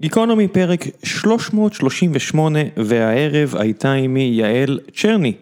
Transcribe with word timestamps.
גיקונומי 0.00 0.48
פרק 0.48 0.84
338 1.02 2.58
והערב 2.76 3.54
הייתה 3.58 3.92
עימי 3.92 4.30
יעל 4.34 4.80
צ'רני. 4.94 5.32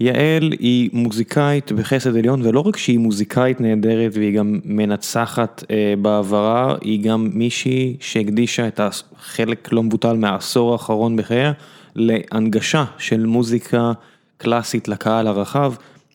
יעל 0.00 0.52
היא 0.58 0.90
מוזיקאית 0.92 1.72
בחסד 1.72 2.16
עליון 2.16 2.42
ולא 2.42 2.60
רק 2.60 2.76
שהיא 2.76 2.98
מוזיקאית 2.98 3.60
נהדרת 3.60 4.10
והיא 4.14 4.38
גם 4.38 4.60
מנצחת 4.64 5.64
אה, 5.70 5.94
בעברה, 6.02 6.76
היא 6.80 7.04
גם 7.04 7.30
מישהי 7.32 7.96
שהקדישה 8.00 8.68
את 8.68 8.80
החלק 8.80 9.72
לא 9.72 9.82
מבוטל 9.82 10.16
מהעשור 10.16 10.72
האחרון 10.72 11.16
בחייה 11.16 11.52
להנגשה 11.96 12.84
של 12.98 13.26
מוזיקה 13.26 13.92
קלאסית 14.36 14.88
לקהל 14.88 15.26
הרחב. 15.26 15.74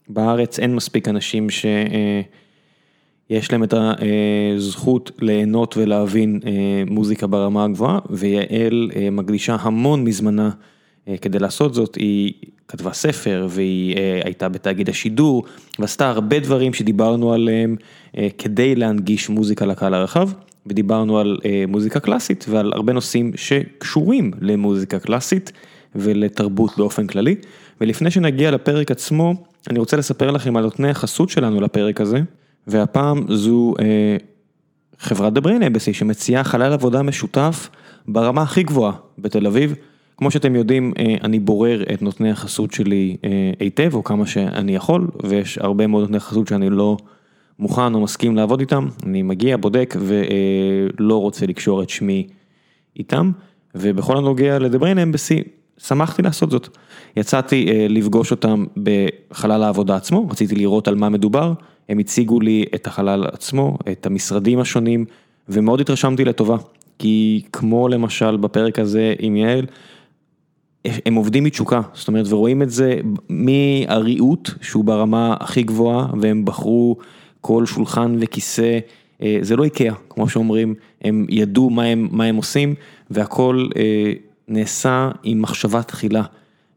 בארץ 0.10 0.60
אין 0.60 0.76
מספיק 0.76 1.08
אנשים 1.08 1.50
ש... 1.50 1.66
אה, 1.66 2.22
יש 3.30 3.52
להם 3.52 3.64
את 3.64 3.74
הזכות 4.56 5.12
ליהנות 5.20 5.78
ולהבין 5.78 6.40
אה, 6.46 6.52
מוזיקה 6.88 7.28
ברמה 7.28 7.64
הגבוהה, 7.64 8.00
ויעל 8.10 8.92
אה, 8.96 9.10
מקדישה 9.10 9.58
המון 9.60 10.04
מזמנה 10.04 10.50
אה, 11.08 11.16
כדי 11.22 11.40
לעשות 11.40 11.74
זאת, 11.74 11.96
היא 11.96 12.34
כתבה 12.68 12.94
ספר 12.94 13.48
והיא 13.50 13.96
הייתה 14.24 14.50
בתאגיד 14.50 14.90
השידור, 14.90 15.44
ועשתה 15.80 16.10
הרבה 16.10 16.40
דברים 16.40 16.74
שדיברנו 16.74 17.34
עליהם 17.34 17.76
כדי 18.38 18.76
להנגיש 18.76 19.30
מוזיקה 19.30 19.66
לקהל 19.66 19.94
הרחב, 19.94 20.30
ודיברנו 20.66 21.20
על 21.20 21.38
מוזיקה 21.68 22.00
קלאסית 22.00 22.46
ועל 22.50 22.72
הרבה 22.74 22.94
נושאים 22.94 23.32
שקשורים 23.36 24.32
למוזיקה 24.42 25.00
קלאסית 25.00 25.52
ולתרבות 25.96 26.78
באופן 26.78 27.08
כללי, 27.08 27.36
ולפני 27.82 28.12
שנגיע 28.12 28.52
לפרק 28.52 28.92
עצמו, 28.92 29.34
אני 29.70 29.80
רוצה 29.80 29.98
לספר 29.98 30.32
לכם 30.32 30.58
על 30.58 30.64
נותני 30.64 30.90
החסות 30.90 31.30
שלנו 31.30 31.62
לפרק 31.62 32.02
הזה. 32.02 32.22
והפעם 32.68 33.26
זו 33.30 33.74
אה, 33.80 34.18
חברת 35.00 35.38
The 35.38 35.42
Brain 35.42 35.62
Embassy 35.62 35.94
שמציעה 35.94 36.44
חלל 36.44 36.74
עבודה 36.74 37.02
משותף 37.02 37.70
ברמה 38.08 38.42
הכי 38.42 38.64
גבוהה 38.64 38.94
בתל 39.20 39.48
אביב. 39.48 39.76
כמו 40.18 40.32
שאתם 40.32 40.56
יודעים, 40.56 40.94
אה, 41.00 41.16
אני 41.24 41.40
בורר 41.40 41.84
את 41.94 42.02
נותני 42.02 42.32
החסות 42.32 42.72
שלי 42.72 43.18
אה, 43.24 43.52
היטב, 43.60 43.94
או 43.94 44.04
כמה 44.04 44.26
שאני 44.26 44.76
יכול, 44.76 45.08
ויש 45.24 45.58
הרבה 45.58 45.88
מאוד 45.88 46.02
נותני 46.02 46.20
חסות 46.20 46.48
שאני 46.48 46.70
לא 46.70 46.98
מוכן 47.60 47.94
או 47.94 48.02
מסכים 48.02 48.36
לעבוד 48.36 48.60
איתם. 48.60 48.88
אני 49.06 49.22
מגיע, 49.22 49.58
בודק, 49.58 49.96
ולא 50.00 51.22
רוצה 51.22 51.46
לקשור 51.46 51.84
את 51.84 51.90
שמי 51.90 52.28
איתם. 52.98 53.32
ובכל 53.76 54.18
הנוגע 54.18 54.60
ל-The 54.60 54.80
Brain 54.80 54.98
Embassy, 54.98 55.48
שמחתי 55.78 56.22
לעשות 56.22 56.52
זאת. 56.52 56.78
יצאתי 57.18 57.66
לפגוש 57.90 58.32
אותם 58.32 58.66
בחלל 58.84 59.64
העבודה 59.64 59.96
עצמו, 59.96 60.28
רציתי 60.30 60.56
לראות 60.56 60.88
על 60.88 60.96
מה 60.96 61.10
מדובר. 61.10 61.54
הם 61.90 62.00
הציגו 62.00 62.40
לי 62.40 62.66
את 62.76 62.88
החלל 62.88 63.26
עצמו, 63.32 63.78
את 63.92 64.06
המשרדים 64.06 64.60
השונים, 64.60 65.06
ומאוד 65.50 65.82
התרשמתי 65.82 66.26
לטובה. 66.26 66.58
כי 67.00 67.42
כמו 67.54 67.88
למשל 67.88 68.38
בפרק 68.38 68.80
הזה 68.80 69.14
עם 69.20 69.36
יעל, 69.36 69.66
הם 71.06 71.16
עובדים 71.16 71.44
מתשוקה, 71.44 71.82
זאת 71.94 72.08
אומרת, 72.08 72.26
ורואים 72.30 72.62
את 72.62 72.70
זה 72.70 73.00
מהריהוט, 73.30 74.50
שהוא 74.62 74.86
ברמה 74.86 75.36
הכי 75.40 75.64
גבוהה, 75.64 76.08
והם 76.22 76.46
בחרו 76.46 76.98
כל 77.42 77.66
שולחן 77.66 78.16
וכיסא, 78.20 78.80
אה, 79.22 79.38
זה 79.42 79.56
לא 79.56 79.64
איקאה, 79.64 79.94
כמו 80.10 80.30
שאומרים, 80.30 80.76
הם 81.02 81.26
ידעו 81.30 81.70
מה 81.70 81.84
הם, 81.84 82.08
מה 82.12 82.24
הם 82.24 82.36
עושים, 82.36 82.76
והכל 83.12 83.68
אה, 83.78 84.14
נעשה 84.48 85.10
עם 85.24 85.42
מחשבה 85.42 85.84
תחילה. 85.84 86.24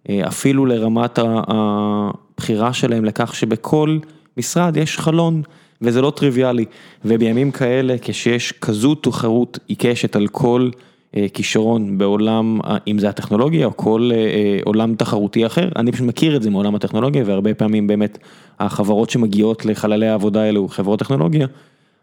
אה, 0.09 0.29
אפילו 0.29 0.67
לרמת 0.67 1.19
הבחירה 1.23 2.73
שלהם 2.73 3.05
לכך 3.05 3.35
שבכל 3.35 3.99
משרד 4.37 4.77
יש 4.77 4.99
חלון, 4.99 5.43
וזה 5.83 6.01
לא 6.01 6.13
טריוויאלי, 6.17 6.65
ובימים 7.05 7.51
כאלה 7.51 7.97
כשיש 8.03 8.53
כזו 8.53 8.95
תחרות 8.95 9.59
עיקשת 9.67 10.17
על 10.17 10.27
כל 10.27 10.71
אה, 11.17 11.27
כישרון 11.35 11.99
בעולם, 11.99 12.61
אם 12.87 12.99
זה 12.99 13.09
הטכנולוגיה 13.09 13.67
או 13.67 13.77
כל 13.77 14.11
אה, 14.13 14.17
אה, 14.17 14.59
עולם 14.65 14.95
תחרותי 14.95 15.47
אחר, 15.47 15.69
אני 15.77 15.93
פשוט 15.93 16.07
מכיר 16.07 16.37
את 16.37 16.43
זה 16.43 16.51
מעולם 16.51 16.75
הטכנולוגיה 16.75 17.23
והרבה 17.27 17.55
פעמים 17.55 17.87
באמת 17.87 18.19
החברות 18.61 19.11
שמגיעות 19.11 19.65
לחללי 19.65 20.09
העבודה 20.09 20.43
האלו 20.43 20.69
חברות 20.69 20.99
טכנולוגיה, 20.99 21.47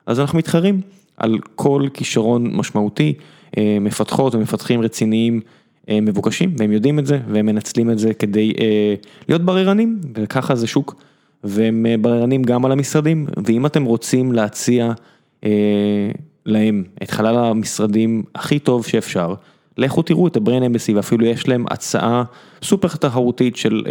אז 0.06 0.20
אנחנו 0.20 0.38
מתחרים 0.38 0.82
על 1.18 1.38
כל 1.56 1.88
כישרון 1.94 2.56
משמעותי, 2.56 3.14
מפתחות 3.82 4.36
ומפתחים 4.36 4.82
רציניים 4.82 5.42
מבוקשים 5.90 6.54
והם 6.58 6.72
יודעים 6.72 7.00
את 7.00 7.06
זה 7.06 7.20
והם 7.28 7.46
מנצלים 7.46 7.92
את 7.92 8.00
זה 8.00 8.14
כדי 8.14 8.54
להיות 9.28 9.42
בררנים 9.42 10.00
וככה 10.16 10.56
זה 10.56 10.68
שוק. 10.68 10.96
והם 11.46 11.86
אה, 11.86 11.98
בררנים 11.98 12.44
גם 12.44 12.66
על 12.66 12.72
המשרדים, 12.72 13.26
ואם 13.46 13.66
אתם 13.66 13.84
רוצים 13.84 14.32
להציע 14.32 14.92
אה, 15.44 15.50
להם 16.46 16.84
את 17.04 17.12
חלל 17.12 17.38
המשרדים 17.38 18.24
הכי 18.36 18.60
טוב 18.60 18.86
שאפשר, 18.86 19.34
לכו 19.78 20.02
תראו 20.02 20.28
את 20.28 20.36
הבריין 20.36 20.64
אמבסי 20.64 20.94
ואפילו 20.94 21.26
יש 21.26 21.48
להם 21.48 21.66
הצעה 21.70 22.24
סופר 22.64 22.88
תחרותית 22.88 23.56
של 23.56 23.84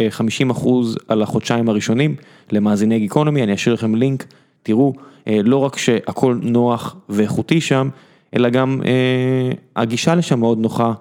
50% 0.51 0.67
אה, 0.67 0.73
על 1.09 1.23
החודשיים 1.23 1.69
הראשונים 1.69 2.17
למאזיני 2.53 2.99
גיקונומי, 2.99 3.43
אני 3.43 3.55
אשאיר 3.55 3.75
לכם 3.75 3.95
לינק, 3.95 4.25
תראו, 4.63 4.93
אה, 5.29 5.41
לא 5.45 5.57
רק 5.57 5.79
שהכל 5.79 6.39
נוח 6.43 6.97
ואיכותי 7.09 7.61
שם, 7.61 7.89
אלא 8.37 8.49
גם 8.49 8.81
אה, 8.85 9.53
הגישה 9.77 10.15
לשם 10.15 10.41
מאוד 10.41 10.59
נוחה, 10.59 10.93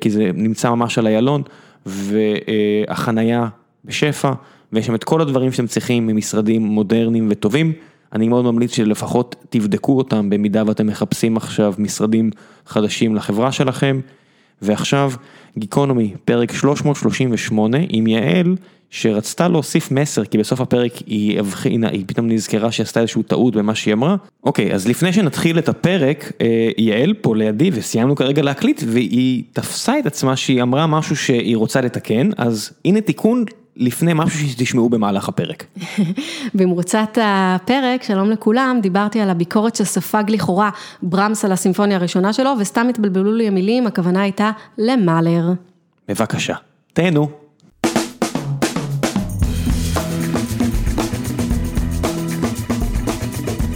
כי 0.00 0.10
זה 0.10 0.30
נמצא 0.34 0.70
ממש 0.70 0.98
על 0.98 1.06
איילון, 1.06 1.42
והחנייה 1.86 3.48
בשפע. 3.84 4.32
ויש 4.72 4.86
שם 4.86 4.94
את 4.94 5.04
כל 5.04 5.20
הדברים 5.20 5.52
שאתם 5.52 5.66
צריכים 5.66 6.06
ממשרדים 6.06 6.62
מודרניים 6.62 7.28
וטובים. 7.30 7.72
אני 8.12 8.28
מאוד 8.28 8.44
ממליץ 8.44 8.74
שלפחות 8.74 9.36
תבדקו 9.50 9.98
אותם 9.98 10.30
במידה 10.30 10.62
ואתם 10.66 10.86
מחפשים 10.86 11.36
עכשיו 11.36 11.74
משרדים 11.78 12.30
חדשים 12.66 13.14
לחברה 13.14 13.52
שלכם. 13.52 14.00
ועכשיו 14.62 15.12
גיקונומי, 15.58 16.14
פרק 16.24 16.52
338 16.52 17.78
עם 17.88 18.06
יעל, 18.06 18.56
שרצתה 18.90 19.48
להוסיף 19.48 19.90
מסר, 19.90 20.24
כי 20.24 20.38
בסוף 20.38 20.60
הפרק 20.60 20.92
היא 21.06 21.40
הבחינה, 21.40 21.88
היא 21.88 22.04
פתאום 22.06 22.28
נזכרה 22.28 22.72
שעשתה 22.72 23.00
איזושהי 23.00 23.22
טעות 23.22 23.56
במה 23.56 23.74
שהיא 23.74 23.94
אמרה. 23.94 24.16
אוקיי, 24.44 24.74
אז 24.74 24.88
לפני 24.88 25.12
שנתחיל 25.12 25.58
את 25.58 25.68
הפרק, 25.68 26.32
אה, 26.40 26.70
יעל 26.78 27.14
פה 27.14 27.36
לידי 27.36 27.70
וסיימנו 27.72 28.16
כרגע 28.16 28.42
להקליט, 28.42 28.82
והיא 28.86 29.42
תפסה 29.52 29.98
את 29.98 30.06
עצמה 30.06 30.36
שהיא 30.36 30.62
אמרה 30.62 30.86
משהו 30.86 31.16
שהיא 31.16 31.56
רוצה 31.56 31.80
לתקן, 31.80 32.30
אז 32.36 32.70
הנה 32.84 33.00
תיקון 33.00 33.44
לפני 33.76 34.12
משהו 34.14 34.48
שתשמעו 34.48 34.88
במהלך 34.88 35.28
הפרק. 35.28 35.64
במרוצת 36.54 37.18
הפרק, 37.22 38.02
שלום 38.02 38.30
לכולם, 38.30 38.78
דיברתי 38.82 39.20
על 39.20 39.30
הביקורת 39.30 39.76
שספג 39.76 40.24
לכאורה 40.28 40.70
ברמס 41.02 41.44
על 41.44 41.52
הסימפוניה 41.52 41.96
הראשונה 41.96 42.32
שלו, 42.32 42.54
וסתם 42.60 42.88
התבלבלו 42.88 43.32
לי 43.32 43.48
המילים, 43.48 43.86
הכוונה 43.86 44.22
הייתה 44.22 44.50
למאלר. 44.78 45.52
בבקשה, 46.08 46.54
תהנו. 46.92 47.28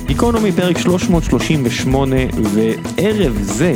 גיקונומי 0.06 0.52
פרק 0.52 0.78
338, 0.78 2.16
וערב 2.54 3.38
זה, 3.42 3.72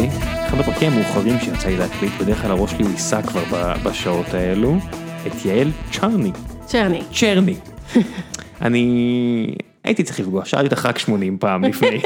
אחד 0.46 0.60
הפרקים 0.60 0.92
המאוחרים 0.92 1.38
שיצא 1.40 1.68
לי 1.68 1.76
להקליט, 1.76 2.12
בדרך 2.20 2.42
כלל 2.42 2.50
הראש 2.50 2.70
שלי 2.70 2.84
ייסע 2.86 3.22
כבר 3.22 3.74
בשעות 3.84 4.34
האלו. 4.34 4.78
את 5.26 5.44
יעל 5.44 5.70
צ'רני. 5.92 6.32
צ'רני. 6.66 7.02
צ'רני. 7.12 7.54
אני 8.62 9.54
הייתי 9.84 10.02
צריך 10.02 10.20
לפגוע, 10.20 10.44
שאלתי 10.44 10.66
אותך 10.66 10.86
רק 10.86 10.98
80 10.98 11.38
פעם 11.38 11.64
לפני. 11.68 12.00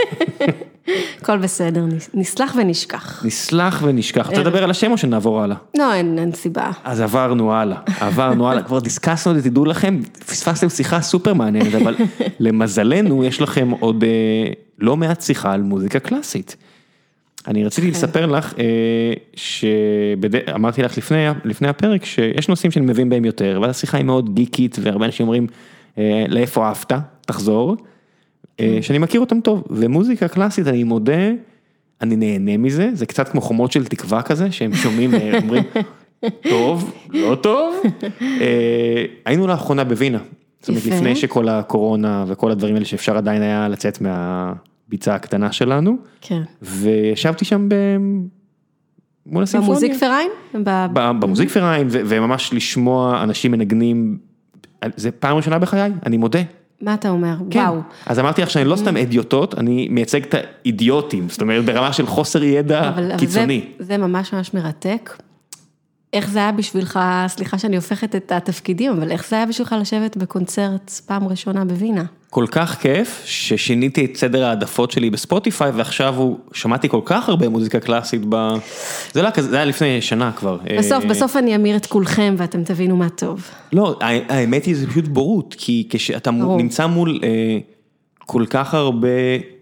הכל 1.21 1.39
בסדר, 1.39 1.85
נסלח 2.15 2.55
ונשכח. 2.59 3.25
נסלח 3.25 3.83
ונשכח. 3.83 4.27
רוצה 4.29 4.41
לדבר 4.41 4.65
על 4.65 4.71
השם 4.71 4.93
או 4.93 4.99
שנעבור 4.99 5.43
הלאה? 5.43 5.57
לא, 5.79 5.95
אין, 5.95 6.19
אין 6.19 6.33
סיבה. 6.33 6.71
אז 6.85 7.01
עברנו 7.01 7.53
הלאה, 7.53 7.79
עברנו 8.01 8.51
הלאה, 8.51 8.63
כבר 8.63 8.79
דיסקסנו 8.79 9.33
את 9.33 9.43
זה, 9.43 9.51
תדעו 9.51 9.65
לכם, 9.65 10.01
פספסתם 10.27 10.69
שיחה 10.69 11.01
סופר 11.01 11.35
מעניינת, 11.35 11.75
אבל 11.75 11.97
למזלנו 12.41 13.25
יש 13.25 13.41
לכם 13.43 13.71
עוד 13.81 14.05
אה, 14.05 14.53
לא 14.79 14.97
מעט 14.97 15.21
שיחה 15.23 15.53
על 15.53 15.63
מוזיקה 15.63 15.99
קלאסית. 15.99 16.57
אני 17.49 17.65
רציתי 17.65 17.87
כן. 17.87 17.93
לספר 17.93 18.27
לך 18.27 18.55
אה, 18.59 19.13
שאמרתי 19.37 20.83
לך 20.83 20.99
לפני 20.99 21.27
לפני 21.45 21.69
הפרק 21.69 22.05
שיש 22.05 22.49
נושאים 22.49 22.71
שאני 22.71 22.87
מבין 22.87 23.09
בהם 23.09 23.25
יותר, 23.25 23.59
ואז 23.63 23.71
השיחה 23.71 23.97
היא 23.97 24.05
מאוד 24.05 24.35
גיקית 24.35 24.77
והרבה 24.81 25.07
אנשים 25.07 25.27
אומרים 25.27 25.47
אה, 25.99 26.25
לאיפה 26.29 26.67
אהבת, 26.67 26.93
תחזור, 27.27 27.77
אה, 28.61 28.75
כן. 28.77 28.83
שאני 28.83 28.99
מכיר 28.99 29.21
אותם 29.21 29.41
טוב, 29.41 29.65
ומוזיקה 29.71 30.29
קלאסית 30.29 30.67
אני 30.67 30.85
מודה, 30.85 31.31
אני 32.01 32.17
נהנה 32.17 32.57
מזה, 32.57 32.91
זה 32.93 33.07
קצת 33.07 33.29
כמו 33.29 33.41
חומות 33.41 33.73
של 33.73 33.85
תקווה 33.85 34.23
כזה, 34.23 34.53
שהם 34.53 34.75
שומעים 34.75 35.11
ואומרים, 35.13 35.63
טוב, 36.51 36.93
לא 37.11 37.35
טוב, 37.35 37.75
היינו 39.27 39.47
לאחרונה 39.47 39.85
בווינה, 39.85 40.19
זאת 40.61 40.69
אומרת 40.69 40.87
לפני 40.87 41.17
שכל 41.17 41.49
הקורונה 41.49 42.25
וכל 42.29 42.51
הדברים 42.51 42.75
האלה 42.75 42.85
שאפשר 42.85 43.17
עדיין 43.17 43.43
היה 43.43 43.69
לצאת 43.69 44.01
מה... 44.01 44.53
הביצה 44.89 45.15
הקטנה 45.15 45.53
שלנו. 45.53 45.97
כן. 46.21 46.43
וישבתי 46.63 47.45
שם 47.45 47.69
ב... 47.69 47.75
מול 49.27 49.43
הסימפוניה. 49.43 49.81
במוזיק 49.81 50.01
פריים? 50.01 50.31
במוזיק 51.21 51.49
פריים, 51.49 51.87
וממש 51.91 52.55
לשמוע 52.55 53.23
אנשים 53.23 53.53
מנגנים, 53.53 54.19
זה 54.97 55.11
פעם 55.11 55.37
ראשונה 55.37 55.59
בחיי, 55.59 55.93
אני 56.07 56.17
מודה. 56.17 56.41
מה 56.81 56.95
אתה 56.95 57.09
אומר? 57.09 57.37
כן. 57.51 57.61
וואו. 57.61 57.81
אז 58.07 58.19
אמרתי 58.19 58.43
לך 58.43 58.51
שאני 58.51 58.65
לא 58.65 58.77
סתם 58.77 58.97
אדיוטות, 58.97 59.59
אני 59.59 59.89
מייצג 59.91 60.23
את 60.23 60.35
האידיוטים, 60.35 61.29
זאת 61.29 61.41
אומרת 61.41 61.65
ברמה 61.65 61.93
של 61.93 62.07
חוסר 62.07 62.43
ידע 62.43 62.89
אבל, 62.89 63.05
אבל 63.05 63.19
קיצוני. 63.19 63.65
זה, 63.79 63.85
זה 63.85 63.97
ממש 63.97 64.35
ממש 64.35 64.55
מרתק. 64.55 65.17
איך 66.13 66.31
זה 66.31 66.39
היה 66.39 66.53
בשבילך, 66.53 67.01
סליחה 67.27 67.59
שאני 67.59 67.77
הופכת 67.77 68.15
את 68.15 68.33
התפקידים, 68.33 68.93
אבל 68.93 69.11
איך 69.11 69.29
זה 69.29 69.37
היה 69.37 69.47
בשבילך 69.47 69.77
לשבת 69.81 70.17
בקונצרט 70.17 70.91
פעם 71.07 71.29
ראשונה 71.29 71.65
בווינה? 71.65 72.05
כל 72.31 72.47
כך 72.51 72.79
כיף, 72.81 73.23
ששיניתי 73.25 74.05
את 74.05 74.17
סדר 74.17 74.45
העדפות 74.45 74.91
שלי 74.91 75.11
בספוטיפיי, 75.11 75.71
ועכשיו 75.71 76.15
הוא, 76.17 76.39
שמעתי 76.53 76.89
כל 76.89 77.01
כך 77.05 77.29
הרבה 77.29 77.49
מוזיקה 77.49 77.81
קלאסית 77.81 78.23
ב... 78.29 78.55
זה 79.13 79.23
לא 79.23 79.31
כזה, 79.31 79.49
זה 79.49 79.57
היה 79.57 79.65
לפני 79.65 80.03
שנה 80.03 80.33
כבר. 80.33 80.59
בסוף, 80.79 81.05
אה, 81.05 81.09
בסוף 81.09 81.37
אני 81.37 81.57
אמיר 81.57 81.77
את 81.77 81.87
כולכם 81.87 82.35
ואתם 82.39 82.65
תבינו 82.65 82.97
מה 82.97 83.09
טוב. 83.09 83.51
לא, 83.73 83.99
האמת 84.01 84.65
היא 84.65 84.77
זה 84.77 84.87
פשוט 84.87 85.09
בורות, 85.09 85.55
כי 85.59 85.87
כשאתה. 85.91 86.31
נמצא 86.31 86.87
מול 86.87 87.21
אה, 87.23 87.59
כל 88.19 88.45
כך 88.51 88.75
הרבה 88.75 89.09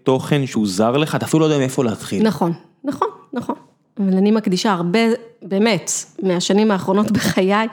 תוכן 0.03 0.45
שהוא 0.45 0.67
זר 0.67 0.97
לך, 0.97 1.15
אתה 1.15 1.25
אפילו 1.25 1.39
לא 1.39 1.45
יודע 1.45 1.57
מאיפה 1.57 1.83
להתחיל. 1.83 2.23
נכון, 2.23 2.53
נכון, 2.83 3.07
נכון. 3.33 3.55
אבל 3.99 4.17
אני 4.17 4.31
מקדישה 4.31 4.71
הרבה, 4.71 4.99
באמת, 5.41 5.91
מהשנים 6.23 6.71
האחרונות 6.71 7.11
בחיי, 7.11 7.67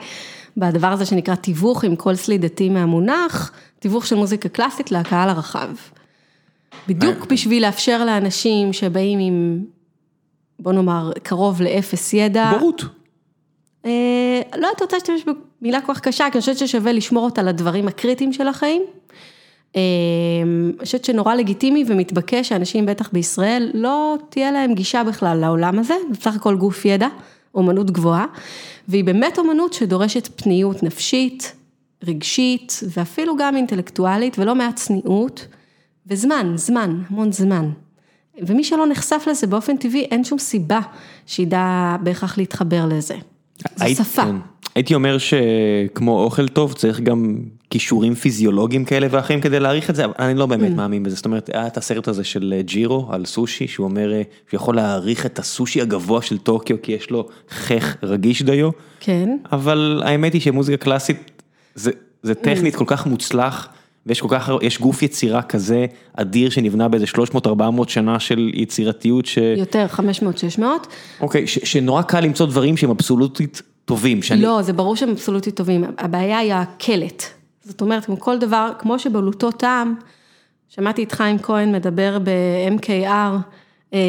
בדבר 0.57 0.87
הזה 0.87 1.05
שנקרא 1.05 1.35
תיווך 1.35 1.83
עם 1.83 1.95
כל 1.95 2.15
סלידתי 2.15 2.69
מהמונח, 2.69 3.51
תיווך 3.79 4.07
של 4.07 4.15
מוזיקה 4.15 4.49
קלאסית 4.49 4.91
לקהל 4.91 5.29
הרחב. 5.29 5.69
בדיוק 6.87 7.25
בשביל 7.25 7.65
לאפשר 7.65 8.05
לאנשים 8.05 8.73
שבאים 8.73 9.19
עם, 9.19 9.63
בוא 10.59 10.73
נאמר, 10.73 11.11
קרוב 11.23 11.61
לאפס 11.61 12.13
ידע. 12.13 12.51
בורות. 12.59 12.81
אה, 13.85 14.41
לא 14.57 14.67
הייתי 14.67 14.83
רוצה 14.83 14.97
להשתמש 14.97 15.25
במילה 15.61 15.81
כל 15.81 15.93
כך 15.93 15.99
קשה, 15.99 16.25
כי 16.31 16.37
אני 16.37 16.39
חושבת 16.39 16.57
ששווה 16.57 16.91
לשמור 16.91 17.25
אותה 17.25 17.43
לדברים 17.43 17.87
הקריטיים 17.87 18.33
של 18.33 18.47
החיים. 18.47 18.81
אה, 19.75 19.81
אני 20.79 20.85
חושבת 20.85 21.05
שנורא 21.05 21.35
לגיטימי 21.35 21.83
ומתבקש 21.87 22.49
שאנשים, 22.49 22.85
בטח 22.85 23.09
בישראל, 23.13 23.71
לא 23.73 24.15
תהיה 24.29 24.51
להם 24.51 24.73
גישה 24.73 25.03
בכלל 25.03 25.37
לעולם 25.37 25.79
הזה, 25.79 25.93
זה 26.07 26.19
בסך 26.19 26.35
הכל 26.35 26.55
גוף 26.55 26.85
ידע, 26.85 27.07
אומנות 27.55 27.91
גבוהה, 27.91 28.25
והיא 28.87 29.03
באמת 29.03 29.37
אומנות 29.39 29.73
שדורשת 29.73 30.41
פניות 30.41 30.83
נפשית, 30.83 31.55
רגשית, 32.03 32.79
ואפילו 32.97 33.37
גם 33.37 33.55
אינטלקטואלית, 33.55 34.39
ולא 34.39 34.55
מעט 34.55 34.75
צניעות, 34.75 35.47
וזמן, 36.07 36.53
זמן, 36.55 37.01
המון 37.09 37.31
זמן. 37.31 37.69
ומי 38.41 38.63
שלא 38.63 38.87
נחשף 38.87 39.25
לזה 39.29 39.47
באופן 39.47 39.77
טבעי, 39.77 40.01
אין 40.01 40.23
שום 40.23 40.39
סיבה 40.39 40.79
שידע 41.25 41.95
בהכרח 42.03 42.37
להתחבר 42.37 42.85
לזה. 42.85 43.15
זו 43.75 43.85
שפה. 43.95 44.21
כן. 44.23 44.35
הייתי 44.75 44.95
אומר 44.95 45.17
שכמו 45.17 46.23
אוכל 46.23 46.47
טוב 46.47 46.73
צריך 46.73 46.99
גם 46.99 47.39
כישורים 47.69 48.15
פיזיולוגיים 48.15 48.85
כאלה 48.85 49.07
ואחרים 49.11 49.41
כדי 49.41 49.59
להעריך 49.59 49.89
את 49.89 49.95
זה, 49.95 50.05
אבל 50.05 50.13
אני 50.19 50.39
לא 50.39 50.45
באמת 50.45 50.71
Mm. 50.71 50.75
מאמין 50.75 51.03
בזה, 51.03 51.15
זאת 51.15 51.25
אומרת 51.25 51.49
היה 51.53 51.67
את 51.67 51.77
הסרט 51.77 52.07
הזה 52.07 52.23
של 52.23 52.53
אה, 52.57 52.61
ג'ירו 52.61 53.07
על 53.11 53.25
סושי 53.25 53.67
שהוא 53.67 53.83
אומר 53.83 54.13
אה, 54.13 54.21
שהוא 54.49 54.57
יכול 54.57 54.75
להעריך 54.75 55.25
את 55.25 55.39
הסושי 55.39 55.81
הגבוה 55.81 56.21
של 56.21 56.37
טוקיו 56.37 56.81
כי 56.81 56.91
יש 56.91 57.09
לו 57.09 57.27
חך 57.49 57.95
רגיש 58.03 58.41
דיו, 58.41 58.69
כן, 58.99 59.37
אבל 59.51 60.01
האמת 60.05 60.33
היא 60.33 60.41
שמוזיקה 60.41 60.77
קלאסית 60.83 61.41
זה, 61.75 61.91
זה 62.23 62.31
Mm. 62.31 62.35
טכנית 62.35 62.75
כל 62.75 62.85
כך 62.87 63.05
מוצלח. 63.05 63.67
ויש 64.07 64.21
כל 64.21 64.27
כך, 64.31 64.49
יש 64.61 64.79
גוף 64.81 65.03
יצירה 65.03 65.41
כזה 65.41 65.85
אדיר 66.13 66.49
שנבנה 66.49 66.87
באיזה 66.87 67.05
300-400 67.05 67.47
שנה 67.87 68.19
של 68.19 68.51
יצירתיות 68.53 69.25
ש... 69.25 69.37
יותר, 69.57 69.85
500-600. 70.59 70.61
אוקיי, 71.21 71.47
ש, 71.47 71.59
שנורא 71.63 72.01
קל 72.01 72.19
למצוא 72.19 72.45
דברים 72.45 72.77
שהם 72.77 72.89
אבסולוטית 72.89 73.61
טובים, 73.85 74.21
שאני... 74.23 74.41
לא, 74.41 74.61
זה 74.61 74.73
ברור 74.73 74.95
שהם 74.95 75.09
אבסולוטית 75.09 75.55
טובים, 75.55 75.83
הבעיה 75.97 76.37
היא 76.37 76.53
הקלט. 76.53 77.23
זאת 77.65 77.81
אומרת, 77.81 78.05
כמו 78.05 78.19
כל 78.19 78.37
דבר, 78.37 78.71
כמו 78.79 78.99
שבלוטו 78.99 79.51
טעם, 79.51 79.95
שמעתי 80.69 81.03
את 81.03 81.11
חיים 81.11 81.39
כהן 81.39 81.75
מדבר 81.75 82.17
ב-MKR, 82.19 83.37
אה, 83.93 83.99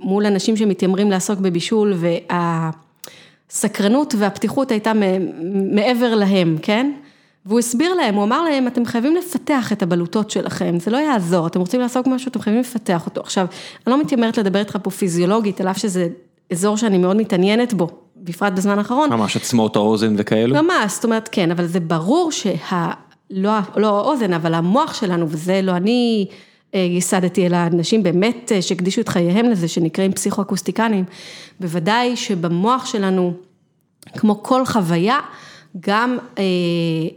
מול 0.00 0.26
אנשים 0.26 0.56
שמתיימרים 0.56 1.10
לעסוק 1.10 1.38
בבישול, 1.38 1.94
והסקרנות 3.50 4.14
והפתיחות 4.18 4.70
הייתה 4.70 4.92
מעבר 5.72 6.14
להם, 6.14 6.56
כן? 6.62 6.92
והוא 7.46 7.58
הסביר 7.58 7.94
להם, 7.94 8.14
הוא 8.14 8.24
אמר 8.24 8.42
להם, 8.42 8.66
אתם 8.66 8.84
חייבים 8.84 9.16
לפתח 9.16 9.72
את 9.72 9.82
הבלוטות 9.82 10.30
שלכם, 10.30 10.78
זה 10.78 10.90
לא 10.90 10.96
יעזור, 10.96 11.46
אתם 11.46 11.60
רוצים 11.60 11.80
לעסוק 11.80 12.06
במשהו, 12.06 12.30
אתם 12.30 12.40
חייבים 12.40 12.60
לפתח 12.60 13.06
אותו. 13.06 13.20
עכשיו, 13.20 13.46
אני 13.86 13.92
לא 13.92 14.00
מתיימרת 14.00 14.38
לדבר 14.38 14.58
איתך 14.58 14.78
פה 14.82 14.90
פיזיולוגית, 14.90 15.60
על 15.60 15.68
אף 15.68 15.78
שזה 15.78 16.08
אזור 16.52 16.76
שאני 16.76 16.98
מאוד 16.98 17.16
מתעניינת 17.16 17.74
בו, 17.74 17.88
בפרט 18.20 18.52
בזמן 18.52 18.78
האחרון. 18.78 19.10
ממש 19.10 19.36
עצמות 19.36 19.76
האוזן 19.76 20.14
וכאלו. 20.18 20.62
ממש, 20.62 20.92
זאת 20.92 21.04
אומרת, 21.04 21.28
כן, 21.32 21.50
אבל 21.50 21.66
זה 21.66 21.80
ברור 21.80 22.32
שה... 22.32 22.90
לא, 23.30 23.52
לא 23.76 23.98
האוזן, 23.98 24.32
אבל 24.32 24.54
המוח 24.54 24.94
שלנו, 24.94 25.26
וזה 25.28 25.60
לא 25.62 25.72
אני 25.72 26.26
אה, 26.74 26.80
ייסדתי, 26.80 27.46
אלא 27.46 27.56
אנשים 27.56 28.02
באמת 28.02 28.52
אה, 28.54 28.62
שהקדישו 28.62 29.00
את 29.00 29.08
חייהם 29.08 29.46
לזה, 29.46 29.68
שנקראים 29.68 30.12
פסיכואקוסטיקנים, 30.12 31.04
בוודאי 31.60 32.16
שבמוח 32.16 32.86
שלנו, 32.86 33.32
כמו 34.12 34.42
כל 34.42 34.66
חוויה, 34.66 35.18
גם 35.80 36.18
אה, 36.38 36.42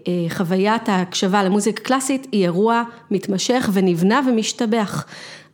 אה, 0.08 0.30
חוויית 0.30 0.90
ההקשבה 0.90 1.44
למוזיקה 1.44 1.84
קלאסית 1.84 2.28
היא 2.32 2.44
אירוע 2.44 2.84
מתמשך 3.12 3.70
ונבנה 3.74 4.22
ומשתבח. 4.28 5.06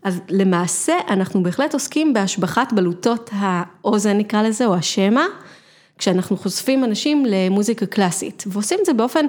אז 0.04 0.22
למעשה 0.30 0.94
אנחנו 1.10 1.44
בהחלט 1.44 1.74
עוסקים 1.74 2.14
בהשבחת 2.14 2.74
בלוטות 2.74 3.30
האוזן 3.34 4.18
נקרא 4.18 4.42
לזה, 4.42 4.66
או 4.66 4.76
השמע, 4.76 5.26
כשאנחנו 5.98 6.38
חושפים 6.38 6.84
אנשים 6.84 7.26
למוזיקה 7.28 7.86
קלאסית, 7.86 8.44
ועושים 8.48 8.78
את 8.82 8.86
זה 8.86 8.94
באופן 8.94 9.26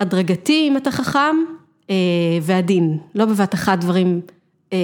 הדרגתי 0.00 0.68
אם 0.68 0.76
אתה 0.76 0.90
חכם 0.90 1.36
אה, 1.90 1.94
ועדין, 2.42 2.98
לא 3.14 3.24
בבת 3.24 3.54
אחת 3.54 3.78
דברים 3.78 4.20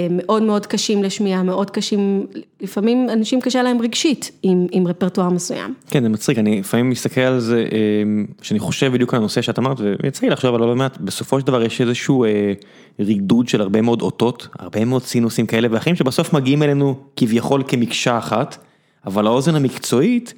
מאוד 0.09 0.43
מאוד 0.43 0.65
קשים 0.65 1.03
לשמיעה, 1.03 1.43
מאוד 1.43 1.69
קשים, 1.71 2.27
לפעמים 2.61 3.09
אנשים 3.09 3.41
קשה 3.41 3.63
להם 3.63 3.81
רגשית 3.81 4.31
עם, 4.43 4.67
עם 4.71 4.87
רפרטואר 4.87 5.29
מסוים. 5.29 5.73
כן, 5.87 6.03
זה 6.03 6.09
מצחיק, 6.09 6.37
אני 6.37 6.59
לפעמים 6.59 6.89
מסתכל 6.89 7.21
על 7.21 7.39
זה, 7.39 7.65
אה, 7.71 8.23
שאני 8.41 8.59
חושב 8.59 8.93
בדיוק 8.93 9.13
על 9.13 9.19
הנושא 9.19 9.41
שאת 9.41 9.59
אמרת, 9.59 9.77
ויצא 10.03 10.25
לי 10.25 10.29
לחשוב 10.31 10.55
על 10.55 10.61
לא 10.61 10.75
מעט, 10.75 10.97
בסופו 10.97 11.39
של 11.39 11.47
דבר 11.47 11.63
יש 11.63 11.81
איזשהו 11.81 12.23
אה, 12.23 12.53
רידוד 12.99 13.47
של 13.47 13.61
הרבה 13.61 13.81
מאוד 13.81 14.01
אותות, 14.01 14.47
הרבה 14.59 14.85
מאוד 14.85 15.03
סינוסים 15.03 15.45
כאלה 15.45 15.67
ואחרים, 15.71 15.95
שבסוף 15.95 16.33
מגיעים 16.33 16.63
אלינו 16.63 16.95
כביכול 17.15 17.63
כמקשה 17.67 18.17
אחת, 18.17 18.57
אבל 19.05 19.27
האוזן 19.27 19.55
המקצועית 19.55 20.33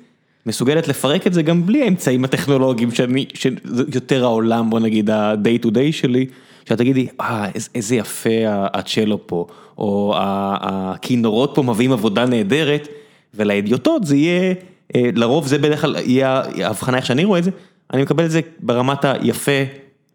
מסוגלת 0.45 0.88
לפרק 0.88 1.27
את 1.27 1.33
זה 1.33 1.42
גם 1.42 1.65
בלי 1.65 1.83
האמצעים 1.83 2.24
הטכנולוגיים, 2.24 2.92
שאני, 2.92 3.25
שזה 3.33 3.83
יותר 3.95 4.24
העולם, 4.24 4.69
בוא 4.69 4.80
נגיד, 4.80 5.09
ה-day 5.09 5.65
to 5.65 5.68
day 5.68 5.92
שלי, 5.92 6.25
שאת 6.66 6.78
תגידי, 6.78 7.08
אה, 7.22 7.46
איזה, 7.75 7.96
יפה 7.96 8.30
הצ'לו 8.48 9.28
פה, 9.28 9.46
או 9.78 10.13
הכינורות 10.18 11.52
פה 11.56 11.63
מביאים 11.63 11.92
עבודה 11.92 12.25
נהדרת, 12.25 12.88
ולאדיוטות 13.34 14.04
זה 14.06 14.16
יהיה, 14.16 14.54
אה, 14.96 15.10
לרוב 15.16 15.48
זה 15.48 15.58
בדרך 15.58 15.82
כלל 15.82 15.96
יהיה 16.06 16.41
ההבחנה 16.63 16.98
איך 16.98 17.06
שאני 17.06 17.25
רואה 17.25 17.39
את 17.39 17.44
זה, 17.44 17.51
אני 17.94 18.01
מקבל 18.01 18.25
את 18.25 18.32
זה 18.32 18.41
ברמת 18.60 19.06
היפה, 19.06 19.51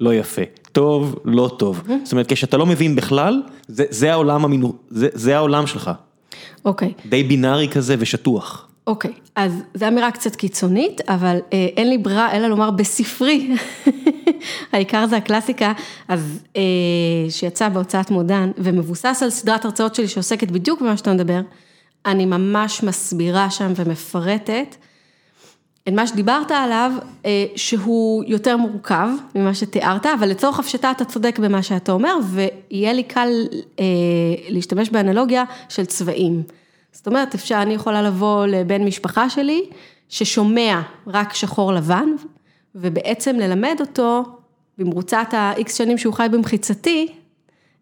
לא 0.00 0.14
יפה, 0.14 0.42
טוב, 0.72 1.16
לא 1.24 1.50
טוב. 1.58 1.82
זאת 2.04 2.12
אומרת, 2.12 2.32
כשאתה 2.32 2.56
לא 2.56 2.66
מבין 2.66 2.96
בכלל, 2.96 3.42
זה, 3.68 3.84
זה 3.90 4.12
העולם 4.12 4.44
המינו... 4.44 4.72
זה, 4.90 5.08
זה 5.12 5.36
העולם 5.36 5.66
שלך. 5.66 5.90
אוקיי. 6.64 6.92
די 7.06 7.22
בינארי 7.22 7.68
כזה 7.68 7.96
ושטוח. 7.98 8.65
אוקיי, 8.86 9.12
אז 9.36 9.62
זו 9.74 9.88
אמירה 9.88 10.10
קצת 10.10 10.36
קיצונית, 10.36 11.00
אבל 11.08 11.38
אה, 11.52 11.66
אין 11.76 11.90
לי 11.90 11.98
ברירה 11.98 12.32
אלא 12.32 12.48
לומר 12.48 12.70
בספרי, 12.70 13.50
העיקר 14.72 15.06
זה 15.06 15.16
הקלאסיקה, 15.16 15.72
אז 16.08 16.38
אה, 16.56 16.62
שיצא 17.28 17.68
בהוצאת 17.68 18.10
מודן 18.10 18.50
ומבוסס 18.58 19.22
על 19.22 19.30
סדרת 19.30 19.64
הרצאות 19.64 19.94
שלי 19.94 20.08
שעוסקת 20.08 20.50
בדיוק 20.50 20.80
במה 20.80 20.96
שאתה 20.96 21.12
מדבר, 21.12 21.40
אני 22.06 22.26
ממש 22.26 22.82
מסבירה 22.82 23.50
שם 23.50 23.72
ומפרטת 23.76 24.76
את 25.88 25.92
מה 25.92 26.06
שדיברת 26.06 26.50
עליו, 26.50 26.92
אה, 27.26 27.46
שהוא 27.56 28.24
יותר 28.26 28.56
מורכב 28.56 29.08
ממה 29.34 29.54
שתיארת, 29.54 30.06
אבל 30.06 30.28
לצורך 30.28 30.58
הפשטה 30.58 30.90
אתה 30.90 31.04
צודק 31.04 31.38
במה 31.38 31.62
שאתה 31.62 31.92
אומר, 31.92 32.14
ויהיה 32.30 32.92
לי 32.92 33.02
קל 33.02 33.28
אה, 33.80 33.84
להשתמש 34.48 34.90
באנלוגיה 34.90 35.44
של 35.68 35.84
צבעים. 35.84 36.42
זאת 36.96 37.06
אומרת, 37.06 37.34
אפשר, 37.34 37.62
אני 37.62 37.74
יכולה 37.74 38.02
לבוא 38.02 38.46
לבן 38.46 38.84
משפחה 38.84 39.30
שלי, 39.30 39.64
ששומע 40.08 40.80
רק 41.06 41.34
שחור 41.34 41.72
לבן, 41.72 42.08
ובעצם 42.74 43.36
ללמד 43.36 43.76
אותו, 43.80 44.22
במרוצת 44.78 45.26
ה-X 45.32 45.72
שנים 45.72 45.98
שהוא 45.98 46.14
חי 46.14 46.26
במחיצתי, 46.32 47.08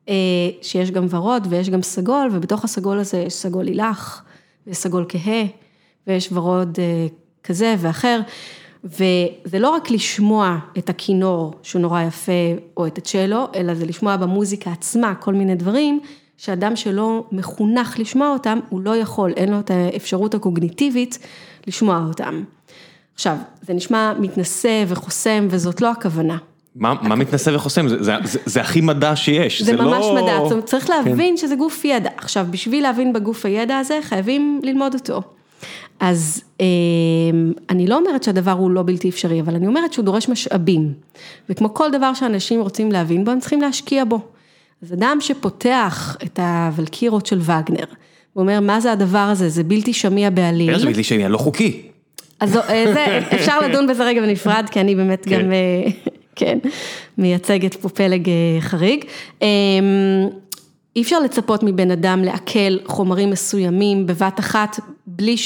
אה, 0.09 0.15
שיש 0.63 0.91
גם 0.91 1.07
ורוד 1.11 1.47
ויש 1.51 1.71
גם 1.71 1.83
סגול, 1.83 2.29
ובתוך 2.33 2.65
הסגול 2.65 2.99
הזה 2.99 3.19
יש 3.19 3.35
סגול 3.35 3.65
לילך, 3.65 4.23
ויש 4.67 4.77
סגול 4.77 5.07
כהה, 5.09 5.45
ויש 6.07 6.29
ורוד 6.33 6.79
אה, 6.79 7.07
כזה 7.45 7.75
ואחר, 7.79 8.21
וזה 8.85 9.59
לא 9.59 9.71
רק 9.71 9.91
לשמוע 9.91 10.59
את 10.79 10.89
הכינור 10.91 11.53
שהוא 11.63 11.83
נורא 11.83 12.03
יפה, 12.03 12.33
או 12.77 12.87
את 12.87 12.99
הצ'לו, 12.99 13.47
אלא 13.55 13.75
זה 13.75 13.87
לשמוע 13.87 14.17
במוזיקה 14.17 14.73
עצמה 14.73 15.15
כל 15.15 15.35
מיני 15.35 15.55
דברים, 15.55 16.01
שאדם 16.37 16.77
שלא 16.77 17.25
מחונך 17.33 17.99
לשמוע 17.99 18.33
אותם, 18.33 18.59
הוא 18.69 18.81
לא 18.81 18.97
יכול, 18.97 19.33
אין 19.37 19.51
לו 19.51 19.61
את 19.61 19.71
האפשרות 19.71 20.35
הקוגניטיבית 20.35 21.19
לשמוע 21.67 22.05
אותם. 22.09 22.45
עכשיו, 23.15 23.37
זה 23.63 23.75
נשמע 23.75 24.13
מתנשא 24.21 24.85
וחוסם, 24.89 25.49
וזאת 25.51 25.81
לא 25.81 25.91
הכוונה. 25.91 26.37
מה 26.77 27.15
מתנשא 27.17 27.51
וחוסם? 27.55 27.87
זה 28.47 28.61
הכי 28.61 28.81
מדע 28.81 29.17
שיש, 29.17 29.63
זה 29.63 29.77
ממש 29.77 30.07
מדע, 30.15 30.39
זאת 30.43 30.53
אומרת 30.53 30.65
צריך 30.65 30.91
להבין 30.91 31.37
שזה 31.37 31.57
גוף 31.57 31.85
ידע. 31.85 32.11
עכשיו, 32.17 32.47
בשביל 32.51 32.83
להבין 32.83 33.13
בגוף 33.13 33.47
הידע 33.47 33.79
הזה, 33.79 33.99
חייבים 34.03 34.61
ללמוד 34.63 34.95
אותו. 34.95 35.23
אז 36.01 36.45
אני 37.71 37.87
לא 37.87 37.97
אומרת 37.97 38.23
שהדבר 38.23 38.51
הוא 38.51 38.71
לא 38.71 38.83
בלתי 38.83 39.09
אפשרי, 39.09 39.41
אבל 39.41 39.55
אני 39.55 39.67
אומרת 39.67 39.93
שהוא 39.93 40.05
דורש 40.05 40.29
משאבים. 40.29 40.93
וכמו 41.49 41.75
כל 41.75 41.91
דבר 41.91 42.15
שאנשים 42.15 42.61
רוצים 42.61 42.93
להבין 42.93 43.25
בו, 43.25 43.31
הם 43.31 43.41
צריכים 43.41 43.61
להשקיע 43.61 44.05
בו. 44.05 44.21
אז 44.83 44.93
אדם 44.93 45.17
שפותח 45.21 46.17
את 46.25 46.39
הוולקירות 46.39 47.27
של 47.27 47.39
וגנר, 47.41 47.85
הוא 48.33 48.43
אומר, 48.43 48.61
מה 48.61 48.81
זה 48.81 48.93
הדבר 48.93 49.19
הזה, 49.19 49.49
זה 49.49 49.65
בלתי 49.65 49.93
שמיע 49.93 50.31
בעליל. 50.31 50.79
זה 50.79 50.87
בלתי 50.87 51.05
שמיע? 51.05 51.29
לא 51.29 51.39
חוקי. 51.39 51.83
אז 52.41 52.53
זה, 52.53 53.19
אפשר 53.35 53.61
לדון 53.61 53.87
בזה 53.87 54.05
רגע 54.05 54.21
בנפרד, 54.21 54.67
כי 54.71 54.81
אני 54.81 54.95
באמת 54.95 55.29
גם, 55.29 55.53
כן, 56.37 56.59
מייצגת 57.19 57.75
פה 57.75 57.89
פלג 57.89 58.29
חריג. 58.61 59.05
אי 60.97 61.03
אפשר 61.03 61.21
לצפות 61.21 61.63
מבן 61.63 61.91
אדם 61.91 62.25
לעכל 62.25 62.77
חומרים 62.87 63.31
מסוימים 63.31 64.07
בבת 64.07 64.41
אחת, 64.41 64.81
בלי 65.07 65.37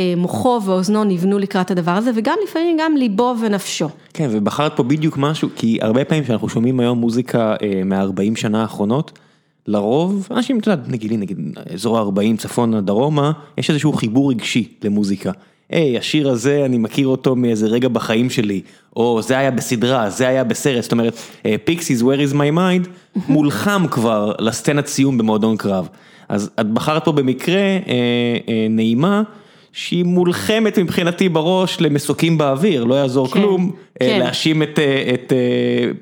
שמוחו 0.00 0.60
ואוזנו 0.64 1.04
נבנו 1.04 1.38
לקראת 1.38 1.70
הדבר 1.70 1.90
הזה, 1.90 2.10
וגם 2.14 2.38
לפעמים 2.44 2.76
גם 2.80 2.96
ליבו 2.96 3.34
ונפשו. 3.40 3.88
כן, 4.14 4.28
ובחרת 4.32 4.76
פה 4.76 4.82
בדיוק 4.82 5.16
משהו, 5.16 5.48
כי 5.56 5.78
הרבה 5.82 6.04
פעמים 6.04 6.24
שאנחנו 6.24 6.48
שומעים 6.48 6.80
היום 6.80 6.98
מוזיקה 6.98 7.54
מה-40 7.84 8.36
שנה 8.36 8.62
האחרונות, 8.62 9.18
לרוב, 9.66 10.28
אנשים, 10.30 10.58
אתה 10.58 10.70
יודע, 10.70 10.82
נגיד, 10.88 11.12
נגיד, 11.12 11.38
אזור 11.74 11.98
ה-40 11.98 12.36
צפונה 12.38 12.80
דרומה, 12.80 13.32
יש 13.58 13.70
איזשהו 13.70 13.92
חיבור 13.92 14.30
רגשי 14.30 14.68
למוזיקה. 14.84 15.30
היי, 15.70 15.98
השיר 15.98 16.30
הזה, 16.30 16.62
אני 16.64 16.78
מכיר 16.78 17.08
אותו 17.08 17.36
מאיזה 17.36 17.66
רגע 17.66 17.88
בחיים 17.88 18.30
שלי, 18.30 18.60
או 18.96 19.22
זה 19.22 19.38
היה 19.38 19.50
בסדרה, 19.50 20.10
זה 20.10 20.28
היה 20.28 20.44
בסרט, 20.44 20.82
זאת 20.82 20.92
אומרת, 20.92 21.14
פיקסיס, 21.64 22.02
where 22.02 22.32
is 22.32 22.34
my 22.34 22.56
mind, 22.56 22.88
מולחם 23.28 23.84
כבר 23.90 24.32
לסצנת 24.38 24.86
סיום 24.86 25.18
במועדון 25.18 25.56
קרב. 25.56 25.88
אז 26.28 26.50
את 26.60 26.66
בחרת 26.66 27.04
פה 27.04 27.12
במקרה 27.12 27.60
נעימה. 28.70 29.22
שהיא 29.72 30.04
מולחמת 30.04 30.78
מבחינתי 30.78 31.28
בראש 31.28 31.80
למסוקים 31.80 32.38
באוויר, 32.38 32.84
לא 32.84 32.94
יעזור 32.94 33.28
כלום, 33.28 33.72
להאשים 34.00 34.62
את 34.62 35.32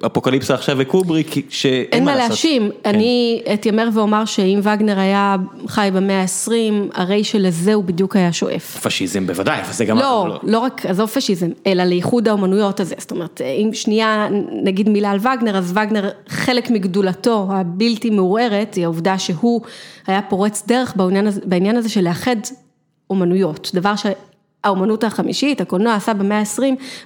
אפוקליפסה 0.06 0.54
עכשיו 0.54 0.76
וקובריק, 0.78 1.34
שאין 1.48 1.74
מה 1.74 1.80
לעשות. 1.80 1.92
אין 1.92 2.04
מה 2.04 2.16
להאשים, 2.16 2.70
אני 2.84 3.42
אתיימר 3.54 3.88
ואומר 3.94 4.24
שאם 4.24 4.60
וגנר 4.62 4.98
היה 4.98 5.36
חי 5.66 5.88
במאה 5.92 6.20
ה-20, 6.22 6.50
הרי 6.94 7.24
שלזה 7.24 7.74
הוא 7.74 7.84
בדיוק 7.84 8.16
היה 8.16 8.32
שואף. 8.32 8.76
פשיזם 8.82 9.26
בוודאי, 9.26 9.60
זה 9.70 9.84
גם... 9.84 9.98
לא, 9.98 10.38
לא 10.42 10.58
רק, 10.58 10.86
עזוב 10.86 11.08
פשיזם, 11.08 11.48
אלא 11.66 11.84
לאיחוד 11.84 12.28
האומנויות 12.28 12.80
הזה, 12.80 12.94
זאת 12.98 13.10
אומרת, 13.10 13.40
אם 13.40 13.70
שנייה 13.72 14.28
נגיד 14.62 14.88
מילה 14.88 15.10
על 15.10 15.18
וגנר, 15.18 15.56
אז 15.56 15.72
וגנר 15.72 16.10
חלק 16.28 16.70
מגדולתו 16.70 17.48
הבלתי 17.50 18.10
מעורערת, 18.10 18.74
היא 18.74 18.84
העובדה 18.84 19.18
שהוא 19.18 19.60
היה 20.06 20.22
פורץ 20.22 20.64
דרך 20.66 20.94
בעניין 21.44 21.76
הזה 21.76 21.88
של 21.88 22.04
לאחד 22.04 22.36
אומנויות, 23.10 23.70
דבר 23.74 23.94
שהאומנות 23.96 25.04
החמישית, 25.04 25.60
הקולנוע 25.60 25.94
עשה 25.94 26.14
במאה 26.14 26.38
ה-20, 26.38 26.62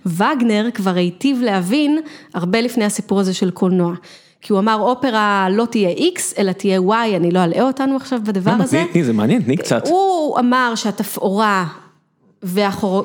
וגנר 0.07 0.71
כבר 0.75 0.95
היטיב 0.95 1.41
להבין 1.43 2.01
הרבה 2.35 2.61
לפני 2.61 2.85
הסיפור 2.85 3.21
הזה 3.21 3.35
של 3.35 3.51
קולנוע. 3.51 3.95
כי 4.41 4.53
הוא 4.53 4.61
אמר 4.61 4.77
אופרה 4.81 5.47
לא 5.51 5.65
תהיה 5.65 5.91
X, 5.91 6.21
אלא 6.39 6.53
תהיה 6.53 6.81
Y, 6.81 7.17
אני 7.17 7.31
לא 7.31 7.45
אלאה 7.45 7.63
אותנו 7.63 7.97
עכשיו 7.97 8.21
בדבר 8.25 8.51
הזה. 8.51 8.85
תני, 8.93 9.05
זה 9.05 9.13
מעניין, 9.13 9.43
תני 9.43 9.57
קצת. 9.57 9.89
הוא 9.89 10.39
אמר 10.39 10.73
שהתפאורה 10.75 11.67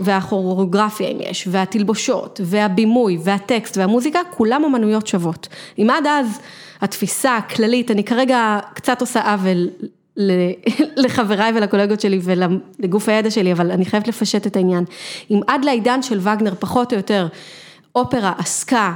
והכוריאוגרפיה 0.01 1.07
אם 1.07 1.17
יש, 1.29 1.47
והתלבושות, 1.51 2.41
והבימוי, 2.43 3.17
והטקסט, 3.23 3.77
והמוזיקה, 3.77 4.19
כולם 4.31 4.63
אומנויות 4.63 5.07
שוות. 5.07 5.47
אם 5.77 5.89
עד 5.89 6.07
אז 6.07 6.39
התפיסה 6.81 7.37
הכללית, 7.37 7.91
אני 7.91 8.03
כרגע 8.03 8.59
קצת 8.73 9.01
עושה 9.01 9.31
עוול 9.31 9.69
לחבריי 11.03 11.51
ולקולגות 11.55 12.01
שלי 12.01 12.19
ולגוף 12.23 13.09
הידע 13.09 13.31
שלי, 13.31 13.51
אבל 13.51 13.71
אני 13.71 13.85
חייבת 13.85 14.07
לפשט 14.07 14.47
את 14.47 14.55
העניין. 14.55 14.83
אם 15.31 15.39
עד 15.47 15.65
לעידן 15.65 16.01
של 16.01 16.19
וגנר 16.19 16.53
פחות 16.59 16.93
או 16.93 16.97
יותר, 16.97 17.27
אופרה 17.95 18.33
עסקה 18.37 18.93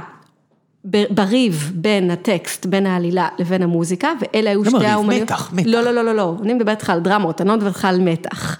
בריב 0.84 1.72
בין 1.74 2.10
הטקסט, 2.10 2.66
בין 2.66 2.86
העלילה 2.86 3.28
לבין 3.38 3.62
המוזיקה, 3.62 4.12
ואלה 4.20 4.50
היו 4.50 4.64
שתי 4.64 4.86
האומניות. 4.86 5.22
מתח, 5.22 5.52
מתח. 5.52 5.66
לא, 5.66 5.80
לא, 5.80 5.90
לא, 5.90 6.04
לא, 6.04 6.14
לא, 6.14 6.34
אני 6.42 6.54
מדברת 6.54 6.76
איתך 6.76 6.90
על 6.90 7.00
דרמות, 7.00 7.40
אני 7.40 7.48
לא 7.48 7.54
מדברת 7.54 7.74
איתך 7.74 7.84
על 7.84 8.00
מתח. 8.00 8.58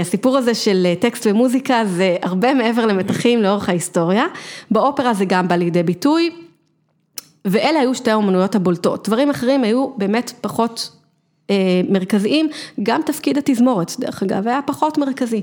הסיפור 0.00 0.36
הזה 0.36 0.54
של 0.54 0.86
טקסט 1.00 1.26
ומוזיקה 1.26 1.84
זה 1.84 2.16
הרבה 2.22 2.54
מעבר 2.54 2.86
למתחים 2.86 3.42
לאורך 3.42 3.68
ההיסטוריה, 3.68 4.24
באופרה 4.70 5.14
זה 5.14 5.24
גם 5.24 5.48
בא 5.48 5.54
לידי 5.54 5.82
ביטוי, 5.82 6.30
ואלה 7.44 7.80
היו 7.80 7.94
שתי 7.94 8.10
האומנויות 8.10 8.54
הבולטות. 8.54 9.08
דברים 9.08 9.30
אחרים 9.30 9.64
היו 9.64 9.88
באמת 9.96 10.32
פחות 10.40 10.90
מרכזיים, 11.88 12.48
גם 12.82 13.00
תפקיד 13.06 13.38
התזמורת, 13.38 13.92
דרך 13.98 14.22
אגב, 14.22 14.48
היה 14.48 14.60
פחות 14.66 14.98
מרכזי. 14.98 15.40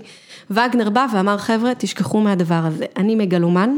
וגנר 0.51 0.89
בא 0.89 1.05
ואמר, 1.13 1.37
חבר'ה, 1.37 1.71
תשכחו 1.77 2.19
מהדבר 2.19 2.61
הזה, 2.65 2.85
אני 2.97 3.15
מגלומן, 3.15 3.77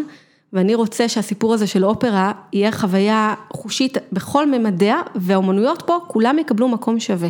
ואני 0.53 0.75
רוצה 0.75 1.09
שהסיפור 1.09 1.53
הזה 1.53 1.67
של 1.67 1.85
אופרה 1.85 2.31
יהיה 2.53 2.71
חוויה 2.71 3.33
חושית 3.53 3.97
בכל 4.11 4.51
ממדיה, 4.51 5.01
והאומנויות 5.15 5.83
פה, 5.87 5.97
כולם 6.07 6.39
יקבלו 6.39 6.67
מקום 6.67 6.99
שווה. 6.99 7.29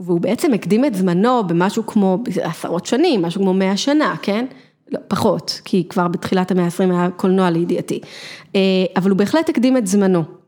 והוא 0.00 0.20
בעצם 0.20 0.52
הקדים 0.52 0.84
את 0.84 0.94
זמנו 0.94 1.46
במשהו 1.46 1.86
כמו 1.86 2.18
עשרות 2.42 2.86
שנים, 2.86 3.22
משהו 3.22 3.40
כמו 3.40 3.54
מאה 3.54 3.76
שנה, 3.76 4.14
כן? 4.22 4.46
לא, 4.90 4.98
פחות, 5.08 5.60
כי 5.64 5.88
כבר 5.88 6.08
בתחילת 6.08 6.50
המאה 6.50 6.64
ה-20 6.64 6.92
היה 6.92 7.10
קולנוע 7.10 7.50
לידיעתי. 7.50 8.00
אבל 8.96 9.10
הוא 9.10 9.18
בהחלט 9.18 9.48
הקדים 9.48 9.76
את 9.76 9.86
זמנו. 9.86 10.41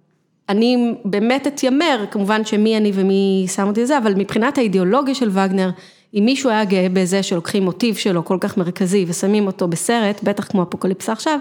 אני 0.49 0.95
באמת 1.05 1.47
אתיימר, 1.47 2.05
כמובן 2.11 2.45
שמי 2.45 2.77
אני 2.77 2.93
ומי 2.95 3.47
שם 3.55 3.67
אותי 3.67 3.83
לזה, 3.83 3.99
אבל 3.99 4.15
מבחינת 4.15 4.59
האידיאולוגיה 4.59 5.15
של 5.15 5.29
וגנר, 5.29 5.71
אם 6.15 6.23
מישהו 6.25 6.51
היה 6.51 6.65
גאה 6.65 6.87
בזה 6.93 7.23
שלוקחים 7.23 7.63
מוטיב 7.63 7.97
שלו 7.97 8.25
כל 8.25 8.39
כך 8.41 8.57
מרכזי 8.57 9.05
ושמים 9.09 9.47
אותו 9.47 9.69
בסרט, 9.69 10.21
בטח 10.23 10.45
כמו 10.45 10.63
אפוקליפסה 10.63 11.13
עכשיו, 11.13 11.39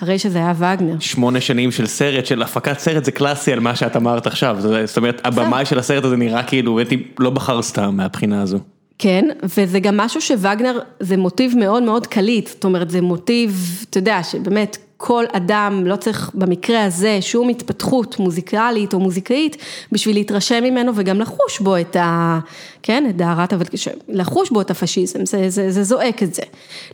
הרי 0.00 0.18
שזה 0.18 0.38
היה 0.38 0.52
וגנר. 0.56 0.98
שמונה 1.00 1.40
שנים 1.40 1.70
של 1.70 1.86
סרט, 1.86 2.26
של 2.26 2.42
הפקת 2.42 2.78
סרט, 2.78 3.04
זה 3.04 3.12
קלאסי 3.12 3.52
על 3.52 3.60
מה 3.60 3.76
שאת 3.76 3.96
אמרת 3.96 4.26
עכשיו, 4.26 4.56
זאת 4.84 4.96
אומרת, 4.96 5.20
הבמאי 5.24 5.66
של 5.66 5.78
הסרט 5.78 6.04
הזה 6.04 6.16
נראה 6.16 6.42
כאילו, 6.42 6.80
לא 7.18 7.30
בחר 7.30 7.62
סתם 7.62 7.96
מהבחינה 7.96 8.42
הזו. 8.42 8.58
כן, 8.98 9.28
וזה 9.56 9.80
גם 9.80 9.96
משהו 9.96 10.20
שווגנר, 10.20 10.78
זה 11.00 11.16
מוטיב 11.16 11.54
מאוד 11.58 11.82
מאוד 11.82 12.06
קליט, 12.06 12.48
זאת 12.48 12.64
אומרת, 12.64 12.90
זה 12.90 13.00
מוטיב, 13.00 13.84
אתה 13.90 13.98
יודע, 13.98 14.22
שבאמת 14.22 14.76
כל 14.96 15.24
אדם 15.32 15.86
לא 15.86 15.96
צריך 15.96 16.30
במקרה 16.34 16.84
הזה 16.84 17.18
שום 17.20 17.48
התפתחות 17.48 18.18
מוזיקלית 18.18 18.94
או 18.94 19.00
מוזיקאית 19.00 19.56
בשביל 19.92 20.16
להתרשם 20.16 20.64
ממנו 20.64 20.92
וגם 20.94 21.20
לחוש 21.20 21.60
בו 21.60 21.76
את 21.76 21.96
ה... 21.96 22.38
כן, 22.82 23.06
את 23.10 23.16
דהרת, 23.16 23.52
אבל 23.52 23.64
לחוש 24.08 24.50
בו 24.50 24.60
את 24.60 24.70
הפשיזם, 24.70 25.26
זה, 25.26 25.50
זה, 25.50 25.70
זה 25.70 25.82
זועק 25.82 26.22
את 26.22 26.34
זה. 26.34 26.42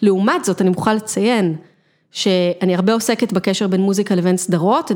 לעומת 0.03 0.45
זאת, 0.45 0.61
אני 0.61 0.69
מוכרחה 0.69 0.95
לציין 0.95 1.57
שאני 2.13 2.75
הרבה 2.75 2.93
עוסקת 2.93 3.33
בקשר 3.33 3.67
בין 3.67 3.81
מוזיקה 3.81 4.15
לבין 4.15 4.37
סדרות, 4.37 4.91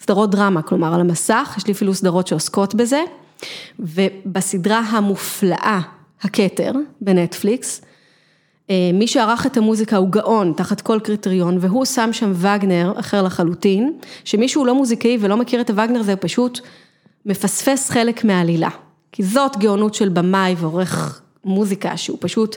סדרות 0.00 0.30
דרמה, 0.30 0.62
כלומר 0.62 0.94
על 0.94 1.00
המסך, 1.00 1.54
יש 1.58 1.66
לי 1.66 1.72
אפילו 1.72 1.94
סדרות 1.94 2.26
שעוסקות 2.26 2.74
בזה, 2.74 3.02
ובסדרה 3.78 4.78
המופלאה, 4.78 5.80
הכתר, 6.22 6.72
בנטפליקס, 7.00 7.80
מי 8.70 9.06
שערך 9.06 9.46
את 9.46 9.56
המוזיקה 9.56 9.96
הוא 9.96 10.08
גאון 10.08 10.52
תחת 10.56 10.80
כל 10.80 11.00
קריטריון 11.02 11.58
והוא 11.60 11.84
שם 11.84 12.12
שם 12.12 12.32
וגנר 12.34 12.92
אחר 12.96 13.22
לחלוטין, 13.22 13.92
שמי 14.24 14.48
שהוא 14.48 14.66
לא 14.66 14.74
מוזיקאי 14.74 15.18
ולא 15.20 15.36
מכיר 15.36 15.60
את 15.60 15.70
הווגנר 15.70 16.02
זה 16.02 16.16
פשוט 16.16 16.60
מפספס 17.26 17.90
חלק 17.90 18.24
מהעלילה, 18.24 18.68
כי 19.12 19.22
זאת 19.22 19.56
גאונות 19.56 19.94
של 19.94 20.08
במאי 20.08 20.54
ועורך 20.58 21.22
מוזיקה 21.44 21.96
שהוא 21.96 22.18
פשוט 22.20 22.56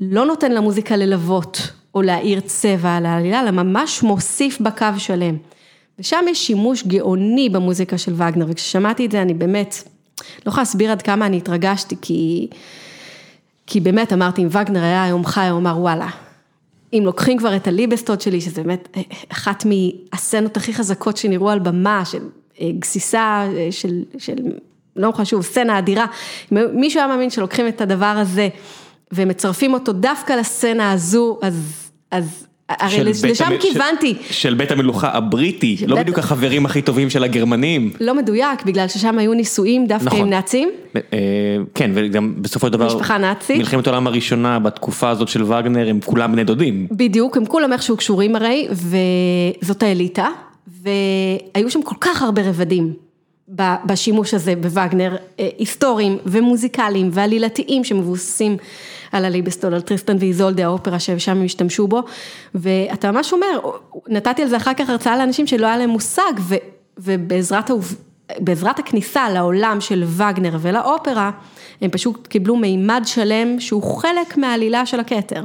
לא 0.00 0.26
נותן 0.26 0.52
למוזיקה 0.52 0.96
ללוות 0.96 1.70
או 1.94 2.02
להאיר 2.02 2.40
צבע 2.40 2.96
על 2.96 3.06
העלילה, 3.06 3.40
אלא 3.40 3.50
ממש 3.50 4.02
מוסיף 4.02 4.60
בקו 4.60 4.86
שלם. 4.98 5.36
ושם 5.98 6.24
יש 6.28 6.46
שימוש 6.46 6.86
גאוני 6.86 7.48
במוזיקה 7.48 7.98
של 7.98 8.12
וגנר 8.12 8.46
וכששמעתי 8.48 9.06
את 9.06 9.10
זה 9.10 9.22
אני 9.22 9.34
באמת 9.34 9.88
לא 10.16 10.50
יכולה 10.50 10.62
להסביר 10.62 10.92
עד 10.92 11.02
כמה 11.02 11.26
אני 11.26 11.36
התרגשתי 11.36 11.96
כי 12.02 12.48
כי 13.66 13.80
באמת 13.80 14.12
אמרתי, 14.12 14.42
אם 14.42 14.48
וגנר 14.50 14.82
היה 14.82 15.04
היום 15.04 15.26
חי, 15.26 15.48
הוא 15.48 15.58
אמר 15.58 15.78
וואלה, 15.78 16.08
אם 16.92 17.02
לוקחים 17.04 17.38
כבר 17.38 17.56
את 17.56 17.66
הליבסטוד 17.66 18.20
שלי, 18.20 18.40
שזה 18.40 18.62
באמת 18.62 18.96
אחת 19.28 19.64
מהסצנות 19.64 20.56
הכי 20.56 20.74
חזקות 20.74 21.16
שנראו 21.16 21.50
על 21.50 21.58
במה, 21.58 22.04
של 22.04 22.22
גסיסה, 22.78 23.48
של, 23.70 24.02
של, 24.18 24.34
לא 24.96 25.12
חשוב, 25.12 25.42
סצנה 25.42 25.78
אדירה, 25.78 26.06
מישהו 26.50 27.00
היה 27.00 27.08
מאמין 27.08 27.30
שלוקחים 27.30 27.68
את 27.68 27.80
הדבר 27.80 28.14
הזה 28.18 28.48
ומצרפים 29.12 29.74
אותו 29.74 29.92
דווקא 29.92 30.32
לסצנה 30.32 30.92
הזו, 30.92 31.38
אז, 31.42 31.90
אז 32.10 32.46
הרי 32.68 33.04
לשם 33.04 33.50
כיוונתי. 33.60 34.14
של 34.30 34.54
בית 34.54 34.70
המלוכה 34.70 35.08
הבריטי, 35.08 35.76
לא 35.86 35.96
בדיוק 35.96 36.18
החברים 36.18 36.66
הכי 36.66 36.82
טובים 36.82 37.10
של 37.10 37.24
הגרמנים. 37.24 37.92
לא 38.00 38.14
מדויק, 38.14 38.62
בגלל 38.64 38.88
ששם 38.88 39.18
היו 39.18 39.34
נישואים 39.34 39.86
דווקא 39.86 40.06
נכון. 40.06 40.20
עם 40.20 40.30
נאצים. 40.30 40.70
אה, 40.96 41.00
כן, 41.74 41.90
וגם 41.94 42.34
בסופו 42.38 42.66
של 42.66 42.72
דבר, 42.72 42.86
משפחה 42.86 43.18
נאצית. 43.18 43.58
מלחמת 43.58 43.86
העולם 43.86 44.06
הראשונה 44.06 44.58
בתקופה 44.58 45.10
הזאת 45.10 45.28
של 45.28 45.42
וגנר 45.42 45.88
הם 45.88 46.00
כולם 46.04 46.32
בני 46.32 46.44
דודים. 46.44 46.86
בדיוק, 46.90 47.36
הם 47.36 47.46
כולם 47.46 47.72
איכשהו 47.72 47.96
קשורים 47.96 48.36
הרי, 48.36 48.68
וזאת 49.62 49.82
האליטה, 49.82 50.28
והיו 50.82 51.70
שם 51.70 51.82
כל 51.82 51.96
כך 52.00 52.22
הרבה 52.22 52.42
רבדים 52.48 52.92
בשימוש 53.86 54.34
הזה 54.34 54.56
בווגנר, 54.56 55.16
אה, 55.40 55.48
היסטוריים 55.58 56.18
ומוזיקליים 56.26 57.10
ועלילתיים 57.12 57.84
שמבוססים 57.84 58.56
על 59.12 59.24
ה 59.24 59.28
Liebestod, 59.28 59.74
על 59.74 59.80
טריסטן 59.80 60.16
ואיזולדה, 60.20 60.64
האופרה 60.64 60.98
ששם 60.98 61.32
הם 61.32 61.44
השתמשו 61.44 61.88
בו, 61.88 62.02
ואתה 62.54 63.12
ממש 63.12 63.32
אומר, 63.32 63.60
נתתי 64.08 64.42
על 64.42 64.48
זה 64.48 64.56
אחר 64.56 64.74
כך 64.74 64.90
הרצאה 64.90 65.16
לאנשים 65.16 65.46
שלא 65.46 65.66
היה 65.66 65.76
להם 65.76 65.90
מושג, 65.90 66.32
ו, 66.40 66.54
ובעזרת 66.98 67.70
בעזרת 68.38 68.78
הכניסה 68.78 69.30
לעולם 69.30 69.80
של 69.80 70.04
וגנר 70.06 70.56
ולאופרה, 70.60 71.30
הם 71.80 71.90
פשוט 71.90 72.26
קיבלו 72.26 72.56
מימד 72.56 73.02
שלם 73.04 73.60
שהוא 73.60 73.82
חלק 73.82 74.36
מהעלילה 74.36 74.86
של 74.86 75.00
הכתר. 75.00 75.40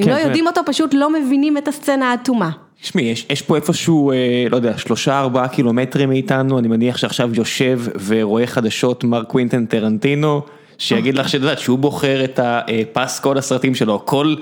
אם 0.00 0.04
כן, 0.04 0.10
לא 0.10 0.16
כן. 0.16 0.26
יודעים 0.26 0.46
אותו, 0.46 0.60
פשוט 0.66 0.94
לא 0.94 1.12
מבינים 1.12 1.58
את 1.58 1.68
הסצנה 1.68 2.10
האטומה. 2.10 2.50
תשמעי, 2.82 3.04
יש, 3.04 3.26
יש 3.30 3.42
פה 3.42 3.56
איפשהו, 3.56 4.12
אה, 4.12 4.16
לא 4.50 4.56
יודע, 4.56 4.78
שלושה 4.78 5.18
ארבעה 5.18 5.48
קילומטרים 5.48 6.08
מאיתנו, 6.08 6.58
אני 6.58 6.68
מניח 6.68 6.96
שעכשיו 6.96 7.30
יושב 7.34 7.80
ורואה 8.06 8.46
חדשות 8.46 9.04
מר 9.04 9.24
קווינטן 9.24 9.66
טרנטינו, 9.66 10.42
שיגיד 10.78 11.14
לך 11.14 11.28
שאת 11.28 11.40
יודעת 11.40 11.58
שהוא 11.58 11.78
בוחר 11.78 12.24
את 12.24 12.40
הפס 12.42 13.20
כל 13.20 13.38
הסרטים 13.38 13.74
שלו, 13.74 14.02
כל 14.06 14.34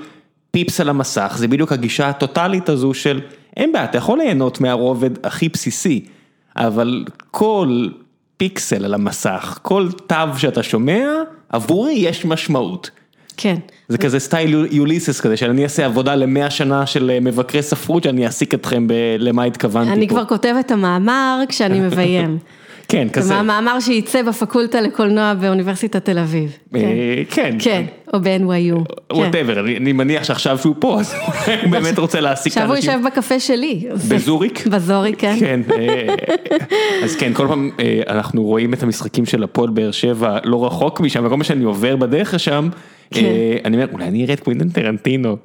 פיפס 0.51 0.81
על 0.81 0.89
המסך, 0.89 1.35
זה 1.37 1.47
בדיוק 1.47 1.71
הגישה 1.71 2.09
הטוטאלית 2.09 2.69
הזו 2.69 2.93
של, 2.93 3.21
אין 3.57 3.71
בעיה, 3.71 3.85
אתה 3.85 3.97
יכול 3.97 4.19
ליהנות 4.19 4.61
מהרובד 4.61 5.25
הכי 5.25 5.49
בסיסי, 5.49 6.05
אבל 6.55 7.05
כל 7.31 7.87
פיקסל 8.37 8.85
על 8.85 8.93
המסך, 8.93 9.59
כל 9.61 9.87
תו 10.07 10.15
שאתה 10.37 10.63
שומע, 10.63 11.07
עבורי 11.49 11.93
יש 11.93 12.25
משמעות. 12.25 12.89
כן. 13.37 13.55
זה 13.87 13.97
כזה 13.97 14.19
סטייל 14.19 14.67
יוליסס 14.71 15.21
כזה, 15.21 15.37
שאני 15.37 15.63
אעשה 15.63 15.85
עבודה 15.85 16.15
למאה 16.15 16.49
שנה 16.49 16.85
של 16.85 17.11
אה, 17.13 17.19
מבקרי 17.19 17.61
ספרות, 17.61 18.03
שאני 18.03 18.25
אעסיק 18.25 18.53
אתכם 18.53 18.87
למה 19.19 19.43
התכוונתי 19.43 19.89
פה. 19.89 19.95
אני 19.95 20.07
כבר 20.07 20.25
כותבת 20.25 20.65
את 20.65 20.71
המאמר 20.71 21.39
כשאני 21.49 21.79
מביים. 21.87 22.37
כן, 22.89 23.07
זה 23.07 23.13
כזה. 23.13 23.41
מאמר 23.41 23.79
שייצא 23.79 24.21
בפקולטה 24.21 24.81
לקולנוע 24.81 25.33
באוניברסיטת 25.33 26.05
תל 26.05 26.19
אביב. 26.19 26.57
כן. 26.73 26.77
אה, 26.79 27.21
כן. 27.29 27.55
כן, 27.59 27.83
או 28.13 28.19
ב-NYU. 28.19 28.75
כן. 29.09 29.15
whatever, 29.15 29.59
אני 29.59 29.77
אני 29.77 29.93
מניח 29.93 30.23
שעכשיו 30.23 30.57
שהוא 30.57 30.75
פה, 30.79 30.99
אז 30.99 31.13
הוא 31.63 31.71
באמת 31.71 31.99
רוצה 31.99 32.19
להעסיק 32.19 32.53
את 32.53 32.57
עכשיו 32.57 32.67
הוא 32.67 32.75
האנשים. 32.75 32.91
יושב 32.91 33.05
בקפה 33.07 33.39
שלי. 33.39 33.87
בזוריק? 34.09 34.67
בזוריק, 34.71 35.15
כן. 35.19 35.35
כן, 35.39 35.59
אה, 35.79 36.15
אז 37.03 37.15
כן, 37.15 37.33
כל 37.33 37.47
פעם 37.47 37.69
אה, 37.79 38.01
אנחנו 38.07 38.43
רואים 38.43 38.73
את 38.73 38.83
המשחקים 38.83 39.25
של 39.25 39.43
הפועל 39.43 39.69
באר 39.69 39.91
שבע 39.91 40.37
לא 40.43 40.65
רחוק 40.65 40.99
משם, 40.99 41.19
וכל 41.19 41.29
פעם 41.29 41.43
שאני 41.43 41.63
עובר 41.63 41.95
בדרך 41.95 42.33
לשם, 42.33 42.69
כן. 43.11 43.25
אה, 43.25 43.57
אני 43.65 43.77
אומר, 43.77 43.87
אולי 43.93 44.05
אני 44.05 44.23
אראה 44.23 44.33
את 44.33 44.39
קווינטן 44.39 44.69
טרנטינו. 44.69 45.37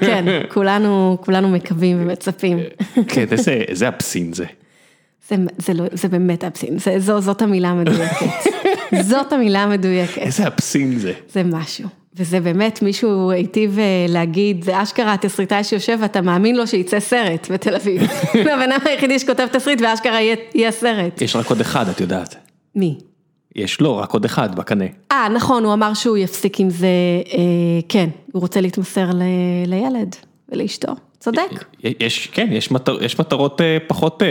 כן, 0.00 0.24
כולנו, 0.48 1.18
מקווים 1.48 1.98
ומצפים. 2.02 2.58
כן, 3.08 3.24
איזה- 3.68 3.88
obscene 3.88 4.32
זה. 4.32 4.44
זה, 5.28 5.36
זה, 5.58 5.72
לא, 5.74 5.84
זה 5.92 6.08
באמת 6.08 6.44
obscene, 6.44 6.78
זה, 6.78 6.98
זו, 6.98 7.20
זאת 7.20 7.42
המילה 7.42 7.68
המדויקת. 7.68 8.26
זאת 9.10 9.32
המילה 9.32 9.62
המדויקת. 9.62 10.18
איזה 10.18 10.46
אבסין 10.46 10.98
זה. 10.98 11.12
זה 11.32 11.42
משהו. 11.42 11.88
וזה 12.16 12.40
באמת, 12.40 12.82
מישהו 12.82 13.30
היטיב 13.30 13.78
אה, 13.78 14.06
להגיד, 14.08 14.64
זה 14.64 14.82
אשכרה 14.82 15.14
התסריטאי 15.14 15.64
שיושב 15.64 15.98
ואתה 16.00 16.20
מאמין 16.20 16.56
לו 16.56 16.66
שיצא 16.66 17.00
סרט 17.00 17.50
בתל 17.50 17.74
אביב. 17.74 18.02
זה 18.44 18.54
הבן 18.54 18.72
אדם 18.72 18.80
היחידי 18.84 19.18
שכותב 19.18 19.46
תסריט 19.52 19.80
ואשכרה 19.80 20.20
יהיה, 20.20 20.70
סרט. 20.70 21.22
יש 21.22 21.36
רק 21.36 21.46
עוד 21.46 21.60
אחד, 21.60 21.88
את 21.88 22.00
יודעת. 22.00 22.36
מי? 22.74 22.98
יש 23.56 23.80
לו 23.80 23.96
רק 23.96 24.12
עוד 24.12 24.24
אחד 24.24 24.54
בקנה. 24.54 24.84
אה, 25.12 25.28
נכון, 25.34 25.64
הוא 25.64 25.72
אמר 25.72 25.94
שהוא 25.94 26.16
יפסיק 26.16 26.60
עם 26.60 26.70
זה, 26.70 26.86
אה, 27.32 27.38
כן, 27.88 28.08
הוא 28.32 28.40
רוצה 28.40 28.60
להתמסר 28.60 29.10
ל, 29.10 29.22
לילד 29.66 30.16
ולאשתו. 30.48 30.92
צודק. 31.18 31.64
יש, 32.00 32.26
כן, 32.32 32.48
יש, 32.52 32.70
מטר, 32.70 33.04
יש 33.04 33.20
מטרות 33.20 33.60
אה, 33.60 33.78
פחות 33.86 34.22
אה, 34.22 34.28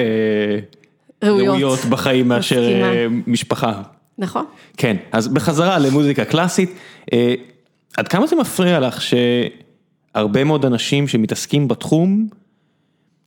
ראויות. 1.23 1.79
בחיים 1.89 2.27
מאשר. 2.27 2.63
אה, 2.63 3.07
משפחה. 3.27 3.81
נכון. 4.17 4.45
כן, 4.77 4.97
אז 5.11 5.27
בחזרה 5.27 5.79
למוזיקה 5.79 6.25
קלאסית, 6.25 6.73
אה, 7.13 7.33
עד 7.97 8.07
כמה 8.07 8.27
זה 8.27 8.35
מפריע 8.35 8.79
לך 8.79 8.99
שהרבה 9.01 10.43
מאוד 10.43 10.65
אנשים 10.65 11.07
שמתעסקים 11.07 11.67
בתחום, 11.67 12.27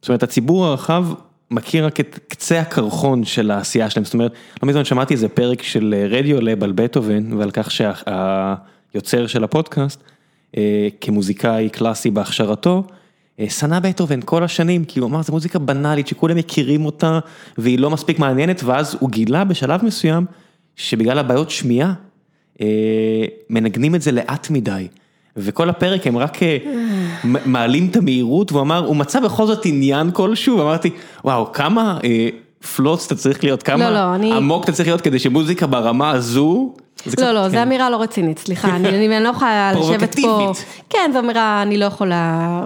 זאת 0.02 0.08
אומרת 0.08 0.22
הציבור 0.22 0.66
הרחב 0.66 1.06
מכיר 1.50 1.86
רק 1.86 2.00
את 2.00 2.18
קצה 2.28 2.60
הקרחון 2.60 3.24
של 3.24 3.50
העשייה 3.50 3.90
שלהם, 3.90 4.04
זאת 4.04 4.14
אומרת, 4.14 4.32
לא 4.62 4.68
מזמן 4.68 4.84
שמעתי 4.84 5.14
איזה 5.14 5.28
פרק 5.28 5.62
של 5.62 5.94
אה, 5.96 6.18
רדיו 6.18 6.40
לב 6.40 6.64
על 6.64 6.72
בטהובן 6.72 7.32
ועל 7.32 7.50
כך 7.50 7.70
שהיוצר 7.70 9.26
של 9.26 9.44
הפודקאסט, 9.44 10.02
כמוזיקאי 11.00 11.68
קלאסי 11.68 12.10
בהכשרתו, 12.10 12.84
שנא 13.48 13.78
בטהובן 13.78 14.20
כל 14.24 14.44
השנים, 14.44 14.84
כי 14.84 15.00
הוא 15.00 15.08
אמר, 15.08 15.22
זו 15.22 15.32
מוזיקה 15.32 15.58
בנאלית 15.58 16.06
שכולם 16.08 16.36
מכירים 16.36 16.84
אותה 16.84 17.18
והיא 17.58 17.78
לא 17.78 17.90
מספיק 17.90 18.18
מעניינת, 18.18 18.60
ואז 18.64 18.96
הוא 19.00 19.10
גילה 19.10 19.44
בשלב 19.44 19.84
מסוים 19.84 20.26
שבגלל 20.76 21.18
הבעיות 21.18 21.50
שמיעה, 21.50 21.92
אה, 22.60 22.66
מנגנים 23.50 23.94
את 23.94 24.02
זה 24.02 24.12
לאט 24.12 24.50
מדי. 24.50 24.88
וכל 25.36 25.68
הפרק 25.70 26.06
הם 26.06 26.18
רק 26.18 26.42
אה, 26.42 26.58
מעלים 27.24 27.86
את 27.90 27.96
המהירות, 27.96 28.52
והוא 28.52 28.62
אמר, 28.62 28.86
הוא 28.86 28.96
מצא 28.96 29.20
בכל 29.20 29.46
זאת 29.46 29.66
עניין 29.66 30.10
כלשהו, 30.10 30.58
ואמרתי, 30.58 30.90
וואו, 31.24 31.52
כמה 31.52 31.98
אה, 32.04 32.28
פלוץ 32.76 33.06
אתה 33.06 33.14
צריך 33.14 33.44
להיות, 33.44 33.62
כמה 33.62 33.90
לא, 33.90 33.94
לא, 33.94 34.14
אני- 34.14 34.32
עמוק 34.32 34.64
אתה 34.64 34.72
צריך 34.72 34.88
להיות 34.88 35.00
כדי 35.00 35.18
שמוזיקה 35.18 35.66
ברמה 35.66 36.10
הזו, 36.10 36.72
זה 37.04 37.12
קצת- 37.16 37.22
לא, 37.22 37.32
לא, 37.32 37.42
כן. 37.44 37.48
זו 37.48 37.62
אמירה 37.62 37.90
לא 37.90 38.02
רצינית, 38.02 38.38
סליחה, 38.38 38.76
אני, 38.76 38.88
אני, 38.88 39.16
אני 39.16 39.24
לא 39.24 39.28
יכולה 39.28 39.72
לשבת 39.72 40.14
פה, 40.14 40.22
פרובוקטיבית. 40.22 40.64
כן, 40.90 41.10
זו 41.12 41.18
אמירה, 41.18 41.62
אני 41.62 41.78
לא 41.78 41.84
יכולה, 41.84 42.62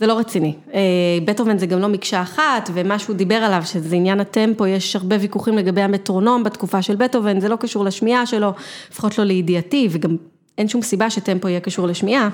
זה 0.00 0.06
לא 0.06 0.18
רציני. 0.18 0.54
אה, 0.74 0.80
בטהובן 1.24 1.58
זה 1.58 1.66
גם 1.66 1.78
לא 1.80 1.88
מקשה 1.88 2.22
אחת, 2.22 2.70
ומה 2.74 2.98
שהוא 2.98 3.16
דיבר 3.16 3.34
עליו, 3.34 3.62
שזה 3.64 3.96
עניין 3.96 4.20
הטמפו, 4.20 4.66
יש 4.66 4.96
הרבה 4.96 5.16
ויכוחים 5.20 5.58
לגבי 5.58 5.80
המטרונום 5.80 6.42
בתקופה 6.44 6.82
של 6.82 6.96
בטהובן, 6.96 7.40
זה 7.40 7.48
לא 7.48 7.56
קשור 7.56 7.84
לשמיעה 7.84 8.26
שלו, 8.26 8.52
לפחות 8.92 9.18
לא 9.18 9.24
לידיעתי, 9.24 9.88
וגם 9.90 10.16
אין 10.58 10.68
שום 10.68 10.82
סיבה 10.82 11.10
שטמפו 11.10 11.48
יהיה 11.48 11.60
קשור 11.60 11.86
לשמיעה. 11.86 12.28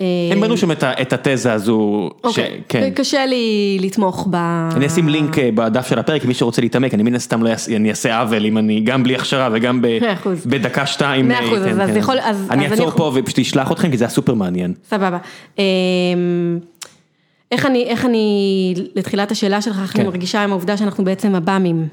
אה, 0.00 0.06
הם 0.32 0.40
בנו 0.40 0.56
שם 0.56 0.70
את 0.72 1.12
התזה 1.12 1.52
הזו, 1.52 2.10
אוקיי, 2.24 2.60
כן. 2.68 2.90
קשה 2.94 3.26
לי 3.26 3.78
לתמוך 3.80 4.28
ב... 4.30 4.34
אני 4.76 4.86
אשים 4.86 5.08
לינק 5.08 5.38
אה, 5.38 5.48
בדף 5.54 5.86
של 5.88 5.98
הפרק, 5.98 6.24
מי 6.24 6.34
שרוצה 6.34 6.62
להתעמק, 6.62 6.94
אני 6.94 7.02
מן 7.02 7.14
הסתם 7.14 7.42
לא 7.42 7.50
אעשה, 7.88 8.20
עוול 8.20 8.46
אם 8.46 8.58
אני, 8.58 8.80
גם 8.80 9.02
בלי 9.02 9.14
הכשרה 9.14 9.48
וגם. 9.52 9.80
בדקה 10.46 10.86
שתיים. 10.86 11.28
מאה 11.28 11.40
אה, 11.40 11.46
אחוז, 11.46 11.62
כן, 11.64 11.80
אז 11.80 11.90
כן. 11.90 11.96
יכול- 11.96 12.18
אז- 12.22 12.46
אני 12.50 12.66
אעצור 12.70 12.90
פה 12.90 13.12
ופשוט 13.14 13.38
אשלח 13.38 13.72
אתכם, 13.72 13.90
כי 13.90 13.96
זה 13.96 14.04
היה 14.04 14.10
סופר 14.10 14.34
מעניין. 14.34 14.74
סבבה. 14.88 15.18
איך 17.54 17.66
אני, 17.66 17.84
איך 17.84 18.04
אני, 18.04 18.74
לתחילת 18.94 19.30
השאלה 19.30 19.62
שלך, 19.62 19.78
איך 19.82 19.96
אני 19.96 20.04
כן. 20.04 20.10
מרגישה 20.10 20.42
עם 20.42 20.50
העובדה 20.50 20.76
שאנחנו 20.76 21.04
בעצם 21.04 21.34
עב"מים, 21.34 21.88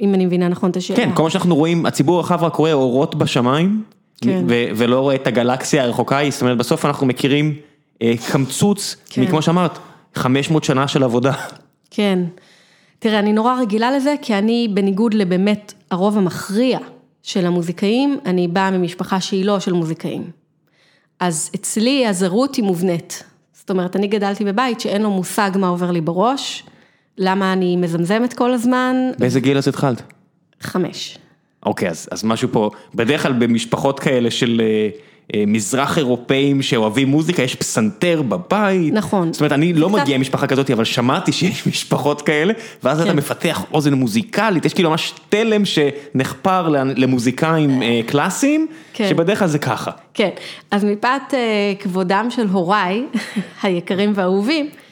אם 0.00 0.14
אני 0.14 0.26
מבינה 0.26 0.48
נכון 0.48 0.70
את 0.70 0.76
השאלה. 0.76 0.96
כן, 0.96 1.10
כל 1.14 1.22
מה 1.22 1.30
שאנחנו 1.30 1.54
רואים, 1.56 1.86
הציבור 1.86 2.16
הרחב 2.16 2.44
רק 2.44 2.54
רואה 2.54 2.72
אורות 2.72 3.14
בשמיים, 3.14 3.82
כן. 4.20 4.44
ו- 4.48 4.64
ולא 4.76 5.00
רואה 5.00 5.14
את 5.14 5.26
הגלקסיה 5.26 5.82
הרחוקה 5.82 6.16
ההיא, 6.16 6.32
זאת 6.32 6.42
אומרת, 6.42 6.58
בסוף 6.58 6.84
אנחנו 6.84 7.06
מכירים 7.06 7.54
אה, 8.02 8.12
קמצוץ, 8.32 8.96
כן. 9.10 9.22
מכמו 9.22 9.42
שאמרת, 9.42 9.78
500 10.14 10.64
שנה 10.64 10.88
של 10.88 11.02
עבודה. 11.02 11.32
כן. 11.90 12.18
תראה, 12.98 13.18
אני 13.18 13.32
נורא 13.32 13.60
רגילה 13.60 13.90
לזה, 13.96 14.14
כי 14.22 14.34
אני, 14.34 14.68
בניגוד 14.74 15.14
לבאמת 15.14 15.74
הרוב 15.90 16.18
המכריע 16.18 16.78
של 17.22 17.46
המוזיקאים, 17.46 18.18
אני 18.26 18.48
באה 18.48 18.70
ממשפחה 18.70 19.20
שהיא 19.20 19.44
לא 19.44 19.60
של 19.60 19.72
מוזיקאים. 19.72 20.30
אז 21.20 21.50
אצלי 21.54 22.06
הזרות 22.06 22.54
היא 22.54 22.64
מובנית. 22.64 23.24
זאת 23.66 23.70
אומרת, 23.70 23.96
אני 23.96 24.06
גדלתי 24.06 24.44
בבית 24.44 24.80
שאין 24.80 25.02
לו 25.02 25.10
מושג 25.10 25.50
מה 25.54 25.68
עובר 25.68 25.90
לי 25.90 26.00
בראש, 26.00 26.62
למה 27.18 27.52
אני 27.52 27.76
מזמזמת 27.76 28.32
כל 28.32 28.52
הזמן, 28.52 28.96
באיזה 29.18 29.40
גיל 29.40 29.58
אז 29.58 29.68
התחלת? 29.68 30.02
חמש. 30.60 31.18
אוקיי, 31.66 31.88
אז, 31.88 32.08
אז 32.10 32.24
משהו 32.24 32.48
פה, 32.52 32.70
בדרך 32.94 33.22
כלל 33.22 33.32
במשפחות 33.32 34.00
כאלה 34.00 34.30
של 34.30 34.60
אה, 34.64 34.88
מזרח 35.46 35.98
אירופאים 35.98 36.62
שאוהבים 36.62 37.08
מוזיקה, 37.08 37.42
יש 37.42 37.54
פסנתר 37.54 38.22
בבית. 38.22 38.92
נכון. 38.92 39.32
זאת 39.32 39.40
אומרת, 39.40 39.52
אני 39.52 39.72
לא 39.72 39.88
קצת- 39.88 39.98
מגיע 40.02 40.18
ממשפחה 40.18 40.46
כזאת, 40.46 40.70
אבל 40.70 40.84
שמעתי 40.84 41.32
שיש 41.32 41.66
משפחות 41.68 42.22
כאלה, 42.22 42.52
ואז 42.82 43.00
אתה 43.00 43.10
כן. 43.10 43.16
מפתח 43.16 43.64
אוזן 43.72 43.94
מוזיקלית, 43.94 44.64
יש 44.64 44.74
כאילו 44.74 44.90
ממש 44.90 45.12
תלם 45.28 45.62
שנחפר 45.64 46.68
למוזיקאים 46.96 47.82
אה, 47.82 48.00
קלאסיים, 48.06 48.66
כן. 48.92 49.08
שבדרך 49.08 49.38
כלל 49.38 49.48
זה 49.48 49.58
ככה. 49.58 49.90
כן, 50.14 50.30
אז 50.70 50.84
מפאת 50.84 51.34
אה, 51.34 51.38
כבודם 51.78 52.26
של 52.30 52.46
הוריי, 52.52 53.02
היקרים 53.62 54.12
והאהובים, 54.14 54.66
אה, 54.66 54.85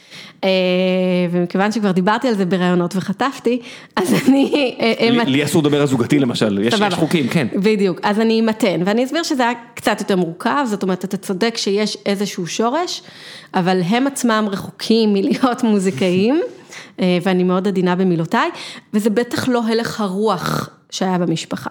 ומכיוון 1.30 1.72
שכבר 1.72 1.92
דיברתי 1.92 2.28
על 2.28 2.34
זה 2.34 2.44
בראיונות 2.46 2.96
וחטפתי, 2.96 3.60
אז 3.96 4.14
אני... 4.28 4.74
אה, 4.80 5.10
לי 5.10 5.32
לי 5.32 5.44
אסור 5.44 5.62
לדבר 5.62 5.80
על 5.80 5.86
זוגתי 5.86 6.18
למשל, 6.18 6.58
יש 6.62 6.74
חוקים, 6.94 7.28
כן. 7.28 7.46
בדיוק, 7.54 8.00
אז 8.02 8.20
אני 8.20 8.40
אמתן, 8.40 8.80
ואני 8.84 9.04
אסביר 9.04 9.22
שזה 9.22 9.42
היה 9.42 9.52
קצת 9.74 10.00
יותר 10.00 10.16
מורכב, 10.16 10.64
זאת 10.66 10.82
אומרת, 10.82 11.04
אתה 11.04 11.16
צודק 11.16 11.56
שיש 11.56 11.96
איזשהו 12.06 12.46
שורש, 12.46 13.02
אבל 13.54 13.80
הם 13.82 14.06
עצמם 14.06 14.48
רחוקים 14.50 15.12
מלהיות 15.12 15.62
מוזיקאים, 15.68 16.40
אה, 17.00 17.18
ואני 17.22 17.44
מאוד 17.44 17.68
עדינה 17.68 17.96
במילותיי, 17.96 18.50
וזה 18.94 19.10
בטח 19.10 19.48
לא 19.48 19.62
הלך 19.66 20.00
הרוח 20.00 20.68
שהיה 20.90 21.18
במשפחה. 21.18 21.70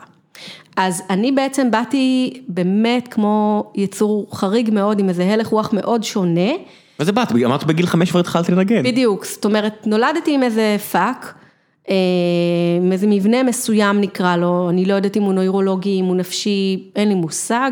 אז 0.77 1.03
אני 1.09 1.31
בעצם 1.31 1.71
באתי 1.71 2.33
באמת 2.47 3.07
כמו 3.07 3.71
יצור 3.75 4.27
חריג 4.31 4.69
מאוד, 4.73 4.99
עם 4.99 5.09
איזה 5.09 5.33
הלך 5.33 5.47
רוח 5.47 5.73
מאוד 5.73 6.03
שונה. 6.03 6.51
וזה 6.99 7.11
באת, 7.11 7.31
אמרת 7.45 7.63
בגיל 7.63 7.85
חמש 7.85 8.09
כבר 8.09 8.19
התחלתי 8.19 8.51
לנגן. 8.51 8.83
בדיוק, 8.83 9.25
זאת 9.25 9.45
אומרת, 9.45 9.87
נולדתי 9.87 10.35
עם 10.35 10.43
איזה 10.43 10.75
פאק, 10.91 11.33
אה, 11.89 11.95
עם 12.83 12.91
איזה 12.91 13.07
מבנה 13.07 13.43
מסוים 13.43 14.01
נקרא 14.01 14.35
לו, 14.35 14.69
אני 14.69 14.85
לא 14.85 14.93
יודעת 14.93 15.17
אם 15.17 15.21
הוא 15.23 15.33
נוירולוגי, 15.33 15.99
אם 15.99 16.05
הוא 16.05 16.15
נפשי, 16.15 16.89
אין 16.95 17.07
לי 17.09 17.15
מושג, 17.15 17.71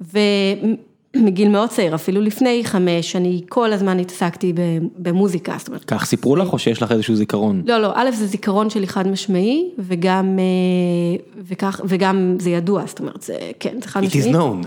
ומגיל 0.00 1.48
מאוד 1.48 1.68
צעיר, 1.68 1.94
אפילו 1.94 2.20
לפני 2.20 2.60
חמש, 2.64 3.16
אני 3.16 3.40
כל 3.48 3.72
הזמן 3.72 3.98
התעסקתי 3.98 4.52
במוזיקה, 4.98 5.54
זאת 5.58 5.68
אומרת. 5.68 5.84
כך 5.84 6.04
סיפרו 6.04 6.36
לך 6.36 6.52
או 6.52 6.58
שיש 6.58 6.82
לך 6.82 6.92
איזשהו 6.92 7.14
זיכרון? 7.16 7.62
לא, 7.66 7.78
לא, 7.78 7.92
א', 7.94 8.10
זה 8.14 8.26
זיכרון 8.26 8.70
שלי 8.70 8.86
חד 8.86 9.08
משמעי, 9.08 9.64
וגם, 9.78 10.38
אה, 10.38 11.24
וכך, 11.48 11.80
וגם 11.84 12.36
זה 12.38 12.50
ידוע, 12.50 12.82
זאת 12.86 13.00
אומרת, 13.00 13.22
זה, 13.22 13.34
כן, 13.60 13.76
זה 13.82 13.88
חד 13.88 14.02
It 14.02 14.06
משמעי. 14.06 14.32
is 14.32 14.34
known. 14.36 14.66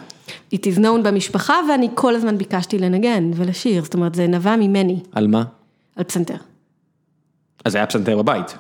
It 0.54 0.58
is 0.58 0.78
known 0.78 1.02
במשפחה, 1.04 1.56
ואני 1.70 1.90
כל 1.96 2.16
הזמן 2.16 2.38
ביקשתי 2.38 2.80
לנגן 2.80 3.32
ולשיר, 3.36 3.84
זאת 3.84 3.94
אומרת, 3.94 4.16
זה 4.16 4.28
נבע 4.28 4.56
ממני, 4.56 5.00
על 5.12 5.28
מה? 5.28 5.44
על 5.96 6.04
פסנתר. 6.04 6.36
אז 7.66 7.76
היה 7.76 7.86
פסנתר 7.86 8.18
בבית. 8.18 8.58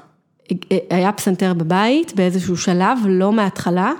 היה 0.89 1.11
פסנתר 1.11 1.53
בבית 1.53 2.15
באיזשהו 2.15 2.57
שלב, 2.57 2.97
לא 3.07 3.31
מההתחלה. 3.31 3.91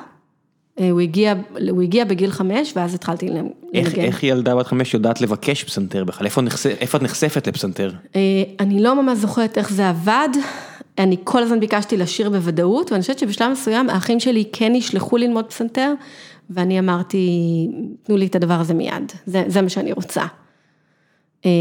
אה, 0.80 0.90
הוא 0.90 1.02
הגיע, 1.02 1.34
הוא 1.70 1.82
הגיע 1.82 2.06
בגיל 2.06 2.32
חמש, 2.32 2.74
ואז 2.76 2.94
התחלתי 2.94 3.28
לנגן. 3.28 3.48
איך, 3.74 3.96
איך 3.96 4.24
ילדה 4.24 4.56
בת 4.56 4.68
חמש 4.68 4.94
יודעת 4.94 5.22
לבקש 5.22 5.64
פסנתר 5.64 6.04
בכלל? 6.04 6.26
איפה, 6.26 6.42
נחש... 6.42 6.66
איפה 6.66 6.98
את 6.98 7.04
נחשפת 7.04 7.48
לפסנתר? 7.48 7.92
אה, 8.16 8.22
אני 8.60 8.84
לא 8.84 9.02
ממש 9.04 9.18
זוכרת 9.18 9.58
איך 9.58 9.72
זה 9.72 9.90
עבד, 9.90 10.30
אני 10.98 11.18
כל 11.24 11.44
הזמן 11.44 11.60
ביקשתי 11.60 11.98
לשיר 11.98 12.30
בוודאות, 12.30 12.92
ואני 12.92 13.02
חושבת 13.02 13.20
שבשלב 13.20 13.52
מסוים 13.52 13.90
האחים 13.90 14.20
שלי 14.20 14.44
כן 14.54 14.72
נשלחו 14.74 15.18
ללמוד 15.18 15.46
פסנתר, 15.46 15.94
ואני 16.54 16.80
אמרתי, 16.80 17.28
תנו 18.04 18.18
לי 18.18 18.26
את 18.26 18.36
הדבר 18.36 18.54
הזה 18.54 18.74
מיד, 18.74 19.12
זה, 19.26 19.44
זה 19.48 19.62
מה 19.62 19.70
שאני 19.70 19.92
רוצה. 19.92 20.24
אה, 21.46 21.52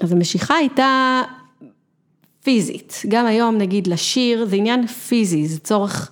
אז 0.00 0.12
המשיכה 0.12 0.54
הייתה 0.54 1.22
פיזית, 2.42 3.02
גם 3.08 3.26
היום 3.26 3.58
נגיד 3.58 3.86
לשיר, 3.86 4.44
זה 4.44 4.56
עניין 4.56 4.86
פיזי, 4.86 5.46
זה 5.46 5.60
צורך, 5.60 6.10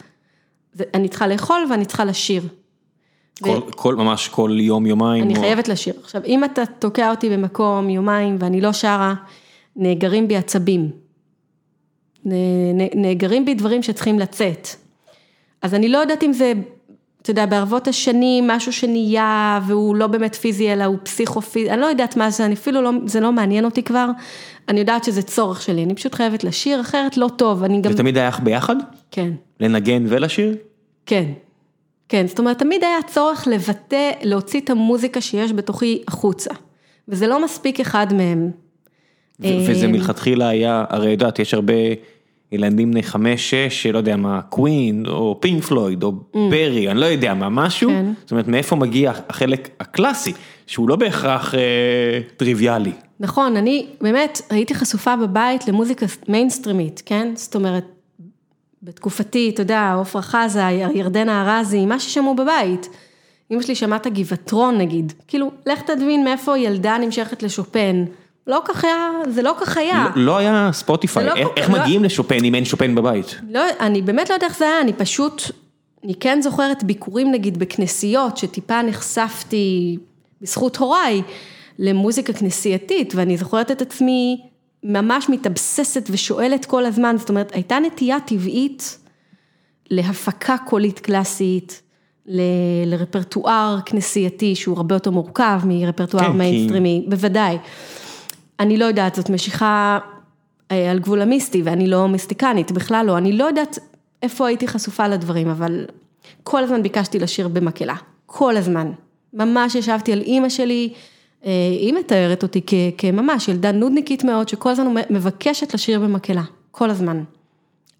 זה, 0.72 0.85
אני 0.94 1.09
צריכה 1.09 1.26
לאכול 1.26 1.66
ואני 1.70 1.85
צריכה 1.85 2.05
לשיר. 2.05 2.42
כל, 3.42 3.61
כל, 3.70 3.96
ממש 3.96 4.29
כל 4.29 4.57
יום, 4.61 4.87
יומיים? 4.87 5.24
אני 5.24 5.37
או... 5.37 5.40
חייבת 5.40 5.68
לשיר. 5.68 5.94
עכשיו, 6.03 6.24
אם 6.24 6.44
אתה 6.44 6.66
תוקע 6.79 7.11
אותי 7.11 7.31
במקום 7.31 7.90
יומיים 7.90 8.37
ואני 8.38 8.61
לא 8.61 8.72
שרה, 8.72 9.14
נאגרים 9.76 10.29
בי 10.29 10.37
עצבים. 10.37 10.90
נאגרים 12.94 13.44
בי 13.44 13.55
דברים 13.55 13.83
שצריכים 13.83 14.18
לצאת. 14.18 14.68
אז 15.62 15.74
אני 15.74 15.88
לא 15.88 15.98
יודעת 15.98 16.22
אם 16.22 16.33
זה, 16.33 16.53
אתה 17.22 17.30
יודע, 17.30 17.46
בערבות 17.46 17.88
השנים, 17.88 18.48
משהו 18.48 18.72
שנהיה 18.72 19.61
והוא 19.66 19.96
לא 19.96 20.06
באמת 20.06 20.35
פיזי, 20.35 20.72
אלא 20.72 20.85
הוא 20.85 20.96
פסיכו-פיזי, 21.02 21.70
אני 21.70 21.80
לא 21.80 21.87
יודעת 21.87 22.16
מה 22.16 22.30
זה, 22.30 22.44
אני 22.44 22.54
אפילו 22.54 22.83
לא, 22.83 22.90
זה 23.06 23.20
לא 23.20 23.33
מעניין 23.33 23.64
אותי 23.64 23.83
כבר. 23.83 24.06
אני 24.68 24.80
יודעת 24.80 25.04
שזה 25.04 25.22
צורך 25.22 25.62
שלי, 25.62 25.85
אני 25.85 25.94
פשוט 25.94 26.14
חייבת 26.14 26.44
לשיר, 26.44 26.80
אחרת 26.80 27.16
לא 27.16 27.28
טוב, 27.37 27.64
אני 27.64 27.80
גם... 27.80 27.92
זה 27.92 27.98
תמיד 27.98 28.18
היה 28.18 28.28
לך 28.28 28.40
ביחד? 28.40 28.76
כן. 29.11 29.30
לנגן 29.61 30.04
ולשיר? 30.09 30.56
כן, 31.06 31.24
כן, 32.09 32.26
זאת 32.26 32.38
אומרת, 32.38 32.59
תמיד 32.59 32.85
היה 32.85 33.02
צורך 33.06 33.48
לבטא, 33.48 34.11
להוציא 34.22 34.61
את 34.61 34.70
המוזיקה 34.70 35.20
שיש 35.20 35.52
בתוכי 35.52 36.02
החוצה, 36.09 36.50
וזה 37.09 37.26
לא 37.26 37.44
מספיק 37.44 37.80
אחד 37.80 38.14
מהם. 38.14 38.50
וזה 39.40 39.88
מלכתחילה 39.88 40.48
היה, 40.48 40.85
הרי 40.88 41.11
יודעת, 41.11 41.38
יש 41.38 41.54
הרבה 41.54 41.74
ילדים 42.52 42.90
בני 42.90 43.02
חמש, 43.02 43.50
שש, 43.50 43.82
שלא 43.82 43.98
יודע 43.98 44.16
מה, 44.16 44.42
Queen, 44.42 45.06
או 45.08 45.36
Pink 45.40 45.64
Floyd, 45.64 46.02
או 46.02 46.12
ברי, 46.34 46.90
אני 46.90 47.00
לא 47.00 47.06
יודע 47.06 47.34
מה, 47.34 47.48
משהו. 47.48 47.90
כן. 47.90 48.12
זאת 48.22 48.30
אומרת, 48.30 48.48
מאיפה 48.48 48.76
מגיע 48.76 49.12
החלק 49.28 49.68
הקלאסי, 49.80 50.32
שהוא 50.66 50.88
לא 50.88 50.96
בהכרח 50.96 51.54
אה, 51.54 51.60
טריוויאלי. 52.36 52.92
נכון, 53.20 53.56
אני 53.56 53.86
באמת 54.00 54.40
הייתי 54.50 54.74
חשופה 54.74 55.16
בבית 55.16 55.68
למוזיקה 55.68 56.06
מיינסטרימית, 56.28 57.02
כן? 57.06 57.32
זאת 57.34 57.54
אומרת, 57.54 57.84
בתקופתי, 58.82 59.50
אתה 59.54 59.62
יודע, 59.62 59.96
עפרה 60.00 60.22
חזה, 60.22 60.62
ירדנה 60.94 61.58
ארזי, 61.58 61.86
מה 61.86 62.00
ששמעו 62.00 62.34
בבית. 62.34 62.88
אמא 63.50 63.62
שלי 63.62 63.74
שמעת 63.74 64.06
גבעטרון 64.06 64.78
נגיד, 64.78 65.12
כאילו, 65.28 65.50
לך 65.66 65.82
תדמין 65.82 66.24
מאיפה 66.24 66.58
ילדה 66.58 66.98
נמשכת 66.98 67.42
לשופן. 67.42 68.04
לא 68.46 68.61
כך 68.64 68.85
היה, 68.85 68.96
זה 69.31 69.42
לא 69.42 69.55
כך 69.61 69.76
היה. 69.76 70.09
לא, 70.16 70.22
לא 70.24 70.37
היה 70.38 70.70
ספוטיפיי, 70.72 71.26
לא 71.26 71.35
איך, 71.35 71.48
כל- 71.48 71.55
איך 71.57 71.70
לא- 71.70 71.79
מגיעים 71.81 72.05
לשופן 72.05 72.44
אם 72.44 72.55
אין 72.55 72.64
שופן 72.64 72.94
בבית? 72.94 73.40
לא, 73.50 73.61
אני 73.81 74.03
באמת 74.03 74.29
לא 74.31 74.35
יודעת 74.35 74.50
איך 74.50 74.59
זה 74.59 74.64
היה, 74.64 74.81
אני 74.81 74.92
פשוט, 74.92 75.42
אני 76.05 76.14
כן 76.14 76.38
זוכרת 76.42 76.85
ביקורים 76.85 77.31
נגיד 77.33 77.59
בכנסיות, 77.59 78.37
שטיפה 78.37 78.83
נחשפתי 78.83 79.98
בזכות 80.42 80.76
הוריי 80.76 81.22
למוזיקה 81.79 82.33
כנסייתית, 82.33 83.12
ואני 83.14 83.37
זוכרת 83.37 83.70
את 83.70 83.83
עצמי 83.83 84.40
ממש 84.85 85.29
מתאבססת 85.29 86.09
ושואלת 86.11 86.64
כל 86.64 86.85
הזמן, 86.87 87.16
זאת 87.18 87.29
אומרת, 87.29 87.53
הייתה 87.55 87.79
נטייה 87.79 88.20
טבעית 88.20 88.98
להפקה 89.90 90.57
קולית 90.66 90.98
קלאסית, 90.98 91.83
ל- 92.26 92.40
לרפרטואר 92.87 93.79
כנסייתי 93.87 94.55
שהוא 94.55 94.76
הרבה 94.76 94.94
יותר 94.94 95.11
מורכב 95.11 95.61
מרפרטואר 95.64 96.22
כן, 96.24 96.31
כי- 96.33 96.37
מיינסטרימי, 96.38 97.05
בוודאי. 97.09 97.59
אני 98.61 98.77
לא 98.77 98.85
יודעת, 98.85 99.14
זאת 99.14 99.31
משיכה 99.31 99.99
אה, 100.70 100.90
על 100.90 100.99
גבול 100.99 101.23
המיסטי, 101.23 101.62
ואני 101.62 101.87
לא 101.87 102.09
מיסטיקנית, 102.09 102.73
בכלל 102.73 103.07
לא, 103.07 103.18
אני 103.18 103.33
לא 103.33 103.44
יודעת 103.44 103.79
איפה 104.23 104.49
הייתי 104.49 104.68
חשופה 104.68 105.09
לדברים, 105.09 105.49
אבל 105.49 105.85
כל 106.42 106.64
הזמן 106.64 106.83
ביקשתי 106.83 107.18
לשיר 107.18 107.49
במקהלה, 107.49 107.94
כל 108.27 108.57
הזמן. 108.57 108.92
ממש 109.35 109.75
ישבתי 109.75 110.12
על 110.12 110.20
אימא 110.20 110.49
שלי, 110.49 110.92
אה, 111.44 111.51
היא 111.81 111.94
מתארת 111.94 112.42
אותי 112.42 112.61
כ- 112.66 112.75
כממש 112.99 113.49
ילדה 113.49 113.73
נודניקית 113.73 114.25
מאוד, 114.25 114.49
שכל 114.49 114.70
הזמן 114.70 114.94
מבקשת 115.11 115.75
לשיר 115.75 116.01
במקהלה, 116.01 116.42
כל 116.70 116.90
הזמן. 116.90 117.23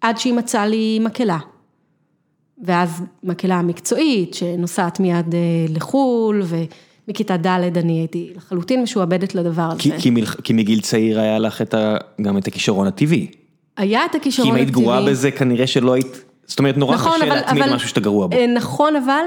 עד 0.01 0.17
שהיא 0.17 0.33
מצאה 0.33 0.67
לי 0.67 0.99
מקהלה. 0.99 1.37
ואז 2.63 3.03
מקהלה 3.23 3.61
מקצועית, 3.61 4.33
שנוסעת 4.33 4.99
מיד 4.99 5.33
אה, 5.33 5.39
לחו"ל, 5.69 6.43
ומכיתה 7.07 7.37
ד' 7.37 7.47
אני 7.77 7.99
הייתי 7.99 8.29
לחלוטין 8.35 8.83
משועבדת 8.83 9.35
לדבר 9.35 9.61
הזה. 9.61 9.79
כי, 9.79 9.91
כי, 9.99 10.09
מל, 10.09 10.25
כי 10.25 10.53
מגיל 10.53 10.81
צעיר 10.81 11.19
היה 11.19 11.39
לך 11.39 11.61
את 11.61 11.73
ה, 11.73 11.97
גם 12.21 12.37
את 12.37 12.47
הכישרון 12.47 12.87
הטבעי. 12.87 13.27
היה 13.77 14.05
את 14.05 14.11
כי 14.11 14.17
הכישרון 14.17 14.49
אם 14.49 14.55
היית 14.55 14.69
הטבעי. 14.69 14.83
גרועה 14.83 15.05
בזה 15.05 15.31
כנראה 15.31 15.67
שלא 15.67 15.93
היית, 15.93 16.21
זאת 16.45 16.59
אומרת 16.59 16.77
נורא 16.77 16.95
נכון, 16.95 17.11
קשה 17.21 17.25
להתמיד 17.35 17.63
אבל- 17.63 17.73
משהו 17.75 17.89
שאתה 17.89 17.99
גרוע 17.99 18.27
בו. 18.27 18.37
אה, 18.37 18.47
נכון, 18.47 18.95
אבל, 18.95 19.23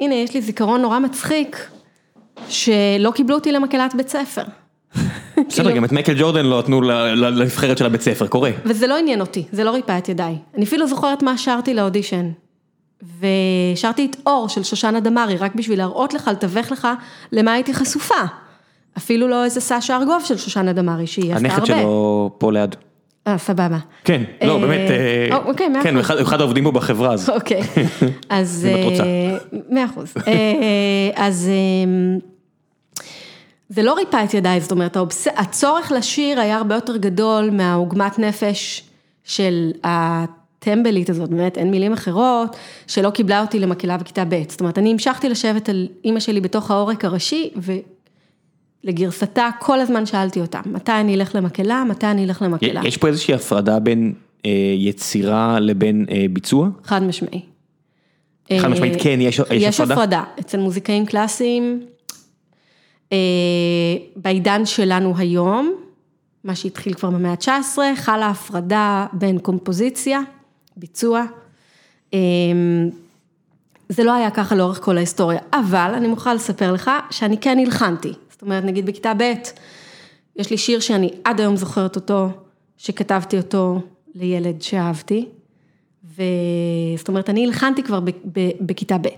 הנה, 0.00 0.14
יש 0.14 0.34
לי 0.34 0.40
זיכרון 0.42 0.82
נורא 0.82 0.98
מצחיק, 0.98 1.66
שלא 2.48 3.10
קיבלו 3.14 3.34
אותי 3.34 3.52
למקהלת 3.52 3.94
בית 3.94 4.08
ספר. 4.08 4.42
בסדר, 5.48 5.64
כאילו- 5.64 5.76
גם 5.76 5.84
את 5.84 5.92
מייקל 5.92 6.14
ג'ורדן 6.18 6.46
לא 6.46 6.58
נתנו 6.58 6.80
לנבחרת 6.82 7.78
של 7.78 7.86
הבית 7.86 8.00
ספר, 8.00 8.26
קורה. 8.26 8.50
וזה 8.64 8.86
לא 8.86 8.98
עניין 8.98 9.20
אותי, 9.20 9.44
זה 9.52 9.64
לא 9.64 9.70
ריפא 9.70 9.98
את 9.98 10.08
ידיי. 10.08 10.34
אני 10.56 10.64
אפילו 10.64 10.86
זוכרת 10.86 11.22
מה 11.22 11.38
שרתי 11.38 11.74
לאודישן. 11.74 12.30
ושרתי 13.02 14.06
את 14.10 14.16
אור 14.26 14.48
של 14.48 14.62
שושנה 14.62 15.00
דמארי, 15.00 15.36
רק 15.36 15.54
בשביל 15.54 15.78
להראות 15.78 16.14
לך, 16.14 16.28
לתווך 16.28 16.72
לך 16.72 16.88
למה 17.32 17.52
הייתי 17.52 17.74
חשופה. 17.74 18.14
אפילו 18.98 19.28
לא 19.28 19.44
איזה 19.44 19.60
סשה 19.60 19.96
ארגוב 19.96 20.22
של 20.24 20.36
שושנה 20.36 20.72
דמארי, 20.72 21.06
שהיא 21.06 21.34
עשתה 21.34 21.48
הרבה. 21.48 21.54
הנכד 21.56 21.66
שלו 21.66 22.30
פה 22.38 22.52
ליד. 22.52 22.76
אה, 23.26 23.38
סבבה. 23.38 23.78
כן, 24.04 24.22
לא 24.44 24.54
אה, 24.54 24.60
באמת, 24.60 24.90
אה, 24.90 25.36
אוקיי, 25.36 25.68
מאה 25.68 25.82
כן. 25.82 25.96
אחד- 25.98 26.40
העובדים 26.40 26.64
פה 26.64 26.70
בחברה 26.70 27.12
הזו. 27.12 27.34
אוקיי, 27.34 27.60
אז... 28.28 28.66
אם 28.70 28.80
את 28.80 28.84
רוצה. 28.84 29.02
אה, 29.02 29.36
מאה 29.70 29.84
אחוז. 29.84 30.14
אה, 30.26 30.32
אז 31.14 31.48
אה, 31.48 32.18
זה 33.68 33.82
לא 33.82 33.94
ריפא 33.94 34.24
את 34.24 34.34
ידיי, 34.34 34.60
זאת 34.60 34.70
אומרת, 34.72 34.96
האובס... 34.96 35.26
הצורך 35.36 35.92
לשיר 35.92 36.40
היה 36.40 36.56
הרבה 36.56 36.74
יותר 36.74 36.96
גדול 36.96 37.50
מהעוגמת 37.50 38.18
נפש 38.18 38.82
של 39.24 39.70
הטמבלית 40.68 41.10
הזאת, 41.10 41.30
באמת, 41.30 41.58
אין 41.58 41.70
מילים 41.70 41.92
אחרות, 41.92 42.56
שלא 42.86 43.10
קיבלה 43.10 43.40
אותי 43.40 43.58
למקהלה 43.58 43.96
בכיתה 43.96 44.24
ב'. 44.28 44.42
זאת 44.48 44.60
אומרת, 44.60 44.78
אני 44.78 44.90
המשכתי 44.92 45.28
לשבת 45.28 45.68
על 45.68 45.88
אימא 46.04 46.20
שלי 46.20 46.40
בתוך 46.40 46.70
העורק 46.70 47.04
הראשי, 47.04 47.50
ולגרסתה 48.84 49.48
כל 49.60 49.80
הזמן 49.80 50.06
שאלתי 50.06 50.40
אותה, 50.40 50.60
מתי 50.66 50.92
אני 50.92 51.14
אלך 51.14 51.34
למקהלה, 51.34 51.84
מתי 51.84 52.06
אני 52.06 52.24
אלך 52.24 52.42
למקהלה. 52.42 52.80
יש 52.84 52.96
פה 52.96 53.08
איזושהי 53.08 53.34
הפרדה 53.34 53.78
בין 53.78 54.12
אה, 54.46 54.50
יצירה 54.78 55.60
לבין 55.60 56.06
אה, 56.10 56.26
ביצוע? 56.30 56.68
חד 56.84 57.02
משמעי. 57.02 57.40
חד 58.60 58.68
משמעית 58.68 58.94
אה, 58.94 58.98
כן, 58.98 59.18
יש 59.20 59.38
יש 59.38 59.44
יש 59.50 59.80
הפרדה? 59.80 59.94
הפרדה, 59.94 60.24
אצל 60.40 60.58
מוזיקאים 60.58 61.06
קלאסיים, 61.06 61.80
אה, 63.12 63.18
בעידן 64.16 64.66
שלנו 64.66 65.14
היום, 65.16 65.74
מה 66.44 66.54
שהתחיל 66.54 66.94
כבר 66.94 67.10
במאה 67.10 67.30
ה-19, 67.30 67.78
חלה 67.96 68.28
הפרדה 68.28 69.06
בין 69.12 69.38
קומפוזיציה, 69.38 70.20
ביצוע. 70.76 71.24
אמ, 72.12 72.90
זה 73.88 74.04
לא 74.04 74.12
היה 74.14 74.30
ככה 74.30 74.54
לאורך 74.54 74.84
כל 74.84 74.96
ההיסטוריה, 74.96 75.38
אבל 75.52 75.92
אני 75.94 76.08
מוכרחה 76.08 76.34
לספר 76.34 76.72
לך 76.72 76.90
שאני 77.10 77.38
כן 77.38 77.58
הלחנתי. 77.58 78.12
זאת 78.30 78.42
אומרת, 78.42 78.64
נגיד 78.64 78.86
בכיתה 78.86 79.12
ב', 79.18 79.32
יש 80.36 80.50
לי 80.50 80.58
שיר 80.58 80.80
שאני 80.80 81.10
עד 81.24 81.40
היום 81.40 81.56
זוכרת 81.56 81.96
אותו, 81.96 82.28
שכתבתי 82.76 83.36
אותו 83.36 83.80
לילד 84.14 84.62
שאהבתי, 84.62 85.28
וזאת 86.04 87.08
אומרת, 87.08 87.30
אני 87.30 87.46
הלחנתי 87.46 87.82
כבר 87.82 88.00
בכיתה 88.60 88.98
ב'. 88.98 89.08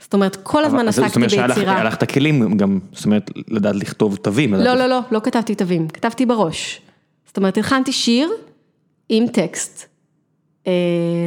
זאת 0.00 0.14
אומרת, 0.14 0.36
כל 0.36 0.64
הזמן 0.64 0.88
עסקתי 0.88 1.20
ביצירה. 1.20 1.48
זאת 1.48 1.56
אומרת 1.56 1.74
שהיה 1.74 1.84
לך 1.84 1.94
את 1.94 2.02
הכלים 2.02 2.56
גם, 2.56 2.78
זאת 2.92 3.04
אומרת, 3.04 3.30
לדעת 3.48 3.76
לכתוב 3.76 4.16
תווים. 4.16 4.54
לא, 4.54 4.74
לא, 4.74 4.86
לא, 4.86 5.00
לא 5.10 5.20
כתבתי 5.20 5.54
תווים, 5.54 5.88
כתבתי 5.88 6.26
בראש. 6.26 6.80
זאת 7.26 7.36
אומרת, 7.36 7.56
הלחנתי 7.56 7.92
שיר 7.92 8.30
עם 9.08 9.26
טקסט 9.26 9.95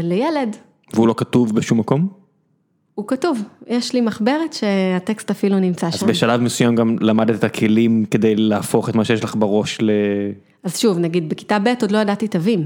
לילד. 0.03 0.55
והוא 0.93 1.07
לא 1.07 1.13
כתוב 1.17 1.55
בשום 1.55 1.79
מקום? 1.79 2.07
הוא 2.95 3.07
כתוב, 3.07 3.43
יש 3.67 3.93
לי 3.93 4.01
מחברת 4.01 4.53
שהטקסט 4.53 5.31
אפילו 5.31 5.59
נמצא 5.59 5.87
אז 5.87 5.93
שם. 5.93 6.05
אז 6.05 6.11
בשלב 6.11 6.41
מסוים 6.41 6.75
גם 6.75 6.95
למדת 7.01 7.35
את 7.35 7.43
הכלים 7.43 8.05
כדי 8.11 8.35
להפוך 8.35 8.89
את 8.89 8.95
מה 8.95 9.05
שיש 9.05 9.23
לך 9.23 9.35
בראש 9.35 9.77
ל... 9.81 9.91
אז 10.63 10.77
שוב, 10.77 10.97
נגיד 10.97 11.29
בכיתה 11.29 11.59
ב' 11.59 11.67
עוד 11.81 11.91
לא 11.91 11.97
ידעתי 11.97 12.27
תווים. 12.27 12.65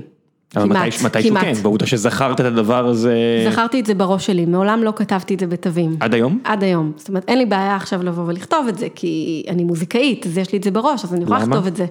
אבל 0.56 0.66
כמעט, 0.66 0.78
מתישהו 1.06 1.06
מתי 1.06 1.42
כן, 1.42 1.54
בעובדה 1.54 1.86
שזכרת 1.86 2.40
את 2.40 2.46
הדבר 2.46 2.88
הזה. 2.88 3.46
זכרתי 3.52 3.80
את 3.80 3.86
זה 3.86 3.94
בראש 3.94 4.26
שלי, 4.26 4.46
מעולם 4.46 4.84
לא 4.84 4.94
כתבתי 4.96 5.34
את 5.34 5.40
זה 5.40 5.48
בתווים. 5.48 5.96
עד 6.00 6.14
היום? 6.14 6.40
עד 6.44 6.64
היום. 6.64 6.92
זאת 6.96 7.10
אומרת, 7.10 7.26
אין 7.28 7.38
לי 7.38 7.46
בעיה 7.46 7.76
עכשיו 7.76 8.04
לבוא 8.04 8.24
ולכתוב 8.28 8.68
את 8.68 8.78
זה, 8.78 8.88
כי 8.96 9.44
אני 9.50 9.64
מוזיקאית, 9.64 10.26
אז 10.26 10.38
יש 10.38 10.52
לי 10.52 10.58
את 10.58 10.64
זה 10.64 10.72
בראש, 10.72 11.04
אז 11.04 11.14
אני 11.14 11.24
יכולה 11.24 11.40
לכתוב 11.40 11.68
את 11.68 11.76
זה. 11.76 11.86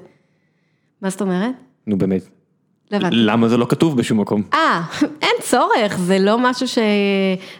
מה 1.03 1.11
זאת 1.11 1.23
אומרת? 1.23 1.51
נו 1.87 1.99
באמת. 1.99 2.42
למה 3.11 3.49
זה 3.49 3.57
לא 3.57 3.67
כתוב 3.69 3.97
בשום 3.97 4.21
מקום? 4.21 4.43
אה, 4.55 4.83
אין 5.23 5.35
צורך, 5.41 5.99
זה 5.99 6.19
לא 6.19 6.39
משהו 6.39 6.67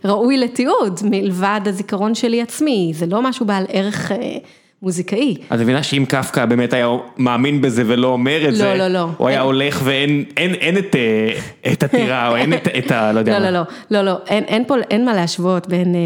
שראוי 0.05 0.39
לתיעוד, 0.39 1.01
מלבד 1.05 1.61
הזיכרון 1.67 2.15
שלי 2.15 2.43
עצמי, 2.43 2.93
זה 2.95 3.07
לא 3.07 3.23
משהו 3.23 3.47
בעל 3.47 3.65
ערך... 3.69 4.13
אה, 4.13 4.39
מוזיקאי. 4.83 5.37
את 5.55 5.59
מבינה 5.59 5.83
שאם 5.83 6.05
קפקא 6.09 6.47
באמת 6.47 6.73
היה 6.73 6.89
מאמין 7.17 7.61
בזה 7.61 7.83
ולא 7.87 8.07
אומר 8.07 8.49
את 8.49 8.53
לא, 8.53 8.59
זה, 8.59 8.75
לא, 8.75 8.89
לא. 8.89 9.09
הוא 9.17 9.29
היה 9.29 9.41
הולך 9.41 9.81
ואין 9.85 10.25
אין, 10.37 10.55
אין 10.55 10.79
את, 10.79 10.97
אה, 10.97 11.73
את 11.73 11.83
הטירה 11.83 12.29
או 12.29 12.37
אין 12.37 12.55
את, 12.55 12.69
את 12.79 12.91
ה... 12.91 13.13
לא 13.13 13.19
יודע 13.19 13.39
לא, 13.39 13.45
מה. 13.45 13.51
לא, 13.51 13.61
לא, 13.91 14.03
לא, 14.03 14.13
לא, 14.13 14.19
אין, 14.27 14.45
אין 14.45 14.65
פה, 14.65 14.75
אין 14.91 15.05
מה 15.05 15.15
להשוות 15.15 15.69
בין 15.69 15.95
אה, 15.95 16.01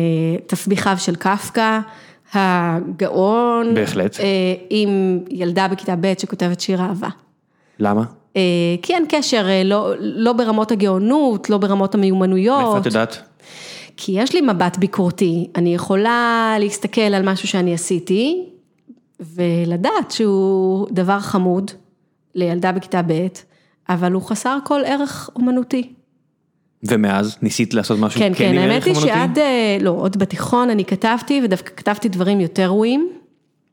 תסביכיו 0.46 0.96
של 0.98 1.16
קפקא, 1.16 1.78
הגאון, 2.34 3.74
בהחלט. 3.74 4.20
אה, 4.20 4.26
עם 4.70 5.18
ילדה 5.30 5.68
בכיתה 5.68 5.94
ב' 6.00 6.12
שכותבת 6.18 6.60
שיר 6.60 6.80
אהבה. 6.80 7.08
למה? 7.78 8.02
אה, 8.36 8.42
כי 8.82 8.94
אין 8.94 9.04
קשר, 9.08 9.46
אה, 9.48 9.62
לא, 9.64 9.92
לא 9.98 10.32
ברמות 10.32 10.72
הגאונות, 10.72 11.50
לא 11.50 11.58
ברמות 11.58 11.94
המיומנויות. 11.94 12.62
מאיפה 12.62 12.78
את 12.78 12.86
יודעת? 12.86 13.18
כי 13.96 14.12
יש 14.12 14.34
לי 14.34 14.40
מבט 14.40 14.76
ביקורתי, 14.76 15.48
אני 15.56 15.74
יכולה 15.74 16.56
להסתכל 16.60 17.00
על 17.00 17.30
משהו 17.30 17.48
שאני 17.48 17.74
עשיתי, 17.74 18.44
ולדעת 19.20 20.10
שהוא 20.10 20.86
דבר 20.90 21.20
חמוד 21.20 21.70
לילדה 22.34 22.72
בכיתה 22.72 23.02
ב', 23.06 23.26
אבל 23.88 24.12
הוא 24.12 24.22
חסר 24.22 24.58
כל 24.64 24.80
ערך 24.84 25.30
אומנותי. 25.36 25.92
ומאז 26.82 27.36
ניסית 27.42 27.74
לעשות 27.74 27.98
משהו 27.98 28.20
כן, 28.20 28.32
כן 28.34 28.38
כן, 28.38 28.58
עם 28.58 28.58
האמת 28.58 28.84
היא? 28.84 28.94
שעד, 28.94 29.38
אה, 29.38 29.76
לא, 29.80 29.90
עוד 29.90 30.16
בתיכון 30.16 30.70
אני 30.70 30.84
כתבתי, 30.84 31.40
ודווקא 31.44 31.70
כתבתי 31.76 32.08
דברים 32.08 32.40
יותר 32.40 32.66
ראויים. 32.66 33.10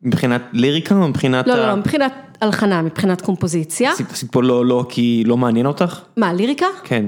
מבחינת 0.04 0.42
ליריקה 0.54 0.96
או 0.96 1.08
מבחינת... 1.08 1.48
לא, 1.48 1.54
ה- 1.54 1.58
לא, 1.58 1.68
לא, 1.68 1.76
מבחינת 1.76 2.14
הלחנה, 2.42 2.82
מבחינת 2.82 3.22
קומפוזיציה. 3.22 3.92
עשית 3.92 4.08
פה 4.32 4.44
לא, 4.44 4.66
לא, 4.66 4.86
כי 4.90 5.24
לא 5.26 5.38
מעניין 5.38 5.66
אותך? 5.66 6.00
מה, 6.18 6.34
ליריקה? 6.34 6.66
כן. 6.84 7.06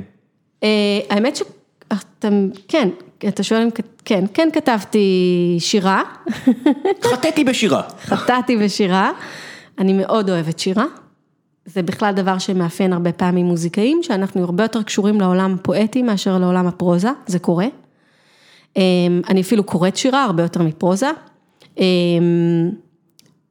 אה, 0.64 0.70
האמת 1.10 1.36
שאתה, 1.36 2.28
כן, 2.68 2.90
אתה 3.28 3.44
שואל 3.44 3.62
אם, 3.62 3.70
כן, 4.06 4.24
כן 4.34 4.50
כתבתי 4.54 5.08
שירה, 5.60 6.02
חטאתי 7.12 7.44
בשירה. 7.44 7.82
חטאתי 8.02 8.58
בשירה, 8.58 9.12
אני 9.80 9.94
מאוד 9.94 10.30
אוהבת 10.30 10.60
שירה. 10.60 10.86
זה 11.66 11.82
בכלל 11.82 12.14
דבר 12.14 12.38
שמאפיין 12.38 12.94
הרבה 12.94 13.12
פעמים 13.12 13.46
מוזיקאים, 13.46 14.00
שאנחנו 14.04 14.44
הרבה 14.44 14.64
יותר 14.64 14.84
קשורים 14.84 15.22
לעולם 15.22 15.54
הפואטי 15.60 16.02
מאשר 16.04 16.38
לעולם 16.38 16.68
הפרוזה, 16.68 17.10
זה 17.28 17.40
קורה. 17.40 17.68
אה, 18.78 18.82
אני 19.30 19.42
אפילו 19.42 19.64
קוראת 19.64 19.98
שירה 19.98 20.24
הרבה 20.24 20.44
יותר 20.44 20.62
מפרוזה. 20.64 21.10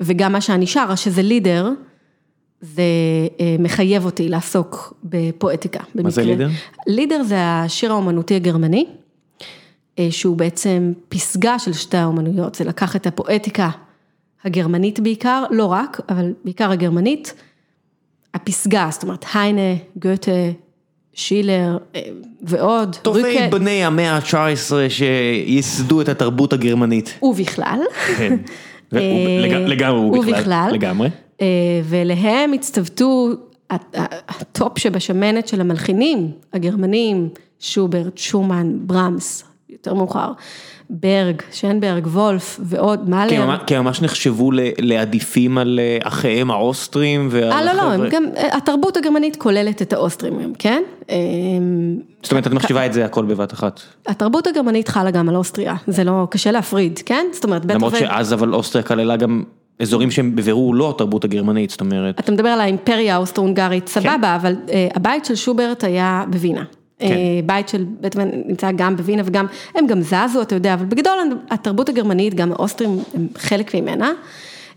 וגם 0.04 0.32
מה 0.32 0.40
שאני 0.40 0.66
שרה, 0.66 0.96
שזה 0.96 1.22
לידר, 1.22 1.68
זה 2.60 2.82
אה, 3.40 3.56
מחייב 3.58 4.04
אותי 4.04 4.28
לעסוק 4.28 4.94
בפואטיקה. 5.04 5.80
מה 5.94 6.10
זה 6.10 6.22
במקרה. 6.22 6.36
לידר? 6.36 6.48
לידר 6.86 7.22
זה 7.22 7.36
השיר 7.38 7.92
האומנותי 7.92 8.34
הגרמני, 8.34 8.86
אה, 9.98 10.08
שהוא 10.10 10.36
בעצם 10.36 10.92
פסגה 11.08 11.58
של 11.58 11.72
שתי 11.72 11.96
האומנויות, 11.96 12.54
זה 12.54 12.64
לקח 12.64 12.96
את 12.96 13.06
הפואטיקה 13.06 13.70
הגרמנית 14.44 15.00
בעיקר, 15.00 15.44
לא 15.50 15.64
רק, 15.64 16.00
אבל 16.08 16.32
בעיקר 16.44 16.70
הגרמנית, 16.70 17.34
הפסגה, 18.34 18.88
זאת 18.90 19.02
אומרת 19.02 19.24
היינה, 19.34 19.74
גוטה, 19.96 20.30
שילר 21.12 21.78
אה, 21.94 22.00
ועוד, 22.42 22.96
טובי 23.02 23.22
ריקה, 23.22 23.48
בני 23.58 23.84
המאה 23.84 24.16
ה-19 24.16 24.72
שייסדו 24.88 26.00
את 26.00 26.08
התרבות 26.08 26.52
הגרמנית. 26.52 27.18
ובכלל. 27.22 27.80
כן. 28.18 28.36
אה, 28.94 29.00
לג- 29.42 29.52
לגמרי 29.68 30.00
הוא 30.00 30.18
בכלל. 30.24 30.34
ובכלל. 30.34 30.68
לגמרי. 30.72 31.08
אה, 31.40 31.46
ואליהם 31.84 32.52
הצטוותו 32.52 33.28
הט- 33.70 33.96
הטופ 34.28 34.78
שבשמנת 34.78 35.48
של 35.48 35.60
המלחינים 35.60 36.30
הגרמנים, 36.52 37.28
שוברט, 37.60 38.18
שומן, 38.18 38.72
ברמס, 38.80 39.44
יותר 39.70 39.94
מאוחר, 39.94 40.32
ברג, 40.90 41.42
שנברג, 41.52 42.06
וולף 42.06 42.60
ועוד, 42.62 43.08
מאלר. 43.08 43.56
כי 43.66 43.78
ממש 43.78 44.02
נחשבו 44.02 44.50
לעדיפים 44.78 45.58
על 45.58 45.80
אה, 45.82 45.98
אחיהם 46.08 46.50
האוסטרים 46.50 47.28
ועל 47.30 47.52
אה, 47.68 47.74
לא, 47.74 47.96
לא, 47.96 48.08
גם, 48.10 48.24
התרבות 48.52 48.96
הגרמנית 48.96 49.36
כוללת 49.36 49.82
את 49.82 49.92
האוסטרים, 49.92 50.52
כן? 50.58 50.82
אה, 51.10 51.16
זאת 52.22 52.32
אומרת, 52.32 52.46
את 52.46 52.52
מחשיבה 52.52 52.86
את 52.86 52.92
זה 52.92 53.04
הכל 53.04 53.24
בבת 53.24 53.52
אחת. 53.52 53.80
התרבות 54.06 54.46
הגרמנית 54.46 54.88
חלה 54.88 55.10
גם 55.10 55.28
על 55.28 55.36
אוסטריה, 55.36 55.74
זה 55.86 56.04
לא, 56.04 56.26
קשה 56.30 56.50
להפריד, 56.50 57.00
כן? 57.06 57.26
זאת 57.32 57.44
אומרת, 57.44 57.64
למרות 57.64 57.92
בטהובן, 57.92 58.14
שאז 58.14 58.32
אבל 58.32 58.54
אוסטריה 58.54 58.82
כללה 58.82 59.16
גם 59.16 59.42
אזורים 59.80 60.10
שהם 60.10 60.36
בבירור 60.36 60.74
לא 60.74 60.90
התרבות 60.90 61.24
הגרמנית, 61.24 61.70
זאת 61.70 61.80
אומרת. 61.80 62.20
אתה 62.20 62.32
מדבר 62.32 62.48
על 62.48 62.60
האימפריה 62.60 63.14
האוסטרו-הונגרית, 63.14 63.88
סבבה, 63.88 64.36
אבל 64.36 64.56
אה, 64.68 64.88
הבית 64.94 65.24
של 65.24 65.34
שוברט 65.34 65.84
היה 65.84 66.24
בווינה. 66.30 66.64
כן. 66.98 67.06
אה, 67.06 67.40
בית 67.46 67.68
של 67.68 67.84
בטמן 68.00 68.28
נמצא 68.46 68.72
גם 68.76 68.96
בווינה 68.96 69.22
וגם, 69.26 69.46
הם 69.74 69.86
גם 69.86 70.00
זזו, 70.02 70.42
אתה 70.42 70.54
יודע, 70.54 70.74
אבל 70.74 70.84
בגדול 70.84 71.18
התרבות 71.50 71.88
הגרמנית, 71.88 72.34
גם 72.34 72.52
האוסטרים 72.52 72.98
הם 73.14 73.26
חלק 73.36 73.74
ממנה. 73.74 74.12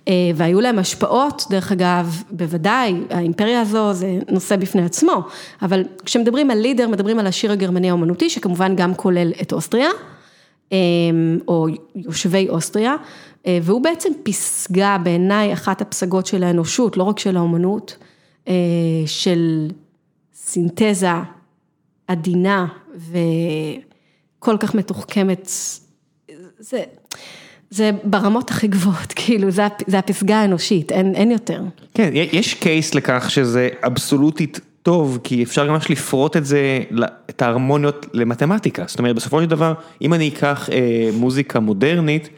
אה, 0.07 0.13
והיו 0.35 0.61
להם 0.61 0.79
השפעות, 0.79 1.43
דרך 1.49 1.71
אגב, 1.71 2.23
בוודאי, 2.31 2.95
האימפריה 3.09 3.61
הזו 3.61 3.93
זה 3.93 4.19
נושא 4.31 4.55
בפני 4.55 4.81
עצמו, 4.81 5.23
אבל 5.61 5.83
כשמדברים 6.05 6.51
על 6.51 6.57
לידר, 6.57 6.87
מדברים 6.87 7.19
על 7.19 7.27
השיר 7.27 7.51
הגרמני 7.51 7.89
האומנותי, 7.89 8.29
שכמובן 8.29 8.75
גם 8.75 8.95
כולל 8.95 9.31
את 9.41 9.53
אוסטריה, 9.53 9.89
אה, 10.71 10.77
או 11.47 11.67
יושבי 11.95 12.49
אוסטריה, 12.49 12.95
אה, 13.47 13.59
והוא 13.61 13.83
בעצם 13.83 14.09
פסגה 14.23 14.97
בעיניי 15.03 15.53
אחת 15.53 15.81
הפסגות 15.81 16.25
של 16.25 16.43
האנושות, 16.43 16.97
לא 16.97 17.03
רק 17.03 17.19
של 17.19 17.37
האומנות, 17.37 17.97
של 19.05 19.67
סינתזה 20.33 21.07
עדינה 22.07 22.65
וכל 22.95 24.57
כך 24.59 24.75
מתוחכמת, 24.75 25.49
זה, 26.59 26.83
זה 27.69 27.91
ברמות 28.03 28.51
הכי 28.51 28.67
גבוהות, 28.67 29.13
כאילו, 29.19 29.51
זה, 29.51 29.67
זה 29.87 29.99
הפסגה 29.99 30.37
האנושית, 30.37 30.91
אין, 30.91 31.15
אין 31.15 31.31
יותר. 31.31 31.61
כן, 31.93 32.09
יש 32.13 32.53
קייס 32.53 32.95
לכך 32.95 33.31
שזה 33.31 33.69
אבסולוטית 33.85 34.59
טוב, 34.83 35.19
כי 35.23 35.43
אפשר 35.43 35.71
ממש 35.71 35.91
לפרוט 35.91 36.37
את 36.37 36.45
זה, 36.45 36.79
את 37.29 37.41
ההרמוניות 37.41 38.05
למתמטיקה. 38.13 38.83
זאת 38.87 38.99
אומרת, 38.99 39.15
בסופו 39.15 39.41
של 39.41 39.49
דבר, 39.49 39.73
אם 40.01 40.13
אני 40.13 40.27
אקח 40.27 40.69
אה, 40.71 41.09
מוזיקה 41.13 41.59
מודרנית, 41.59 42.29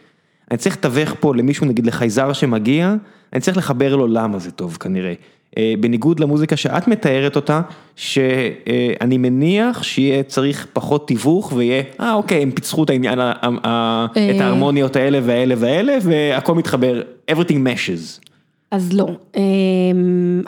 אני 0.52 0.58
צריך 0.58 0.78
לתווך 0.78 1.16
פה 1.20 1.36
למישהו, 1.36 1.66
נגיד 1.66 1.86
לחייזר 1.86 2.34
שמגיע, 2.34 2.96
אני 3.34 3.42
צריך 3.42 3.58
לחבר 3.58 3.96
לו 3.96 4.08
למה 4.08 4.40
זה 4.40 4.52
טוב 4.52 4.78
כנראה. 4.80 5.14
אה, 5.58 5.74
בניגוד 5.80 6.20
למוזיקה 6.20 6.58
שאת 6.58 6.88
מתארת 6.88 7.36
אותה, 7.36 7.62
שאני 7.96 9.18
מניח 9.18 9.84
שיהיה 9.84 10.24
צריך 10.24 10.68
פחות 10.74 11.08
תיווך 11.08 11.54
ויהיה, 11.56 11.84
אה 12.00 12.14
אוקיי, 12.14 12.42
הם 12.42 12.52
פיצחו 12.52 12.84
את 12.84 12.90
העניין, 12.90 13.20
את 13.20 14.42
ההרמוניות 14.42 14.96
האלה 14.96 15.20
והאלה 15.24 15.56
והאלה, 15.58 15.98
והכל 16.02 16.56
מתחבר, 16.56 17.02
everything 17.32 17.60
meshes. 17.66 18.30
אז 18.72 18.94
לא, 18.94 19.08
אמ, 19.38 20.42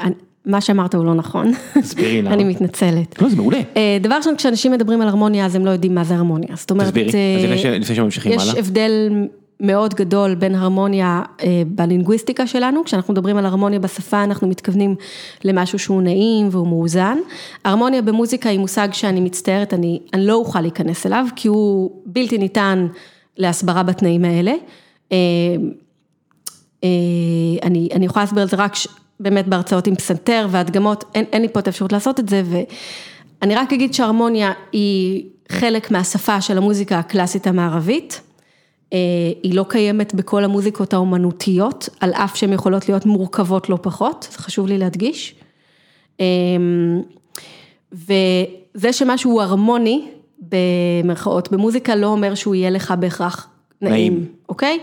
מה 0.45 0.61
שאמרת 0.61 0.95
הוא 0.95 1.05
לא 1.05 1.13
נכון. 1.13 1.51
תסבירי 1.81 2.21
למה. 2.21 2.33
אני 2.33 2.43
מתנצלת. 2.43 3.21
לא, 3.21 3.29
זה 3.29 3.35
מעולה. 3.35 3.59
אה, 3.77 3.97
דבר 4.01 4.15
ראשון, 4.15 4.35
כשאנשים 4.35 4.71
מדברים 4.71 5.01
על 5.01 5.07
הרמוניה, 5.07 5.45
אז 5.45 5.55
הם 5.55 5.65
לא 5.65 5.69
יודעים 5.69 5.95
מה 5.95 6.03
זה 6.03 6.15
הרמוניה. 6.15 6.55
זאת 6.55 6.71
אומרת, 6.71 6.87
תסבירי, 6.87 7.11
אה, 7.13 7.35
אז 7.37 7.81
לפני 7.81 7.95
שממשיכים 7.95 8.31
יש 8.31 8.43
הלאה. 8.43 8.59
הבדל 8.59 9.09
מאוד 9.63 9.93
גדול 9.93 10.35
בין 10.35 10.55
הרמוניה 10.55 11.21
בלינגוויסטיקה 11.67 12.47
שלנו, 12.47 12.83
כשאנחנו 12.83 13.13
מדברים 13.13 13.37
על 13.37 13.45
הרמוניה 13.45 13.79
בשפה 13.79 14.23
אנחנו 14.23 14.47
מתכוונים 14.47 14.95
למשהו 15.43 15.79
שהוא 15.79 16.01
נעים 16.01 16.47
והוא 16.51 16.67
מאוזן. 16.67 17.17
הרמוניה 17.65 18.01
במוזיקה 18.01 18.49
היא 18.49 18.59
מושג 18.59 18.87
שאני 18.91 19.19
מצטערת, 19.19 19.73
אני, 19.73 19.99
אני 20.13 20.25
לא 20.25 20.33
אוכל 20.33 20.61
להיכנס 20.61 21.05
אליו, 21.05 21.25
כי 21.35 21.47
הוא 21.47 21.91
בלתי 22.05 22.37
ניתן 22.37 22.87
להסברה 23.37 23.83
בתנאים 23.83 24.25
האלה. 24.25 24.53
אני, 27.63 27.89
אני 27.93 28.05
יכולה 28.05 28.23
להסביר 28.23 28.43
את 28.43 28.49
זה 28.49 28.57
רק 28.57 28.73
באמת 29.19 29.47
בהרצאות 29.47 29.87
עם 29.87 29.95
פסנתר 29.95 30.47
והדגמות, 30.49 31.03
אין, 31.15 31.25
אין 31.31 31.41
לי 31.41 31.49
פה 31.49 31.59
את 31.59 31.67
האפשרות 31.67 31.91
לעשות 31.91 32.19
את 32.19 32.29
זה, 32.29 32.43
ואני 33.41 33.55
רק 33.55 33.73
אגיד 33.73 33.93
שהרמוניה 33.93 34.51
היא 34.71 35.23
חלק 35.49 35.91
מהשפה 35.91 36.41
של 36.41 36.57
המוזיקה 36.57 36.99
הקלאסית 36.99 37.47
המערבית. 37.47 38.21
אה, 38.93 38.97
היא 39.43 39.55
לא 39.55 39.65
קיימת 39.69 40.13
בכל 40.13 40.43
המוזיקות 40.43 40.93
האומנותיות, 40.93 41.89
על 41.99 42.13
אף 42.13 42.35
שהן 42.35 42.53
יכולות 42.53 42.89
להיות 42.89 43.05
מורכבות 43.05 43.69
לא 43.69 43.77
פחות, 43.81 44.27
זה 44.31 44.37
חשוב 44.37 44.67
לי 44.67 44.77
להדגיש. 44.77 45.35
אה, 46.19 46.25
וזה 47.93 48.93
שמשהו 48.93 49.31
הוא 49.31 49.41
הרמוני, 49.41 50.07
במרכאות, 50.49 51.51
במוזיקה 51.51 51.95
לא 51.95 52.07
אומר 52.07 52.35
שהוא 52.35 52.55
יהיה 52.55 52.69
לך 52.69 52.93
בהכרח 52.99 53.47
נעים, 53.81 54.13
נעים. 54.13 54.25
אוקיי? 54.49 54.79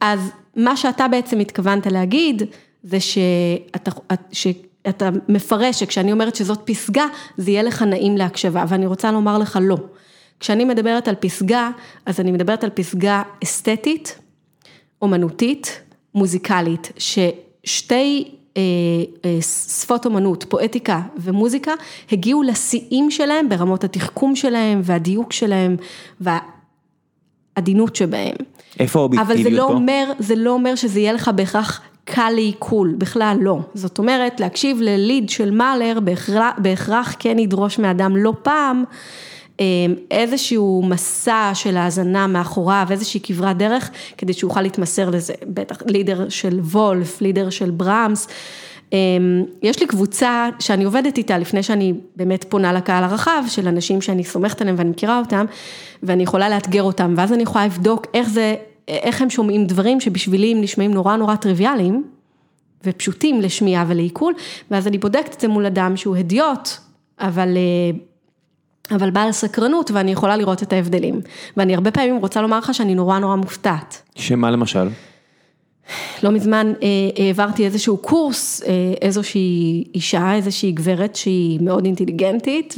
אז 0.00 0.30
מה 0.56 0.76
שאתה 0.76 1.08
בעצם 1.08 1.38
התכוונת 1.38 1.86
להגיד, 1.86 2.42
זה 2.82 3.00
שאתה, 3.00 3.90
שאתה 4.32 5.10
מפרש 5.28 5.80
שכשאני 5.80 6.12
אומרת 6.12 6.36
שזאת 6.36 6.58
פסגה, 6.64 7.06
זה 7.36 7.50
יהיה 7.50 7.62
לך 7.62 7.82
נעים 7.82 8.16
להקשבה, 8.16 8.64
ואני 8.68 8.86
רוצה 8.86 9.12
לומר 9.12 9.38
לך 9.38 9.58
לא. 9.62 9.76
כשאני 10.40 10.64
מדברת 10.64 11.08
על 11.08 11.14
פסגה, 11.14 11.70
אז 12.06 12.20
אני 12.20 12.32
מדברת 12.32 12.64
על 12.64 12.70
פסגה 12.70 13.22
אסתטית, 13.44 14.18
אומנותית, 15.02 15.80
מוזיקלית, 16.14 16.92
ששתי 16.98 18.30
אה, 18.56 18.62
אה, 19.24 19.42
שפות 19.42 20.06
אומנות, 20.06 20.44
פואטיקה 20.48 21.00
ומוזיקה, 21.16 21.72
הגיעו 22.12 22.42
לשיאים 22.42 23.10
שלהם 23.10 23.48
ברמות 23.48 23.84
התחכום 23.84 24.36
שלהם 24.36 24.80
והדיוק 24.84 25.32
שלהם 25.32 25.76
והעדינות 26.20 27.96
שבהם. 27.96 28.36
איפה 28.80 28.98
האובייקטיביות 28.98 29.38
פה? 29.38 29.44
אבל 29.44 29.50
זה 29.50 29.56
לא 29.56 29.64
אומר, 29.64 30.12
זה 30.18 30.34
לא 30.34 30.50
אומר 30.50 30.74
שזה 30.74 31.00
יהיה 31.00 31.12
לך 31.12 31.30
בהכרח 31.34 31.80
קל 32.04 32.30
לעיכול, 32.34 32.94
בכלל 32.98 33.36
לא. 33.40 33.58
זאת 33.74 33.98
אומרת, 33.98 34.40
להקשיב 34.40 34.80
לליד 34.80 35.30
של 35.30 35.50
מאלר 35.50 36.00
בהכרח, 36.00 36.54
בהכרח 36.58 37.14
כן 37.18 37.38
ידרוש 37.38 37.78
מאדם 37.78 38.16
לא 38.16 38.32
פעם. 38.42 38.84
אמ, 39.60 39.94
איזשהו 40.10 40.82
מסע 40.88 41.50
של 41.54 41.76
האזנה 41.76 42.26
מאחוריו, 42.26 42.86
איזושהי 42.90 43.20
כברת 43.22 43.56
דרך, 43.56 43.90
כדי 44.18 44.32
שהוא 44.32 44.50
יוכל 44.50 44.62
להתמסר 44.62 45.10
לזה, 45.10 45.34
בטח 45.46 45.76
לידר 45.86 46.28
של 46.28 46.60
וולף, 46.60 47.20
לידר 47.20 47.50
של 47.50 47.70
ברמס. 47.70 48.28
אמ, 48.92 49.44
יש 49.62 49.80
לי 49.80 49.86
קבוצה 49.86 50.48
שאני 50.58 50.84
עובדת 50.84 51.18
איתה 51.18 51.38
לפני 51.38 51.62
שאני 51.62 51.94
באמת 52.16 52.44
פונה 52.48 52.72
לקהל 52.72 53.04
הרחב, 53.04 53.42
של 53.48 53.68
אנשים 53.68 54.00
שאני 54.00 54.24
סומכת 54.24 54.60
עליהם 54.60 54.76
ואני 54.78 54.90
מכירה 54.90 55.18
אותם, 55.18 55.46
ואני 56.02 56.22
יכולה 56.22 56.48
לאתגר 56.48 56.82
אותם, 56.82 57.14
ואז 57.16 57.32
אני 57.32 57.42
יכולה 57.42 57.66
לבדוק 57.66 58.06
איך 58.14 58.28
זה, 58.28 58.54
איך 58.88 59.22
הם 59.22 59.30
שומעים 59.30 59.66
דברים 59.66 60.00
שבשבילי 60.00 60.52
הם 60.52 60.60
נשמעים 60.60 60.94
נורא 60.94 61.16
נורא 61.16 61.36
טריוויאליים, 61.36 62.04
ופשוטים 62.84 63.40
לשמיעה 63.40 63.84
ולעיכול, 63.88 64.34
ואז 64.70 64.86
אני 64.86 64.98
בודקת 64.98 65.34
את 65.34 65.40
זה 65.40 65.48
מול 65.48 65.66
אדם 65.66 65.96
שהוא 65.96 66.16
הדיוט, 66.16 66.68
אבל 67.20 67.56
אה, 67.56 67.98
אבל 68.90 69.10
בעל 69.10 69.32
סקרנות 69.32 69.90
ואני 69.90 70.12
יכולה 70.12 70.36
לראות 70.36 70.62
את 70.62 70.72
ההבדלים. 70.72 71.20
ואני 71.56 71.74
הרבה 71.74 71.90
פעמים 71.90 72.16
רוצה 72.16 72.42
לומר 72.42 72.58
לך 72.58 72.74
שאני 72.74 72.94
נורא 72.94 73.18
נורא 73.18 73.36
מופתעת. 73.36 74.02
שמה 74.14 74.50
למשל? 74.50 74.88
לא 76.22 76.30
מזמן 76.30 76.72
אה, 76.82 76.88
העברתי 77.24 77.64
איזשהו 77.64 77.96
קורס, 77.96 78.62
אה, 78.62 78.72
איזושהי 79.02 79.84
אישה, 79.94 80.34
איזושהי 80.34 80.72
גברת 80.72 81.16
שהיא 81.16 81.60
מאוד 81.62 81.84
אינטליגנטית 81.84 82.74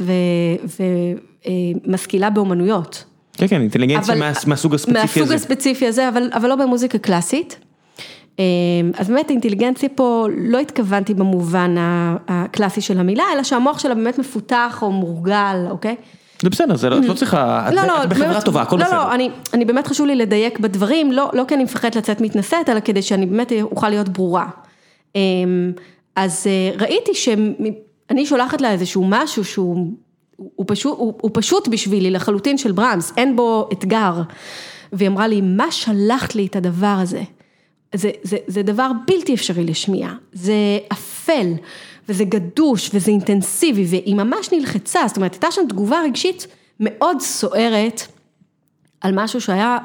ומשכילה 1.87 2.25
אה, 2.25 2.31
באומנויות. 2.31 3.03
כן, 3.33 3.47
כן, 3.47 3.61
אינטליגנציה 3.61 4.15
מה, 4.15 4.31
מהסוג 4.47 4.73
הספציפי 4.73 4.99
מהסוג 4.99 5.23
הזה. 5.23 5.33
מהסוג 5.33 5.35
הספציפי 5.35 5.87
הזה, 5.87 6.09
אבל, 6.09 6.29
אבל 6.33 6.49
לא 6.49 6.55
במוזיקה 6.55 6.97
קלאסית. 6.97 7.59
אה, 8.39 8.43
אז 8.97 9.07
באמת 9.07 9.29
אינטליגנציה 9.29 9.89
פה, 9.89 10.27
לא 10.37 10.59
התכוונתי 10.59 11.13
במובן 11.13 11.75
הקלאסי 12.27 12.81
של 12.81 12.99
המילה, 12.99 13.23
אלא 13.33 13.43
שהמוח 13.43 13.79
שלה 13.79 13.95
באמת 13.95 14.19
מפותח 14.19 14.79
או 14.81 14.91
מורגל, 14.91 15.67
אוקיי? 15.69 15.95
זה 16.41 16.49
בסדר, 16.49 16.75
זה 16.75 16.89
לא, 16.89 16.97
את 16.99 17.05
לא 17.05 17.13
צריכה, 17.13 17.67
את, 17.67 17.73
לא, 17.73 17.81
לא, 17.81 18.05
בחברה 18.05 18.27
באמת, 18.27 18.45
טובה, 18.45 18.61
הכל 18.61 18.75
לא, 18.75 18.83
בסדר. 18.83 18.97
לא, 18.97 19.03
לא, 19.03 19.13
אני, 19.13 19.29
אני 19.53 19.65
באמת 19.65 19.87
חשוב 19.87 20.07
לי 20.07 20.15
לדייק 20.15 20.59
בדברים, 20.59 21.11
לא, 21.11 21.29
לא 21.33 21.43
כי 21.47 21.55
אני 21.55 21.63
מפחדת 21.63 21.95
לצאת 21.95 22.21
מתנשאת, 22.21 22.69
אלא 22.69 22.79
כדי 22.79 23.01
שאני 23.01 23.25
באמת 23.25 23.51
אוכל 23.61 23.89
להיות 23.89 24.09
ברורה. 24.09 24.47
אמ, 25.15 25.71
אז 26.15 26.47
אה, 26.47 26.77
ראיתי 26.77 27.13
שאני 27.13 28.25
שולחת 28.25 28.61
לה 28.61 28.71
איזשהו 28.71 29.05
משהו 29.07 29.45
שהוא 29.45 29.87
הוא 30.55 30.65
פשוט, 30.67 30.97
הוא, 30.97 31.13
הוא 31.21 31.31
פשוט 31.33 31.67
בשבילי 31.67 32.11
לחלוטין 32.11 32.57
של 32.57 32.71
ברמס, 32.71 33.13
אין 33.17 33.35
בו 33.35 33.69
אתגר. 33.73 34.21
והיא 34.93 35.09
אמרה 35.09 35.27
לי, 35.27 35.41
מה 35.41 35.71
שלחת 35.71 36.35
לי 36.35 36.45
את 36.45 36.55
הדבר 36.55 36.97
הזה? 37.01 37.21
זה, 37.95 38.11
זה, 38.23 38.37
זה 38.47 38.63
דבר 38.63 38.91
בלתי 39.07 39.33
אפשרי 39.33 39.63
לשמיעה, 39.63 40.15
זה 40.33 40.53
אפל, 40.91 41.53
וזה 42.09 42.23
גדוש, 42.23 42.89
וזה 42.93 43.11
אינטנסיבי, 43.11 43.85
והיא 43.89 44.15
ממש 44.15 44.51
נלחצה, 44.51 44.99
זאת 45.07 45.17
אומרת, 45.17 45.33
הייתה 45.33 45.51
שם 45.51 45.61
תגובה 45.69 46.01
רגשית 46.01 46.47
מאוד 46.79 47.21
סוערת, 47.21 48.01
על 49.01 49.11
משהו 49.15 49.41
שהיה 49.41 49.77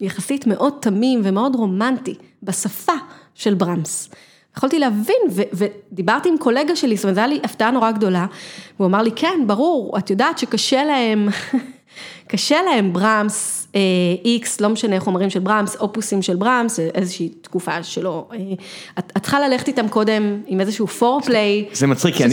יחסית 0.00 0.46
מאוד 0.46 0.72
תמים 0.80 1.20
ומאוד 1.24 1.54
רומנטי, 1.54 2.14
בשפה 2.42 2.92
של 3.34 3.54
ברמס. 3.54 4.08
יכולתי 4.56 4.78
להבין, 4.78 5.22
ו- 5.30 5.42
ודיברתי 5.52 6.28
עם 6.28 6.38
קולגה 6.38 6.76
שלי, 6.76 6.96
זאת 6.96 7.04
אומרת, 7.04 7.14
זו 7.14 7.20
הייתה 7.20 7.34
לי 7.34 7.40
הפתעה 7.44 7.70
נורא 7.70 7.90
גדולה, 7.90 8.26
והוא 8.76 8.88
אמר 8.88 9.02
לי, 9.02 9.10
כן, 9.16 9.40
ברור, 9.46 9.98
את 9.98 10.10
יודעת 10.10 10.38
שקשה 10.38 10.84
להם, 10.84 11.28
קשה 12.30 12.62
להם 12.62 12.92
ברמס, 12.92 13.61
איקס, 14.24 14.60
לא 14.60 14.68
משנה 14.68 15.00
חומרים 15.00 15.30
של 15.30 15.40
ברמס, 15.40 15.76
אופוסים 15.76 16.22
של 16.22 16.36
ברמס, 16.36 16.80
איזושהי 16.80 17.28
תקופה 17.28 17.82
שלא, 17.82 18.28
אה, 18.32 18.38
את 18.98 19.18
צריכה 19.22 19.48
ללכת 19.48 19.68
איתם 19.68 19.88
קודם 19.88 20.40
עם 20.46 20.60
איזשהו 20.60 20.86
פורפליי. 20.86 21.64
זה 21.72 21.86
מצחיק, 21.86 22.14
כי 22.14 22.24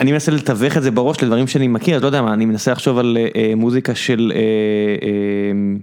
אני 0.00 0.12
מנסה 0.12 0.32
לתווך 0.32 0.76
את 0.76 0.82
זה 0.82 0.90
בראש 0.90 1.22
לדברים 1.22 1.46
שאני 1.46 1.68
מכיר, 1.68 1.96
אז 1.96 2.02
לא 2.02 2.06
יודע 2.06 2.22
מה, 2.22 2.32
אני 2.32 2.44
מנסה 2.44 2.72
לחשוב 2.72 2.98
על 2.98 3.16
אה, 3.36 3.52
מוזיקה 3.56 3.94
של... 3.94 4.32
אה, 4.34 5.78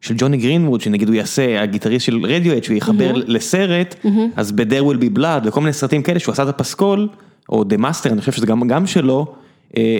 של 0.00 0.14
ג'וני 0.18 0.36
גרינווד, 0.36 0.80
שנגיד 0.80 1.08
הוא 1.08 1.14
יעשה, 1.14 1.62
הגיטריסט 1.62 2.06
של 2.06 2.26
רדיואט, 2.26 2.64
שהוא 2.64 2.76
יחבר 2.76 3.14
mm-hmm. 3.14 3.24
לסרט, 3.26 3.94
mm-hmm. 4.04 4.08
אז 4.36 4.52
ב-There 4.52 4.92
will 4.92 5.00
be 5.00 5.18
blood, 5.18 5.48
וכל 5.48 5.60
מיני 5.60 5.72
סרטים 5.72 6.02
כאלה, 6.02 6.18
שהוא 6.18 6.32
עשה 6.32 6.42
את 6.42 6.48
הפסקול, 6.48 7.08
או 7.48 7.62
The 7.62 7.80
Master, 7.80 8.12
אני 8.12 8.20
חושב 8.20 8.32
שזה 8.32 8.46
גם, 8.46 8.68
גם 8.68 8.86
שלו, 8.86 9.34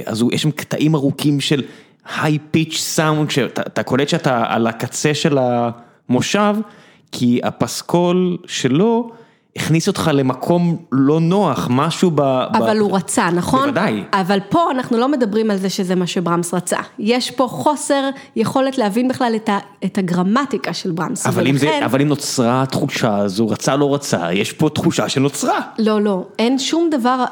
אז 0.06 0.20
הוא, 0.20 0.30
יש 0.32 0.42
שם 0.42 0.50
קטעים 0.50 0.94
ארוכים 0.94 1.40
של 1.40 1.62
היי 2.16 2.38
פיץ' 2.50 2.78
סאונד, 2.78 3.30
שאתה 3.30 3.82
קולט 3.82 4.08
שאתה 4.08 4.44
על 4.48 4.66
הקצה 4.66 5.14
של 5.14 5.38
המושב, 5.38 6.54
כי 7.12 7.40
הפסקול 7.42 8.36
שלו 8.46 9.10
הכניס 9.56 9.88
אותך 9.88 10.10
למקום 10.14 10.76
לא 10.92 11.20
נוח, 11.20 11.68
משהו 11.70 12.10
ב... 12.14 12.20
אבל 12.20 12.78
ב... 12.78 12.80
הוא 12.80 12.96
רצה, 12.96 13.30
נכון? 13.30 13.60
בוודאי. 13.60 14.04
אבל 14.12 14.38
פה 14.48 14.70
אנחנו 14.70 14.98
לא 14.98 15.08
מדברים 15.08 15.50
על 15.50 15.56
זה 15.56 15.70
שזה 15.70 15.94
מה 15.94 16.06
שברמס 16.06 16.54
רצה. 16.54 16.78
יש 16.98 17.30
פה 17.30 17.48
חוסר 17.48 18.10
יכולת 18.36 18.78
להבין 18.78 19.08
בכלל 19.08 19.32
את, 19.36 19.48
ה... 19.48 19.58
את 19.84 19.98
הגרמטיקה 19.98 20.72
של 20.72 20.90
ברמס. 20.90 21.26
אבל, 21.26 21.42
ולכן... 21.42 21.50
אם 21.50 21.58
זה, 21.58 21.84
אבל 21.84 22.00
אם 22.00 22.08
נוצרה 22.08 22.62
התחושה 22.62 23.16
הזו, 23.16 23.48
רצה 23.48 23.76
לא 23.76 23.94
רצה, 23.94 24.32
יש 24.32 24.52
פה 24.52 24.68
תחושה 24.68 25.08
שנוצרה. 25.08 25.60
לא, 25.78 26.00
לא, 26.00 26.24
אין 26.38 26.58
שום 26.58 26.90
דבר 26.90 27.24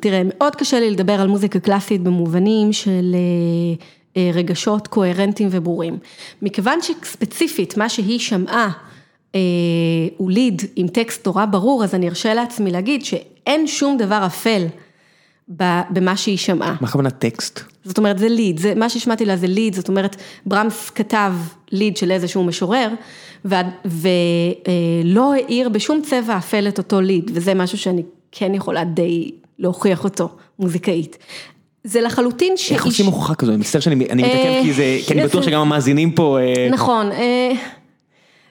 תראה, 0.00 0.22
מאוד 0.24 0.56
קשה 0.56 0.80
לי 0.80 0.90
לדבר 0.90 1.20
על 1.20 1.28
מוזיקה 1.28 1.58
קלאסית 1.58 2.02
במובנים 2.02 2.72
של 2.72 3.14
אה, 3.14 3.84
אה, 4.16 4.30
רגשות 4.34 4.88
קוהרנטיים 4.88 5.48
וברורים. 5.52 5.98
מכיוון 6.42 6.78
שספציפית 6.82 7.76
מה 7.76 7.88
שהיא 7.88 8.18
שמעה 8.18 8.70
אה, 9.34 9.40
הוא 10.16 10.30
ליד 10.30 10.62
עם 10.76 10.88
טקסט 10.88 11.26
נורא 11.26 11.44
ברור, 11.44 11.84
אז 11.84 11.94
אני 11.94 12.08
ארשה 12.08 12.34
לעצמי 12.34 12.70
להגיד 12.70 13.04
שאין 13.04 13.66
שום 13.66 13.96
דבר 13.96 14.26
אפל 14.26 14.66
במה 15.90 16.16
שהיא 16.16 16.38
שמעה. 16.38 16.76
מה 16.80 16.88
הכוונה 16.88 17.10
טקסט? 17.10 17.60
זאת 17.84 17.98
אומרת, 17.98 18.18
זה 18.18 18.28
ליד, 18.28 18.58
זה, 18.58 18.74
מה 18.74 18.88
שהשמעתי 18.88 19.24
לה 19.24 19.36
זה 19.36 19.46
ליד, 19.46 19.74
זאת 19.74 19.88
אומרת, 19.88 20.16
ברמס 20.46 20.90
כתב 20.90 21.32
ליד 21.72 21.96
של 21.96 22.10
איזשהו 22.10 22.44
משורר, 22.44 22.88
ולא 23.84 25.34
העיר 25.34 25.68
בשום 25.68 26.02
צבע 26.02 26.36
אפל 26.36 26.68
את 26.68 26.78
אותו 26.78 27.00
ליד, 27.00 27.30
וזה 27.34 27.54
משהו 27.54 27.78
שאני 27.78 28.02
כן 28.32 28.54
יכולה 28.54 28.84
די 28.84 29.30
להוכיח 29.58 30.04
אותו 30.04 30.28
מוזיקאית. 30.58 31.18
זה 31.84 32.00
לחלוטין 32.00 32.56
שאיש... 32.56 32.72
איך 32.72 32.84
עושים 32.84 33.06
הוכחה 33.06 33.34
כזו? 33.34 33.50
אני 33.52 33.60
מצטער 33.60 33.80
שאני 33.80 33.94
מתעכב 33.94 34.16
אה, 34.16 34.60
כי 34.62 34.72
זה, 34.72 34.98
כי 35.06 35.12
אני 35.12 35.24
בטוח 35.24 35.42
שגם 35.42 35.60
המאזינים 35.60 36.12
פה... 36.12 36.38
אה, 36.40 36.68
נכון, 36.70 37.12
אה, 37.12 37.52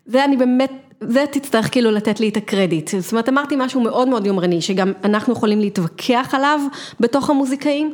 זה 0.05 0.25
אני 0.25 0.37
באמת, 0.37 0.71
זה 1.01 1.25
תצטרך 1.31 1.71
כאילו 1.71 1.91
לתת 1.91 2.19
לי 2.19 2.29
את 2.29 2.37
הקרדיט. 2.37 2.89
זאת 2.99 3.11
אומרת, 3.11 3.29
אמרתי 3.29 3.55
משהו 3.57 3.81
מאוד 3.81 4.07
מאוד 4.07 4.25
יומרני, 4.25 4.61
שגם 4.61 4.91
אנחנו 5.03 5.33
יכולים 5.33 5.59
להתווכח 5.59 6.29
עליו 6.33 6.59
בתוך 6.99 7.29
המוזיקאים, 7.29 7.93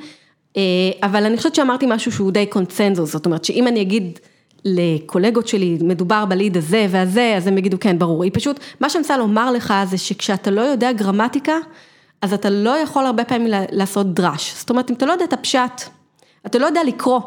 אבל 1.04 1.26
אני 1.26 1.38
חושבת 1.38 1.56
שאמרתי 1.56 1.86
משהו 1.90 2.12
שהוא 2.12 2.32
די 2.32 2.46
קונצנזוס, 2.46 3.12
זאת 3.12 3.26
אומרת 3.26 3.46
שאם 3.46 3.68
אני 3.68 3.82
אגיד 3.82 4.20
לקולגות 4.66 5.48
שלי, 5.48 5.78
מדובר 5.82 6.26
בליד 6.26 6.58
הזה 6.58 6.86
והזה, 6.90 7.34
אז 7.38 7.48
הם 7.48 7.58
יגידו 7.58 7.80
כן, 7.80 8.00
ברור. 8.00 8.24
היא 8.24 8.32
פשוט, 8.34 8.60
מה 8.80 8.90
שאני 8.90 9.02
רוצה 9.02 9.18
לומר 9.18 9.52
לך 9.52 9.74
זה 9.90 9.98
שכשאתה 9.98 10.52
לא 10.52 10.62
יודע 10.62 10.92
גרמטיקה, 10.92 11.58
אז 12.22 12.34
אתה 12.34 12.50
לא 12.50 12.78
יכול 12.78 13.06
הרבה 13.06 13.24
פעמים 13.24 13.54
לעשות 13.72 14.14
דרש. 14.14 14.54
זאת 14.58 14.70
אומרת, 14.70 14.90
אם 14.90 14.96
אתה 14.96 15.06
לא 15.06 15.12
יודע 15.12 15.26
את 15.26 15.34
הפשט, 15.34 15.82
אתה 16.46 16.60
לא 16.60 16.66
יודע 16.66 16.82
לקרוא, 16.88 17.20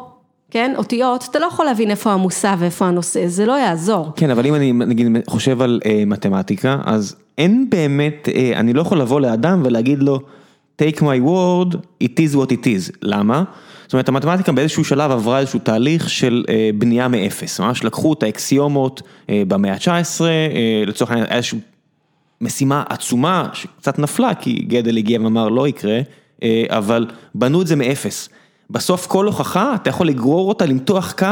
כן, 0.51 0.73
אותיות, 0.77 1.27
אתה 1.31 1.39
לא 1.39 1.45
יכול 1.45 1.65
להבין 1.65 1.91
איפה 1.91 2.11
המושא 2.11 2.55
ואיפה 2.59 2.85
הנושא, 2.85 3.27
זה 3.27 3.45
לא 3.45 3.53
יעזור. 3.53 4.11
כן, 4.15 4.29
אבל 4.29 4.45
אם 4.45 4.55
אני 4.55 4.73
נגיד 4.73 5.07
חושב 5.27 5.61
על 5.61 5.79
אה, 5.85 6.03
מתמטיקה, 6.07 6.77
אז 6.85 7.15
אין 7.37 7.69
באמת, 7.69 8.29
אה, 8.35 8.51
אני 8.55 8.73
לא 8.73 8.81
יכול 8.81 9.01
לבוא 9.01 9.21
לאדם 9.21 9.61
ולהגיד 9.65 9.99
לו, 10.03 10.19
take 10.81 10.97
my 10.97 11.27
word, 11.27 11.75
it 12.03 12.19
is 12.19 12.35
what 12.35 12.51
it 12.51 12.65
is. 12.65 12.97
למה? 13.01 13.43
זאת 13.91 13.93
אומרת, 13.93 14.09
המתמטיקה 14.09 14.51
באיזשהו 14.51 14.83
שלב 14.83 15.11
עברה 15.11 15.39
איזשהו 15.39 15.59
תהליך 15.59 16.09
של 16.09 16.43
אה, 16.49 16.69
בנייה 16.75 17.07
מאפס, 17.07 17.59
ממש 17.59 17.83
לקחו 17.83 18.13
את 18.13 18.23
האקסיומות 18.23 19.01
אה, 19.29 19.43
במאה 19.47 19.73
ה-19, 19.73 20.21
אה, 20.21 20.83
לצורך 20.87 21.11
העניין 21.11 21.29
איזושהי 21.29 21.59
משימה 22.41 22.83
עצומה 22.89 23.49
שקצת 23.53 23.99
נפלה, 23.99 24.33
כי 24.33 24.53
גדל 24.53 24.97
הגיע 24.97 25.21
ואמר 25.21 25.49
לא 25.49 25.67
יקרה, 25.67 25.99
אבל 26.69 27.07
בנו 27.35 27.61
את 27.61 27.67
זה 27.67 27.75
מאפס. 27.75 28.29
בסוף 28.69 29.07
כל 29.07 29.25
הוכחה, 29.25 29.75
אתה 29.75 29.89
יכול 29.89 30.07
לגרור 30.07 30.49
אותה, 30.49 30.65
למתוח 30.65 31.11
קו, 31.11 31.25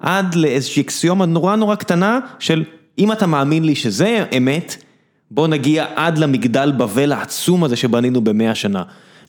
עד 0.00 0.34
לאיזושהי 0.34 0.82
אקסיומה 0.82 1.26
נורא 1.26 1.56
נורא 1.56 1.74
קטנה 1.74 2.18
של 2.38 2.64
אם 2.98 3.12
אתה 3.12 3.26
מאמין 3.26 3.64
לי 3.64 3.74
שזה 3.74 4.24
אמת, 4.36 4.82
בוא 5.30 5.48
נגיע 5.48 5.86
עד 5.96 6.18
למגדל 6.18 6.72
בבל 6.76 7.12
העצום 7.12 7.64
הזה 7.64 7.76
שבנינו 7.76 8.20
במאה 8.20 8.54
שנה. 8.54 8.82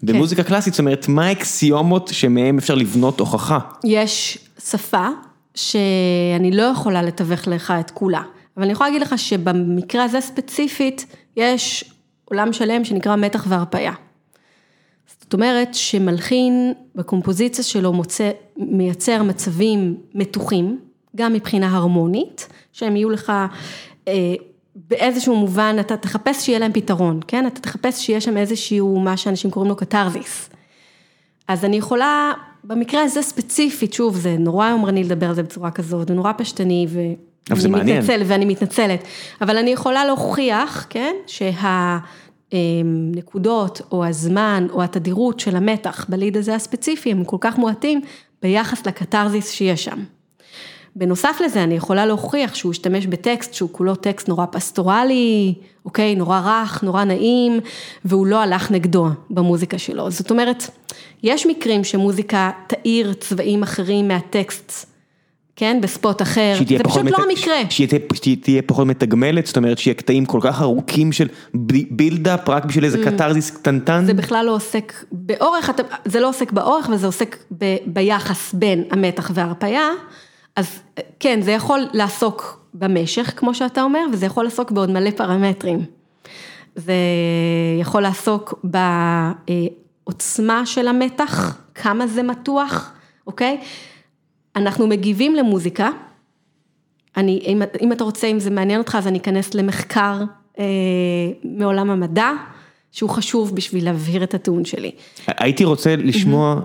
במוזיקה 0.03 0.43
קלאסית, 0.43 0.73
זאת 0.73 0.79
אומרת, 0.79 1.07
מה 1.07 1.25
האקסיומות 1.25 2.07
שמהם 2.07 2.57
אפשר 2.57 2.75
לבנות 2.75 3.19
הוכחה? 3.19 3.59
יש 3.83 4.37
שפה 4.65 5.07
שאני 5.55 6.51
לא 6.51 6.63
יכולה 6.63 7.01
לתווך 7.01 7.47
לך 7.47 7.73
את 7.79 7.91
כולה, 7.91 8.21
אבל 8.57 8.63
אני 8.63 8.71
יכולה 8.71 8.89
להגיד 8.89 9.01
לך 9.01 9.19
שבמקרה 9.19 10.03
הזה 10.03 10.21
ספציפית, 10.21 11.05
יש 11.37 11.93
עולם 12.25 12.53
שלם 12.53 12.85
שנקרא 12.85 13.15
מתח 13.15 13.45
והרפאיה. 13.49 13.93
זאת 15.21 15.33
אומרת 15.33 15.73
שמלחין 15.73 16.73
בקומפוזיציה 16.95 17.63
שלו 17.63 17.93
מוצא, 17.93 18.31
מייצר 18.57 19.23
מצבים 19.23 19.97
מתוחים, 20.13 20.79
גם 21.15 21.33
מבחינה 21.33 21.77
הרמונית, 21.77 22.47
שהם 22.73 22.95
יהיו 22.95 23.09
לך 23.09 23.31
אה, 24.07 24.33
באיזשהו 24.75 25.35
מובן, 25.35 25.75
אתה 25.79 25.97
תחפש 25.97 26.45
שיהיה 26.45 26.59
להם 26.59 26.73
פתרון, 26.73 27.19
כן? 27.27 27.47
אתה 27.47 27.59
תחפש 27.59 28.05
שיהיה 28.05 28.21
שם 28.21 28.37
איזשהו, 28.37 28.99
מה 28.99 29.17
שאנשים 29.17 29.51
קוראים 29.51 29.69
לו 29.69 29.75
קתרזיס. 29.75 30.49
אז 31.47 31.65
אני 31.65 31.75
יכולה, 31.75 32.33
במקרה 32.63 33.03
הזה 33.03 33.21
ספציפית, 33.21 33.93
שוב, 33.93 34.17
זה 34.17 34.35
נורא 34.39 34.69
יומרני 34.69 35.03
לדבר 35.03 35.25
על 35.29 35.35
זה 35.35 35.43
בצורה 35.43 35.71
כזאת, 35.71 36.07
זה 36.07 36.13
נורא 36.13 36.31
פשטני, 36.37 36.87
ואני 37.49 37.93
מתנצל, 37.93 38.21
ואני 38.25 38.45
מתנצלת, 38.45 39.03
אבל 39.41 39.57
אני 39.57 39.69
יכולה 39.69 40.05
להוכיח, 40.05 40.87
כן, 40.89 41.15
שהנקודות, 42.51 43.81
או 43.91 44.05
הזמן, 44.05 44.67
או 44.71 44.83
התדירות 44.83 45.39
של 45.39 45.55
המתח 45.55 46.05
בליד 46.09 46.37
הזה 46.37 46.55
הספציפי, 46.55 47.11
הם 47.11 47.23
כל 47.23 47.37
כך 47.39 47.57
מועטים 47.57 48.01
ביחס 48.41 48.87
לקתרזיס 48.87 49.51
שיש 49.51 49.83
שם. 49.83 50.03
בנוסף 50.95 51.37
לזה, 51.45 51.63
אני 51.63 51.75
יכולה 51.75 52.05
להוכיח 52.05 52.55
שהוא 52.55 52.71
השתמש 52.71 53.07
בטקסט 53.07 53.53
שהוא 53.53 53.69
כולו 53.71 53.95
טקסט 53.95 54.27
נורא 54.27 54.45
פסטורלי, 54.51 55.53
אוקיי, 55.85 56.15
נורא 56.15 56.39
רך, 56.45 56.83
נורא 56.83 57.03
נעים, 57.03 57.59
והוא 58.05 58.27
לא 58.27 58.41
הלך 58.41 58.71
נגדו 58.71 59.07
במוזיקה 59.29 59.77
שלו. 59.77 60.11
זאת 60.11 60.31
אומרת, 60.31 60.69
יש 61.23 61.45
מקרים 61.45 61.83
שמוזיקה 61.83 62.51
תאיר 62.67 63.13
צבעים 63.13 63.63
אחרים 63.63 64.07
מהטקסט. 64.07 64.90
כן, 65.61 65.81
בספוט 65.81 66.21
אחר, 66.21 66.53
זה 66.67 66.83
פשוט 66.83 67.03
מת... 67.03 67.11
לא 67.11 67.17
המקרה. 67.29 67.55
שהיא 67.69 68.37
תהיה 68.41 68.61
פחות 68.61 68.87
מתגמלת, 68.87 69.45
זאת 69.45 69.57
אומרת 69.57 69.77
שיהיה 69.77 69.95
קטעים 69.95 70.25
כל 70.25 70.39
כך 70.41 70.61
ארוכים 70.61 71.11
של 71.11 71.27
בילדאפ 71.89 72.49
רק 72.49 72.65
בשביל 72.65 72.85
איזה 72.85 73.03
mm. 73.03 73.05
קתרזיס 73.05 73.51
קטנטן? 73.51 74.05
זה 74.05 74.13
בכלל 74.13 74.45
לא 74.45 74.55
עוסק 74.55 74.93
באורך, 75.11 75.69
זה 76.05 76.19
לא 76.19 76.29
עוסק 76.29 76.51
באורך 76.51 76.89
וזה 76.93 77.05
עוסק 77.05 77.37
ב... 77.57 77.75
ביחס 77.85 78.53
בין 78.53 78.83
המתח 78.91 79.31
וההרפאיה. 79.33 79.89
אז 80.55 80.79
כן, 81.19 81.41
זה 81.41 81.51
יכול 81.51 81.79
לעסוק 81.93 82.65
במשך, 82.73 83.33
כמו 83.35 83.53
שאתה 83.53 83.81
אומר, 83.81 84.05
וזה 84.13 84.25
יכול 84.25 84.43
לעסוק 84.43 84.71
בעוד 84.71 84.89
מלא 84.91 85.11
פרמטרים. 85.11 85.85
זה 86.75 86.93
יכול 87.79 88.01
לעסוק 88.01 88.65
בעוצמה 90.07 90.65
של 90.65 90.87
המתח, 90.87 91.57
כמה 91.75 92.07
זה 92.07 92.23
מתוח, 92.23 92.91
אוקיי? 93.27 93.57
אנחנו 94.55 94.87
מגיבים 94.87 95.35
למוזיקה. 95.35 95.89
אני, 97.17 97.43
אם, 97.47 97.61
אם 97.81 97.91
אתה 97.91 98.03
רוצה, 98.03 98.27
אם 98.27 98.39
זה 98.39 98.49
מעניין 98.49 98.79
אותך, 98.79 98.95
אז 98.95 99.07
אני 99.07 99.17
אכנס 99.17 99.53
למחקר 99.53 100.23
אה, 100.59 100.65
מעולם 101.43 101.89
המדע, 101.89 102.31
שהוא 102.91 103.09
חשוב 103.09 103.55
בשביל 103.55 103.85
להבהיר 103.85 104.23
את 104.23 104.33
הטיעון 104.33 104.65
שלי. 104.65 104.91
הייתי 105.27 105.63
רוצה 105.63 105.95
לשמוע, 105.95 106.61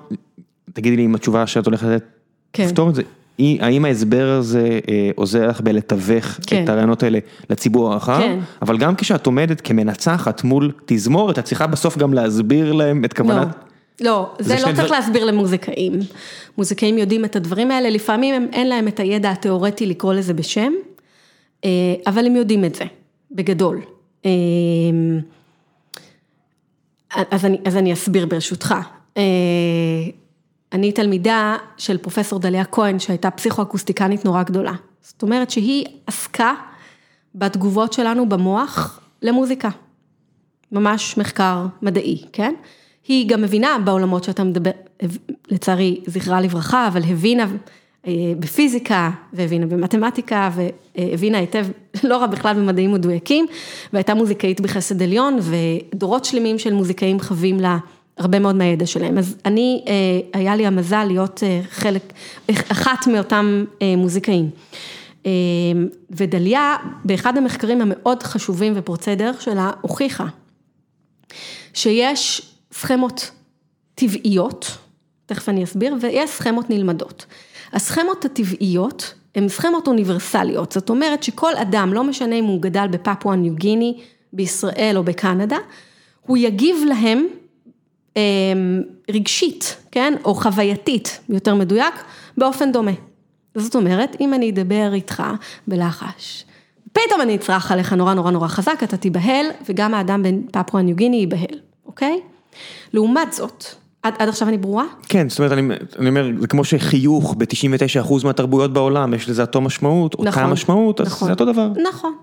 תגידי 0.73 0.97
לי 0.97 1.05
אם 1.05 1.15
התשובה 1.15 1.47
שאת 1.47 1.67
הולכת 1.67 1.87
לתת, 1.87 2.05
כן. 2.53 2.67
תפתור 2.67 2.91
את 2.91 2.95
זה. 2.95 3.03
האם 3.39 3.85
ההסבר 3.85 4.37
הזה 4.39 4.79
אה, 4.89 5.11
עוזר 5.15 5.49
לך 5.49 5.61
בלתווך 5.61 6.39
כן. 6.47 6.65
את 6.65 6.69
הרעיונות 6.69 7.03
האלה 7.03 7.19
לציבור 7.51 7.93
הרחב? 7.93 8.19
כן. 8.19 8.39
אבל 8.63 8.79
גם 8.79 8.95
כשאת 8.97 9.27
עומדת 9.27 9.61
כמנצחת 9.61 10.45
מול 10.45 10.73
תזמורת, 10.87 11.39
את 11.39 11.45
צריכה 11.45 11.67
בסוף 11.67 11.99
גם 11.99 12.15
להסביר 12.15 12.73
להם 12.73 13.05
את 13.05 13.13
כוונת... 13.13 13.47
לא, 13.47 13.66
לא, 14.01 14.35
זה, 14.39 14.49
זה 14.49 14.55
לא 14.55 14.61
צריך 14.61 14.79
דבר... 14.79 14.87
להסביר 14.87 15.25
למוזיקאים. 15.25 15.93
מוזיקאים 16.59 16.99
יודעים 16.99 17.25
את 17.25 17.37
הדברים 17.37 17.71
האלה, 17.71 17.91
לפעמים 17.91 18.35
הם, 18.35 18.49
אין 18.53 18.69
להם 18.69 18.89
את 18.89 19.01
הידע 19.01 19.31
התיאורטי 19.31 19.87
לקרוא 19.87 20.15
לזה 20.15 20.35
בשם, 20.35 20.73
אה, 21.65 21.95
אבל 22.07 22.27
הם 22.27 22.37
יודעים 22.37 22.65
את 22.65 22.75
זה, 22.75 22.85
בגדול. 23.31 23.81
אה, 24.27 24.31
אז 27.31 27.45
אני, 27.45 27.59
אז 27.65 27.77
אני 27.77 27.93
אסביר 27.93 28.27
ברשותך. 28.27 28.75
אני 30.73 30.93
תלמידה 30.93 31.57
של 31.77 31.99
פרופסור 31.99 32.39
דליה 32.39 32.65
כהן, 32.65 32.99
שהייתה 32.99 33.31
פסיכואקוסטיקנית 33.31 34.25
נורא 34.25 34.43
גדולה. 34.43 34.73
זאת 35.03 35.23
אומרת 35.23 35.51
שהיא 35.51 35.87
עסקה 36.07 36.55
בתגובות 37.35 37.93
שלנו 37.93 38.29
במוח 38.29 39.01
למוזיקה. 39.23 39.69
ממש 40.73 41.19
מחקר 41.19 41.67
מדעי, 41.83 42.25
כן? 42.33 42.55
היא 43.09 43.29
גם 43.29 43.43
מבינה 43.43 43.77
בעולמות 43.85 44.25
שאתה 44.25 44.45
מדבר, 44.45 44.71
לצערי, 45.49 46.01
זכרה 46.07 46.41
לברכה, 46.41 46.89
אבל 46.89 47.03
הבינה 47.05 47.47
אה, 48.07 48.13
בפיזיקה, 48.39 49.11
והבינה 49.33 49.67
במתמטיקה, 49.67 50.51
והבינה 50.97 51.39
היטב, 51.39 51.67
לא 52.09 52.17
רע 52.17 52.27
בכלל 52.27 52.55
במדעים 52.57 52.93
מדויקים, 52.93 53.47
והייתה 53.93 54.15
מוזיקאית 54.15 54.61
בחסד 54.61 55.03
עליון, 55.03 55.39
ודורות 55.43 56.25
שלמים 56.25 56.59
של 56.59 56.75
מוזיקאים 56.75 57.21
חווים 57.21 57.61
לה 57.61 57.79
הרבה 58.19 58.39
מאוד 58.39 58.55
מהידע 58.55 58.87
שלהם. 58.87 59.19
אז 59.19 59.37
אני, 59.45 59.85
אה, 59.89 60.41
היה 60.41 60.57
לי 60.57 60.67
המזל 60.67 61.05
להיות 61.05 61.43
אה, 61.43 61.61
חלק, 61.71 62.13
אחת 62.51 63.07
מאותם 63.07 63.65
מוזיקאים. 63.97 64.51
ודליה, 66.11 66.77
באחד 67.05 67.37
המחקרים 67.37 67.81
המאוד 67.81 68.23
חשובים 68.23 68.73
ופורצי 68.77 69.15
דרך 69.15 69.43
שלה, 69.43 69.71
הוכיחה 69.81 70.27
שיש 71.75 72.56
סכמות 72.81 73.31
טבעיות, 73.95 74.79
תכף 75.27 75.49
אני 75.49 75.65
אסביר, 75.65 75.95
ויש 76.01 76.31
סכמות 76.31 76.71
נלמדות. 76.71 77.27
הסכמות 77.73 78.25
הטבעיות 78.25 79.15
הן 79.35 79.49
סכמות 79.49 79.87
אוניברסליות, 79.87 80.73
זאת 80.73 80.91
אומרת 80.91 81.23
שכל 81.23 81.57
אדם, 81.57 81.93
לא 81.93 82.05
משנה 82.05 82.35
אם 82.35 82.45
הוא 82.45 82.63
גדל 82.63 82.87
בפפואה 82.91 83.37
ניו 83.37 83.55
גיני, 83.55 84.01
בישראל 84.33 84.95
או 84.97 85.03
בקנדה, 85.05 85.57
הוא 86.27 86.37
יגיב 86.37 86.77
להם 86.89 87.27
אמ, 88.17 88.83
רגשית, 89.11 89.77
כן, 89.91 90.15
או 90.25 90.35
חווייתית, 90.35 91.21
יותר 91.29 91.55
מדויק, 91.55 91.95
באופן 92.39 92.73
דומה. 92.73 92.93
זאת 93.55 93.77
אומרת, 93.77 94.17
אם 94.21 94.35
אני 94.35 94.51
אדבר 94.51 94.91
איתך 94.95 95.23
בלחש, 95.67 96.45
פתאום 96.93 97.21
אני 97.21 97.37
אצרח 97.37 97.73
עליך 97.73 97.93
נורא 97.93 98.15
נורא 98.15 98.31
נורא 98.31 98.49
חזק, 98.49 98.81
אתה 98.83 98.97
תיבהל, 98.97 99.47
וגם 99.69 99.95
האדם 99.95 100.23
בין 100.23 100.47
פפואה 100.53 100.83
ניו 100.83 100.97
גיני 100.97 101.17
ייבהל, 101.17 101.61
אוקיי? 101.87 102.21
לעומת 102.93 103.33
זאת, 103.33 103.65
עד, 104.03 104.15
עד 104.19 104.29
עכשיו 104.29 104.49
אני 104.49 104.59
ברורה? 104.59 104.85
כן, 105.09 105.29
זאת 105.29 105.39
אומרת, 105.39 105.53
אני, 105.53 105.75
אני 105.99 106.09
אומר, 106.09 106.31
זה 106.41 106.47
כמו 106.47 106.65
שחיוך 106.65 107.35
ב-99% 107.39 108.25
מהתרבויות 108.25 108.73
בעולם, 108.73 109.15
יש 109.15 109.29
לזה 109.29 109.43
אותו 109.43 109.61
משמעות, 109.61 110.15
נכון, 110.15 110.27
אותה 110.27 110.47
משמעות, 110.47 111.01
אז 111.01 111.07
נכון, 111.07 111.27
זה 111.27 111.33
אותו 111.33 111.45
דבר. 111.45 111.69
נכון. 111.89 112.15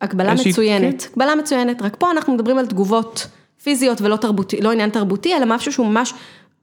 הקבלה 0.00 0.34
מצוינת, 0.34 1.02
כן. 1.02 1.08
הקבלה 1.10 1.34
מצוינת, 1.34 1.82
רק 1.82 1.96
פה 1.98 2.10
אנחנו 2.10 2.34
מדברים 2.34 2.58
על 2.58 2.66
תגובות 2.66 3.26
פיזיות 3.62 4.00
ולא 4.00 4.16
תרבותי, 4.16 4.60
לא 4.60 4.72
עניין 4.72 4.90
תרבותי, 4.90 5.36
אלא 5.36 5.44
משהו 5.48 5.72
שהוא 5.72 5.86
ממש 5.86 6.14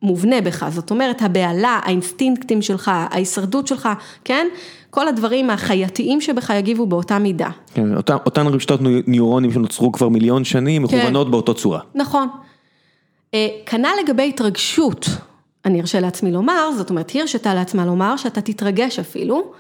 מובנה 0.01 0.41
בך, 0.41 0.65
זאת 0.69 0.91
אומרת, 0.91 1.21
הבהלה, 1.21 1.79
האינסטינקטים 1.83 2.61
שלך, 2.61 2.91
ההישרדות 2.93 3.67
שלך, 3.67 3.89
כן? 4.23 4.47
כל 4.89 5.07
הדברים 5.07 5.49
החייתיים 5.49 6.21
שבך 6.21 6.49
יגיבו 6.55 6.85
באותה 6.85 7.19
מידה. 7.19 7.49
כן, 7.73 7.95
אותן, 7.97 8.15
אותן 8.25 8.47
רשתות 8.47 8.79
ניורונים 9.07 9.51
שנוצרו 9.51 9.91
כבר 9.91 10.09
מיליון 10.09 10.43
שנים, 10.43 10.87
כן. 10.87 10.97
מכוונות 10.97 11.31
באותו 11.31 11.53
צורה. 11.53 11.79
נכון. 11.95 12.27
אה, 13.33 13.47
כנ"ל 13.65 13.89
לגבי 14.03 14.29
התרגשות, 14.29 15.05
אני 15.65 15.81
ארשה 15.81 15.99
לעצמי 15.99 16.31
לומר, 16.31 16.71
זאת 16.77 16.89
אומרת, 16.89 17.09
היא 17.09 17.21
הרשתה 17.21 17.53
לעצמה 17.53 17.85
לומר 17.85 18.17
שאתה 18.17 18.41
תתרגש 18.41 18.99
אפילו 18.99 19.51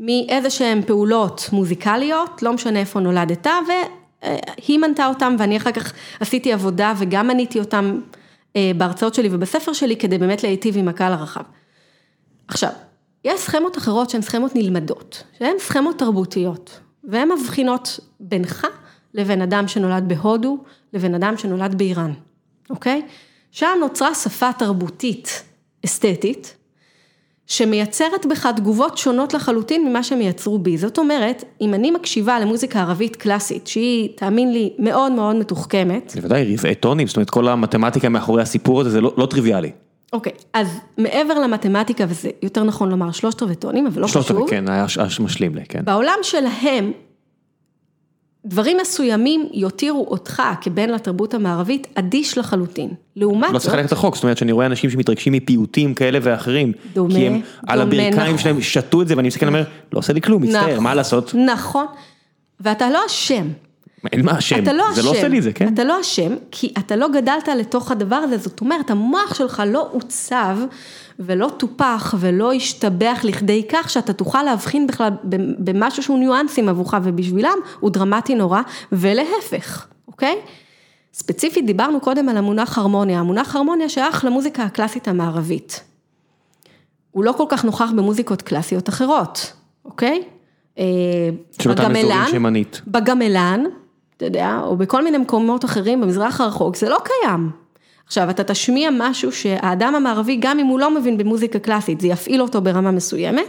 מאיזה 0.00 0.50
שהן 0.50 0.82
פעולות 0.82 1.48
מוזיקליות, 1.52 2.42
לא 2.42 2.52
משנה 2.52 2.78
איפה 2.78 3.00
נולדת, 3.00 3.46
והיא 3.46 4.78
מנתה 4.78 5.06
אותם 5.06 5.36
ואני 5.38 5.56
אחר 5.56 5.72
כך 5.72 5.92
עשיתי 6.20 6.52
עבודה 6.52 6.92
וגם 6.98 7.28
מניתי 7.28 7.60
אותם 7.60 8.00
אה, 8.56 8.70
בהרצאות 8.76 9.14
שלי 9.14 9.28
ובספר 9.32 9.72
שלי 9.72 9.96
כדי 9.96 10.18
באמת 10.18 10.42
להיטיב 10.42 10.76
עם 10.76 10.88
הקהל 10.88 11.12
הרחב. 11.12 11.42
עכשיו, 12.48 12.70
יש 13.24 13.40
סכמות 13.40 13.78
אחרות 13.78 14.10
שהן 14.10 14.22
סכמות 14.22 14.56
נלמדות, 14.56 15.24
שהן 15.38 15.56
סכמות 15.58 15.98
תרבותיות, 15.98 16.80
והן 17.04 17.28
מבחינות 17.32 18.00
בינך 18.20 18.66
לבין 19.14 19.42
אדם 19.42 19.68
שנולד 19.68 20.08
בהודו, 20.08 20.58
לבין 20.92 21.14
אדם 21.14 21.36
שנולד 21.36 21.78
באיראן, 21.78 22.12
אוקיי? 22.70 23.02
שם 23.50 23.68
נוצרה 23.80 24.14
שפה 24.14 24.52
תרבותית 24.52 25.42
אסתטית, 25.84 26.56
שמייצרת 27.46 28.26
בך 28.26 28.46
תגובות 28.56 28.98
שונות 28.98 29.34
לחלוטין 29.34 29.88
ממה 29.88 30.02
שהם 30.02 30.20
יצרו 30.20 30.58
בי. 30.58 30.78
זאת 30.78 30.98
אומרת, 30.98 31.44
אם 31.60 31.74
אני 31.74 31.90
מקשיבה 31.90 32.40
למוזיקה 32.40 32.80
ערבית 32.80 33.16
קלאסית, 33.16 33.66
שהיא, 33.66 34.08
תאמין 34.16 34.52
לי, 34.52 34.72
מאוד 34.78 35.12
מאוד 35.12 35.36
מתוחכמת. 35.36 36.12
בוודאי, 36.16 36.56
רבעי 36.56 36.74
טונים, 36.74 37.06
זאת 37.06 37.16
אומרת, 37.16 37.30
כל 37.30 37.48
המתמטיקה 37.48 38.08
מאחורי 38.08 38.42
הסיפור 38.42 38.80
הזה, 38.80 38.90
זה 38.90 39.00
לא, 39.00 39.14
לא 39.16 39.26
טריוויאלי. 39.26 39.70
אוקיי, 40.12 40.32
אז 40.52 40.68
מעבר 40.98 41.34
למתמטיקה, 41.34 42.04
וזה 42.08 42.30
יותר 42.42 42.64
נכון 42.64 42.90
לומר 42.90 43.12
שלושת 43.12 43.42
רבעי 43.42 43.56
טונים, 43.56 43.86
אבל 43.86 44.02
לא 44.02 44.08
שלושת 44.08 44.26
חשוב. 44.26 44.36
רבעי, 44.36 44.50
כן, 44.50 44.68
היה 44.68 44.86
משלים 45.20 45.54
לי, 45.54 45.62
כן. 45.68 45.84
בעולם 45.84 46.18
שלהם, 46.22 46.92
דברים 48.46 48.76
מסוימים 48.80 49.48
יותירו 49.52 50.06
אותך 50.10 50.42
כבן 50.60 50.90
לתרבות 50.90 51.34
המערבית 51.34 51.86
אדיש 51.94 52.38
לחלוטין. 52.38 52.90
לעומת 53.16 53.50
לא 53.52 53.58
צריך 53.58 53.74
ללכת 53.74 53.92
רחוק, 53.92 54.14
זאת 54.14 54.24
אומרת 54.24 54.38
שאני 54.38 54.52
רואה 54.52 54.66
אנשים 54.66 54.90
שמתרגשים 54.90 55.32
מפיוטים 55.32 55.94
כאלה 55.94 56.18
ואחרים. 56.22 56.72
דומה, 56.94 57.14
כי 57.14 57.26
הם 57.26 57.40
על 57.66 57.78
דומה, 57.78 58.02
הברכיים 58.02 58.26
נכון. 58.26 58.38
שלהם 58.38 58.60
שתו 58.60 59.02
את 59.02 59.08
זה 59.08 59.16
ואני 59.16 59.28
מסתכל 59.28 59.46
ואומר, 59.46 59.64
לא 59.92 59.98
עושה 59.98 60.12
לי 60.12 60.20
כלום, 60.20 60.42
מצטער, 60.42 60.72
נכון, 60.72 60.84
מה 60.84 60.94
לעשות? 60.94 61.34
נכון, 61.34 61.86
ואתה 62.60 62.90
לא 62.90 63.00
אשם. 63.06 63.48
אין 64.12 64.24
מה 64.24 64.38
אשם, 64.38 64.62
אתה 64.62 64.72
לא 64.72 64.84
זה 64.94 65.02
לא 65.02 65.10
עושה 65.10 65.28
לי 65.28 65.38
את 65.38 65.42
זה, 65.42 65.52
כן? 65.52 65.74
אתה 65.74 65.84
לא 65.84 66.00
אשם, 66.00 66.34
כי 66.50 66.72
אתה 66.78 66.96
לא 66.96 67.08
גדלת 67.08 67.48
לתוך 67.48 67.90
הדבר 67.90 68.16
הזה, 68.16 68.36
זאת 68.36 68.60
אומרת, 68.60 68.90
המוח 68.90 69.34
שלך 69.34 69.62
לא 69.66 69.88
עוצב 69.92 70.58
ולא 71.18 71.50
טופח 71.56 72.14
ולא 72.18 72.52
השתבח 72.52 73.20
לכדי 73.24 73.66
כך 73.68 73.90
שאתה 73.90 74.12
תוכל 74.12 74.42
להבחין 74.42 74.86
בכלל 74.86 75.08
במשהו 75.58 76.02
שהוא 76.02 76.18
ניואנסים 76.18 76.68
עבורך 76.68 76.94
ובשבילם 77.02 77.58
הוא 77.80 77.90
דרמטי 77.90 78.34
נורא, 78.34 78.60
ולהפך, 78.92 79.86
אוקיי? 80.08 80.36
ספציפית 81.12 81.66
דיברנו 81.66 82.00
קודם 82.00 82.28
על 82.28 82.36
המונח 82.36 82.78
הרמוניה, 82.78 83.20
המונח 83.20 83.56
הרמוניה 83.56 83.88
שייך 83.88 84.24
למוזיקה 84.24 84.62
הקלאסית 84.62 85.08
המערבית. 85.08 85.84
הוא 87.10 87.24
לא 87.24 87.32
כל 87.32 87.44
כך 87.48 87.64
נוכח 87.64 87.90
במוזיקות 87.96 88.42
קלאסיות 88.42 88.88
אחרות, 88.88 89.52
אוקיי? 89.84 90.22
אה, 90.78 90.84
בגמלן. 91.66 92.24
בגמלן, 92.86 93.64
אתה 94.16 94.24
יודע, 94.24 94.60
או 94.62 94.76
בכל 94.76 95.04
מיני 95.04 95.18
מקומות 95.18 95.64
אחרים 95.64 96.00
במזרח 96.00 96.40
הרחוק, 96.40 96.76
זה 96.76 96.88
לא 96.88 96.98
קיים. 97.04 97.63
עכשיו, 98.06 98.30
אתה 98.30 98.44
תשמיע 98.44 98.90
משהו 98.92 99.32
שהאדם 99.32 99.94
המערבי, 99.94 100.36
גם 100.40 100.58
אם 100.58 100.66
הוא 100.66 100.80
לא 100.80 100.90
מבין 100.90 101.18
במוזיקה 101.18 101.58
קלאסית, 101.58 102.00
זה 102.00 102.08
יפעיל 102.08 102.42
אותו 102.42 102.60
ברמה 102.60 102.90
מסוימת, 102.90 103.46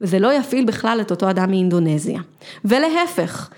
וזה 0.00 0.18
לא 0.18 0.32
יפעיל 0.32 0.64
בכלל 0.64 1.00
את 1.00 1.10
אותו 1.10 1.30
אדם 1.30 1.50
מאינדונזיה. 1.50 2.20
ולהפך. 2.64 3.50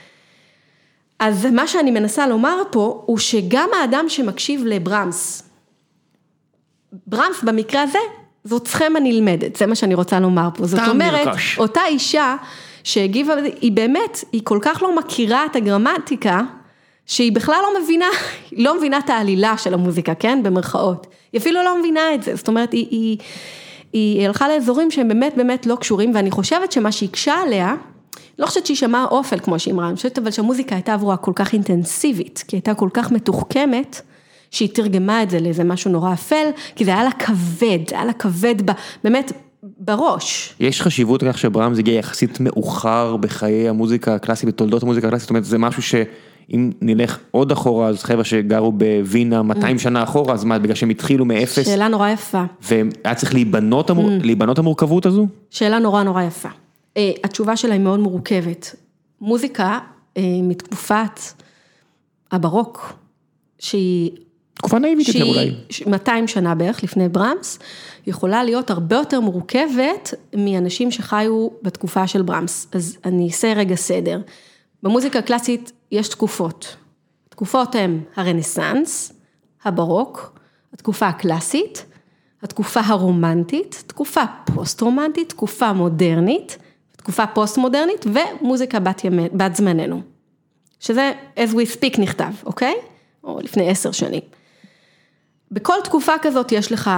אז 1.18 1.46
מה 1.46 1.66
שאני 1.66 1.90
מנסה 1.90 2.26
לומר 2.26 2.62
פה, 2.70 3.02
הוא 3.06 3.18
שגם 3.18 3.68
האדם 3.80 4.04
שמקשיב 4.08 4.64
לברמס, 4.64 5.42
ברמס 7.06 7.42
במקרה 7.42 7.82
הזה, 7.82 7.98
זאת 8.44 8.68
סכמה 8.68 9.00
נלמדת, 9.00 9.56
זה 9.56 9.66
מה 9.66 9.74
שאני 9.74 9.94
רוצה 9.94 10.20
לומר 10.20 10.48
פה. 10.54 10.66
זאת 10.66 10.88
אומרת, 10.88 11.26
נרכש. 11.26 11.58
אותה 11.58 11.80
אישה 11.88 12.36
שהגיבה, 12.84 13.34
היא 13.60 13.72
באמת, 13.72 14.24
היא 14.32 14.40
כל 14.44 14.58
כך 14.62 14.82
לא 14.82 14.96
מכירה 14.96 15.46
את 15.46 15.56
הגרמטיקה, 15.56 16.40
שהיא 17.06 17.32
בכלל 17.32 17.58
לא 17.62 17.82
מבינה, 17.82 18.06
לא 18.64 18.78
מבינה 18.78 18.98
את 18.98 19.10
העלילה 19.10 19.56
של 19.56 19.74
המוזיקה, 19.74 20.14
כן? 20.14 20.42
במרכאות. 20.42 21.06
היא 21.32 21.40
אפילו 21.40 21.62
לא 21.62 21.78
מבינה 21.78 22.14
את 22.14 22.22
זה, 22.22 22.36
זאת 22.36 22.48
אומרת, 22.48 22.72
היא, 22.72 22.86
היא, 22.90 23.18
היא 23.92 24.26
הלכה 24.26 24.48
לאזורים 24.48 24.90
שהם 24.90 25.08
באמת 25.08 25.34
באמת 25.36 25.66
לא 25.66 25.76
קשורים, 25.76 26.12
ואני 26.14 26.30
חושבת 26.30 26.72
שמה 26.72 26.92
שהקשה 26.92 27.34
עליה, 27.34 27.74
לא 28.38 28.46
חושבת 28.46 28.66
שהיא 28.66 28.76
שמעה 28.76 29.04
אופל 29.04 29.38
כמו 29.38 29.58
שהיא 29.58 29.74
אמרה, 29.74 29.88
אני 29.88 29.96
חושבת 29.96 30.18
אבל 30.18 30.30
שהמוזיקה 30.30 30.74
הייתה 30.74 30.94
עבורה 30.94 31.16
כל 31.16 31.32
כך 31.34 31.52
אינטנסיבית, 31.52 32.44
כי 32.48 32.56
הייתה 32.56 32.74
כל 32.74 32.88
כך 32.92 33.12
מתוחכמת, 33.12 34.00
שהיא 34.50 34.68
תרגמה 34.74 35.22
את 35.22 35.30
זה 35.30 35.40
לאיזה 35.40 35.64
משהו 35.64 35.90
נורא 35.90 36.12
אפל, 36.12 36.46
כי 36.76 36.84
זה 36.84 36.90
היה 36.90 37.04
לה 37.04 37.12
כבד, 37.12 37.78
היה 37.90 38.04
לה 38.04 38.12
כבד 38.12 38.70
ב, 38.70 38.74
באמת 39.04 39.32
בראש. 39.62 40.54
יש 40.60 40.82
חשיבות 40.82 41.22
לכך 41.22 41.38
שברמס 41.38 41.78
הגיע 41.78 41.94
יחסית 41.94 42.40
מאוחר 42.40 43.16
בחיי 43.16 43.68
המוזיקה 43.68 44.14
הקלאסית, 44.14 44.48
בתולדות 44.48 44.82
המוזיקה 44.82 45.06
הקלאסית, 45.06 45.22
זאת 45.22 45.30
אומרת, 45.30 45.44
זה 45.44 45.58
משהו 45.58 45.82
שאם 46.50 46.70
נלך 46.80 47.18
עוד 47.30 47.52
אחורה, 47.52 47.88
אז 47.88 48.02
חבר'ה 48.02 48.24
שגרו 48.24 48.72
בווינה 48.72 49.42
200 49.42 49.78
שנה 49.78 50.02
אחורה, 50.02 50.34
אז 50.34 50.44
מה, 50.44 50.58
בגלל 50.58 50.74
שהם 50.74 50.90
התחילו 50.90 51.24
מאפס, 51.24 51.66
שאלה 51.66 51.88
נורא 51.88 52.08
יפה. 52.08 52.44
והיה 52.62 53.14
צריך 53.14 53.34
להיבנות, 53.34 53.90
המור... 53.90 54.10
להיבנות 54.22 54.58
המורכבות 54.58 55.06
הזו? 55.06 55.26
שאלה 55.50 55.78
נורא 55.78 56.02
נורא 56.02 56.22
יפה. 56.22 56.48
אה, 56.96 57.10
התשובה 57.24 57.56
שלה 57.56 57.72
היא 57.72 57.80
מאוד 57.80 58.00
מורכבת. 58.00 58.74
מוזיקה 59.20 59.78
אה, 60.16 60.22
מתקופת 60.42 61.20
הברוק, 62.32 62.92
שהיא 63.58 64.10
תקופה 64.54 64.78
נאיבית 64.78 65.08
יותר 65.08 65.24
אולי. 65.24 65.54
שהיא 65.70 65.88
200 65.88 66.28
שנה 66.28 66.54
בערך 66.54 66.82
לפני 66.84 67.08
ברמס, 67.08 67.58
יכולה 68.06 68.44
להיות 68.44 68.70
הרבה 68.70 68.96
יותר 68.96 69.20
מורכבת 69.20 70.14
מאנשים 70.36 70.90
שחיו 70.90 71.48
בתקופה 71.62 72.06
של 72.06 72.22
ברמס. 72.22 72.66
אז 72.72 72.98
אני 73.04 73.26
אעשה 73.26 73.52
רגע 73.52 73.74
סדר. 73.74 74.20
במוזיקה 74.86 75.18
הקלאסית 75.18 75.72
יש 75.90 76.08
תקופות. 76.08 76.76
התקופות 77.28 77.74
הן 77.74 78.00
הרנסאנס, 78.16 79.12
הברוק, 79.64 80.38
התקופה 80.72 81.08
הקלאסית, 81.08 81.84
התקופה 82.42 82.80
הרומנטית, 82.84 83.84
תקופה 83.86 84.20
פוסט-רומנטית, 84.54 85.28
תקופה 85.28 85.72
מודרנית, 85.72 86.58
תקופה 86.96 87.26
פוסט-מודרנית 87.26 88.04
ומוזיקה 88.06 88.80
בת, 88.80 89.04
ימי, 89.04 89.28
בת 89.28 89.56
זמננו. 89.56 90.02
שזה 90.80 91.12
as 91.36 91.50
we 91.50 91.76
speak 91.76 92.00
נכתב, 92.00 92.32
אוקיי? 92.44 92.74
או 93.24 93.38
לפני 93.42 93.70
עשר 93.70 93.92
שנים. 93.92 94.22
בכל 95.50 95.76
תקופה 95.84 96.12
כזאת 96.22 96.52
יש 96.52 96.72
לך 96.72 96.90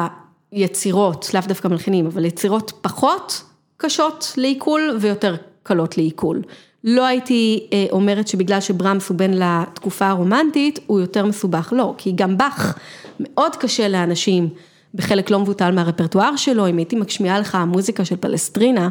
יצירות, 0.52 1.34
לאו 1.34 1.42
דווקא 1.46 1.68
מלחינים, 1.68 2.06
אבל 2.06 2.24
יצירות 2.24 2.72
פחות 2.80 3.42
קשות 3.76 4.32
לעיכול 4.36 4.98
ויותר 5.00 5.36
קלות 5.62 5.96
לעיכול. 5.96 6.42
לא 6.88 7.06
הייתי 7.06 7.66
אה, 7.72 7.86
אומרת 7.90 8.28
שבגלל 8.28 8.60
שברמס 8.60 9.08
הוא 9.08 9.16
בן 9.16 9.30
לתקופה 9.30 10.06
הרומנטית, 10.06 10.78
הוא 10.86 11.00
יותר 11.00 11.26
מסובך, 11.26 11.72
לא, 11.76 11.94
כי 11.98 12.12
גם 12.14 12.38
באך 12.38 12.78
מאוד 13.20 13.56
קשה 13.56 13.88
לאנשים, 13.88 14.48
בחלק 14.94 15.30
לא 15.30 15.40
מבוטל 15.40 15.70
מהרפרטואר 15.70 16.36
שלו, 16.36 16.68
אם 16.68 16.76
הייתי 16.76 16.96
משמיעה 16.96 17.40
לך 17.40 17.58
מוזיקה 17.66 18.04
של 18.04 18.16
פלסטרינה, 18.16 18.88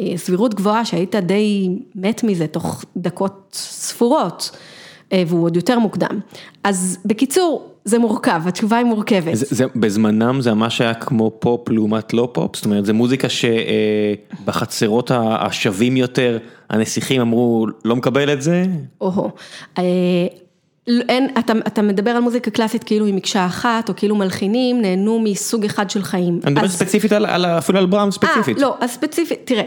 אה, 0.00 0.12
סבירות 0.16 0.54
גבוהה 0.54 0.84
שהיית 0.84 1.14
די 1.14 1.68
מת 1.94 2.24
מזה 2.24 2.46
תוך 2.46 2.84
דקות 2.96 3.48
ספורות, 3.52 4.50
והוא 5.14 5.44
עוד 5.44 5.56
יותר 5.56 5.78
מוקדם. 5.78 6.20
אז 6.64 6.98
בקיצור, 7.04 7.70
זה 7.84 7.98
מורכב, 7.98 8.40
התשובה 8.46 8.76
היא 8.76 8.86
מורכבת. 8.86 9.34
זה, 9.36 9.46
זה, 9.48 9.64
בזמנם 9.76 10.40
זה 10.40 10.54
ממש 10.54 10.80
היה 10.80 10.94
כמו 10.94 11.30
פופ 11.38 11.68
לעומת 11.68 12.12
לא 12.14 12.28
פופ, 12.32 12.56
זאת 12.56 12.64
אומרת, 12.64 12.86
זה 12.86 12.92
מוזיקה 12.92 13.28
שבחצרות 13.28 15.10
השווים 15.14 15.96
יותר, 15.96 16.38
הנסיכים 16.70 17.20
אמרו, 17.20 17.66
לא 17.84 17.96
מקבל 17.96 18.32
את 18.32 18.42
זה. 18.42 18.64
או-הו. 19.00 19.30
אה, 19.78 19.82
אין, 21.08 21.28
אתה, 21.38 21.52
אתה 21.66 21.82
מדבר 21.82 22.10
על 22.10 22.20
מוזיקה 22.22 22.50
קלאסית 22.50 22.84
כאילו 22.84 23.06
עם 23.06 23.16
מקשה 23.16 23.46
אחת, 23.46 23.88
או 23.88 23.94
כאילו 23.96 24.16
מלחינים 24.16 24.82
נהנו 24.82 25.20
מסוג 25.24 25.64
אחד 25.64 25.90
של 25.90 26.02
חיים. 26.02 26.40
אני 26.44 26.52
מדבר 26.52 26.64
אז- 26.64 26.72
ספציפית 26.76 27.12
על, 27.12 27.26
על, 27.26 27.44
אפילו 27.46 27.78
על 27.78 27.86
בראם 27.86 28.10
ספציפית. 28.10 28.56
אה, 28.56 28.62
לא, 28.62 28.76
אז 28.80 28.90
ספציפית, 28.90 29.38
תראה. 29.44 29.64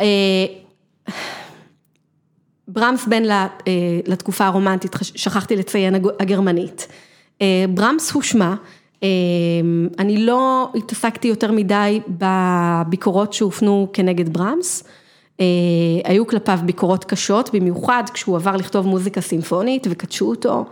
אה, 0.00 0.06
ברמס 2.74 3.06
בן 3.06 3.30
אה, 3.30 3.46
לתקופה 4.06 4.46
הרומנטית, 4.46 4.92
שכחתי 5.02 5.56
לציין 5.56 5.94
הג- 5.94 6.08
הגרמנית. 6.20 6.88
אה, 7.42 7.64
ברמס 7.68 8.10
הוא 8.10 8.22
שמה, 8.22 8.54
אה, 9.02 9.08
אני 9.98 10.26
לא 10.26 10.72
התעסקתי 10.74 11.28
יותר 11.28 11.52
מדי 11.52 12.00
בביקורות 12.08 13.32
שהופנו 13.32 13.88
כנגד 13.92 14.32
ברמס. 14.32 14.84
היו 16.04 16.26
כלפיו 16.26 16.58
ביקורות 16.64 17.04
קשות, 17.04 17.50
במיוחד 17.54 18.02
כשהוא 18.14 18.36
עבר 18.36 18.56
לכתוב 18.56 18.86
מוזיקה 18.86 19.20
סימפונית 19.20 19.86
וקדשו 19.90 20.26
אותו. 20.30 20.64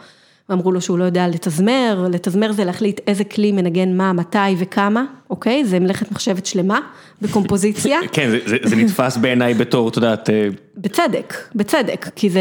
ואמרו 0.49 0.72
לו 0.72 0.80
שהוא 0.80 0.99
לא 0.99 1.05
יודע 1.05 1.28
לתזמר, 1.28 2.07
לתזמר 2.11 2.53
זה 2.53 2.64
להחליט 2.64 3.01
איזה 3.07 3.24
כלי 3.24 3.53
מנגן 3.53 3.97
מה, 3.97 4.12
מתי 4.12 4.38
וכמה, 4.59 5.05
אוקיי? 5.30 5.64
זה 5.64 5.80
מלאכת 5.80 6.12
מחשבת 6.12 6.47
שלמה 6.47 6.80
בקומפוזיציה. 7.22 7.99
כן, 8.12 8.30
זה, 8.30 8.38
זה, 8.47 8.57
זה 8.64 8.76
נתפס 8.76 9.16
בעיניי 9.16 9.55
בתור, 9.55 9.88
את 9.88 9.97
יודעת... 9.97 10.30
אה, 10.30 10.49
בצדק, 10.76 11.34
בצדק, 11.55 12.09
כי 12.16 12.30
זה, 12.30 12.40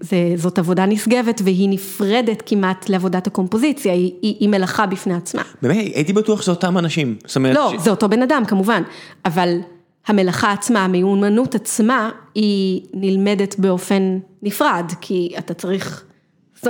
זה, 0.00 0.16
זאת 0.36 0.58
עבודה 0.58 0.86
נשגבת 0.86 1.40
והיא 1.44 1.68
נפרדת 1.68 2.42
כמעט 2.46 2.88
לעבודת 2.88 3.26
הקומפוזיציה, 3.26 3.92
היא, 3.92 4.12
היא, 4.22 4.36
היא 4.40 4.48
מלאכה 4.48 4.86
בפני 4.86 5.14
עצמה. 5.14 5.42
באמת, 5.62 5.76
הייתי 5.76 6.12
בטוח 6.12 6.42
שזה 6.42 6.50
אותם 6.50 6.78
אנשים. 6.78 7.16
זאת 7.26 7.36
אומרת 7.36 7.56
לא, 7.56 7.72
ש... 7.78 7.84
זה 7.84 7.90
אותו 7.90 8.08
בן 8.08 8.22
אדם 8.22 8.42
כמובן, 8.46 8.82
אבל 9.24 9.58
המלאכה 10.06 10.52
עצמה, 10.52 10.84
המיומנות 10.84 11.54
עצמה, 11.54 12.10
היא 12.34 12.80
נלמדת 12.94 13.58
באופן 13.58 14.18
נפרד, 14.42 14.92
כי 15.00 15.34
אתה 15.38 15.54
צריך, 15.54 16.04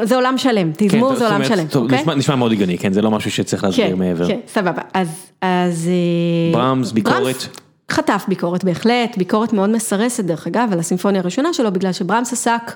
זה 0.02 0.16
עולם 0.16 0.38
שלם, 0.38 0.72
כן, 0.72 0.88
תזמור 0.88 1.14
זה 1.14 1.26
עולם 1.26 1.44
שלם, 1.44 1.66
אוקיי? 1.74 2.04
נשמע, 2.16 2.36
מאוד 2.36 2.52
הגיוני, 2.52 2.78
כן, 2.78 2.92
זה 2.92 3.02
לא 3.02 3.10
משהו 3.10 3.30
שצריך 3.30 3.64
להסביר 3.64 3.88
כן, 3.88 3.98
מעבר. 3.98 4.28
כן, 4.28 4.40
סבבה, 4.48 4.82
אז, 4.94 5.08
אז... 5.40 5.88
אה, 5.88 6.58
ברמס, 6.58 6.92
ביקורת? 6.92 7.46
חטף 7.90 8.24
ביקורת 8.28 8.64
בהחלט, 8.64 9.16
ביקורת 9.16 9.52
מאוד 9.52 9.70
מסרסת 9.70 10.24
דרך 10.24 10.46
אגב, 10.46 10.68
על 10.72 10.78
הסימפוניה 10.78 11.20
הראשונה 11.20 11.52
שלו, 11.52 11.72
בגלל 11.72 11.92
שברמס 11.92 12.32
עסק 12.32 12.72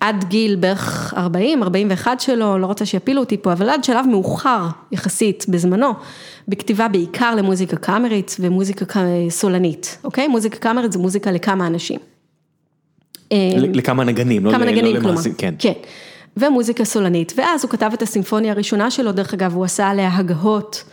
עד 0.00 0.24
גיל 0.28 0.56
בערך 0.56 1.14
40, 1.16 1.62
41 1.62 2.20
שלו, 2.20 2.58
לא 2.58 2.66
רוצה 2.66 2.86
שיפילו 2.86 3.20
אותי 3.20 3.36
פה, 3.36 3.52
אבל 3.52 3.70
עד 3.70 3.84
שלב 3.84 4.06
מאוחר 4.10 4.66
יחסית 4.92 5.46
בזמנו, 5.48 5.92
בכתיבה 6.48 6.88
בעיקר 6.88 7.34
למוזיקה 7.34 7.76
קאמרית 7.76 8.36
ומוזיקה 8.40 8.84
סולנית, 9.28 9.98
אוקיי? 10.04 10.28
מוזיקה 10.28 10.56
קאמרית 10.56 10.92
זה 10.92 10.98
מוזיקה 10.98 11.30
לכמה 11.30 11.66
אנשים. 11.66 12.00
לכמה 13.74 14.04
נגנים, 14.04 14.46
לא 14.46 14.52
לא 14.52 15.10
למעשים, 15.10 15.34
כן. 15.38 15.54
כן, 15.58 15.72
ומוזיקה 16.36 16.84
סולנית, 16.84 17.32
ואז 17.36 17.64
הוא 17.64 17.70
כתב 17.70 17.90
את 17.94 18.02
הסימפוניה 18.02 18.52
הראשונה 18.52 18.90
שלו, 18.90 19.12
דרך 19.12 19.34
אגב, 19.34 19.54
הוא 19.54 19.64
עשה 19.64 19.88
עליה 19.88 20.16
הגהות 20.16 20.84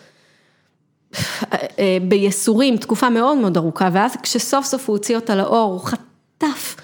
אה, 1.79 1.97
בייסורים, 2.07 2.77
תקופה 2.77 3.09
מאוד 3.09 3.37
מאוד 3.37 3.57
ארוכה, 3.57 3.89
ואז 3.93 4.15
כשסוף 4.23 4.65
סוף 4.65 4.89
הוא 4.89 4.97
הוציא 4.97 5.15
אותה 5.15 5.35
לאור, 5.35 5.71
הוא 5.71 5.81
חטף 5.81 6.75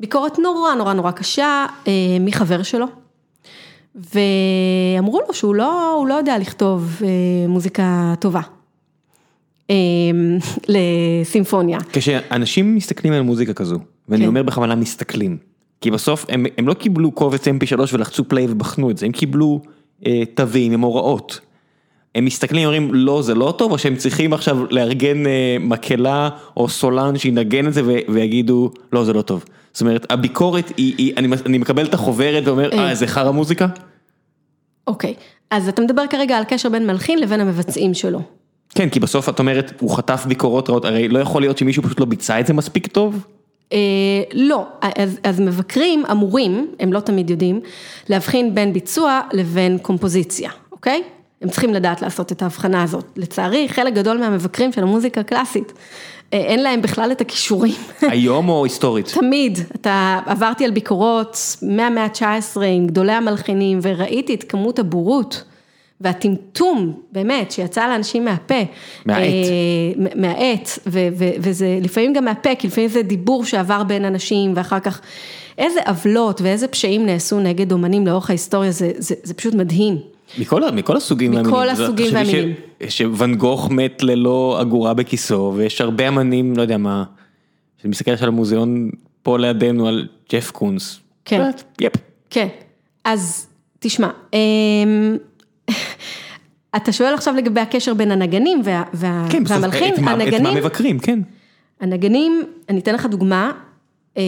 ביקורת 0.00 0.38
נורא 0.38 0.74
נורא 0.74 0.92
נורא 0.92 1.10
קשה 1.10 1.66
אה, 1.88 1.92
מחבר 2.20 2.62
שלו, 2.62 2.86
ואמרו 3.94 5.20
לו 5.28 5.34
שהוא 5.34 5.54
לא, 5.54 6.04
לא 6.08 6.14
יודע 6.14 6.38
לכתוב 6.38 7.00
אה, 7.02 7.08
מוזיקה 7.48 8.14
טובה. 8.20 8.40
לסימפוניה. 10.68 11.78
כשאנשים 11.92 12.74
מסתכלים 12.74 13.12
על 13.12 13.22
מוזיקה 13.22 13.52
כזו, 13.52 13.78
ואני 14.08 14.22
כן. 14.22 14.28
אומר 14.28 14.42
בכוונה 14.42 14.74
מסתכלים, 14.74 15.36
כי 15.80 15.90
בסוף 15.90 16.26
הם, 16.28 16.46
הם 16.58 16.68
לא 16.68 16.74
קיבלו 16.74 17.10
קובץ 17.10 17.48
mp3 17.48 17.80
ולחצו 17.92 18.24
פליי 18.24 18.46
ובחנו 18.50 18.90
את 18.90 18.98
זה, 18.98 19.06
הם 19.06 19.12
קיבלו 19.12 19.60
אה, 20.06 20.22
תווים 20.34 20.72
עם 20.72 20.80
הוראות. 20.80 21.40
הם 22.14 22.24
מסתכלים 22.24 22.62
ואומרים 22.62 22.94
לא 22.94 23.22
זה 23.22 23.34
לא 23.34 23.54
טוב, 23.58 23.72
או 23.72 23.78
שהם 23.78 23.96
צריכים 23.96 24.32
עכשיו 24.32 24.58
לארגן 24.70 25.26
אה, 25.26 25.56
מקהלה 25.60 26.28
או 26.56 26.68
סולן 26.68 27.18
שינגן 27.18 27.66
את 27.66 27.74
זה 27.74 27.82
ויגידו 28.08 28.70
לא 28.92 29.04
זה 29.04 29.12
לא 29.12 29.22
טוב. 29.22 29.44
זאת 29.72 29.80
אומרת 29.80 30.12
הביקורת 30.12 30.72
היא, 30.76 30.94
היא 30.98 31.12
אני, 31.16 31.28
אני 31.46 31.58
מקבל 31.58 31.86
את 31.86 31.94
החוברת 31.94 32.46
ואומר 32.46 32.70
אה 32.72 32.94
זה 32.94 33.06
חרא 33.06 33.30
מוזיקה? 33.30 33.66
אוקיי, 34.86 35.14
אז 35.50 35.68
אתה 35.68 35.82
מדבר 35.82 36.02
כרגע 36.10 36.38
על 36.38 36.44
קשר 36.44 36.68
בין 36.68 36.86
מלחין 36.86 37.18
לבין 37.18 37.40
המבצעים 37.40 37.94
שלו. 37.94 38.22
כן 38.74 38.88
כי 38.88 39.00
בסוף 39.00 39.28
את 39.28 39.38
אומרת 39.38 39.72
הוא 39.80 39.96
חטף 39.96 40.24
ביקורות 40.28 40.70
רעות, 40.70 40.84
הרי 40.84 41.08
לא 41.08 41.18
יכול 41.18 41.42
להיות 41.42 41.58
שמישהו 41.58 41.82
פשוט 41.82 42.00
לא 42.00 42.06
ביצע 42.06 42.40
את 42.40 42.46
זה 42.46 42.52
מספיק 42.52 42.86
טוב? 42.86 43.26
אה, 43.72 43.78
לא, 44.32 44.64
אז, 44.80 45.18
אז 45.24 45.40
מבקרים 45.40 46.06
אמורים, 46.10 46.66
הם 46.80 46.92
לא 46.92 47.00
תמיד 47.00 47.30
יודעים, 47.30 47.60
להבחין 48.08 48.54
בין 48.54 48.72
ביצוע 48.72 49.20
לבין 49.32 49.78
קומפוזיציה, 49.78 50.50
אוקיי? 50.72 51.02
הם 51.42 51.48
צריכים 51.48 51.74
לדעת 51.74 52.02
לעשות 52.02 52.32
את 52.32 52.42
ההבחנה 52.42 52.82
הזאת. 52.82 53.04
לצערי, 53.16 53.68
חלק 53.68 53.94
גדול 53.94 54.18
מהמבקרים 54.18 54.72
של 54.72 54.82
המוזיקה 54.82 55.20
הקלאסית, 55.20 55.72
אה, 56.32 56.38
אין 56.38 56.62
להם 56.62 56.82
בכלל 56.82 57.12
את 57.12 57.20
הכישורים. 57.20 57.74
היום 58.02 58.48
או 58.48 58.64
היסטורית? 58.64 59.06
תמיד, 59.06 59.58
אתה, 59.74 60.20
עברתי 60.26 60.64
על 60.64 60.70
ביקורות 60.70 61.56
מהמאה 61.62 62.04
ה-19 62.04 62.60
עם 62.60 62.86
גדולי 62.86 63.12
המלחינים 63.12 63.78
וראיתי 63.82 64.34
את 64.34 64.44
כמות 64.48 64.78
הבורות 64.78 65.44
והטמטום, 66.00 67.00
באמת, 67.12 67.50
שיצא 67.50 67.88
לאנשים 67.88 68.24
מהפה. 68.24 68.54
מהעט. 69.06 69.20
אה, 69.22 70.08
מהעט, 70.14 70.68
וזה 71.40 71.78
לפעמים 71.82 72.12
גם 72.12 72.24
מהפה, 72.24 72.54
כי 72.54 72.66
לפעמים 72.66 72.90
זה 72.90 73.02
דיבור 73.02 73.44
שעבר 73.44 73.82
בין 73.82 74.04
אנשים 74.04 74.52
ואחר 74.56 74.80
כך, 74.80 75.00
איזה 75.58 75.80
עוולות 75.86 76.40
ואיזה 76.40 76.68
פשעים 76.68 77.06
נעשו 77.06 77.40
נגד 77.40 77.72
אומנים 77.72 78.06
לאורך 78.06 78.30
ההיסטוריה, 78.30 78.70
זה, 78.70 78.90
זה, 78.98 79.14
זה 79.22 79.34
פשוט 79.34 79.54
מדהים. 79.54 79.98
מכל, 80.38 80.70
מכל 80.70 80.96
הסוגים 80.96 81.30
מכל 81.30 81.40
והמינים. 81.52 81.70
הסוגים 81.70 82.06
תחשבי 82.06 82.24
ש- 82.24 82.34
והמינים. 82.34 82.54
שוואן 82.88 83.34
גוך 83.34 83.70
מת 83.70 84.02
ללא 84.02 84.58
אגורה 84.60 84.94
בכיסו, 84.94 85.52
ויש 85.56 85.80
הרבה 85.80 86.08
אמנים, 86.08 86.56
לא 86.56 86.62
יודע 86.62 86.76
מה, 86.76 87.04
שאני 87.82 87.90
מסתכל 87.90 88.10
עכשיו 88.10 88.28
על 88.28 88.32
המוזיאון 88.34 88.90
פה 89.22 89.38
לידינו 89.38 89.88
על 89.88 90.06
ג'ף 90.32 90.50
קונס. 90.50 91.00
כן. 91.24 91.50
יפ. 91.80 91.92
כן, 92.30 92.48
אז 93.04 93.46
תשמע, 93.78 94.08
אמ, 94.34 95.16
אתה 96.76 96.92
שואל 96.92 97.14
עכשיו 97.14 97.34
לגבי 97.34 97.60
הקשר 97.60 97.94
בין 97.94 98.10
הנגנים 98.10 98.60
וה, 98.64 98.82
וה, 98.94 99.26
כן, 99.30 99.42
והמלחין, 99.46 99.94
את 99.94 99.98
מה- 99.98 100.12
את 100.12 100.18
מה 100.18 100.24
הנגנים, 100.24 100.54
מבקרים, 100.56 100.98
כן. 100.98 101.18
הנגנים, 101.80 102.42
אני 102.68 102.78
אתן 102.80 102.94
לך 102.94 103.06
דוגמה 103.06 103.52
אה, 104.16 104.22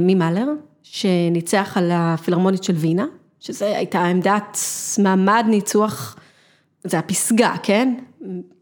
ממאלר, 0.00 0.46
שניצח 0.82 1.72
על 1.76 1.90
הפילהרמונית 1.94 2.64
של 2.64 2.72
וינה, 2.72 3.06
שזה 3.40 3.76
הייתה 3.76 4.04
עמדת 4.04 4.58
מעמד 4.98 5.44
ניצוח, 5.48 6.16
זה 6.84 6.98
הפסגה, 6.98 7.54
כן? 7.62 7.94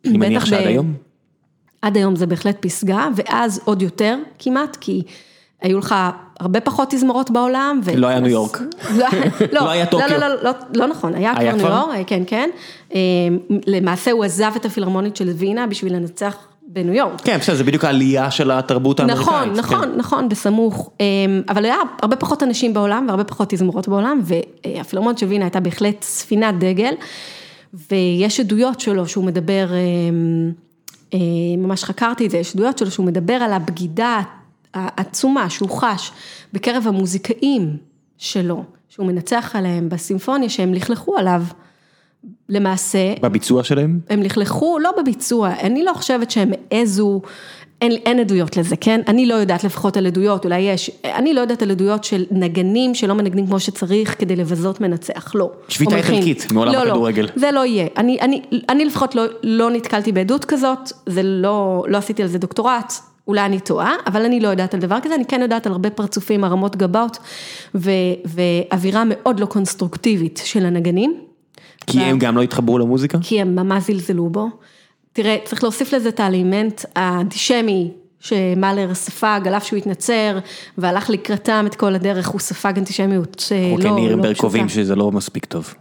אני 0.07 0.19
מניח 0.19 0.45
שעד 0.47 0.63
ב- 0.63 0.67
היום. 0.67 0.95
עד 1.83 1.97
היום 1.97 2.17
זה 2.17 2.27
בהחלט 2.27 2.57
פסגה, 2.61 3.09
ואז 3.17 3.61
עוד 3.65 3.83
יותר 3.83 4.19
כמעט, 4.39 4.77
כי 4.81 5.03
היו 5.65 5.79
לך 5.79 5.95
הרבה 6.41 6.61
פחות 6.61 6.91
תזמורות 6.91 7.31
בעולם. 7.31 7.81
ו- 7.85 7.97
לא 7.97 8.07
היה 8.07 8.21
ניו 8.21 8.31
יורק. 8.31 8.61
לא, 8.97 9.07
לא 9.53 9.71
היה 9.71 9.87
טוקיו. 9.87 10.09
לא, 10.11 10.17
לא, 10.17 10.29
לא, 10.29 10.43
לא, 10.43 10.51
לא 10.75 10.87
נכון, 10.87 11.15
היה 11.15 11.33
היה 11.37 11.53
כבר 11.59 11.69
ניו? 11.69 11.95
יורק, 11.95 12.09
כן, 12.09 12.23
כן. 12.27 12.51
אה, 12.95 13.01
למעשה 13.67 14.11
הוא 14.11 14.25
עזב 14.25 14.53
את 14.57 14.65
הפילהרמונית 14.65 15.17
של 15.17 15.29
וינה 15.29 15.67
בשביל 15.67 15.97
לנצח 15.97 16.37
בניו 16.67 16.95
יורק. 16.95 17.21
כן, 17.21 17.39
בסדר, 17.39 17.57
זה 17.57 17.65
בדיוק 17.65 17.85
העלייה 17.85 18.31
של 18.31 18.51
התרבות 18.51 19.01
האמריקאית. 19.01 19.27
נכון, 19.29 19.49
כן. 19.49 19.55
נכון, 19.55 19.93
נכון, 19.97 20.29
בסמוך, 20.29 20.91
אמ, 21.01 21.43
אבל 21.49 21.65
היה 21.65 21.77
הרבה 22.03 22.17
פחות 22.17 22.43
אנשים 22.43 22.75
בעולם 22.75 23.05
והרבה 23.09 23.25
פחות 23.25 23.51
תזמורות 23.51 23.89
בעולם, 23.89 24.21
והפילהרמונית 24.25 25.19
של 25.19 25.27
וינה 25.27 25.45
הייתה 25.45 25.61
בהחלט 25.61 26.03
ספינת 26.03 26.59
דגל, 26.59 26.95
ויש 27.91 28.41
עדויות 28.41 28.81
שלו 28.81 29.09
שהוא 29.09 29.25
מדבר, 29.25 29.67
אמ, 29.75 30.53
אה, 31.15 31.19
ממש 31.59 31.85
חקרתי 31.85 32.27
את 32.27 32.31
זה, 32.31 32.39
יש 32.39 32.55
עדויות 32.55 32.79
שלו 32.79 32.91
שהוא 32.91 33.07
מדבר 33.07 33.35
על 33.35 33.53
הבגידה 33.53 34.21
העצומה 34.75 35.51
שהוא 35.51 35.71
חש 35.71 36.13
בקרב 36.53 36.85
המוזיקאים 36.87 37.77
שלו, 38.19 38.65
שהוא 38.89 39.07
מנצח 39.07 39.57
עליהם 39.57 39.89
בסימפוניה, 39.89 40.49
שהם 40.49 40.75
לכלכו 40.75 41.17
עליו. 41.17 41.43
למעשה, 42.49 43.15
בביצוע 43.21 43.65
שלהם? 43.65 44.01
הם 44.11 44.23
לכלכו, 44.23 44.79
לא 44.79 44.91
בביצוע, 44.99 45.51
אני 45.63 45.85
לא 45.85 45.93
חושבת 45.95 46.31
שהם 46.31 46.53
העזו, 46.71 47.21
אין, 47.83 47.93
אין 47.93 48.21
עדויות 48.21 48.57
לזה, 48.57 48.77
כן? 48.77 49.01
אני 49.09 49.27
לא 49.27 49.35
יודעת 49.35 49.65
לפחות 49.65 49.97
על 49.97 50.07
עדויות, 50.07 50.45
אולי 50.45 50.61
יש, 50.61 50.91
אני 51.05 51.35
לא 51.35 51.41
יודעת 51.41 51.63
על 51.63 51.71
עדויות 51.71 52.05
של 52.05 52.25
נגנים 52.31 52.95
שלא 52.95 53.15
מנגנים 53.15 53.47
כמו 53.47 53.61
שצריך 53.61 54.21
כדי 54.21 54.37
לבזות 54.37 54.81
מנצח, 54.81 55.35
לא. 55.35 55.51
שביתה. 55.69 55.97
איטלקית 55.97 56.53
מעולם 56.53 56.73
לא, 56.73 56.83
הכדורגל. 56.83 57.23
לא, 57.23 57.29
זה 57.37 57.51
לא 57.51 57.67
יהיה. 57.67 57.87
אני, 57.97 58.21
אני, 58.21 58.43
אני 58.69 58.85
לפחות 58.85 59.15
לא, 59.15 59.23
לא 59.43 59.71
נתקלתי 59.71 60.13
בעדות 60.13 60.45
כזאת, 60.45 60.93
זה 61.07 61.23
לא, 61.23 61.85
לא 61.89 61.99
עשיתי 61.99 62.23
על 62.23 62.29
זה 62.29 62.39
דוקטורט. 62.39 62.93
אולי 63.29 63.41
אני 63.41 63.61
טועה, 63.61 63.95
אבל 64.07 64.25
אני 64.25 64.41
לא 64.41 64.49
יודעת 64.49 64.75
על 64.75 64.81
דבר 64.81 64.99
כזה, 65.03 65.15
אני 65.15 65.25
כן 65.25 65.41
יודעת 65.43 65.67
על 65.67 65.73
הרבה 65.73 65.91
פרצופים, 65.91 66.45
הרמות 66.45 66.77
גבות, 66.77 67.19
ו, 67.75 67.91
ואווירה 68.25 69.03
מאוד 69.07 69.41
לא 69.41 69.47
קונסטרוקטיבית 69.47 70.43
של 70.45 70.67
הנגנים. 70.67 71.21
כי 71.87 72.01
הם 72.01 72.19
גם 72.19 72.37
לא 72.37 72.43
התחברו 72.43 72.79
למוזיקה? 72.79 73.19
כי 73.23 73.41
הם 73.41 73.57
ממש 73.57 73.85
זלזלו 73.87 74.29
בו. 74.29 74.49
תראה, 75.13 75.37
צריך 75.45 75.63
להוסיף 75.63 75.93
לזה 75.93 76.09
את 76.09 76.21
האלימנט 76.21 76.85
האנטישמי 76.97 77.91
שמאלר 78.21 78.95
ספג, 78.95 79.41
על 79.47 79.55
אף 79.55 79.65
שהוא 79.65 79.77
התנצר 79.77 80.39
והלך 80.79 81.11
לקראתם 81.11 81.65
את 81.67 81.75
כל 81.75 81.95
הדרך, 81.95 82.29
הוא 82.29 82.41
ספג 82.41 82.79
אנטישמיות 82.79 83.53
אה, 83.53 83.69
לא, 83.71 83.77
חוקי 83.77 83.89
לא 83.89 83.95
נירנברג 83.95 84.33
פשוטה. 84.33 84.41
קובעים 84.41 84.69
שזה 84.69 84.95
לא 84.95 85.13
מספיק 85.13 85.45
טוב. 85.45 85.75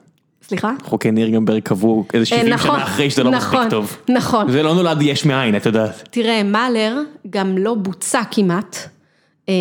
סליחה? 0.54 0.72
חוקי 0.84 1.12
נירנברג 1.12 1.62
קבעו 1.62 2.06
איזה 2.14 2.26
70 2.26 2.54
נכון, 2.54 2.76
שנה 2.76 2.84
אחרי 2.84 3.10
שזה 3.10 3.24
לא 3.24 3.32
מספיק 3.32 3.47
נכון, 3.54 3.70
טוב. 3.70 3.97
נכון. 4.10 4.51
זה 4.51 4.64
לא 4.64 4.74
נולד 4.76 5.01
יש 5.01 5.26
מאין, 5.26 5.56
את 5.56 5.66
יודעת. 5.66 6.08
תראה, 6.12 6.43
מאלר 6.43 6.97
גם 7.30 7.58
לא 7.58 7.74
בוצע 7.74 8.22
כמעט, 8.32 8.78
אה, 9.49 9.54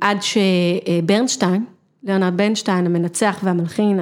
עד 0.00 0.18
שברנשטיין, 0.22 1.64
ליאונרד 2.04 2.36
ברנשטיין, 2.36 2.86
המנצח 2.86 3.40
והמלחין, 3.42 4.00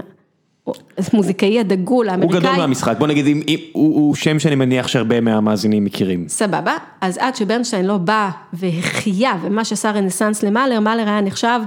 המוזיקאי 1.13 1.61
הדגול, 1.61 2.07
הוא 2.07 2.13
האמריקאי. 2.13 2.41
גדול 2.41 2.57
מהמשחק, 2.57 2.97
בוא 2.99 3.07
נגיד, 3.07 3.27
אם- 3.27 3.43
אם- 3.49 3.59
הוא 3.73 3.95
הוא 3.95 4.15
שם 4.15 4.39
שאני 4.39 4.55
מניח 4.55 4.89
שהרבה 4.89 5.21
מהמאזינים 5.21 5.85
מכירים. 5.85 6.25
סבבה, 6.29 6.73
אז 7.01 7.19
עד 7.19 7.37
שברנשטיין 7.37 7.87
לא 7.87 7.97
בא 7.97 8.31
והחיה 8.53 9.33
ומה 9.43 9.65
שעשה 9.65 9.91
רנסאנס 9.91 10.43
למאלר, 10.43 10.81
מאלר 10.81 11.09
היה 11.09 11.21
נחשב 11.21 11.61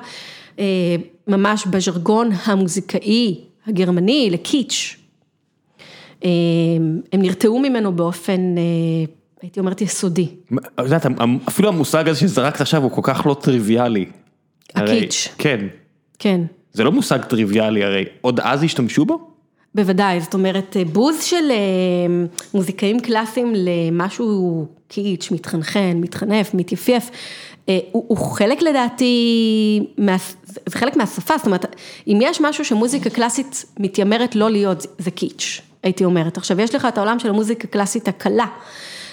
אה, 0.60 0.66
ממש 1.28 1.66
בז'רגון 1.68 2.30
המוזיקאי 2.46 3.36
הגרמני 3.68 4.30
לקיץ'. 4.32 4.96
אה, 6.24 6.30
הם 7.14 7.22
נרתעו 7.22 7.60
ממנו 7.60 7.96
באופן, 7.96 8.58
אה, 8.58 8.64
הייתי 9.42 9.60
אומרת, 9.60 9.82
יסודי. 9.82 10.28
את 10.56 10.60
יודעת, 10.80 11.06
אפילו 11.48 11.70
המושג 11.70 12.10
הזה 12.10 12.20
שזרקת 12.20 12.62
עכשיו 12.62 12.84
הוא 12.84 12.92
כל 12.92 13.02
כך 13.04 13.26
לא 13.26 13.34
טריוויאלי. 13.42 14.06
הרי- 14.76 14.98
הקיץ'. 14.98 15.28
כן. 15.38 15.68
כן. 16.20 16.42
זה 16.74 16.84
לא 16.84 16.92
מושג 16.92 17.24
טריוויאלי 17.24 17.84
הרי, 17.84 18.04
עוד 18.22 18.40
אז 18.40 18.64
השתמשו 18.64 19.06
בו? 19.06 19.28
בוודאי, 19.76 20.22
זאת 20.22 20.34
אומרת, 20.34 20.78
בוז 20.92 21.24
של 21.24 21.52
אה, 21.52 22.26
מוזיקאים 22.54 23.00
קלאסיים 23.00 23.54
למשהו 23.56 24.66
קיץ', 24.88 25.32
מתחנחן, 25.32 25.92
מתחנף, 25.96 26.54
מתייפייף, 26.54 27.10
אה, 27.10 27.16
הוא, 27.68 28.06
הוא 28.08 28.18
חלק 28.18 28.62
לדעתי, 28.62 29.86
מה, 29.98 30.16
זה 30.46 30.80
חלק 30.80 30.96
מהשפה, 30.96 31.38
זאת 31.38 31.46
אומרת, 31.46 31.76
אם 32.08 32.20
יש 32.22 32.42
משהו 32.42 32.66
שמוזיקה 32.66 33.10
קלאסית 33.10 33.66
מתיימרת 33.80 34.36
לא 34.36 34.52
להיות, 34.52 34.86
זה 34.98 35.12
קיץ', 35.12 35.62
הייתי 35.84 36.06
אומרת. 36.06 36.38
עכשיו, 36.38 36.62
יש 36.62 36.76
לך 36.76 36.86
את 36.86 36.98
העולם 36.98 37.20
של 37.20 37.30
המוזיקה 37.30 37.68
הקלאסית 37.68 38.08
הקלה, 38.08 38.46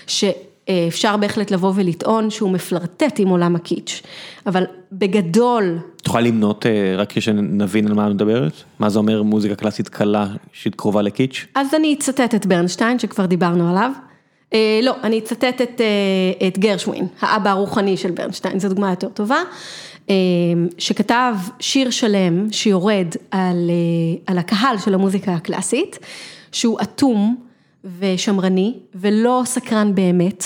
שאפשר 0.06 1.16
בהחלט 1.16 1.50
לבוא 1.50 1.72
ולטעון 1.74 2.30
שהוא 2.30 2.50
מפלרטט 2.50 3.18
עם 3.18 3.28
עולם 3.28 3.56
הקיץ', 3.56 4.02
אבל 4.46 4.64
בגדול, 4.92 5.78
יכולה 6.06 6.24
למנות 6.24 6.66
אה, 6.66 6.94
רק 6.96 7.10
כדי 7.10 7.20
שנבין 7.20 7.86
על 7.86 7.94
מה 7.94 8.06
את 8.06 8.12
מדברת? 8.12 8.52
מה 8.78 8.88
זה 8.88 8.98
אומר 8.98 9.22
מוזיקה 9.22 9.54
קלאסית 9.54 9.88
קלה 9.88 10.26
שהיא 10.52 10.72
קרובה 10.76 11.02
לקיץ'? 11.02 11.46
אז 11.54 11.74
אני 11.74 11.94
אצטט 11.94 12.34
את 12.34 12.46
ברנשטיין, 12.46 12.98
שכבר 12.98 13.26
דיברנו 13.26 13.70
עליו. 13.70 13.90
אה, 14.54 14.80
לא, 14.82 14.94
אני 15.02 15.18
אצטט 15.18 15.60
את, 15.62 15.80
אה, 15.80 16.48
את 16.48 16.58
גרשווין, 16.58 17.06
האבא 17.20 17.50
הרוחני 17.50 17.96
של 17.96 18.10
ברנשטיין, 18.10 18.60
זו 18.60 18.68
דוגמה 18.68 18.90
יותר 18.90 19.08
טובה, 19.08 19.42
אה, 20.10 20.14
שכתב 20.78 21.34
שיר 21.60 21.90
שלם 21.90 22.52
שיורד 22.52 23.06
על, 23.30 24.38
הקהל 24.38 24.78
של 24.78 24.94
המוזיקה 24.94 25.34
הקלאסית, 25.34 25.98
שהוא 26.52 26.80
אטום 26.82 27.36
ושמרני 27.98 28.74
ולא 28.94 29.42
סקרן 29.44 29.94
באמת, 29.94 30.44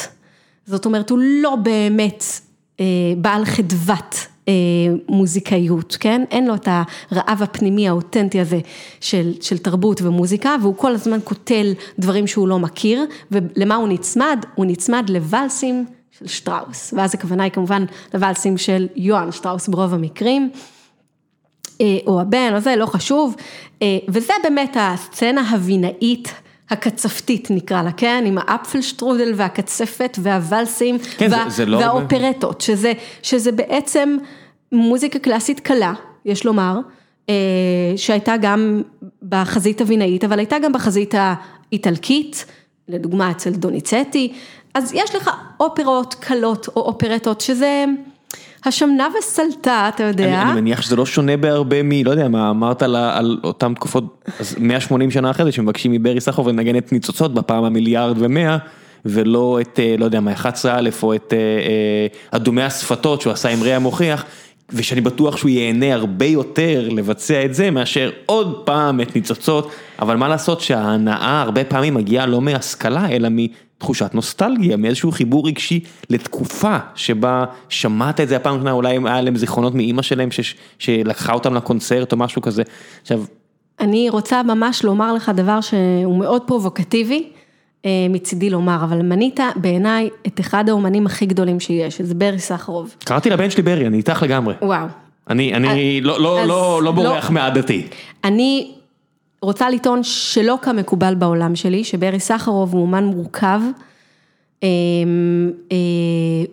זאת 0.66 0.86
אומרת, 0.86 1.10
הוא 1.10 1.18
לא 1.22 1.56
באמת 1.56 2.24
בעל 3.16 3.44
חדוות 3.44 4.26
מוזיקאיות, 5.08 5.96
כן? 6.00 6.22
אין 6.30 6.46
לו 6.46 6.54
את 6.54 6.68
הרעב 7.10 7.42
הפנימי 7.42 7.88
האותנטי 7.88 8.40
הזה 8.40 8.60
של, 9.00 9.32
של 9.40 9.58
תרבות 9.58 10.02
ומוזיקה, 10.02 10.56
והוא 10.62 10.74
כל 10.76 10.92
הזמן 10.92 11.18
קוטל 11.24 11.72
דברים 11.98 12.26
שהוא 12.26 12.48
לא 12.48 12.58
מכיר, 12.58 13.04
ולמה 13.30 13.74
הוא 13.74 13.88
נצמד? 13.88 14.44
הוא 14.54 14.66
נצמד 14.66 15.10
לוואלסים 15.10 15.84
של 16.18 16.26
שטראוס, 16.26 16.94
ואז 16.96 17.14
הכוונה 17.14 17.42
היא 17.42 17.52
כמובן 17.52 17.84
לוואלסים 18.14 18.58
של 18.58 18.86
יוהאן 18.96 19.32
שטראוס 19.32 19.68
ברוב 19.68 19.94
המקרים. 19.94 20.50
אה, 21.80 21.98
או 22.06 22.20
הבן, 22.20 22.52
או 22.54 22.60
זה, 22.60 22.76
לא 22.76 22.86
חשוב, 22.86 23.36
אה, 23.82 23.98
וזה 24.08 24.32
באמת 24.42 24.76
הסצנה 24.80 25.50
הבינאית 25.50 26.34
הקצפתית 26.74 27.48
נקרא 27.50 27.82
לה, 27.82 27.92
כן? 27.92 28.24
עם 28.26 28.38
האפפלשטרודל 28.40 29.32
והקצפת 29.36 30.18
והוואלסים 30.22 30.98
כן, 31.16 31.28
וה- 31.30 31.44
זה 31.50 31.66
לא- 31.66 31.76
והאופרטות, 31.76 32.60
שזה, 32.60 32.92
שזה 33.22 33.52
בעצם 33.52 34.16
מוזיקה 34.72 35.18
קלאסית 35.18 35.60
קלה, 35.60 35.92
יש 36.24 36.44
לומר, 36.46 36.78
אה, 37.28 37.34
שהייתה 37.96 38.34
גם 38.36 38.82
בחזית 39.28 39.80
הבינאית, 39.80 40.24
אבל 40.24 40.38
הייתה 40.38 40.58
גם 40.58 40.72
בחזית 40.72 41.14
האיטלקית, 41.18 42.44
לדוגמה 42.88 43.30
אצל 43.30 43.50
דוניצטי, 43.50 44.32
אז 44.74 44.92
יש 44.94 45.14
לך 45.14 45.30
אופרות 45.60 46.14
קלות 46.14 46.68
או 46.76 46.80
אופרטות, 46.82 47.40
שזה 47.40 47.84
השמנה 48.64 49.08
וסלטה, 49.18 49.90
אתה 49.94 50.04
יודע. 50.04 50.24
אני, 50.24 50.42
אני 50.42 50.60
מניח 50.60 50.82
שזה 50.82 50.96
לא 50.96 51.06
שונה 51.06 51.36
בהרבה 51.36 51.82
מ... 51.82 51.92
לא 52.04 52.10
יודע 52.10 52.28
מה, 52.28 52.50
אמרת 52.50 52.82
על, 52.82 52.96
על 52.96 53.38
אותם 53.44 53.74
תקופות, 53.74 54.24
אז 54.40 54.56
180 54.58 55.10
שנה 55.10 55.30
אחרי 55.30 55.44
זה 55.44 55.52
שמבקשים 55.52 55.92
מברי 55.92 56.20
סחרוף 56.20 56.46
לנגן 56.46 56.76
את 56.76 56.92
ניצוצות 56.92 57.34
בפעם 57.34 57.64
המיליארד 57.64 58.16
ומאה. 58.18 58.56
ולא 59.04 59.58
את, 59.60 59.80
אה, 59.82 59.94
לא 59.98 60.04
יודע 60.04 60.20
מה, 60.20 60.32
11א 60.32 61.02
או 61.02 61.14
את 61.14 61.32
אה, 61.32 61.38
אה, 61.38 62.06
אדומי 62.30 62.62
השפתות 62.62 63.20
שהוא 63.20 63.32
עשה 63.32 63.48
עם 63.48 63.62
ראי 63.62 63.74
המוכיח, 63.74 64.24
ושאני 64.72 65.00
בטוח 65.00 65.36
שהוא 65.36 65.50
ייהנה 65.50 65.94
הרבה 65.94 66.26
יותר 66.26 66.88
לבצע 66.90 67.44
את 67.44 67.54
זה 67.54 67.70
מאשר 67.70 68.10
עוד 68.26 68.62
פעם 68.64 69.00
את 69.00 69.16
ניצוצות, 69.16 69.70
אבל 69.98 70.16
מה 70.16 70.28
לעשות 70.28 70.60
שההנאה 70.60 71.42
הרבה 71.42 71.64
פעמים 71.64 71.94
מגיעה 71.94 72.26
לא 72.26 72.40
מהשכלה 72.40 73.08
אלא 73.10 73.28
מתחושת 73.84 74.14
נוסטלגיה, 74.14 74.76
מאיזשהו 74.76 75.12
חיבור 75.12 75.46
רגשי 75.46 75.80
לתקופה 76.10 76.76
שבה 76.94 77.44
שמעת 77.68 78.20
את 78.20 78.28
זה 78.28 78.36
הפעם 78.36 78.54
ראשונה, 78.54 78.72
אולי 78.72 78.98
היה 79.04 79.20
להם 79.20 79.36
זיכרונות 79.36 79.74
מאימא 79.74 80.02
שלהם 80.02 80.28
שלקחה 80.78 81.32
אותם 81.32 81.54
לקונצרט 81.54 82.12
או 82.12 82.16
משהו 82.16 82.42
כזה. 82.42 82.62
עכשיו, 83.02 83.24
אני 83.80 84.10
רוצה 84.10 84.42
ממש 84.42 84.84
לומר 84.84 85.12
לך 85.12 85.32
דבר 85.34 85.60
שהוא 85.60 86.18
מאוד 86.18 86.42
פרובוקטיבי 86.46 87.28
אה, 87.84 87.90
מצידי 88.10 88.50
לומר, 88.50 88.84
אבל 88.84 89.02
מנית 89.02 89.40
בעיניי 89.56 90.08
את 90.26 90.40
אחד 90.40 90.68
האומנים 90.68 91.06
הכי 91.06 91.26
גדולים 91.26 91.60
שיש, 91.60 91.96
שזה 91.96 92.14
ברי 92.14 92.38
סחרוב. 92.38 92.94
קראתי 93.04 93.30
לבן 93.30 93.50
שלי 93.50 93.62
ברי, 93.62 93.86
אני 93.86 93.96
איתך 93.96 94.22
לגמרי. 94.22 94.54
וואו. 94.62 94.86
אני, 95.30 95.54
אני 95.54 96.00
לא, 96.00 96.20
לא, 96.20 96.40
אז 96.40 96.48
לא, 96.48 96.54
לא 96.54 96.82
לא- 96.84 96.92
בורח 96.92 97.30
מעדתי. 97.30 97.86
אני 98.24 98.74
רוצה 99.44 99.70
לטעון 99.70 100.02
שלא 100.02 100.58
כמקובל 100.62 101.14
בעולם 101.14 101.56
שלי, 101.56 101.84
שברי 101.84 102.20
סחרוב 102.20 102.72
הוא 102.72 102.82
אומן 102.82 103.04
מורכב, 103.04 103.60
אה, 104.62 104.68
אה, 105.72 105.76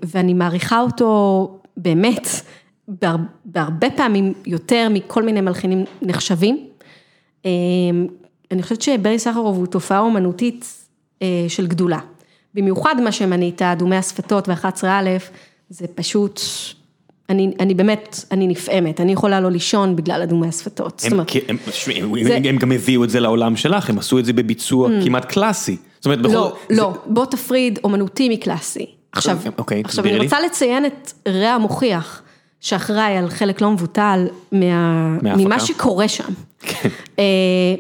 ואני 0.04 0.34
מעריכה 0.34 0.82
אותו 0.82 1.48
באמת 1.78 2.28
בהר, 2.88 3.16
בהרבה 3.46 3.90
פעמים 3.90 4.34
יותר 4.46 4.88
מכל 4.90 5.24
מיני 5.24 5.42
מלחינים 5.42 5.86
נחשבים. 6.02 6.68
אה, 7.46 7.52
אני 8.52 8.64
חושבת 8.64 8.82
שברי 8.82 9.20
סחרוב 9.20 9.58
הוא 9.58 9.66
תופעה 9.66 10.00
אומנותית 10.00 10.86
אה, 11.22 11.46
של 11.48 11.68
גדולה. 11.68 12.00
במיוחד 12.54 12.96
מה 13.02 13.12
שמנית, 13.12 13.62
דומי 13.78 13.96
השפתות 13.96 14.50
ו-11א, 14.50 14.86
זה 15.70 15.88
פשוט, 15.96 16.42
אני, 17.32 17.52
אני 17.60 17.74
באמת, 17.74 18.26
אני 18.32 18.48
נפעמת, 18.48 19.02
אני 19.02 19.12
יכולה 19.12 19.40
לא 19.40 19.52
לישון 19.52 19.96
בגלל 19.96 20.22
אדומי 20.22 20.48
השפתות. 20.48 21.02
הם, 21.06 21.12
אומרת, 21.12 21.32
הם, 21.48 21.58
זה- 22.24 22.50
הם 22.50 22.58
גם 22.58 22.72
הביאו 22.72 23.04
את 23.04 23.10
זה 23.10 23.20
לעולם 23.20 23.56
שלך, 23.56 23.90
הם 23.90 23.98
עשו 23.98 24.20
את 24.20 24.26
זה 24.26 24.34
בביצוע 24.34 24.90
כמעט 25.04 25.26
קלאסי. 25.26 25.78
אומרת. 26.06 26.20
לא, 26.24 26.56
לא, 26.70 26.94
בוא 27.06 27.26
תפריד 27.26 27.80
אומנותי 27.84 28.30
מקלאסי. 28.30 28.86
עכשיו, 29.12 29.38
אוקיי, 29.58 29.82
עכשיו 29.86 30.04
תסבירי 30.04 30.16
אני. 30.18 30.24
רוצה 30.26 30.40
לציין 30.40 30.86
את 30.86 31.12
רע 31.28 31.48
המוכיח, 31.50 32.22
שאחראי 32.62 33.18
על 33.18 33.30
חלק 33.30 33.62
לא 33.62 33.72
מבוטל 33.72 34.28
מה. 34.52 35.08
ממה 35.22 35.60
שקורה 35.60 36.08
שם. 36.08 36.34
כן. 36.60 36.90
אה, 37.20 37.24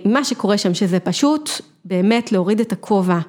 מה 0.06 0.24
שקורה 0.24 0.58
שם, 0.58 0.74
שזה 0.74 1.00
פשוט 1.00 1.50
באמת 1.86 2.32
להוריד 2.32 2.60
את 2.60 2.72
הכובע. 2.72 3.20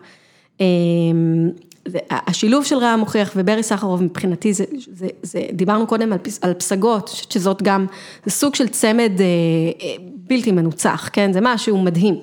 אה, 1.86 2.18
השילוב 2.26 2.64
של 2.64 2.76
רע 2.76 2.86
המוכיח 2.86 3.32
וברי 3.36 3.62
סחרוב 3.62 4.02
מבחינתי 4.02 4.52
זה, 4.52 4.64
זה, 4.92 5.06
זה, 5.22 5.42
דיברנו 5.52 5.86
קודם 5.86 6.12
על, 6.12 6.18
פס- 6.18 6.38
על 6.42 6.54
פסגות, 6.54 7.24
שזאת 7.30 7.62
גם, 7.62 7.86
זה 8.24 8.30
סוג 8.30 8.54
של 8.54 8.68
צמד 8.68 9.12
אה, 9.20 9.26
אה, 9.82 9.94
בלתי 10.28 10.52
מנוצח, 10.52 11.10
כן, 11.12 11.32
זה 11.32 11.38
משהו 11.42 11.82
מדהים. 11.82 12.14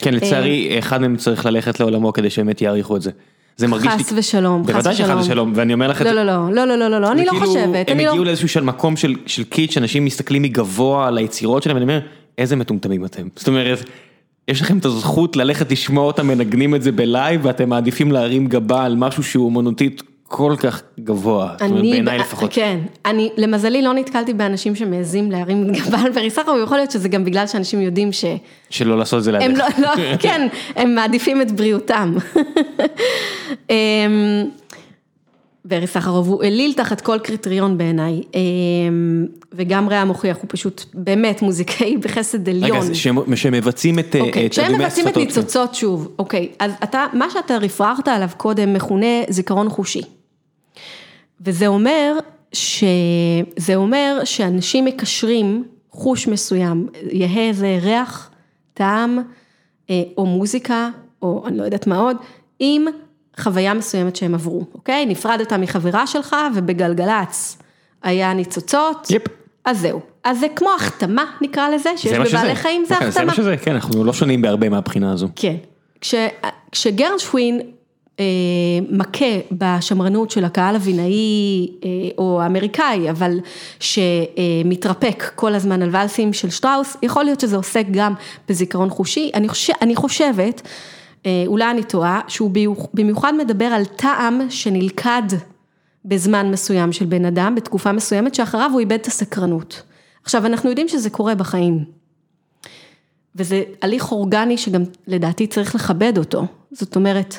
כן, 0.00 0.14
לצערי, 0.14 0.78
אחד 0.78 1.00
מהם 1.00 1.16
צריך 1.16 1.46
ללכת 1.46 1.80
לעולמו 1.80 2.12
כדי 2.12 2.30
שבאמת 2.30 2.62
יעריכו 2.62 2.96
את 2.96 3.02
זה. 3.02 3.10
זה 3.56 3.66
מרגיש 3.66 3.92
לי... 3.92 4.04
חס 4.04 4.12
ושלום, 4.16 4.64
חס 4.64 4.70
בוודאי 4.70 4.94
שחס 4.94 5.04
ושלום. 5.04 5.20
ושלום, 5.20 5.52
ואני 5.54 5.72
אומר 5.72 5.88
לך 5.88 6.02
את 6.02 6.06
לא, 6.06 6.12
זה. 6.12 6.24
לא, 6.24 6.24
לא, 6.24 6.64
לא, 6.64 6.76
לא, 6.76 6.88
לא, 6.88 7.00
לא, 7.00 7.12
אני 7.12 7.24
לא 7.24 7.32
חושבת, 7.38 7.90
הם 7.90 8.00
לא... 8.00 8.08
הגיעו 8.08 8.24
לאיזשהו 8.24 8.48
של 8.48 8.60
מקום 8.60 8.96
של, 8.96 9.14
של 9.26 9.44
קיץ', 9.44 9.70
שאנשים 9.70 10.04
מסתכלים 10.04 10.42
מגבוה 10.42 11.08
על 11.08 11.18
היצירות 11.18 11.62
שלהם, 11.62 11.76
ואני 11.76 11.84
אומר, 11.84 12.00
איזה 12.38 12.56
מטומטמים 12.56 13.04
אתם. 13.04 13.28
זאת 13.36 13.48
אומרת, 13.48 13.78
יש 14.48 14.60
לכם 14.60 14.78
את 14.78 14.84
הזכות 14.84 15.36
ללכת 15.36 15.72
לשמוע 15.72 16.04
אותם 16.04 16.26
מנגנים 16.26 16.74
את 16.74 16.82
זה 16.82 16.92
בלייב, 16.92 17.40
ואתם 17.44 17.68
מעדיפים 17.68 18.12
להרים 18.12 18.46
גבה 18.46 18.84
על 18.84 18.96
משהו 18.96 19.22
שהוא 19.22 19.46
אומנותית 19.46 20.02
כל 20.28 20.54
כך 20.58 20.82
גבוה. 21.00 21.54
בעיניי 21.60 22.18
לפחות. 22.18 22.50
כן, 22.52 22.78
אני, 23.06 23.30
למזלי 23.36 23.82
לא 23.82 23.92
נתקלתי 23.94 24.34
באנשים 24.34 24.74
שמעזים 24.74 25.30
להרים 25.30 25.72
גבה 25.72 25.98
על 26.00 26.12
ברי 26.12 26.30
סחרוב, 26.30 26.56
ויכול 26.60 26.76
להיות 26.76 26.90
שזה 26.90 27.08
גם 27.08 27.24
בגלל 27.24 27.46
שאנשים 27.46 27.80
יודעים 27.80 28.12
שהם 28.12 28.36
שלא 28.70 28.98
לעשות 28.98 29.18
את 29.18 29.24
זה 29.24 29.32
לידך. 29.32 29.58
לא, 29.58 29.66
לא, 29.78 30.16
כן, 30.18 30.48
הם 30.76 30.94
מעדיפים 30.94 31.42
את 31.42 31.52
בריאותם. 31.52 32.14
ברי 35.68 35.86
סחרוב 35.86 36.28
הוא 36.28 36.42
אליל 36.42 36.72
תחת 36.72 37.00
כל 37.00 37.18
קריטריון 37.18 37.78
בעיניי, 37.78 38.22
אמ, 38.34 39.26
וגם 39.52 39.88
רע 39.88 39.96
המוכיח, 39.96 40.36
הוא 40.36 40.46
פשוט 40.48 40.84
באמת 40.94 41.42
מוזיקאי 41.42 41.96
בחסד 42.02 42.48
עליון. 42.48 42.78
רגע, 42.82 42.94
שמבצעים 43.36 43.98
את 43.98 44.16
אוקיי, 44.20 44.50
כשהם 44.50 44.74
מבצעים 44.74 45.08
את 45.08 45.16
השפתות. 45.16 45.36
ניצוצות 45.36 45.74
שוב, 45.74 46.08
אוקיי, 46.18 46.48
אז 46.58 46.72
אתה, 46.82 47.06
מה 47.12 47.30
שאתה 47.30 47.56
רפררת 47.56 48.08
עליו 48.08 48.28
קודם 48.36 48.72
מכונה 48.72 49.06
זיכרון 49.28 49.68
חושי. 49.68 50.02
וזה 51.40 51.66
אומר 51.66 52.18
ש... 52.52 52.84
זה 53.56 53.76
אומר 53.76 54.20
שאנשים 54.24 54.84
מקשרים 54.84 55.64
חוש 55.90 56.28
מסוים, 56.28 56.86
יהא 57.12 57.52
זה 57.52 57.78
ריח, 57.82 58.30
טעם, 58.74 59.18
אה, 59.90 60.02
או 60.16 60.26
מוזיקה, 60.26 60.90
או 61.22 61.44
אני 61.46 61.58
לא 61.58 61.62
יודעת 61.62 61.86
מה 61.86 61.98
עוד, 61.98 62.16
עם 62.58 62.86
חוויה 63.38 63.74
מסוימת 63.74 64.16
שהם 64.16 64.34
עברו, 64.34 64.64
אוקיי? 64.74 65.06
נפרדת 65.06 65.52
מחברה 65.52 66.06
שלך 66.06 66.36
ובגלגלצ 66.54 67.58
היה 68.02 68.34
ניצוצות, 68.34 69.06
יפ. 69.10 69.22
אז 69.64 69.80
זהו. 69.80 70.00
אז 70.24 70.40
זה 70.40 70.46
כמו 70.56 70.68
החתמה 70.76 71.24
נקרא 71.40 71.68
לזה, 71.68 71.90
שיש 71.96 72.10
זה 72.10 72.18
מה 72.18 72.26
שזה. 72.26 72.36
בבעלי 72.36 72.56
חיים 72.56 72.84
זה 72.84 72.94
אוקיי, 72.94 73.10
זה 73.10 73.20
החתמה. 73.20 73.26
מה 73.26 73.34
שזה, 73.34 73.56
כן, 73.56 73.74
אנחנו 73.74 74.04
לא 74.04 74.12
שונים 74.12 74.42
בהרבה 74.42 74.68
מהבחינה 74.68 75.12
הזו. 75.12 75.28
כן. 75.36 75.56
כש, 76.00 76.14
כשגרשווין 76.72 77.60
אה, 78.20 78.24
מכה 78.90 79.38
בשמרנות 79.52 80.30
של 80.30 80.44
הקהל 80.44 80.76
הבינאי 80.76 81.68
אה, 81.84 81.88
או 82.18 82.40
האמריקאי, 82.42 83.10
אבל 83.10 83.40
שמתרפק 83.80 85.30
כל 85.34 85.54
הזמן 85.54 85.82
על 85.82 85.88
ואלסים 85.92 86.32
של 86.32 86.50
שטראוס, 86.50 86.96
יכול 87.02 87.24
להיות 87.24 87.40
שזה 87.40 87.56
עוסק 87.56 87.84
גם 87.90 88.14
בזיכרון 88.48 88.90
חושי. 88.90 89.30
אני, 89.34 89.48
חושב, 89.48 89.72
אני 89.82 89.96
חושבת, 89.96 90.62
אולי 91.46 91.70
אני 91.70 91.82
טועה, 91.82 92.20
שהוא 92.28 92.50
במיוחד 92.94 93.32
מדבר 93.38 93.64
על 93.64 93.84
טעם 93.84 94.40
שנלכד 94.50 95.22
בזמן 96.04 96.50
מסוים 96.50 96.92
של 96.92 97.04
בן 97.04 97.24
אדם, 97.24 97.54
בתקופה 97.54 97.92
מסוימת, 97.92 98.34
שאחריו 98.34 98.70
הוא 98.72 98.80
איבד 98.80 98.92
את 98.92 99.06
הסקרנות. 99.06 99.82
עכשיו, 100.22 100.46
אנחנו 100.46 100.68
יודעים 100.68 100.88
שזה 100.88 101.10
קורה 101.10 101.34
בחיים. 101.34 101.84
וזה 103.36 103.62
הליך 103.82 104.12
אורגני 104.12 104.58
שגם 104.58 104.82
לדעתי 105.06 105.46
צריך 105.46 105.74
לכבד 105.74 106.18
אותו. 106.18 106.46
זאת 106.70 106.96
אומרת, 106.96 107.38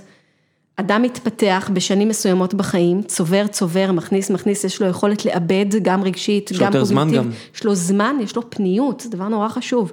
אדם 0.75 1.01
מתפתח 1.01 1.69
בשנים 1.73 2.09
מסוימות 2.09 2.53
בחיים, 2.53 3.01
צובר, 3.03 3.47
צובר, 3.47 3.91
מכניס, 3.91 4.31
מכניס, 4.31 4.63
יש 4.63 4.81
לו 4.81 4.87
יכולת 4.87 5.25
לאבד 5.25 5.65
גם 5.81 6.03
רגשית, 6.03 6.51
יש 6.51 6.59
לו 6.59 6.65
גם 6.65 6.73
יותר 6.73 6.85
זמן 6.85 7.03
קוגניטיב. 7.03 7.31
גם. 7.31 7.37
יש 7.55 7.63
לו 7.63 7.75
זמן, 7.75 8.15
יש 8.21 8.35
לו 8.35 8.49
פניות, 8.49 8.99
זה 8.99 9.09
דבר 9.09 9.27
נורא 9.27 9.47
חשוב. 9.47 9.91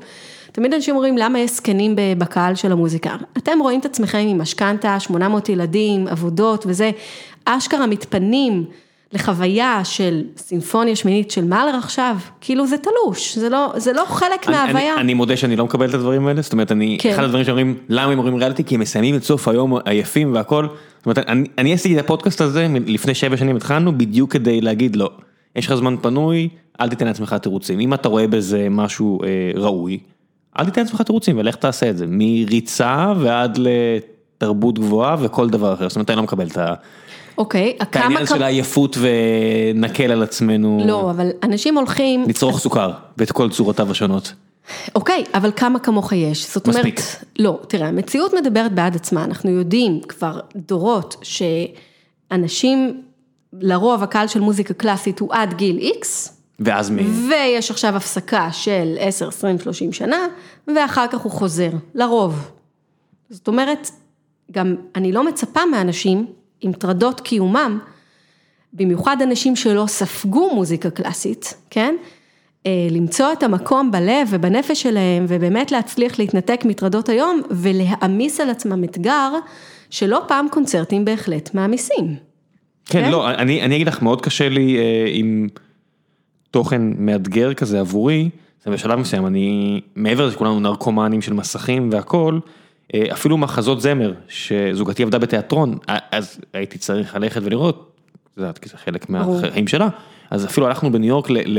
תמיד 0.57 0.75
אנשים 0.75 0.95
אומרים, 0.95 1.19
למה 1.19 1.39
יש 1.39 1.51
זקנים 1.51 1.95
בקהל 2.19 2.55
של 2.55 2.73
המוזיקה? 2.73 3.17
אתם 3.39 3.59
רואים 3.61 3.81
את 3.81 3.85
עצמכם 3.85 4.19
עם 4.19 4.39
משכנתה, 4.41 5.01
800 5.01 5.49
ילדים, 5.49 6.09
עבודות 6.09 6.65
וזה, 6.69 6.91
אשכרה 7.45 7.87
מתפנים 7.87 8.65
לחוויה 9.13 9.81
של 9.85 10.23
סימפוניה 10.37 10.97
שמינית 10.97 11.31
של 11.31 11.45
מאלר 11.45 11.75
עכשיו, 11.77 12.17
כאילו 12.41 12.67
זה 12.67 12.77
תלוש, 12.79 13.39
זה 13.39 13.49
לא, 13.49 13.73
זה 13.77 13.93
לא 13.93 14.05
חלק 14.07 14.49
אני- 14.49 14.57
מההוויה. 14.57 14.93
אני, 14.95 15.01
אני 15.01 15.15
מודה 15.15 15.37
שאני 15.37 15.57
לא 15.57 15.65
מקבל 15.65 15.89
את 15.89 15.95
הדברים 15.95 16.27
האלה, 16.27 16.43
זאת 16.43 16.53
אומרת, 16.53 16.73
אני, 16.73 16.97
כן. 17.01 17.11
אחד 17.11 17.25
הדברים 17.25 17.45
שאומרים, 17.45 17.77
למה 17.89 18.13
הם 18.13 18.19
אומרים 18.19 18.37
ריאליטי? 18.37 18.65
כי 18.65 18.75
הם 18.75 18.81
מסיימים 18.81 19.17
את 19.17 19.25
סוף 19.25 19.49
היום 19.49 19.75
עייפים 19.85 20.35
והכל. 20.35 20.67
זאת 20.99 21.07
אומרת, 21.07 21.19
אני, 21.19 21.49
אני 21.59 21.73
עשיתי 21.73 21.99
את 21.99 22.05
הפודקאסט 22.05 22.41
הזה, 22.41 22.67
לפני 22.87 23.15
שבע 23.15 23.37
שנים 23.37 23.57
התחלנו, 23.57 23.99
בדיוק 23.99 24.33
כדי 24.33 24.61
להגיד, 24.61 24.97
לא, 24.97 25.11
יש 25.57 25.67
לך 25.67 25.75
זמן 25.75 25.97
פנוי, 26.03 26.49
אל 26.81 26.89
תיתן 26.89 27.07
לעצמך 27.07 27.33
תירוצים. 27.35 27.81
אם 27.81 27.95
אתה 27.95 28.09
רואה 28.09 28.27
בזה 28.27 28.67
משהו 28.71 29.21
אה, 29.25 29.29
ראוי, 29.55 29.99
אל 30.59 30.65
תיתן 30.65 30.83
לעצמך 30.83 31.03
תירוצים 31.03 31.39
ולך 31.39 31.57
תעשה 31.57 31.91
את 31.91 31.97
זה. 31.99 32.05
מריצה 32.09 33.13
ועד 33.21 33.59
לתרבות 33.59 34.79
גבוהה 34.79 35.17
וכל 35.21 35.51
דבר 35.51 35.75
אחר. 35.75 35.89
זאת 35.89 35.97
אומרת, 35.97 36.11
אני 36.11 36.17
לא 36.17 36.23
מקבל 36.23 36.47
את 36.47 36.57
ה- 36.59 36.75
אוקיי, 37.39 37.77
את 37.83 37.93
כמה... 37.93 38.05
העניין 38.05 38.27
כ- 38.27 38.29
של 38.29 38.43
העייפות 38.43 38.99
ונקל 39.01 40.11
על 40.13 40.23
עצמנו. 40.23 40.83
לא, 40.87 41.11
אבל 41.11 41.31
אנשים 41.43 41.77
הולכים, 41.79 42.25
לצרוך 42.29 42.59
סוכר, 42.59 42.91
ואת 43.19 43.33
כל 43.33 43.51
צורותיו 43.51 43.91
השונות. 43.91 44.33
אוקיי, 44.95 45.25
אבל 45.35 45.51
כמה 45.57 45.79
כמוך 45.79 46.13
יש? 46.13 46.55
זאת 46.55 46.67
אומרת, 46.67 46.79
מספיק. 46.81 47.01
לא, 47.39 47.59
תראה, 47.69 47.89
המציאות 47.89 48.33
מדברת 48.41 48.73
בעד 48.73 48.97
עצמה, 48.97 49.25
אנחנו 49.25 49.51
יודעים 49.51 50.01
כבר 50.09 50.41
דורות 50.57 51.17
שאנשים, 52.33 53.03
לרוב 53.61 54.03
הקהל 54.03 54.27
של 54.29 54.41
מוזיקה 54.41 54.75
קלאסית 54.75 55.19
הוא 55.21 55.29
עד 55.33 55.55
גיל 55.55 55.79
איקס, 55.79 56.36
ואז 56.59 56.91
מ... 56.91 56.97
ויש 57.31 57.71
עכשיו 57.71 57.97
הפסקה 57.97 58.53
של 58.53 58.97
10, 58.99 59.29
20, 59.29 59.59
30 59.59 59.93
שנה, 59.93 60.27
ואחר 60.75 61.07
כך 61.07 61.21
הוא 61.21 61.33
חוזר, 61.33 61.71
לרוב. 61.95 62.51
זאת 63.31 63.49
אומרת, 63.49 63.91
גם 64.53 64.77
אני 64.95 65.13
לא 65.13 65.27
מצפה 65.27 65.61
מאנשים 65.67 66.27
עם 66.61 66.73
טרדות 66.73 67.21
קיומם, 67.21 67.79
במיוחד 68.73 69.23
אנשים 69.23 69.57
שלא 69.57 69.85
ספגו 69.87 70.55
מוזיקה 70.55 70.91
קלאסית, 70.91 71.55
כן? 71.71 71.95
אה, 72.67 72.89
למצוא 72.91 73.33
את 73.33 73.43
המקום 73.43 73.91
בלב 73.91 74.29
ובנפש 74.31 74.83
שלהם, 74.83 75.25
ובאמת 75.29 75.73
להצליח 75.73 76.19
להתנתק 76.19 76.61
מטרדות 76.65 77.09
היום, 77.09 77.43
ולהעמיס 77.51 78.41
על 78.41 78.51
עצמם 78.51 78.85
אתגר, 78.85 79.33
שלא 79.91 80.23
פעם 80.29 80.47
קונצרטים 80.51 81.05
בהחלט 81.05 81.55
מעמיסים. 81.55 82.07
כן, 82.87 83.03
כן? 83.03 83.11
לא, 83.11 83.31
אני, 83.31 83.63
אני 83.63 83.77
אגיד 83.77 83.89
לך, 83.89 84.03
מאוד 84.03 84.21
קשה 84.21 84.49
לי 84.49 84.79
אה, 84.79 85.05
עם 85.13 85.49
תוכן 86.57 86.83
מאתגר 86.99 87.55
כזה 87.55 87.81
עבורי, 87.81 88.29
זה 88.65 88.71
בשלב 88.71 88.99
מסוים, 88.99 89.27
אני, 89.27 89.81
מעבר 89.97 90.27
לזה 90.27 90.35
שכולנו 90.35 90.61
נרקומנים 90.61 91.23
של 91.23 91.33
מסכים 91.33 91.89
והכל, 91.93 92.39
אה, 92.95 93.05
אפילו 93.13 93.39
מחזות 93.39 93.81
זמר, 93.81 94.15
שזוגתי 94.29 95.03
עבדה 95.03 95.19
בתיאטרון, 95.19 95.79
אז 96.11 96.41
הייתי 96.53 96.79
צריך 96.79 97.15
ללכת 97.15 97.41
ולראות, 97.45 97.93
את 98.33 98.39
יודעת, 98.39 98.59
כי 98.59 98.69
זה 98.69 98.77
חלק. 98.77 99.11
מהחיים 99.11 99.69
שלה, 99.69 99.89
אז 100.31 100.45
אפילו 100.45 100.67
הלכנו 100.67 100.93
בניו 100.93 101.09
יורק 101.09 101.31
ל... 101.31 101.39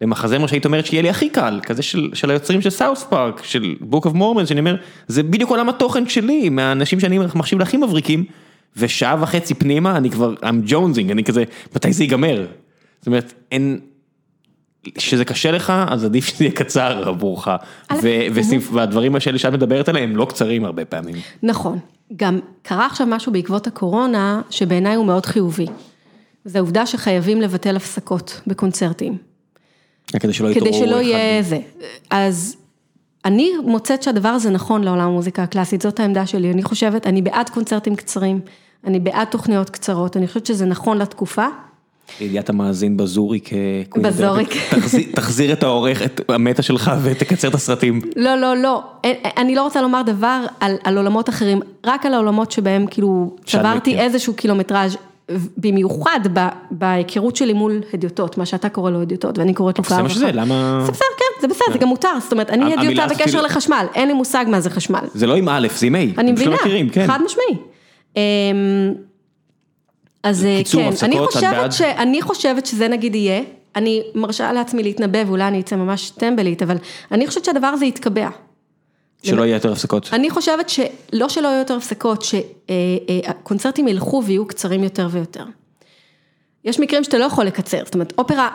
למחזמר 0.00 0.46
שהיית 0.46 0.64
אומרת 0.64 0.86
שיהיה 0.86 1.02
לי 1.02 1.10
הכי 1.10 1.28
קל, 1.30 1.60
כזה 1.62 1.82
של, 1.82 2.10
של 2.14 2.30
היוצרים 2.30 2.60
של 2.60 2.70
סאוס 2.70 3.04
פארק, 3.04 3.42
של 3.44 3.74
Book 3.92 4.04
of 4.04 4.14
Mormon, 4.14 4.46
שאני 4.46 4.60
אומר, 4.60 4.76
זה 5.06 5.22
בדיוק 5.22 5.50
עולם 5.50 5.68
התוכן 5.68 6.08
שלי, 6.08 6.48
מהאנשים 6.48 7.00
שאני 7.00 7.18
מחשיב 7.34 7.58
להכי 7.58 7.76
מבריקים, 7.76 8.24
ושעה 8.76 9.16
וחצי 9.20 9.54
פנימה 9.54 9.96
אני 9.96 10.10
כבר, 10.10 10.34
I'm 10.34 10.70
jonesing, 10.70 11.12
אני 11.12 11.24
כזה, 11.24 11.44
מתי 11.76 11.92
זה 11.92 12.04
ייגמר? 12.04 12.46
זאת 13.00 13.06
אומרת, 13.06 13.32
אין, 13.52 13.80
כשזה 14.94 15.24
קשה 15.24 15.50
לך, 15.50 15.72
אז 15.88 16.04
עדיף 16.04 16.24
שזה 16.26 16.44
יהיה 16.44 16.54
קצר 16.54 17.08
עבורך, 17.08 17.48
והדברים 18.72 19.16
האלה 19.26 19.38
שאת 19.38 19.52
מדברת 19.52 19.88
עליהם 19.88 20.10
הם 20.10 20.16
לא 20.16 20.24
קצרים 20.24 20.64
הרבה 20.64 20.84
פעמים. 20.84 21.16
נכון, 21.42 21.78
גם 22.16 22.38
קרה 22.62 22.86
עכשיו 22.86 23.06
משהו 23.06 23.32
בעקבות 23.32 23.66
הקורונה, 23.66 24.42
שבעיניי 24.50 24.94
הוא 24.94 25.06
מאוד 25.06 25.26
חיובי. 25.26 25.66
זה 26.44 26.58
העובדה 26.58 26.86
שחייבים 26.86 27.40
לבטל 27.40 27.76
הפסקות 27.76 28.40
בקונצרטים. 28.46 29.16
כדי 30.20 30.32
שלא 30.32 30.48
כדי 30.48 30.58
יתעוררו 30.58 30.78
שלא 30.86 30.96
אחד- 30.96 31.02
יהיה 31.02 31.42
זה. 31.42 31.58
אז 32.10 32.56
אני 33.24 33.50
מוצאת 33.64 34.02
שהדבר 34.02 34.28
הזה 34.28 34.50
נכון 34.50 34.84
לעולם 34.84 35.08
המוזיקה 35.08 35.42
הקלאסית, 35.42 35.82
זאת 35.82 36.00
העמדה 36.00 36.26
שלי. 36.26 36.50
אני 36.50 36.62
חושבת, 36.62 37.06
אני 37.06 37.22
בעד 37.22 37.50
קונצרטים 37.50 37.96
קצרים, 37.96 38.40
אני 38.86 39.00
בעד 39.00 39.28
תוכניות 39.30 39.70
קצרות, 39.70 40.16
אני 40.16 40.26
חושבת 40.28 40.46
שזה 40.46 40.66
נכון 40.66 40.98
לתקופה. 40.98 41.46
לידיעת 42.20 42.48
המאזין 42.48 42.96
בזוריק, 42.96 43.52
אה, 43.52 43.58
בזוריק. 44.02 44.54
תחזיר- 44.70 45.06
תחזיר 45.14 45.52
את 45.52 45.62
העורך, 45.62 46.02
את 46.02 46.20
המטה 46.28 46.62
שלך 46.62 46.90
ותקצר 47.02 47.48
את 47.48 47.54
הסרטים. 47.54 48.00
לא, 48.16 48.34
לא, 48.36 48.56
לא, 48.56 48.82
אין- 49.04 49.16
אני 49.36 49.54
לא 49.54 49.62
רוצה 49.62 49.82
לומר 49.82 50.02
דבר 50.02 50.40
על, 50.60 50.76
על 50.84 50.96
עולמות 50.96 51.28
אחרים, 51.28 51.60
רק 51.86 52.06
על 52.06 52.14
העולמות 52.14 52.50
שבהם 52.52 52.86
כאילו 52.90 53.36
צברתי. 53.46 53.98
איזשהו 53.98 54.34
קילומטראז', 54.34 54.96
במיוחד 55.56 56.20
בהיכרות 56.70 57.36
שלי 57.36 57.52
מול 57.52 57.80
הדיוטות, 57.94 58.38
מה 58.38 58.46
שאתה 58.46 58.68
קורא 58.68 58.90
לו 58.90 59.02
הדיוטות 59.02 59.38
ואני 59.38 59.54
קוראת 59.54 59.78
לו 59.78 59.84
זה 59.84 60.02
מה 60.02 60.08
שזה, 60.08 60.30
למה... 60.32 60.82
זה 60.86 60.92
בסדר, 60.92 61.06
כן, 61.18 61.40
זה 61.40 61.48
בסדר, 61.48 61.72
זה 61.72 61.78
גם 61.78 61.88
מותר, 61.88 62.08
זאת 62.22 62.32
אומרת, 62.32 62.50
אני 62.50 62.74
הדיוטה 62.74 63.06
בקשר 63.06 63.42
לחשמל, 63.42 63.86
אין 63.94 64.08
לי 64.08 64.14
מושג 64.14 64.44
מה 64.48 64.60
זה 64.60 64.70
חשמל. 64.70 65.00
זה 65.14 65.26
לא 65.26 65.36
עם 65.36 65.48
א', 65.48 65.68
זה 65.76 65.86
עם 65.86 65.94
A. 65.94 65.98
אני 66.18 66.32
מבינה, 66.32 66.50
לא 66.50 66.56
מכירים, 66.56 66.88
כן. 66.88 67.06
חד 67.06 67.18
משמעי. 67.24 67.56
אז 70.26 70.44
אה, 70.44 70.58
קיצור 70.58 70.82
כן, 70.82 70.88
הפסקות, 70.88 71.08
אני 71.08 71.26
חושבת? 71.26 71.72
ש, 71.72 71.80
אני 71.80 72.22
חושבת 72.22 72.66
שזה 72.66 72.88
נגיד 72.88 73.14
יהיה, 73.14 73.42
אני 73.76 74.02
מרשה 74.14 74.52
לעצמי 74.52 74.82
להתנבא 74.82 75.18
ואולי 75.26 75.48
אני 75.48 75.60
אצא 75.60 75.76
ממש 75.76 76.10
טמבלית, 76.10 76.62
אבל 76.62 76.76
אני 77.12 77.26
חושבת 77.26 77.44
שהדבר 77.44 77.66
הזה 77.66 77.86
יתקבע. 77.86 78.28
שלא 79.22 79.42
יהיה 79.42 79.54
יותר 79.54 79.72
הפסקות. 79.72 80.08
אני 80.12 80.30
חושבת 80.30 80.68
שלא 80.68 81.28
שלא 81.28 81.48
יהיו 81.48 81.58
יותר 81.58 81.76
הפסקות, 81.76 82.22
שהקונצרטים 82.22 83.88
ילכו 83.88 84.22
ויהיו 84.24 84.46
קצרים 84.46 84.84
יותר 84.84 85.08
ויותר. 85.10 85.44
יש 86.64 86.80
מקרים 86.80 87.04
שאתה 87.04 87.18
לא 87.18 87.24
יכול 87.24 87.44
לקצר, 87.44 87.80
זאת 87.84 87.94
אומרת, 87.94 88.12
אופרה, 88.18 88.48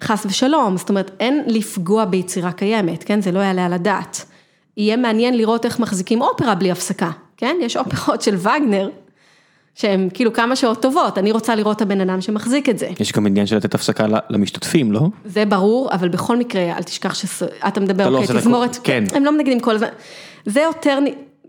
חס 0.00 0.26
ושלום, 0.26 0.76
זאת 0.76 0.88
אומרת, 0.88 1.10
אין 1.20 1.44
לפגוע 1.46 2.04
ביצירה 2.04 2.52
קיימת, 2.52 3.04
כן? 3.04 3.20
זה 3.20 3.32
לא 3.32 3.40
יעלה 3.40 3.66
על 3.66 3.72
הדעת. 3.72 4.24
יהיה 4.76 4.96
מעניין 4.96 5.36
לראות 5.36 5.64
איך 5.64 5.78
מחזיקים 5.78 6.22
אופרה 6.22 6.54
בלי 6.54 6.70
הפסקה, 6.70 7.10
כן? 7.36 7.56
יש 7.60 7.76
אופרות 7.76 8.22
של 8.22 8.36
וגנר, 8.36 8.88
שהן 9.74 10.08
כאילו 10.14 10.32
כמה 10.32 10.56
שעות 10.56 10.82
טובות, 10.82 11.18
אני 11.18 11.32
רוצה 11.32 11.54
לראות 11.54 11.76
את 11.76 11.82
הבן 11.82 12.00
אדם 12.00 12.20
שמחזיק 12.20 12.68
את 12.68 12.78
זה. 12.78 12.88
יש 13.00 13.12
גם 13.12 13.26
עניין 13.26 13.46
של 13.46 13.56
לתת 13.56 13.74
הפסקה 13.74 14.04
למשתתפים, 14.30 14.92
לא? 14.92 15.00
זה 15.24 15.44
ברור, 15.44 15.88
אבל 15.92 16.08
בכל 16.08 16.36
מקרה, 16.36 16.62
אל 16.76 16.82
תשכח 16.82 17.14
שאתה 17.14 17.80
מדבר, 17.80 18.02
אתה 18.02 18.10
לא 18.10 18.18
אוקיי, 18.18 18.36
את 18.36 18.40
תזמורת, 18.40 18.78
כן. 18.84 19.04
הם 19.14 19.24
לא 19.24 19.32
מנגנים 19.32 19.60
כל 19.60 19.74
הזמן, 19.74 19.88
זה 20.46 20.60
יותר, 20.60 20.98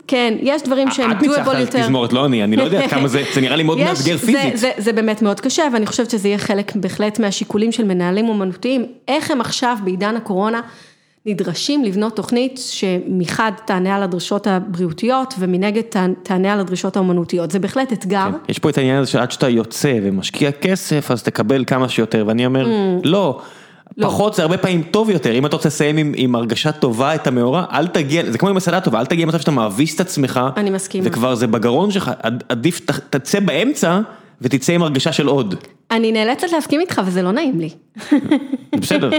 כן, 0.08 0.34
יש 0.40 0.62
דברים 0.62 0.90
שהם 0.90 1.10
את 1.12 1.22
ניצחת 1.22 1.46
doable 1.46 1.50
על 1.50 1.60
יותר. 1.60 1.82
תזמורת, 1.82 2.12
לא 2.12 2.26
אני, 2.26 2.44
אני 2.44 2.56
לא 2.56 2.62
יודע 2.62 2.88
כמה 2.88 3.08
זה, 3.08 3.22
זה 3.34 3.40
נראה 3.40 3.56
לי 3.56 3.62
מאוד 3.62 3.78
מאתגר 3.84 4.16
זה- 4.16 4.26
פיזית. 4.26 4.56
זה, 4.56 4.70
זה 4.78 4.92
באמת 4.92 5.22
מאוד 5.22 5.40
קשה, 5.40 5.62
ואני 5.72 5.86
חושבת 5.86 6.10
שזה 6.10 6.28
יהיה 6.28 6.38
חלק 6.38 6.76
בהחלט 6.76 7.18
מהשיקולים 7.20 7.72
של 7.72 7.84
מנהלים 7.84 8.28
אומנותיים, 8.28 8.86
איך 9.08 9.30
הם 9.30 9.40
עכשיו 9.40 9.76
בעידן 9.84 10.16
הקורונה 10.16 10.60
נדרשים 11.26 11.84
לבנות 11.84 12.16
תוכנית 12.16 12.60
שמחד 12.64 13.52
תענה 13.64 13.96
על 13.96 14.02
הדרישות 14.02 14.46
הבריאותיות, 14.46 15.34
ומנגד 15.38 15.82
תע- 15.82 16.06
תענה 16.22 16.52
על 16.52 16.60
הדרישות 16.60 16.96
האומנותיות, 16.96 17.50
זה 17.50 17.58
בהחלט 17.58 17.92
אתגר. 17.92 18.26
יש 18.48 18.58
פה 18.58 18.70
את 18.70 18.78
העניין 18.78 18.96
הזה 18.96 19.10
שעד 19.10 19.30
שאתה 19.30 19.48
יוצא 19.48 19.98
ומשקיע 20.02 20.52
כסף, 20.52 21.10
אז 21.10 21.22
תקבל 21.22 21.64
כמה 21.66 21.88
שיותר, 21.88 22.24
ואני 22.26 22.46
אומר, 22.46 22.66
Mm. 22.66 22.68
לא. 23.04 23.40
פחות 24.00 24.34
זה 24.34 24.42
הרבה 24.42 24.58
פעמים 24.58 24.82
טוב 24.82 25.10
יותר, 25.10 25.32
אם 25.38 25.46
אתה 25.46 25.56
רוצה 25.56 25.68
לסיים 25.68 25.96
עם, 25.96 26.12
עם 26.16 26.34
הרגשה 26.34 26.72
טובה 26.72 27.14
את 27.14 27.26
המאורע, 27.26 27.64
אל 27.72 27.86
תגיע, 27.86 28.22
זה 28.30 28.38
כמו 28.38 28.48
עם 28.48 28.54
מסעדה 28.56 28.80
טובה, 28.80 29.00
אל 29.00 29.06
תגיע 29.06 29.24
למצב 29.26 29.40
שאתה 29.40 29.50
מאביס 29.50 29.94
את 29.94 30.00
עצמך, 30.00 30.40
אני 30.56 30.70
מסכימה. 30.70 31.04
וכבר 31.08 31.34
זה 31.34 31.46
בגרון 31.46 31.90
שלך, 31.90 32.10
עד- 32.22 32.44
עדיף 32.48 32.80
ת- 32.80 33.16
תצא 33.16 33.40
באמצע, 33.40 34.00
ותצא 34.44 34.72
עם 34.72 34.82
הרגשה 34.82 35.12
של 35.12 35.26
עוד. 35.26 35.54
אני 35.90 36.12
נאלצת 36.12 36.52
להסכים 36.52 36.80
איתך 36.80 37.02
וזה 37.06 37.22
לא 37.22 37.32
נעים 37.32 37.60
לי. 37.60 37.68
זה 38.10 38.16
בסדר. 38.80 39.10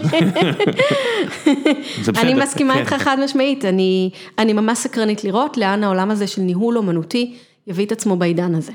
זה 2.04 2.12
בסדר. 2.12 2.22
אני 2.22 2.34
מסכימה 2.34 2.74
כן. 2.74 2.80
איתך 2.80 2.94
חד 2.94 3.18
משמעית, 3.24 3.66
אני, 3.66 4.10
אני 4.40 4.54
ממש 4.54 4.78
סקרנית 4.78 5.24
לראות 5.24 5.58
לאן 5.58 5.84
העולם 5.84 6.12
הזה 6.12 6.28
של 6.28 6.42
ניהול 6.42 6.78
אומנותי 6.78 7.36
יביא 7.68 7.86
את 7.86 7.92
עצמו 7.92 8.16
בעידן 8.16 8.56
הזה. 8.56 8.72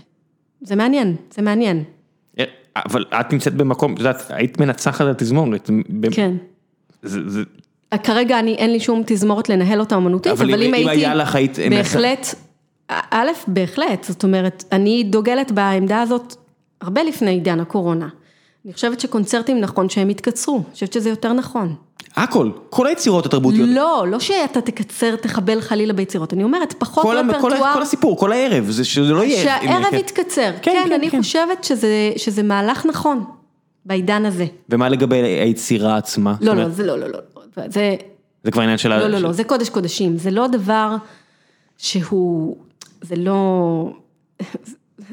זה 0.63 0.77
מעניין, 0.77 1.17
זה 1.35 1.43
מעניין. 1.43 1.83
אה, 2.39 2.45
אבל 2.77 3.05
את 3.21 3.33
נמצאת 3.33 3.55
במקום, 3.55 3.93
את 3.95 3.99
יודעת, 3.99 4.23
היית 4.29 4.61
מנצחת 4.61 5.01
על 5.01 5.15
תזמורת. 5.15 5.71
כן. 6.13 6.35
זה- 7.03 7.29
זה- 7.29 7.43
כרגע 8.03 8.39
אני, 8.39 8.55
אין 8.55 8.73
לי 8.73 8.81
שום 8.81 9.03
תזמורת 9.07 9.49
לנהל 9.49 9.81
אותה 9.81 9.95
אומנותית, 9.95 10.33
אבל 10.33 10.51
אבל, 10.55 10.63
אם- 10.63 10.75
אם 10.75 10.89
הייתי... 10.89 11.07
היה 11.07 11.15
לך, 11.15 11.35
היית 11.35 11.59
בהחלט, 11.71 12.35
א', 13.11 13.27
בהחלט, 13.47 14.05
זאת 14.05 14.25
אומרת, 14.25 14.65
אני 14.73 15.05
דוגלת 15.05 15.53
בעמדה 15.53 16.03
הזאת 16.03 16.35
הרבה 16.81 17.03
לפני 17.03 17.31
עידן 17.31 17.61
הקורונה. 17.61 18.09
אני 18.65 18.73
חושבת 18.73 19.01
שקונצרטים 19.01 19.61
נכון 19.61 19.89
שהם 19.89 20.11
יתקצרו, 20.11 20.57
אני 20.57 20.75
חושבת 20.75 20.93
שזה 20.93 21.11
יותר 21.11 21.33
נכון. 21.33 21.75
הכל, 22.17 22.51
כל 22.71 22.87
היצירות 22.87 23.27
התרבותיות. 23.27 23.69
לא, 23.73 24.05
לא 24.09 24.21
שאתה 24.21 24.61
תקצר, 24.61 25.17
תחבל 25.17 25.61
חלילה 25.61 25.93
ביצירות, 25.93 26.33
אני 26.33 26.45
אומרת, 26.45 26.73
פחות 26.79 27.03
כל, 27.03 27.19
המ- 27.19 27.41
כל, 27.41 27.51
כל 27.75 27.83
הסיפור, 27.83 28.19
כל 28.19 28.33
הערב, 28.33 28.71
זה 28.71 28.85
שזה 28.85 29.13
לא 29.13 29.25
יהיה. 29.25 29.43
שהערב 29.43 29.85
כן. 29.91 29.97
יתקצר, 29.97 30.51
כן, 30.53 30.57
כן, 30.63 30.83
כן, 30.87 30.93
אני 30.93 31.11
כן. 31.11 31.19
חושבת 31.23 31.65
שזה, 31.65 31.89
שזה 32.17 32.43
מהלך 32.43 32.87
נכון 32.87 33.25
בעידן 33.87 34.25
הזה. 34.27 34.47
ומה 34.69 34.89
לגבי 34.89 35.17
היצירה 35.17 35.97
עצמה? 35.97 36.35
לא, 36.41 36.51
אומרת, 36.51 36.67
לא, 36.67 36.73
זה 36.73 36.87
לא, 36.87 36.99
לא, 36.99 37.09
לא, 37.09 37.19
זה, 37.67 37.97
זה 38.45 38.51
כבר 38.51 38.63
עניין 38.63 38.79
של... 38.79 38.89
לא, 38.89 39.07
לא, 39.07 39.19
לא, 39.19 39.33
זה 39.33 39.45
קודש 39.45 39.69
קודשים, 39.69 40.17
זה 40.19 40.31
לא 40.31 40.47
דבר 40.47 40.97
שהוא, 41.79 42.57
זה 43.03 43.17
לא, 43.17 43.91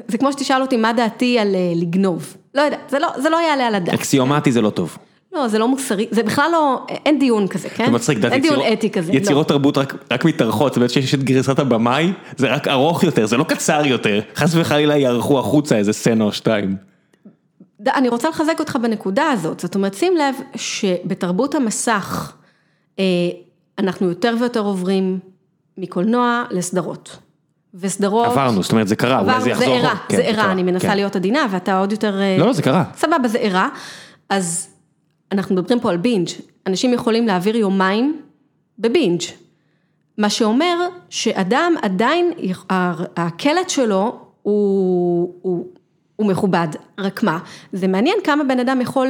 זה 0.08 0.18
כמו 0.18 0.32
שתשאל 0.32 0.62
אותי 0.62 0.76
מה 0.76 0.92
דעתי 0.92 1.38
על 1.38 1.54
אה, 1.54 1.72
לגנוב, 1.76 2.36
לא 2.54 2.62
יודע, 2.62 2.76
זה 2.88 2.98
לא, 2.98 3.08
זה 3.16 3.30
לא 3.30 3.36
יעלה 3.36 3.66
על 3.66 3.74
הדעת. 3.74 3.94
אקסיומטי 3.94 4.52
זה 4.52 4.60
לא 4.60 4.70
טוב. 4.70 4.98
לא, 5.32 5.48
זה 5.48 5.58
לא 5.58 5.68
מוסרי, 5.68 6.06
זה 6.10 6.22
בכלל 6.22 6.48
לא, 6.52 6.86
אין 6.88 7.18
דיון 7.18 7.48
כזה, 7.48 7.68
כן? 7.68 7.84
זה 7.84 7.90
מצחיק, 7.90 8.16
יודעת, 8.16 8.32
אין 8.32 8.42
דיון 8.42 8.60
אתי 8.72 8.90
כזה, 8.90 9.12
לא. 9.12 9.16
יצירות 9.16 9.48
תרבות 9.48 9.78
רק, 9.78 9.94
רק 10.12 10.24
מתארחות, 10.24 10.72
זאת 10.72 10.76
אומרת 10.76 10.90
שיש 10.90 11.14
את 11.14 11.22
גרסת 11.22 11.58
הבמאי, 11.58 12.12
זה 12.36 12.54
רק 12.54 12.68
ארוך 12.68 13.04
יותר, 13.04 13.26
זה 13.26 13.36
לא 13.36 13.44
קצר 13.44 13.86
יותר, 13.86 14.20
חס 14.36 14.54
וחלילה 14.54 14.96
יערכו 14.96 15.38
החוצה 15.38 15.76
איזה 15.76 15.92
סצנה 15.92 16.24
או 16.24 16.32
שתיים. 16.32 16.76
אני 17.86 18.08
רוצה 18.08 18.28
לחזק 18.28 18.60
אותך 18.60 18.76
בנקודה 18.82 19.30
הזאת, 19.30 19.60
זאת 19.60 19.74
אומרת, 19.74 19.94
שים 19.94 20.16
לב 20.16 20.34
שבתרבות 20.54 21.54
המסך, 21.54 22.32
אה, 22.98 23.04
אנחנו 23.78 24.08
יותר 24.08 24.34
ויותר 24.40 24.60
עוברים 24.60 25.18
מקולנוע 25.78 26.44
לסדרות. 26.50 27.18
וסדרות... 27.80 28.26
עברנו, 28.26 28.62
זאת 28.62 28.72
אומרת 28.72 28.88
זה 28.88 28.96
קרה, 28.96 29.20
אולי 29.20 29.40
זה 29.40 29.50
יחזור. 29.50 29.74
אירע, 29.74 29.94
כן, 30.08 30.16
זה 30.16 30.22
אירע, 30.22 30.52
אני 30.52 30.62
מנסה 30.62 30.88
כן. 30.88 30.96
להיות 30.96 31.16
עדינה, 31.16 31.46
ואתה 31.50 31.78
עוד 31.78 31.92
יותר... 31.92 32.20
אה, 32.20 32.36
לא, 32.38 32.46
לא, 32.46 32.52
זה 32.52 32.62
קרה. 32.62 32.84
סבבה, 32.96 33.28
זה 33.28 33.38
אירע. 33.38 33.68
אז 34.28 34.68
אנחנו 35.32 35.54
מדברים 35.54 35.80
פה 35.80 35.90
על 35.90 35.96
בינג', 35.96 36.28
אנשים 36.66 36.92
יכולים 36.92 37.26
להעביר 37.26 37.56
יומיים 37.56 38.20
בבינג'. 38.78 39.22
מה 40.18 40.30
שאומר 40.30 40.76
שאדם 41.10 41.74
עדיין, 41.82 42.32
הקלט 43.16 43.68
שלו 43.68 44.18
הוא, 44.42 45.34
הוא, 45.42 45.66
הוא 46.16 46.26
מכובד, 46.26 46.68
רק 46.98 47.22
מה, 47.22 47.38
זה 47.72 47.88
מעניין 47.88 48.16
כמה 48.24 48.44
בן 48.44 48.60
אדם 48.60 48.80
יכול 48.80 49.08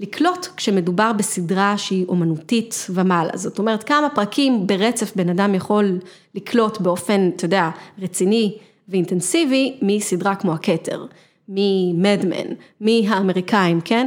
לקלוט 0.00 0.46
כשמדובר 0.56 1.12
בסדרה 1.12 1.78
שהיא 1.78 2.06
אומנותית 2.08 2.86
ומעלה, 2.90 3.30
זאת 3.34 3.58
אומרת 3.58 3.82
כמה 3.82 4.08
פרקים 4.14 4.66
ברצף 4.66 5.16
בן 5.16 5.28
אדם 5.28 5.54
יכול 5.54 5.98
לקלוט 6.34 6.80
באופן, 6.80 7.30
אתה 7.36 7.44
יודע, 7.44 7.70
רציני 7.98 8.58
ואינטנסיבי 8.88 9.78
מסדרה 9.82 10.34
כמו 10.34 10.52
הכתר, 10.52 11.06
ממדמן, 11.48 12.54
מהאמריקאים, 12.80 13.80
כן? 13.80 14.06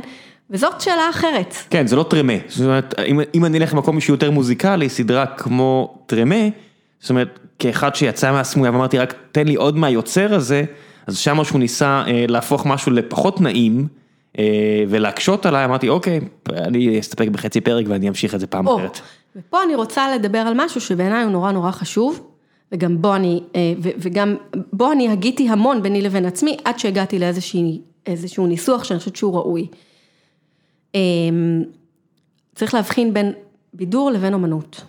וזאת 0.50 0.82
שאלה 0.82 1.10
אחרת. 1.10 1.56
כן, 1.70 1.88
זה 1.88 1.96
לא 1.96 2.04
טרמה, 2.04 2.34
זאת 2.48 2.66
אומרת, 2.66 3.00
אם, 3.00 3.20
אם 3.36 3.46
אני 3.46 3.58
אלך 3.58 3.74
למקום 3.74 4.00
שהוא 4.00 4.14
יותר 4.14 4.32
מוזיקלי, 4.32 4.90
סדרה 4.90 5.26
כמו 5.26 5.98
טרמה, 6.06 6.50
זאת 7.00 7.10
אומרת, 7.10 7.40
כאחד 7.60 7.96
שיצא 7.96 8.32
מהסמויה 8.32 8.72
ואמרתי 8.72 8.98
רק 8.98 9.14
תן 9.32 9.48
לי 9.48 9.56
עוד 9.56 9.78
מהיוצר 9.78 10.36
הזה, 10.36 10.64
אז 11.08 11.18
שם 11.18 11.44
שהוא 11.44 11.60
ניסה 11.60 12.04
אה, 12.08 12.26
להפוך 12.28 12.66
משהו 12.66 12.92
לפחות 12.92 13.42
נעים 13.42 13.88
ולהקשות 14.90 15.46
עליי, 15.46 15.66
אמרתי 15.66 15.90
אוקיי, 15.90 16.20
אני 16.50 17.00
אסתפק 17.00 17.28
בחצי 17.28 17.62
פרק 17.62 17.86
ואני 17.90 18.10
אמשיך 18.10 18.36
את 18.36 18.40
זה 18.40 18.48
פעם 18.48 18.68
או, 18.68 18.78
אחרת. 18.78 19.00
ופה 19.36 19.64
אני 19.64 19.76
רוצה 19.76 20.16
לדבר 20.16 20.38
על 20.40 20.54
משהו 20.56 20.82
שבעיניי 20.82 21.24
הוא 21.24 21.32
נורא 21.32 21.52
נורא 21.52 21.72
חשוב, 21.72 22.28
וגם 22.72 23.02
בו 23.02 23.16
אני, 23.16 23.44
אה, 23.56 23.74
וגם 23.78 24.36
בו 24.74 24.92
אני 24.92 25.10
הגיתי 25.10 25.50
המון 25.50 25.82
ביני 25.82 26.02
לבין 26.02 26.26
עצמי, 26.26 26.58
עד 26.66 26.80
שהגעתי 26.80 27.20
לאיזשהו 27.20 28.48
ניסוח 28.48 28.84
שאני 28.84 29.00
חושבת 29.00 29.16
שהוא 29.16 29.36
ראוי. 29.36 29.68
אמ, 30.96 31.64
צריך 32.56 32.74
להבחין 32.74 33.14
בין 33.14 33.32
בידור 33.74 34.12
לבין 34.12 34.34
אומנות, 34.34 34.82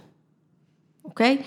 אוקיי? 1.05 1.38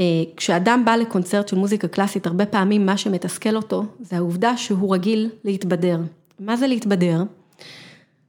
אה, 0.00 0.04
כשאדם 0.36 0.82
בא 0.84 0.96
לקונצרט 0.96 1.48
של 1.48 1.56
מוזיקה 1.56 1.88
קלאסית, 1.88 2.26
הרבה 2.26 2.46
פעמים 2.46 2.86
מה 2.86 2.96
שמתסכל 2.96 3.56
אותו, 3.56 3.84
זה 4.00 4.16
העובדה 4.16 4.56
שהוא 4.56 4.94
רגיל 4.94 5.30
להתבדר. 5.44 5.98
מה 6.44 6.56
זה 6.56 6.66
להתבדר? 6.66 7.22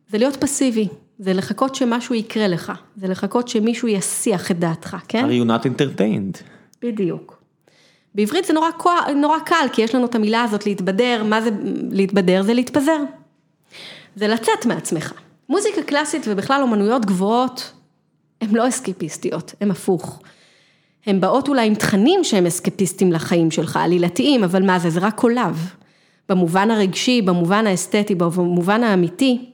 זה 0.09 0.17
להיות 0.17 0.35
פסיבי, 0.35 0.87
זה 1.19 1.33
לחכות 1.33 1.75
שמשהו 1.75 2.15
יקרה 2.15 2.47
לך, 2.47 2.71
זה 2.95 3.07
לחכות 3.07 3.47
שמישהו 3.47 3.87
יסיח 3.87 4.51
את 4.51 4.59
דעתך, 4.59 4.97
כן? 5.07 5.25
are 5.25 5.45
you 5.45 5.49
not 5.49 5.65
entertained? 5.65 6.43
בדיוק. 6.81 7.41
בעברית 8.15 8.45
זה 8.45 8.53
נורא, 8.53 8.69
נורא 9.15 9.39
קל, 9.39 9.65
כי 9.73 9.81
יש 9.81 9.95
לנו 9.95 10.05
את 10.05 10.15
המילה 10.15 10.43
הזאת 10.43 10.65
להתבדר, 10.65 11.23
מה 11.23 11.41
זה 11.41 11.49
להתבדר? 11.91 12.41
זה 12.43 12.53
להתפזר. 12.53 12.97
זה 14.15 14.27
לצאת 14.27 14.65
מעצמך. 14.65 15.13
מוזיקה 15.49 15.83
קלאסית 15.83 16.25
ובכלל 16.27 16.61
אומנויות 16.61 17.05
גבוהות, 17.05 17.71
הן 18.41 18.55
לא 18.55 18.67
אסקפיסטיות, 18.67 19.53
הן 19.61 19.71
הפוך. 19.71 20.21
הן 21.05 21.21
באות 21.21 21.47
אולי 21.47 21.67
עם 21.67 21.75
תכנים 21.75 22.23
שהם 22.23 22.45
אסקפיסטים 22.45 23.11
לחיים 23.11 23.51
שלך, 23.51 23.77
עלילתיים, 23.77 24.43
אבל 24.43 24.65
מה 24.65 24.79
זה, 24.79 24.89
זה 24.89 24.99
רק 24.99 25.15
קולב. 25.15 25.75
במובן 26.29 26.71
הרגשי, 26.71 27.21
במובן 27.21 27.67
האסתטי, 27.67 28.15
במובן 28.15 28.83
האמיתי, 28.83 29.51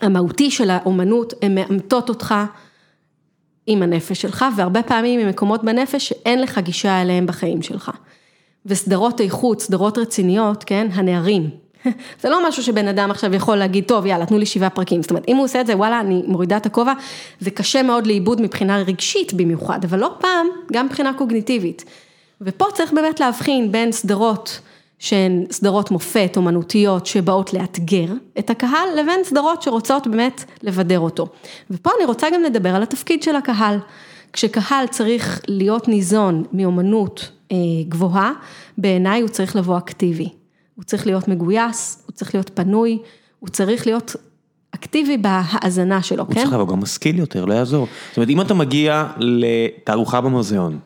המהותי 0.00 0.50
של 0.50 0.70
האומנות, 0.70 1.34
הן 1.42 1.54
מאמתות 1.54 2.08
אותך 2.08 2.34
עם 3.66 3.82
הנפש 3.82 4.22
שלך, 4.22 4.44
והרבה 4.56 4.82
פעמים 4.82 5.20
ממקומות 5.20 5.64
בנפש 5.64 6.08
שאין 6.08 6.40
לך 6.40 6.58
גישה 6.58 7.02
אליהם 7.02 7.26
בחיים 7.26 7.62
שלך. 7.62 7.90
וסדרות 8.66 9.20
איכות, 9.20 9.60
סדרות 9.60 9.98
רציניות, 9.98 10.64
כן, 10.64 10.88
הנערים. 10.92 11.50
זה 12.22 12.28
לא 12.28 12.48
משהו 12.48 12.62
שבן 12.62 12.88
אדם 12.88 13.10
עכשיו 13.10 13.34
יכול 13.34 13.56
להגיד, 13.56 13.84
טוב, 13.84 14.06
יאללה, 14.06 14.26
תנו 14.26 14.38
לי 14.38 14.46
שבעה 14.46 14.70
פרקים. 14.70 15.02
זאת 15.02 15.10
אומרת, 15.10 15.24
אם 15.28 15.36
הוא 15.36 15.44
עושה 15.44 15.60
את 15.60 15.66
זה, 15.66 15.76
וואלה, 15.76 16.00
אני 16.00 16.22
מורידה 16.26 16.56
את 16.56 16.66
הכובע, 16.66 16.92
זה 17.40 17.50
קשה 17.50 17.82
מאוד 17.82 18.06
לאיבוד 18.06 18.42
מבחינה 18.42 18.78
רגשית 18.78 19.34
במיוחד, 19.34 19.84
אבל 19.84 19.98
לא 19.98 20.14
פעם, 20.20 20.46
גם 20.72 20.86
מבחינה 20.86 21.14
קוגניטיבית. 21.14 21.84
ופה 22.40 22.64
צריך 22.74 22.92
באמת 22.92 23.20
להבחין 23.20 23.72
בין 23.72 23.92
סדרות 23.92 24.60
שהן 25.04 25.44
סדרות 25.50 25.90
מופת, 25.90 26.32
אומנותיות, 26.36 27.06
שבאות 27.06 27.52
לאתגר 27.52 28.06
את 28.38 28.50
הקהל, 28.50 28.88
לבין 28.98 29.20
סדרות 29.24 29.62
שרוצות 29.62 30.06
באמת 30.06 30.44
לבדר 30.62 31.00
אותו. 31.00 31.26
ופה 31.70 31.90
אני 31.98 32.06
רוצה 32.06 32.26
גם 32.34 32.42
לדבר 32.42 32.74
על 32.74 32.82
התפקיד 32.82 33.22
של 33.22 33.36
הקהל. 33.36 33.78
כשקהל 34.32 34.86
צריך 34.86 35.40
להיות 35.48 35.88
ניזון 35.88 36.44
מאומנות 36.52 37.30
אה, 37.52 37.56
גבוהה, 37.88 38.32
בעיניי 38.78 39.20
הוא 39.20 39.28
צריך 39.28 39.56
לבוא 39.56 39.78
אקטיבי. 39.78 40.28
הוא 40.74 40.84
צריך 40.84 41.06
להיות 41.06 41.28
מגויס, 41.28 42.02
הוא 42.06 42.12
צריך 42.12 42.34
להיות 42.34 42.50
פנוי, 42.54 42.98
הוא 43.40 43.48
צריך 43.48 43.86
להיות 43.86 44.16
אקטיבי 44.74 45.16
בהאזנה 45.16 46.02
שלו, 46.02 46.24
הוא 46.24 46.34
כן? 46.34 46.40
צריך 46.40 46.52
לבוא 46.52 46.68
גם 46.68 46.80
משכיל 46.80 47.18
יותר, 47.18 47.44
לא 47.44 47.54
יעזור. 47.54 47.86
זאת 48.08 48.16
אומרת, 48.16 48.30
אם 48.30 48.40
אתה 48.40 48.54
מגיע 48.54 49.06
לתערוכה 49.18 50.20
במוזיאון, 50.20 50.78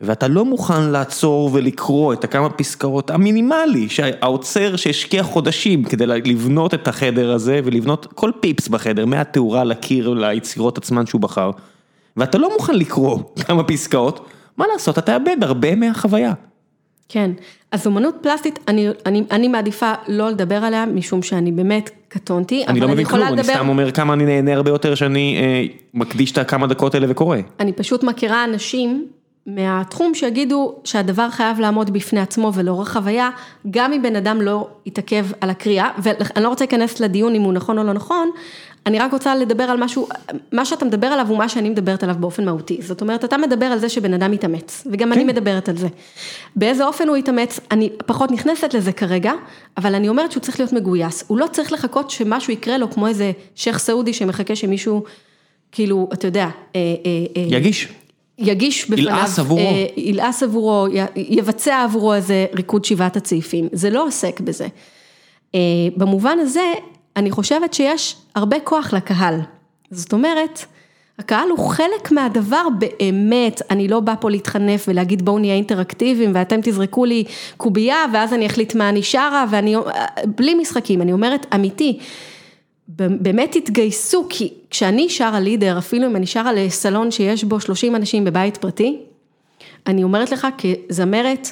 ואתה 0.00 0.28
לא 0.28 0.44
מוכן 0.44 0.82
לעצור 0.82 1.50
ולקרוא 1.52 2.12
את 2.12 2.24
הכמה 2.24 2.50
פסקאות 2.50 3.10
המינימלי, 3.10 3.88
שהאוצר 3.88 4.76
שהשקיע 4.76 5.22
חודשים 5.22 5.84
כדי 5.84 6.06
לבנות 6.06 6.74
את 6.74 6.88
החדר 6.88 7.32
הזה, 7.32 7.60
ולבנות 7.64 8.06
כל 8.14 8.30
פיפס 8.40 8.68
בחדר, 8.68 9.06
מהתאורה 9.06 9.64
לקיר, 9.64 10.08
ליצירות 10.08 10.78
עצמן 10.78 11.06
שהוא 11.06 11.20
בחר, 11.20 11.50
ואתה 12.16 12.38
לא 12.38 12.52
מוכן 12.52 12.74
לקרוא 12.74 13.18
כמה 13.46 13.64
פסקאות, 13.64 14.26
מה 14.56 14.64
לעשות, 14.72 14.98
אתה 14.98 15.18
תאבד 15.18 15.36
הרבה 15.44 15.74
מהחוויה. 15.74 16.32
כן, 17.08 17.30
אז 17.72 17.86
אומנות 17.86 18.14
פלסטית, 18.20 18.58
אני, 18.68 18.88
אני, 19.06 19.24
אני 19.30 19.48
מעדיפה 19.48 19.92
לא 20.08 20.30
לדבר 20.30 20.54
עליה, 20.54 20.86
משום 20.86 21.22
שאני 21.22 21.52
באמת 21.52 21.90
קטונתי, 22.08 22.64
אני 22.66 22.80
לא 22.80 22.88
מבין 22.88 23.04
כלום, 23.04 23.20
יכולה 23.20 23.28
אני 23.28 23.36
לדבר, 23.36 23.54
סתם 23.54 23.68
אומר 23.68 23.90
כמה 23.90 24.12
אני 24.12 24.24
נהנה 24.24 24.54
הרבה 24.54 24.70
יותר 24.70 24.94
שאני 24.94 25.38
אה, 25.40 25.64
מקדיש 25.94 26.32
את 26.32 26.38
הכמה 26.38 26.66
דקות 26.66 26.94
האלה 26.94 27.06
וקורא. 27.10 27.38
אני 27.60 27.72
פשוט 27.72 28.04
מכירה 28.04 28.44
אנשים 28.44 29.06
מהתחום 29.48 30.14
שיגידו 30.14 30.74
שהדבר 30.84 31.30
חייב 31.30 31.60
לעמוד 31.60 31.90
בפני 31.90 32.20
עצמו 32.20 32.52
ולאורך 32.54 32.92
חוויה, 32.92 33.30
גם 33.70 33.92
אם 33.92 34.02
בן 34.02 34.16
אדם 34.16 34.42
לא 34.42 34.68
יתעכב 34.86 35.26
על 35.40 35.50
הקריאה, 35.50 35.90
ואני 35.98 36.44
לא 36.44 36.48
רוצה 36.48 36.64
להיכנס 36.64 37.00
לדיון 37.00 37.34
אם 37.34 37.42
הוא 37.42 37.52
נכון 37.52 37.78
או 37.78 37.84
לא 37.84 37.92
נכון, 37.92 38.30
אני 38.86 38.98
רק 38.98 39.12
רוצה 39.12 39.36
לדבר 39.36 39.64
על 39.64 39.84
משהו, 39.84 40.08
מה 40.52 40.64
שאתה 40.64 40.84
מדבר 40.84 41.06
עליו 41.06 41.28
הוא 41.28 41.38
מה 41.38 41.48
שאני 41.48 41.70
מדברת 41.70 42.02
עליו 42.02 42.16
באופן 42.20 42.44
מהותי. 42.44 42.78
זאת 42.82 43.00
אומרת, 43.00 43.24
אתה 43.24 43.38
מדבר 43.38 43.66
על 43.66 43.78
זה 43.78 43.88
שבן 43.88 44.14
אדם 44.14 44.32
יתאמץ, 44.32 44.86
וגם 44.92 45.08
כן. 45.08 45.12
אני 45.12 45.24
מדברת 45.24 45.68
על 45.68 45.76
זה. 45.76 45.88
באיזה 46.56 46.86
אופן 46.86 47.08
הוא 47.08 47.16
יתאמץ, 47.16 47.60
אני 47.70 47.90
פחות 48.06 48.30
נכנסת 48.30 48.74
לזה 48.74 48.92
כרגע, 48.92 49.32
אבל 49.76 49.94
אני 49.94 50.08
אומרת 50.08 50.32
שהוא 50.32 50.40
צריך 50.40 50.60
להיות 50.60 50.72
מגויס. 50.72 51.24
הוא 51.26 51.38
לא 51.38 51.46
צריך 51.52 51.72
לחכות 51.72 52.10
שמשהו 52.10 52.52
יקרה 52.52 52.78
לו 52.78 52.90
כמו 52.90 53.06
איזה 53.06 53.32
שייח' 53.54 53.78
סעודי 53.78 54.12
שמחכה 54.12 54.56
שמישהו, 54.56 55.02
כאילו, 55.72 56.08
אתה 56.12 56.26
יודע, 56.26 56.44
אה, 56.44 56.50
אה, 56.76 56.80
אה, 57.36 57.56
יגיש. 57.58 57.88
יגיש 58.38 58.90
בפניו, 58.90 59.04
ילעס 59.04 59.38
עבורו, 59.38 59.60
ילעס 59.96 60.42
עבורו, 60.42 60.86
יבצע 61.16 61.82
עבורו 61.82 62.14
איזה 62.14 62.46
ריקוד 62.54 62.84
שבעת 62.84 63.16
הצעיפים, 63.16 63.68
זה 63.72 63.90
לא 63.90 64.06
עוסק 64.06 64.40
בזה. 64.40 64.66
במובן 65.96 66.38
הזה, 66.40 66.72
אני 67.16 67.30
חושבת 67.30 67.74
שיש 67.74 68.16
הרבה 68.34 68.60
כוח 68.60 68.92
לקהל. 68.92 69.40
זאת 69.90 70.12
אומרת, 70.12 70.64
הקהל 71.18 71.48
הוא 71.48 71.68
חלק 71.68 72.12
מהדבר 72.12 72.62
באמת, 72.78 73.62
אני 73.70 73.88
לא 73.88 74.00
באה 74.00 74.16
פה 74.16 74.30
להתחנף 74.30 74.84
ולהגיד 74.88 75.24
בואו 75.24 75.38
נהיה 75.38 75.54
אינטראקטיביים 75.54 76.30
ואתם 76.34 76.60
תזרקו 76.62 77.04
לי 77.04 77.24
קובייה 77.56 78.04
ואז 78.12 78.32
אני 78.32 78.46
אחליט 78.46 78.74
מה 78.74 78.88
אני 78.88 79.02
שרה 79.02 79.44
ואני, 79.50 79.76
בלי 80.26 80.54
משחקים, 80.54 81.02
אני 81.02 81.12
אומרת 81.12 81.46
אמיתי, 81.54 81.98
באמת 82.88 83.56
תתגייסו, 83.56 84.26
כי 84.28 84.52
כשאני 84.70 85.08
שרה 85.08 85.40
Lieder, 85.40 85.78
אפילו 85.78 86.06
אם 86.06 86.16
אני 86.16 86.26
שרה 86.26 86.52
לסלון 86.52 87.10
שיש 87.10 87.44
בו 87.44 87.60
30 87.60 87.96
אנשים 87.96 88.24
בבית 88.24 88.56
פרטי, 88.56 88.98
אני 89.86 90.02
אומרת 90.02 90.30
לך 90.30 90.46
כזמרת, 90.58 91.48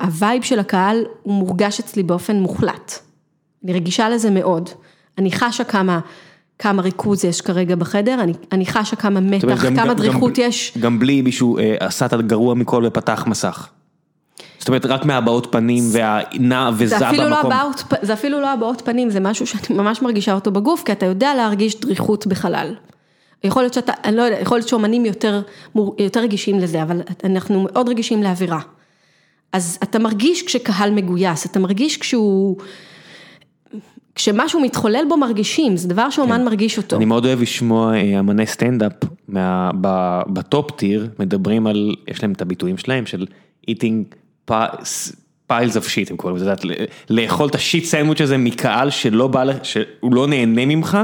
ה 0.00 0.08
vibe 0.08 0.42
של 0.42 0.58
הקהל 0.58 1.04
הוא 1.22 1.34
מורגש 1.34 1.80
אצלי 1.80 2.02
באופן 2.02 2.36
מוחלט. 2.36 2.98
אני 3.64 3.72
רגישה 3.72 4.08
לזה 4.08 4.30
מאוד. 4.30 4.70
אני 5.18 5.32
חשה 5.32 5.64
כמה, 5.64 6.00
כמה 6.58 6.82
ריכוז 6.82 7.24
יש 7.24 7.40
כרגע 7.40 7.76
בחדר, 7.76 8.20
אני, 8.20 8.32
אני 8.52 8.66
חשה 8.66 8.96
כמה 8.96 9.20
מתח, 9.20 9.44
אומרת, 9.44 9.58
כמה 9.58 9.86
גם, 9.86 9.94
דריכות 9.94 10.38
גם, 10.38 10.44
יש. 10.44 10.78
גם 10.80 10.98
בלי 10.98 11.22
מישהו 11.22 11.58
אה, 11.58 11.76
עשה 11.80 12.06
את 12.06 12.12
הגרוע 12.12 12.54
מכל 12.54 12.84
ופתח 12.86 13.24
מסך. 13.26 13.68
זאת 14.60 14.68
אומרת, 14.68 14.86
רק 14.86 15.04
מהבעות 15.04 15.46
פנים 15.50 15.84
והנע 15.92 16.70
וזה 16.76 16.98
במקום. 16.98 17.18
לא 17.18 17.40
הבעות, 17.40 17.84
זה 18.02 18.12
אפילו 18.12 18.40
לא 18.40 18.52
הבעות 18.52 18.82
פנים, 18.84 19.10
זה 19.10 19.20
משהו 19.20 19.46
שאני 19.46 19.62
ממש 19.70 20.02
מרגישה 20.02 20.34
אותו 20.34 20.50
בגוף, 20.50 20.82
כי 20.84 20.92
אתה 20.92 21.06
יודע 21.06 21.34
להרגיש 21.34 21.80
דריכות 21.80 22.26
בחלל. 22.26 22.74
יכול 23.44 23.62
להיות 23.62 23.74
שאתה, 23.74 23.92
אני 24.04 24.16
לא 24.16 24.22
יודע, 24.22 24.40
יכול 24.40 24.58
להיות 24.58 24.68
שאומנים 24.68 25.04
יותר, 25.04 25.42
יותר 25.98 26.20
רגישים 26.20 26.58
לזה, 26.58 26.82
אבל 26.82 27.00
אנחנו 27.24 27.66
מאוד 27.72 27.88
רגישים 27.88 28.22
לאווירה. 28.22 28.60
אז 29.52 29.78
אתה 29.82 29.98
מרגיש 29.98 30.42
כשקהל 30.42 30.90
מגויס, 30.90 31.46
אתה 31.46 31.58
מרגיש 31.58 31.96
כשהוא... 31.96 32.56
כשמשהו 34.14 34.60
מתחולל 34.60 35.04
בו 35.08 35.16
מרגישים, 35.16 35.76
זה 35.76 35.88
דבר 35.88 36.10
שאומן 36.10 36.36
כן. 36.36 36.44
מרגיש 36.44 36.78
אותו. 36.78 36.96
אני 36.96 37.04
מאוד 37.04 37.26
אוהב 37.26 37.42
לשמוע 37.42 37.94
אה, 37.94 38.18
אמני 38.18 38.46
סטנדאפ 38.46 38.92
ב 40.26 40.37
top 40.37 40.70
tier, 40.70 41.08
מדברים 41.18 41.66
על, 41.66 41.94
יש 42.08 42.22
להם 42.22 42.32
את 42.32 42.42
הביטויים 42.42 42.78
שלהם 42.78 43.06
של 43.06 43.26
eating 43.70 44.14
piles 45.50 45.74
of 45.74 45.86
shit, 45.86 46.10
הם 46.10 46.16
קוראים 46.16 46.36
לזה, 46.36 46.54
לאכול 47.10 47.48
את 47.48 47.54
ה 47.54 47.60
shit 47.60 47.84
sandwich 47.84 48.20
הזה 48.20 48.38
מקהל 48.38 48.90
שלא 48.90 49.26
בא, 49.26 49.44
שהוא 49.62 50.14
לא 50.14 50.26
נהנה 50.26 50.66
ממך, 50.66 50.98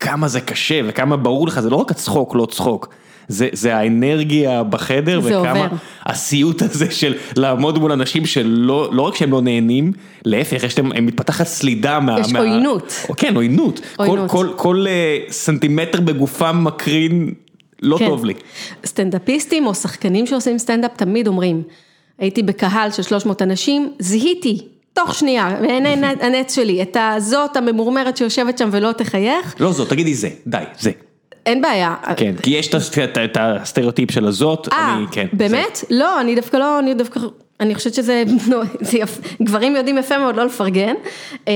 כמה 0.00 0.28
זה 0.28 0.40
קשה 0.40 0.80
וכמה 0.84 1.16
ברור 1.16 1.46
לך, 1.46 1.60
זה 1.60 1.70
לא 1.70 1.76
רק 1.76 1.90
הצחוק, 1.90 2.34
לא 2.34 2.46
צחוק. 2.50 2.94
זה, 3.28 3.48
זה 3.52 3.76
האנרגיה 3.76 4.62
בחדר 4.62 5.20
זה 5.20 5.40
וכמה 5.40 5.50
עובר. 5.50 5.76
הסיוט 6.04 6.62
הזה 6.62 6.90
של 6.90 7.14
לעמוד 7.36 7.78
מול 7.78 7.92
אנשים 7.92 8.26
שלא, 8.26 8.88
לא 8.92 9.02
רק 9.02 9.14
שהם 9.14 9.32
לא 9.32 9.42
נהנים, 9.42 9.92
להפך, 10.24 10.62
יש 10.64 10.78
להם, 10.78 11.06
מתפתחת 11.06 11.46
סלידה 11.46 12.00
מה... 12.00 12.20
יש 12.20 12.32
מה, 12.32 12.38
עוינות. 12.38 12.94
או, 13.08 13.14
כן, 13.16 13.36
עוינות. 13.36 13.80
עוינות. 13.96 14.30
כל, 14.30 14.46
כל, 14.46 14.52
כל 14.56 14.86
אה, 14.86 15.32
סנטימטר 15.32 16.00
בגופם 16.00 16.64
מקרין, 16.64 17.34
לא 17.82 17.98
כן. 17.98 18.06
טוב 18.06 18.24
לי. 18.24 18.34
סטנדאפיסטים 18.86 19.66
או 19.66 19.74
שחקנים 19.74 20.26
שעושים 20.26 20.58
סטנדאפ 20.58 20.90
תמיד 20.96 21.26
אומרים, 21.26 21.62
הייתי 22.18 22.42
בקהל 22.42 22.90
של 22.90 23.02
300 23.02 23.42
אנשים, 23.42 23.92
זיהיתי 23.98 24.68
תוך 24.92 25.14
שנייה, 25.14 25.56
בעיני 25.60 26.06
הנץ 26.20 26.54
שלי, 26.54 26.82
את 26.82 26.96
הזאת 27.00 27.56
הממורמרת 27.56 28.16
שיושבת 28.16 28.58
שם 28.58 28.68
ולא 28.72 28.92
תחייך. 28.92 29.54
לא 29.60 29.72
זאת, 29.72 29.88
תגידי 29.88 30.14
זה, 30.14 30.28
די, 30.46 30.62
זה. 30.78 30.90
אין 31.46 31.62
בעיה. 31.62 31.94
כן, 32.16 32.34
כי 32.42 32.50
יש 32.50 32.74
את 33.14 33.36
הסטריאוטיפ 33.40 34.10
של 34.10 34.26
הזאת, 34.26 34.68
אני, 34.72 35.06
כן. 35.10 35.26
באמת? 35.32 35.84
לא, 35.90 36.20
אני 36.20 36.34
דווקא 36.34 36.56
לא, 36.56 36.78
אני 36.78 36.94
דווקא, 36.94 37.20
אני 37.60 37.74
חושבת 37.74 37.94
שזה, 37.94 38.24
זה 38.80 38.98
יפ, 38.98 39.20
גברים 39.42 39.76
יודעים 39.76 39.98
יפה 39.98 40.18
מאוד 40.18 40.36
לא 40.36 40.46
לפרגן, 40.46 40.94
אה, 41.48 41.52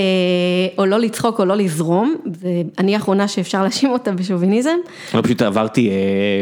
או 0.79 0.87
לא 0.87 0.99
לצחוק 0.99 1.41
או 1.41 1.45
לא 1.45 1.57
לזרום, 1.57 2.17
ואני 2.41 2.95
האחרונה 2.95 3.29
שאפשר 3.29 3.63
להאשים 3.63 3.91
אותה 3.91 4.13
בשוביניזם. 4.13 4.77
לא, 5.15 5.23
פשוט 5.23 5.43
עברתי 5.43 5.91
אה, 5.91 5.95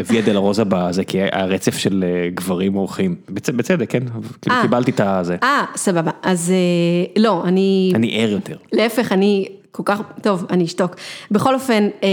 ויה 0.06 0.22
דלה 0.22 0.38
רוזה 0.38 0.64
בזה, 0.68 1.04
כי 1.04 1.18
הרצף 1.32 1.78
של 1.78 2.04
אה, 2.06 2.28
גברים 2.34 2.76
אורחים, 2.76 3.14
בצדק, 3.28 3.90
כן, 3.90 4.02
כאילו 4.42 4.56
קיבלתי 4.62 4.90
את 4.90 5.00
הזה. 5.00 5.36
אה, 5.42 5.64
סבבה, 5.76 6.11
אז 6.22 6.52
לא, 7.16 7.42
אני... 7.44 7.92
אני 7.94 8.22
ער 8.22 8.30
יותר. 8.30 8.56
להפך, 8.72 9.12
אני... 9.12 9.48
כל 9.78 9.82
כך, 9.86 10.00
טוב, 10.22 10.46
אני 10.50 10.64
אשתוק. 10.64 10.94
בכל 11.30 11.54
אופן, 11.54 11.88
אה, 12.02 12.09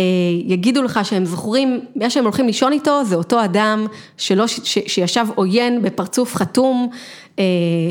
יגידו 0.45 0.83
לך 0.83 0.99
שהם 1.03 1.25
זוכרים, 1.25 1.79
מה 1.95 2.09
שהם 2.09 2.23
הולכים 2.23 2.47
לישון 2.47 2.71
איתו 2.71 3.03
זה 3.03 3.15
אותו 3.15 3.43
אדם 3.43 3.87
שלא, 4.17 4.47
ש, 4.47 4.77
שישב 4.87 5.25
עוין 5.35 5.81
בפרצוף 5.81 6.35
חתום, 6.35 6.89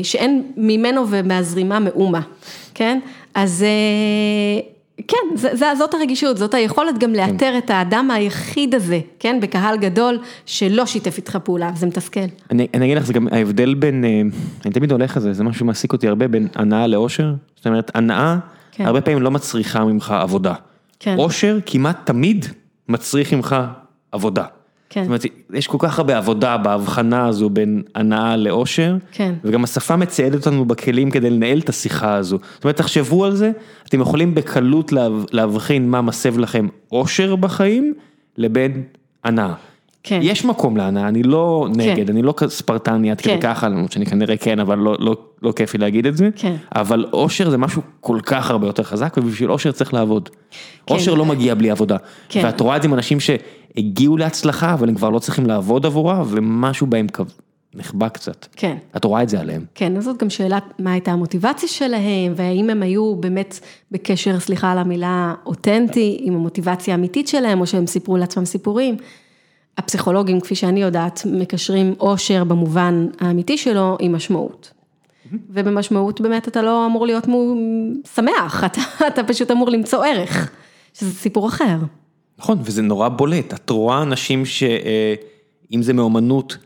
שאין 0.03 0.43
ממנו 0.57 1.05
ומהזרימה 1.09 1.79
מאומה, 1.79 2.21
כן? 2.73 2.99
אז 3.33 3.63
אה, 3.63 4.61
כן, 5.07 5.51
זאת 5.77 5.93
הרגישות, 5.93 6.37
זאת 6.37 6.53
היכולת 6.53 6.97
גם 6.97 7.13
לאתר 7.13 7.37
כן. 7.37 7.57
את 7.57 7.69
האדם 7.69 8.11
היחיד 8.11 8.75
הזה, 8.75 8.99
כן? 9.19 9.39
בקהל 9.41 9.77
גדול 9.77 10.19
שלא 10.45 10.85
שיתף 10.85 11.17
איתך 11.17 11.37
פעולה, 11.43 11.71
זה 11.75 11.85
מתסכל. 11.85 12.19
אני, 12.51 12.67
אני 12.73 12.85
אגיד 12.85 12.97
לך, 12.97 13.05
זה 13.05 13.13
גם 13.13 13.27
ההבדל 13.31 13.73
בין, 13.73 14.03
אני 14.65 14.73
תמיד 14.73 14.91
הולך 14.91 15.17
על 15.17 15.23
זה, 15.23 15.33
זה 15.33 15.43
משהו 15.43 15.59
שמעסיק 15.59 15.93
אותי 15.93 16.07
הרבה, 16.07 16.27
בין 16.27 16.47
הנאה 16.55 16.87
לאושר. 16.87 17.33
זאת 17.55 17.67
אומרת, 17.67 17.91
הנאה... 17.95 18.37
כן. 18.71 18.85
הרבה 18.85 19.01
פעמים 19.01 19.21
לא 19.21 19.31
מצריכה 19.31 19.85
ממך 19.85 20.11
עבודה. 20.11 20.53
כן. 20.99 21.15
אושר 21.17 21.57
כמעט 21.65 21.97
תמיד 22.05 22.45
מצריך 22.89 23.33
ממך 23.33 23.55
עבודה. 24.11 24.45
כן. 24.89 25.01
זאת 25.01 25.07
אומרת, 25.07 25.25
יש 25.53 25.67
כל 25.67 25.77
כך 25.79 25.99
הרבה 25.99 26.17
עבודה 26.17 26.57
בהבחנה 26.57 27.27
הזו 27.27 27.49
בין 27.49 27.83
הנאה 27.95 28.37
לאושר, 28.37 28.97
כן. 29.11 29.33
וגם 29.43 29.63
השפה 29.63 29.95
מציידת 29.95 30.47
אותנו 30.47 30.65
בכלים 30.65 31.11
כדי 31.11 31.29
לנהל 31.29 31.59
את 31.59 31.69
השיחה 31.69 32.15
הזו. 32.15 32.39
זאת 32.55 32.63
אומרת, 32.63 32.77
תחשבו 32.77 33.25
על 33.25 33.35
זה, 33.35 33.51
אתם 33.87 34.01
יכולים 34.01 34.35
בקלות 34.35 34.93
להבחין 35.31 35.89
מה 35.89 36.01
מסב 36.01 36.37
לכם 36.37 36.67
אושר 36.91 37.35
בחיים, 37.35 37.93
לבין 38.37 38.83
הנאה. 39.23 39.53
כן. 40.07 40.19
יש 40.23 40.45
מקום 40.45 40.77
להנאה, 40.77 41.07
אני 41.07 41.23
לא 41.23 41.67
נגד, 41.75 42.07
כן. 42.07 42.11
אני 42.11 42.21
לא 42.21 42.33
ספרטני 42.47 43.11
עד 43.11 43.21
כדי 43.21 43.33
כן. 43.33 43.41
ככה, 43.41 43.69
למרות 43.69 43.91
שאני 43.91 44.05
כנראה 44.05 44.37
כן, 44.37 44.59
אבל 44.59 44.77
לא, 44.77 44.95
לא, 44.99 45.17
לא 45.41 45.51
כיף 45.51 45.73
לי 45.73 45.79
להגיד 45.79 46.05
את 46.05 46.17
זה. 46.17 46.29
כן. 46.35 46.55
אבל 46.75 47.05
אושר 47.13 47.49
זה 47.49 47.57
משהו 47.57 47.81
כל 48.01 48.19
כך 48.25 48.51
הרבה 48.51 48.67
יותר 48.67 48.83
חזק, 48.83 49.15
ובשביל 49.17 49.51
אושר 49.51 49.71
צריך 49.71 49.93
לעבוד. 49.93 50.29
כן. 50.85 50.93
אושר 50.93 51.13
לא 51.13 51.25
מגיע 51.25 51.55
בלי 51.55 51.71
עבודה. 51.71 51.97
כן. 52.29 52.41
ואת 52.43 52.59
רואה 52.59 52.75
את 52.75 52.81
זה 52.81 52.87
עם 52.87 52.93
אנשים 52.93 53.19
שהגיעו 53.75 54.17
להצלחה, 54.17 54.73
אבל 54.73 54.89
הם 54.89 54.95
כבר 54.95 55.09
לא 55.09 55.19
צריכים 55.19 55.45
לעבוד 55.45 55.85
עבורה, 55.85 56.23
ומשהו 56.27 56.87
בהם 56.87 57.07
נחבא 57.75 58.09
קצת. 58.09 58.45
כן. 58.55 58.77
את 58.97 59.05
רואה 59.05 59.23
את 59.23 59.29
זה 59.29 59.39
עליהם. 59.39 59.65
כן, 59.75 59.97
אז 59.97 60.03
זאת 60.03 60.17
גם 60.17 60.29
שאלה, 60.29 60.59
מה 60.79 60.91
הייתה 60.91 61.11
המוטיבציה 61.11 61.69
שלהם, 61.69 62.33
והאם 62.35 62.69
הם 62.69 62.83
היו 62.83 63.15
באמת 63.15 63.59
בקשר, 63.91 64.39
סליחה 64.39 64.71
על 64.71 64.77
המילה, 64.77 65.33
אותנטי, 65.45 66.17
עם 66.21 66.35
המוטיבציה 66.35 66.93
האמיתית 66.93 67.27
שלהם, 67.27 67.61
או 67.61 67.67
שהם 67.67 67.87
סיפרו 67.87 68.17
לעצמם 68.17 68.45
סיפורים. 68.45 68.97
הפסיכולוגים, 69.77 70.39
כפי 70.39 70.55
שאני 70.55 70.81
יודעת, 70.81 71.21
מקשרים 71.25 71.95
אושר 71.99 72.43
במובן 72.43 73.07
האמיתי 73.19 73.57
שלו 73.57 73.97
עם 73.99 74.15
משמעות. 74.15 74.71
ובמשמעות 75.49 76.21
באמת 76.21 76.47
אתה 76.47 76.61
לא 76.61 76.85
אמור 76.85 77.05
להיות 77.05 77.27
שמח, 78.15 78.63
אתה, 78.65 78.81
אתה 79.07 79.23
פשוט 79.23 79.51
אמור 79.51 79.69
למצוא 79.69 80.05
ערך, 80.05 80.51
שזה 80.93 81.11
סיפור 81.11 81.47
אחר. 81.47 81.77
נכון, 82.39 82.59
וזה 82.63 82.81
נורא 82.81 83.09
בולט, 83.09 83.53
את 83.53 83.69
רואה 83.69 84.01
אנשים 84.01 84.45
שאם 84.45 85.81
זה 85.81 85.93
מאומנות, 85.93 86.57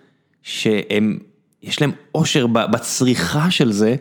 שהם, 0.43 1.17
יש 1.63 1.81
להם 1.81 1.91
אושר 2.15 2.47
בצריכה 2.47 3.51
של 3.51 3.71
זה, 3.71 3.95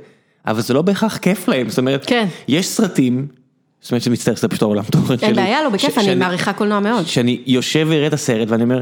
אבל 0.47 0.61
זה 0.61 0.75
לא 0.75 0.83
בהכרח 0.83 1.17
כיף 1.17 1.49
להם, 1.49 1.69
זאת 1.69 1.79
אומרת, 1.79 2.07
כן. 2.07 2.27
יש 2.49 2.67
סרטים, 2.67 3.27
זאת 3.81 3.91
אומרת 3.91 4.03
שזה 4.03 4.11
מצטער, 4.11 4.37
זה 4.37 4.49
פשוט 4.49 4.63
העולם 4.63 4.85
תוכן 4.85 5.19
שלי. 5.19 5.27
אין 5.27 5.37
בעיה, 5.37 5.63
לא 5.63 5.69
בכיף, 5.69 5.99
אני 5.99 6.15
מעריכה 6.15 6.53
קולנוע 6.53 6.81
מאוד. 6.81 7.07
שאני 7.07 7.43
יושב 7.47 7.87
ואראה 7.91 8.07
את 8.07 8.13
הסרט 8.13 8.49
ואני 8.51 8.63
אומר, 8.63 8.81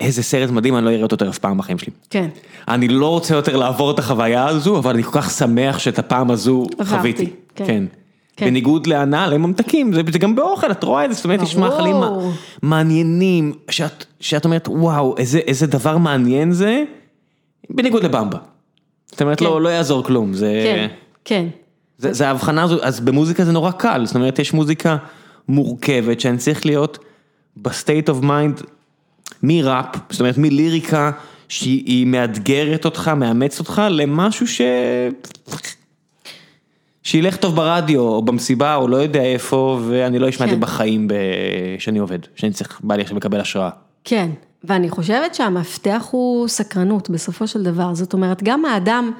איזה 0.00 0.22
סרט 0.22 0.50
מדהים, 0.50 0.76
אני 0.76 0.84
לא 0.84 0.90
אראה 0.90 1.02
אותו 1.02 1.14
יותר 1.14 1.28
אף 1.28 1.38
פעם 1.38 1.58
בחיים 1.58 1.78
שלי. 1.78 1.92
כן. 2.10 2.28
אני 2.68 2.88
לא 2.88 3.08
רוצה 3.08 3.34
יותר 3.34 3.56
לעבור 3.56 3.90
את 3.90 3.98
החוויה 3.98 4.46
הזו, 4.46 4.78
אבל 4.78 4.94
אני 4.94 5.02
כל 5.02 5.20
כך 5.20 5.30
שמח 5.30 5.78
שאת 5.78 5.98
הפעם 5.98 6.30
הזו 6.30 6.66
חוויתי. 6.84 7.30
כן. 7.54 7.84
כן. 8.36 8.46
בניגוד 8.46 8.86
להנאה 8.86 9.26
לממתקים, 9.26 9.92
זה 9.92 10.02
זה 10.12 10.18
גם 10.18 10.34
באוכל, 10.36 10.70
את 10.70 10.84
רואה 10.84 11.04
את 11.04 11.10
זה, 11.10 11.16
זאת 11.16 11.24
אומרת, 11.24 11.42
יש. 11.42 11.56
מאכלים 11.56 11.96
מע- 11.96 12.30
מעניינים, 12.62 13.52
שאת 13.70 14.04
שאת 14.20 14.44
אומרת, 14.44 14.68
וואו, 14.68 15.14
איזה 15.18 15.38
איזה 15.38 15.66
דבר 15.66 15.96
מעניין 15.98 16.52
זה, 16.52 16.84
בניגוד 17.70 18.04
לבמבה. 18.04 18.38
זאת 19.06 19.22
אומרת, 19.22 19.38
כן. 19.38 19.44
לא 19.44 19.62
לא 19.62 19.68
יעזור 19.68 20.04
כלום, 20.04 20.34
זה... 20.34 20.60
כן, 20.64 20.86
כן. 21.24 21.46
זה, 21.98 22.12
זה 22.12 22.28
ההבחנה 22.28 22.62
הזו, 22.62 22.82
אז 22.82 23.00
במוזיקה 23.00 23.44
זה 23.44 23.52
נורא 23.52 23.70
קל, 23.70 24.06
זאת 24.06 24.14
אומרת 24.14 24.38
יש 24.38 24.52
מוזיקה 24.52 24.96
מורכבת 25.48 26.20
שאני 26.20 26.38
צריך 26.38 26.66
להיות 26.66 26.98
ב 27.56 27.65
state 27.65 28.08
of 28.08 28.20
mind 28.20 28.60
מראפ, 29.42 29.86
זאת 30.10 30.20
אומרת 30.20 30.38
מליריקה 30.38 31.10
שהיא 31.48 31.82
היא 31.86 32.06
מאתגרת 32.06 32.84
אותך, 32.84 33.08
מאמצת 33.08 33.58
אותך 33.58 33.82
למשהו 33.90 34.46
ש... 34.46 34.60
שילך 37.06 37.36
טוב 37.36 37.56
ברדיו 37.56 38.00
או 38.00 38.22
במסיבה 38.22 38.74
או 38.74 38.88
לא 38.88 38.96
יודע 38.96 39.22
איפה 39.22 39.80
ואני 39.88 40.18
לא 40.18 40.28
אשמע 40.28 40.46
את 40.46 40.50
זה 40.50 40.56
כן. 40.56 40.60
בחיים. 40.60 41.08
שאני 41.78 41.98
עובד, 41.98 42.18
שאני 42.34 42.52
צריך, 42.52 42.80
בא 42.84 42.96
לי 42.96 43.02
עכשיו 43.02 43.16
לקבל 43.16 43.40
השראה. 43.40 43.70
כן, 44.04 44.30
ואני 44.64 44.90
חושבת 44.90 45.34
שהמפתח 45.34 46.08
הוא 46.10 46.48
סקרנות 46.48 47.10
בסופו 47.10 47.46
של 47.46 47.62
דבר, 47.62 47.94
זאת 47.94 48.12
אומרת, 48.12 48.42
גם 48.42 48.64
האדם 48.64 49.12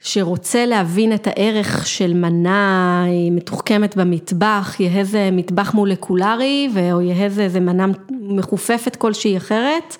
שרוצה 0.00 0.66
להבין 0.66 1.14
את 1.14 1.26
הערך 1.26 1.86
של 1.86 2.14
מנה 2.14 3.04
מתוחכמת 3.30 3.96
במטבח, 3.96 4.76
יהא 4.80 5.04
זה 5.04 5.28
מטבח 5.32 5.74
מולקולרי, 5.74 6.68
או 6.92 7.00
יהא 7.00 7.28
זה 7.28 7.42
איזה 7.42 7.60
מנה 7.60 7.86
מחופפת 8.20 8.96
כלשהי 8.96 9.36
אחרת, 9.36 9.96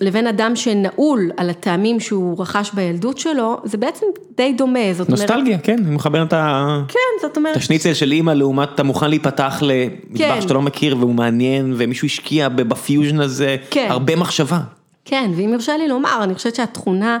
לבין 0.00 0.26
אדם 0.26 0.56
שנעול 0.56 1.30
על 1.36 1.50
הטעמים 1.50 2.00
שהוא 2.00 2.42
רכש 2.42 2.70
בילדות 2.74 3.18
שלו, 3.18 3.56
זה 3.64 3.78
בעצם 3.78 4.06
די 4.36 4.52
דומה, 4.52 4.92
זאת 4.92 5.08
אומרת, 5.08 5.20
נוסטלגיה, 5.20 5.58
כן, 5.58 5.76
אני 5.86 5.94
מחבר 5.94 6.22
את 6.22 6.32
ה... 6.32 6.80
כן, 6.88 7.26
זאת 7.28 7.36
אומרת, 7.36 7.56
השניצל 7.56 7.94
של 7.94 8.12
אימא 8.12 8.30
לעומת 8.30 8.68
אתה 8.74 8.82
מוכן 8.82 9.10
להיפתח 9.10 9.62
למטבח 9.62 10.18
כן. 10.18 10.40
שאתה 10.40 10.54
לא 10.54 10.62
מכיר 10.62 10.96
והוא 10.96 11.14
מעניין 11.14 11.74
ומישהו 11.76 12.06
השקיע 12.06 12.48
בפיוז'ן 12.48 13.20
הזה 13.20 13.56
כן. 13.70 13.86
הרבה 13.90 14.16
מחשבה. 14.16 14.60
כן, 15.04 15.30
ואם 15.36 15.48
יורשה 15.52 15.76
לי 15.76 15.88
לומר, 15.88 16.20
אני 16.22 16.34
חושבת 16.34 16.54
שהתכונה 16.54 17.18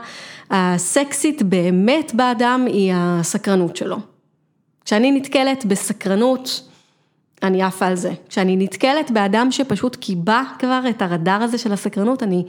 הסקסית 0.50 1.42
באמת 1.42 2.12
באדם 2.14 2.66
היא 2.68 2.92
הסקרנות 2.96 3.76
שלו. 3.76 3.96
כשאני 4.84 5.12
נתקלת 5.12 5.64
בסקרנות, 5.64 6.69
אני 7.42 7.62
עפה 7.62 7.86
על 7.86 7.96
זה. 7.96 8.12
כשאני 8.28 8.56
נתקלת 8.56 9.10
באדם 9.10 9.48
שפשוט 9.50 9.96
קיבע 9.96 10.42
כבר 10.58 10.80
את 10.90 11.02
הרדאר 11.02 11.42
הזה 11.42 11.58
של 11.58 11.72
הסקרנות, 11.72 12.22
אני, 12.22 12.44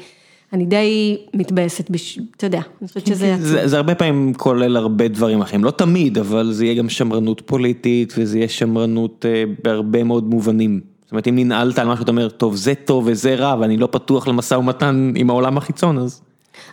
אני 0.54 0.66
די 0.66 1.18
מתבאסת, 1.34 1.90
בש... 1.90 2.20
אתה 2.38 2.46
יודע, 2.46 2.62
אני 2.82 2.88
חושבת 2.88 3.08
שזה 3.08 3.34
עצוב. 3.34 3.46
זה, 3.46 3.68
זה 3.68 3.78
הרבה 3.78 3.96
פעמים 3.96 4.34
כולל 4.34 4.78
הרבה 4.78 5.08
דברים 5.08 5.42
אחרים, 5.42 5.64
לא 5.64 5.72
תמיד, 5.72 6.18
אבל 6.18 6.52
זה 6.52 6.66
יהיה 6.66 6.76
גם 6.76 6.90
שמרנות 6.90 7.42
פוליטית 7.46 8.14
וזה 8.18 8.38
יהיה 8.38 8.50
שמרנות 8.50 9.26
אה, 9.30 9.44
בהרבה 9.64 10.04
מאוד 10.04 10.30
מובנים. 10.30 10.80
זאת 11.04 11.12
אומרת, 11.12 11.28
אם 11.28 11.36
ננעלת 11.36 11.80
על 11.80 11.88
משהו, 11.88 12.04
אתה 12.04 12.12
אומר, 12.12 12.30
טוב, 12.30 12.56
זה 12.56 12.74
טוב 12.76 13.08
וזה 13.08 13.36
רע, 13.36 13.56
ואני 13.60 13.78
לא 13.78 13.88
פתוח 13.92 14.28
למשא 14.28 14.56
ומתן 14.56 15.14
עם 15.16 15.30
העולם 15.30 15.58
החיצון, 15.58 15.98
אז... 15.98 16.22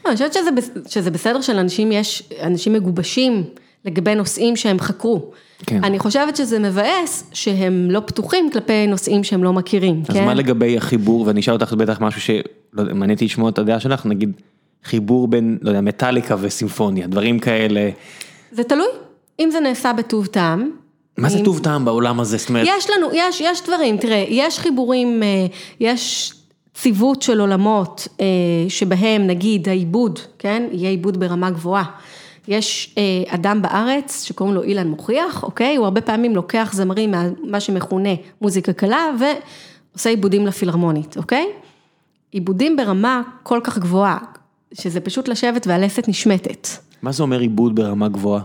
לא, 0.05 0.11
אני 0.11 0.16
חושבת 0.16 0.32
שזה, 0.32 0.51
שזה 0.86 1.11
בסדר 1.11 1.40
שלאנשים 1.40 1.93
יש, 1.93 2.23
אנשים 2.43 2.73
מגובשים 2.73 3.45
לגבי 3.85 4.15
נושאים 4.15 4.57
שהם 4.57 4.78
חקרו. 4.78 5.31
כן. 5.66 5.85
אני 5.85 5.98
חושבת 5.98 6.36
שזה 6.36 6.59
מבאס 6.59 7.24
שהם 7.32 7.90
לא 7.90 8.01
פתוחים 8.06 8.51
כלפי 8.52 8.86
נושאים 8.86 9.24
שהם 9.24 9.44
לא 9.44 9.52
מכירים, 9.52 10.02
אז 10.09 10.14
כן? 10.16 10.24
מה 10.24 10.35
לגבי 10.35 10.76
החיבור, 10.76 11.24
ואני 11.26 11.40
אשאל 11.40 11.55
אותך 11.55 11.72
בטח 11.72 12.01
משהו 12.01 12.20
שלא 12.20 12.40
יודע, 12.82 12.94
מעניין 12.94 13.10
אותי 13.16 13.24
לשמוע 13.24 13.51
את 13.51 13.59
הדעה 13.59 13.80
שלך, 13.80 14.06
נגיד, 14.06 14.32
חיבור 14.85 15.28
בין, 15.28 15.59
לא 15.62 15.70
יודע, 15.70 15.80
מטאליקה 15.80 16.36
וסימפוניה, 16.40 17.06
דברים 17.06 17.39
כאלה. 17.39 17.90
זה 18.52 18.64
תלוי, 18.64 18.86
אם 19.40 19.48
זה 19.52 19.60
נעשה 19.60 19.93
בטוב 19.93 20.26
טעם. 20.26 20.70
מה 21.18 21.28
זה 21.28 21.39
אם- 21.39 21.44
טוב 21.44 21.59
טעם 21.59 21.85
בעולם 21.85 22.20
הזה? 22.20 22.36
זאת 22.36 22.48
אומרת, 22.48 22.66
יש 22.78 22.86
לנו, 22.97 23.09
יש, 23.14 23.40
יש 23.40 23.62
דברים, 23.66 23.97
תראה, 23.97 24.24
יש 24.28 24.59
חיבורים, 24.59 25.22
אה, 25.22 25.47
יש 25.80 26.32
ציוות 26.74 27.22
של 27.22 27.40
עולמות 27.40 28.09
אה, 28.20 28.26
שבהם 28.68 29.26
נגיד 29.26 29.68
העיבוד, 29.68 30.18
כן, 30.39 30.62
יהיה 30.72 30.90
עיבוד 30.90 31.20
ברמה 31.20 31.51
גבוהה. 31.51 31.85
יש 32.49 32.95
אה, 32.99 33.35
אדם 33.35 33.62
בארץ 33.62 34.25
שקוראים 34.25 34.55
לו 34.55 34.62
אילן 34.62 34.89
מוכיח, 34.89 35.43
אוקיי? 35.43 35.77
הוא 35.77 35.85
הרבה 35.85 36.01
פעמים 36.01 36.37
לוקח 36.37 36.70
זמרים 36.75 37.15
מה 37.43 37.61
שמכונה 37.61 38.09
מוזיקה 38.41 38.73
קלה 38.73 39.05
ועושה 39.19 40.11
עיבודים 40.11 40.47
לפילהרמונית, 40.47 41.16
אוקיי? 41.16 41.47
עיבודים 42.33 42.77
ברמה 42.77 43.23
כל 43.43 43.61
כך 43.65 43.79
גבוהה, 43.79 44.19
שזה 44.73 45.01
פשוט 45.01 45.29
לשבת 45.29 45.66
והלסת 45.66 46.09
נשמטת. 46.09 46.69
מה 47.03 47.12
זה 47.12 47.23
אומר 47.23 47.41
עיבוד 47.41 47.75
ברמה 47.75 48.09
גבוהה? 48.09 48.43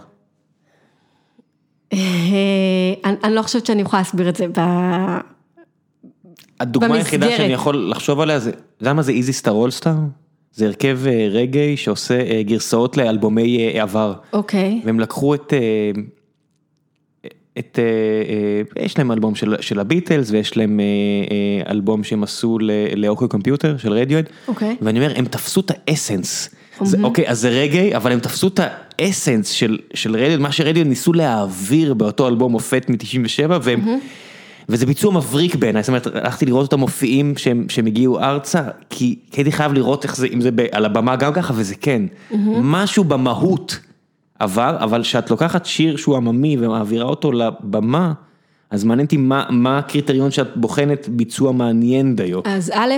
אה, 1.93 1.99
אני, 3.05 3.15
אני 3.23 3.35
לא 3.35 3.41
חושבת 3.41 3.65
שאני 3.65 3.81
יכולה 3.81 4.01
להסביר 4.01 4.29
את 4.29 4.35
זה 4.35 4.45
ב... 4.47 4.59
הדוגמה 6.59 6.95
היחידה. 6.95 7.37
שאני 7.37 7.53
יכול 7.53 7.89
לחשוב 7.91 8.19
עליה 8.19 8.39
זה, 8.39 8.49
אתה 8.49 8.59
יודע 8.81 8.93
מה 8.93 9.01
זה 9.01 9.11
איזי 9.11 9.33
סטאר 9.33 9.53
אולסטאר? 9.53 9.93
זה 10.53 10.65
הרכב 10.65 10.99
אה, 11.07 11.27
רגעי 11.31 11.77
שעושה 11.77 12.19
אה, 12.19 12.43
גרסאות 12.43 12.97
לאלבומי 12.97 13.57
אה, 13.59 13.81
עבר. 13.81 14.13
אוקיי. 14.33 14.81
והם 14.85 14.99
לקחו 14.99 15.35
את, 15.35 15.53
את, 17.59 17.79
יש 18.79 18.97
להם 18.97 19.11
אלבום 19.11 19.35
של, 19.35 19.55
של 19.61 19.79
הביטלס 19.79 20.31
ויש 20.31 20.57
להם 20.57 20.79
אלבום 21.69 22.03
שהם 22.03 22.23
עשו 22.23 22.59
ל- 22.59 22.71
לאוקיו 22.95 23.29
קומפיוטר 23.29 23.77
של 23.77 23.93
רדיואד. 23.93 24.25
אוקיי. 24.47 24.75
ואני 24.81 24.99
אומר, 24.99 25.13
הם 25.15 25.25
תפסו 25.25 25.61
את 25.61 25.71
האסנס. 25.87 26.49
זה, 26.81 26.97
אוקיי, 27.03 27.29
אז 27.29 27.39
זה 27.39 27.49
רגעי, 27.49 27.95
אבל 27.95 28.11
הם 28.11 28.19
תפסו 28.19 28.47
את 28.47 28.59
האסנס 28.99 29.49
של, 29.49 29.77
של 29.93 30.15
רדיואד, 30.15 30.39
מה 30.39 30.51
שרדיואד 30.51 30.87
ניסו 30.87 31.13
להעביר 31.13 31.93
באותו 31.93 32.27
אלבום 32.27 32.51
מופת 32.51 32.89
מ-97, 32.89 33.51
והם... 33.61 33.99
וזה 34.69 34.85
ביצוע 34.85 35.11
מבריק 35.11 35.55
בעיניי, 35.55 35.83
זאת 35.83 35.89
אומרת, 35.89 36.07
הלכתי 36.07 36.45
לראות 36.45 36.65
אותם 36.65 36.79
מופיעים 36.79 37.37
שהם, 37.37 37.65
שהם 37.69 37.85
הגיעו 37.85 38.19
ארצה, 38.19 38.61
כי 38.89 39.15
הייתי 39.35 39.51
חייב 39.51 39.73
לראות 39.73 40.03
איך 40.03 40.15
זה, 40.15 40.27
אם 40.33 40.41
זה 40.41 40.49
על 40.71 40.85
הבמה 40.85 41.15
גם 41.15 41.33
ככה, 41.33 41.53
וזה 41.57 41.75
כן. 41.75 42.01
משהו 42.47 43.03
במהות 43.03 43.79
עבר, 44.39 44.77
אבל 44.79 45.03
כשאת 45.03 45.31
לוקחת 45.31 45.65
שיר 45.65 45.97
שהוא 45.97 46.17
עממי 46.17 46.57
ומעבירה 46.59 47.05
אותו 47.05 47.31
לבמה, 47.31 48.13
אז 48.69 48.83
מעניין 48.83 49.05
אותי 49.05 49.17
מה, 49.17 49.45
מה 49.49 49.77
הקריטריון 49.77 50.31
שאת 50.31 50.57
בוחנת 50.57 51.09
ביצוע 51.09 51.51
מעניין 51.51 52.15
דיו. 52.15 52.39
אז 52.45 52.71
א', 52.75 52.93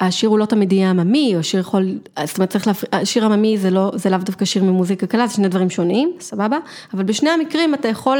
השיר 0.00 0.28
הוא 0.28 0.38
לא 0.38 0.44
תמיד 0.44 0.72
יהיה 0.72 0.90
עממי, 0.90 1.32
או 1.36 1.42
שיר 1.42 1.60
יכול, 1.60 1.98
זאת 2.24 2.38
אומרת 2.38 2.50
צריך 2.50 2.66
להפריד, 2.66 3.04
שיר 3.04 3.24
עממי 3.24 3.58
זה 3.58 3.70
לא, 3.70 3.90
זה 3.94 4.10
לאו 4.10 4.18
דווקא 4.18 4.44
שיר 4.44 4.64
ממוזיקה 4.64 5.06
קלה, 5.06 5.26
זה 5.26 5.34
שני 5.34 5.48
דברים 5.48 5.70
שונים, 5.70 6.12
סבבה? 6.20 6.58
אבל 6.94 7.02
בשני 7.02 7.30
המקרים 7.30 7.74
אתה 7.74 7.88
יכול, 7.88 8.18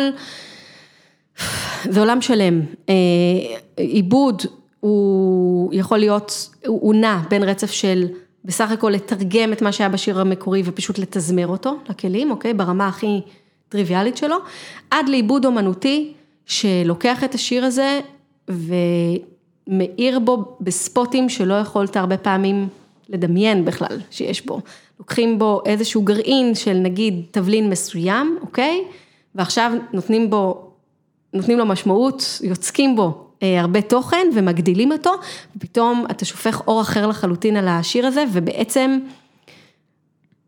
זה 1.91 2.01
עולם 2.01 2.21
שלם. 2.21 2.61
אה, 2.89 2.95
עיבוד 3.77 4.43
הוא 4.81 5.71
יכול 5.75 5.99
להיות, 5.99 6.51
הוא 6.67 6.95
נע 6.95 7.19
בין 7.31 7.43
רצף 7.43 7.71
של 7.71 8.07
בסך 8.45 8.71
הכל 8.71 8.91
לתרגם 8.91 9.53
את 9.53 9.63
מה 9.63 9.73
שהיה 9.73 9.89
בשיר 9.89 10.21
המקורי 10.21 10.63
ופשוט 10.65 10.99
לתזמר 10.99 11.47
אותו 11.47 11.77
לכלים, 11.89 12.31
אוקיי? 12.31 12.55
ברמה 12.55 12.89
הכי 12.89 13.21
טריוויאלית 13.69 14.17
שלו, 14.17 14.37
עד 14.91 15.09
לעיבוד 15.09 15.45
אומנותי 15.45 16.13
שלוקח 16.47 17.25
את 17.25 17.35
השיר 17.35 17.65
הזה 17.65 18.01
ומאיר 18.49 20.19
בו 20.19 20.57
בספוטים 20.61 21.29
שלא 21.29 21.55
יכולת 21.55 21.97
הרבה 21.97 22.17
פעמים 22.17 22.69
לדמיין 23.09 23.65
בכלל 23.65 24.01
שיש 24.11 24.47
בו. 24.47 24.61
לוקחים 24.99 25.39
בו 25.39 25.63
איזשהו 25.67 26.03
גרעין 26.03 26.55
של 26.55 26.75
נגיד 26.75 27.23
תבלין 27.31 27.71
מסוים, 27.71 28.39
אוקיי? 28.41 28.85
ועכשיו 29.35 29.73
נותנים 29.93 30.31
בו 30.31 30.64
נותנים 31.35 31.59
לו 31.59 31.67
משמעות, 31.67 32.41
יוצקים 32.43 32.97
בו 32.97 33.25
אה, 33.43 33.61
הרבה 33.61 33.81
תוכן 33.81 34.27
ומגדילים 34.35 34.93
אותו, 34.93 35.11
ופתאום 35.57 36.05
אתה 36.11 36.25
שופך 36.25 36.63
אור 36.67 36.81
אחר 36.81 37.07
לחלוטין 37.07 37.57
על 37.57 37.69
השיר 37.69 38.07
הזה, 38.07 38.25
ובעצם 38.33 38.99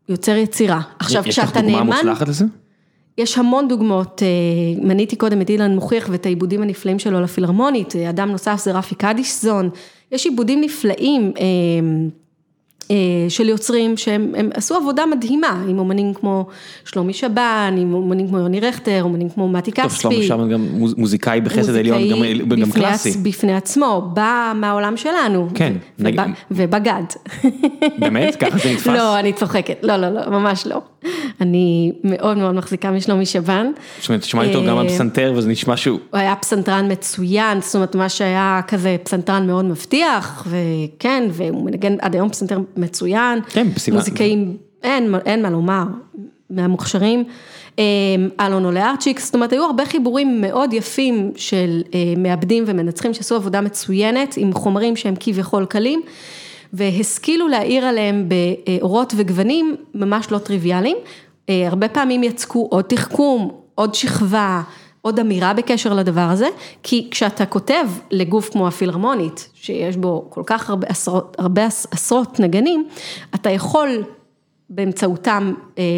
יוצר 0.09 0.35
יצירה. 0.35 0.81
עכשיו, 0.99 1.23
יש 1.25 1.39
לך 1.39 1.45
כשאתה 1.45 1.61
דוגמה 1.61 1.77
נאמן, 1.77 1.95
מוצלחת 1.95 2.27
לזה? 2.27 2.45
יש 3.17 3.37
המון 3.37 3.67
דוגמאות, 3.67 4.23
אה, 4.23 4.85
מניתי 4.87 5.15
קודם 5.15 5.41
את 5.41 5.49
אילן 5.49 5.75
מוכיח 5.75 6.07
ואת 6.11 6.25
העיבודים 6.25 6.61
הנפלאים 6.61 6.99
שלו 6.99 7.21
לפילהרמונית, 7.21 7.95
אה, 7.95 8.09
אדם 8.09 8.31
נוסף 8.31 8.59
זה 8.63 8.71
רפי 8.71 8.95
קדישזון, 8.95 9.69
יש 10.11 10.25
עיבודים 10.25 10.61
נפלאים 10.61 11.33
אה, 11.39 11.45
של 13.29 13.49
יוצרים 13.49 13.97
שהם 13.97 14.31
הם 14.37 14.49
עשו 14.53 14.75
עבודה 14.75 15.05
מדהימה, 15.05 15.63
עם 15.69 15.79
אומנים 15.79 16.13
כמו 16.13 16.45
שלומי 16.85 17.13
שבן, 17.13 17.75
עם 17.77 17.93
אומנים 17.93 18.27
כמו 18.27 18.37
יוני 18.37 18.59
רכטר, 18.59 18.99
אומנים 19.03 19.29
כמו 19.29 19.49
מתי 19.49 19.71
טוב, 19.71 19.85
כספי. 19.85 20.23
שלמה 20.23 20.43
שם 20.43 20.49
גם 20.49 20.67
מוז- 20.73 20.93
מוזיקאי 20.97 21.41
בחסד 21.41 21.75
עליון, 21.75 22.01
גם- 22.09 22.23
גם 22.49 22.69
בפני 22.69 22.81
קלאסי. 22.81 23.09
עצ- 23.11 23.17
בפני 23.21 23.55
עצמו, 23.55 24.09
בא 24.13 24.53
מהעולם 24.55 24.97
שלנו. 24.97 25.47
כן, 25.53 25.73
ובגד. 26.51 27.03
באמת? 27.99 28.35
ככה 28.35 28.57
זה 28.57 28.71
נתפס? 28.73 28.87
לא, 28.97 29.19
אני 29.19 29.33
צוחקת, 29.33 29.77
לא, 29.83 29.95
לא, 29.97 30.09
לא, 30.09 30.29
ממש 30.29 30.67
לא. 30.67 30.81
אני 31.41 31.91
מאוד 32.03 32.37
מאוד 32.37 32.55
מחזיקה 32.55 32.91
משלומי 32.91 33.25
שבן. 33.25 33.71
זאת 33.99 34.09
אומרת, 34.09 34.21
תשמע 34.21 34.43
איתו 34.43 34.63
גם 34.67 34.77
על 34.77 34.87
פסנתר 34.87 35.33
וזה 35.35 35.49
נשמע 35.49 35.77
שהוא... 35.77 35.99
הוא 36.11 36.19
היה 36.19 36.35
פסנתרן 36.35 36.91
מצוין, 36.91 37.61
זאת 37.61 37.75
אומרת, 37.75 37.95
מה 37.95 38.09
שהיה 38.09 38.61
כזה 38.67 38.95
פסנתרן 39.03 39.47
מאוד 39.47 39.65
מבטיח, 39.65 40.47
וכן, 40.49 41.23
והוא 41.31 41.65
מנגן 41.65 41.95
עד 42.01 42.15
היום 42.15 42.29
פסנתר 42.29 42.59
מצוין. 42.77 43.39
כן, 43.49 43.67
פסיבה- 43.71 43.97
מוזיקאים, 43.97 44.57
אין, 44.83 45.15
אין 45.25 45.41
מה 45.41 45.49
לומר, 45.49 45.83
מהמוכשרים, 46.49 47.23
אלון 48.39 48.65
אולארצ'יק, 48.65 49.19
זאת 49.19 49.35
אומרת, 49.35 49.53
היו 49.53 49.63
הרבה 49.63 49.85
חיבורים 49.85 50.41
מאוד 50.41 50.73
יפים 50.73 51.31
של 51.35 51.81
מעבדים 52.17 52.63
ומנצחים 52.67 53.13
שעשו 53.13 53.35
עבודה 53.35 53.61
מצוינת 53.61 54.33
עם 54.37 54.53
חומרים 54.53 54.95
שהם 54.95 55.13
כביכול 55.19 55.65
קלים. 55.65 56.01
והשכילו 56.73 57.47
להעיר 57.47 57.85
עליהם 57.85 58.29
באורות 58.29 59.13
וגוונים 59.17 59.75
ממש 59.93 60.31
לא 60.31 60.37
טריוויאליים. 60.37 60.97
הרבה 61.49 61.87
פעמים 61.87 62.23
יצקו 62.23 62.67
עוד 62.71 62.85
תחכום, 62.85 63.51
עוד 63.75 63.95
שכבה, 63.95 64.61
עוד 65.01 65.19
אמירה 65.19 65.53
בקשר 65.53 65.93
לדבר 65.93 66.21
הזה, 66.21 66.47
כי 66.83 67.07
כשאתה 67.11 67.45
כותב 67.45 67.85
לגוף 68.11 68.49
כמו 68.49 68.67
הפילהרמונית, 68.67 69.49
שיש 69.53 69.97
בו 69.97 70.27
כל 70.29 70.43
כך 70.45 70.69
הרבה 70.69 70.87
עשרות, 70.87 71.35
הרבה 71.39 71.65
עשרות 71.91 72.39
נגנים, 72.39 72.87
אתה 73.35 73.49
יכול 73.49 74.03
באמצעותם 74.69 75.53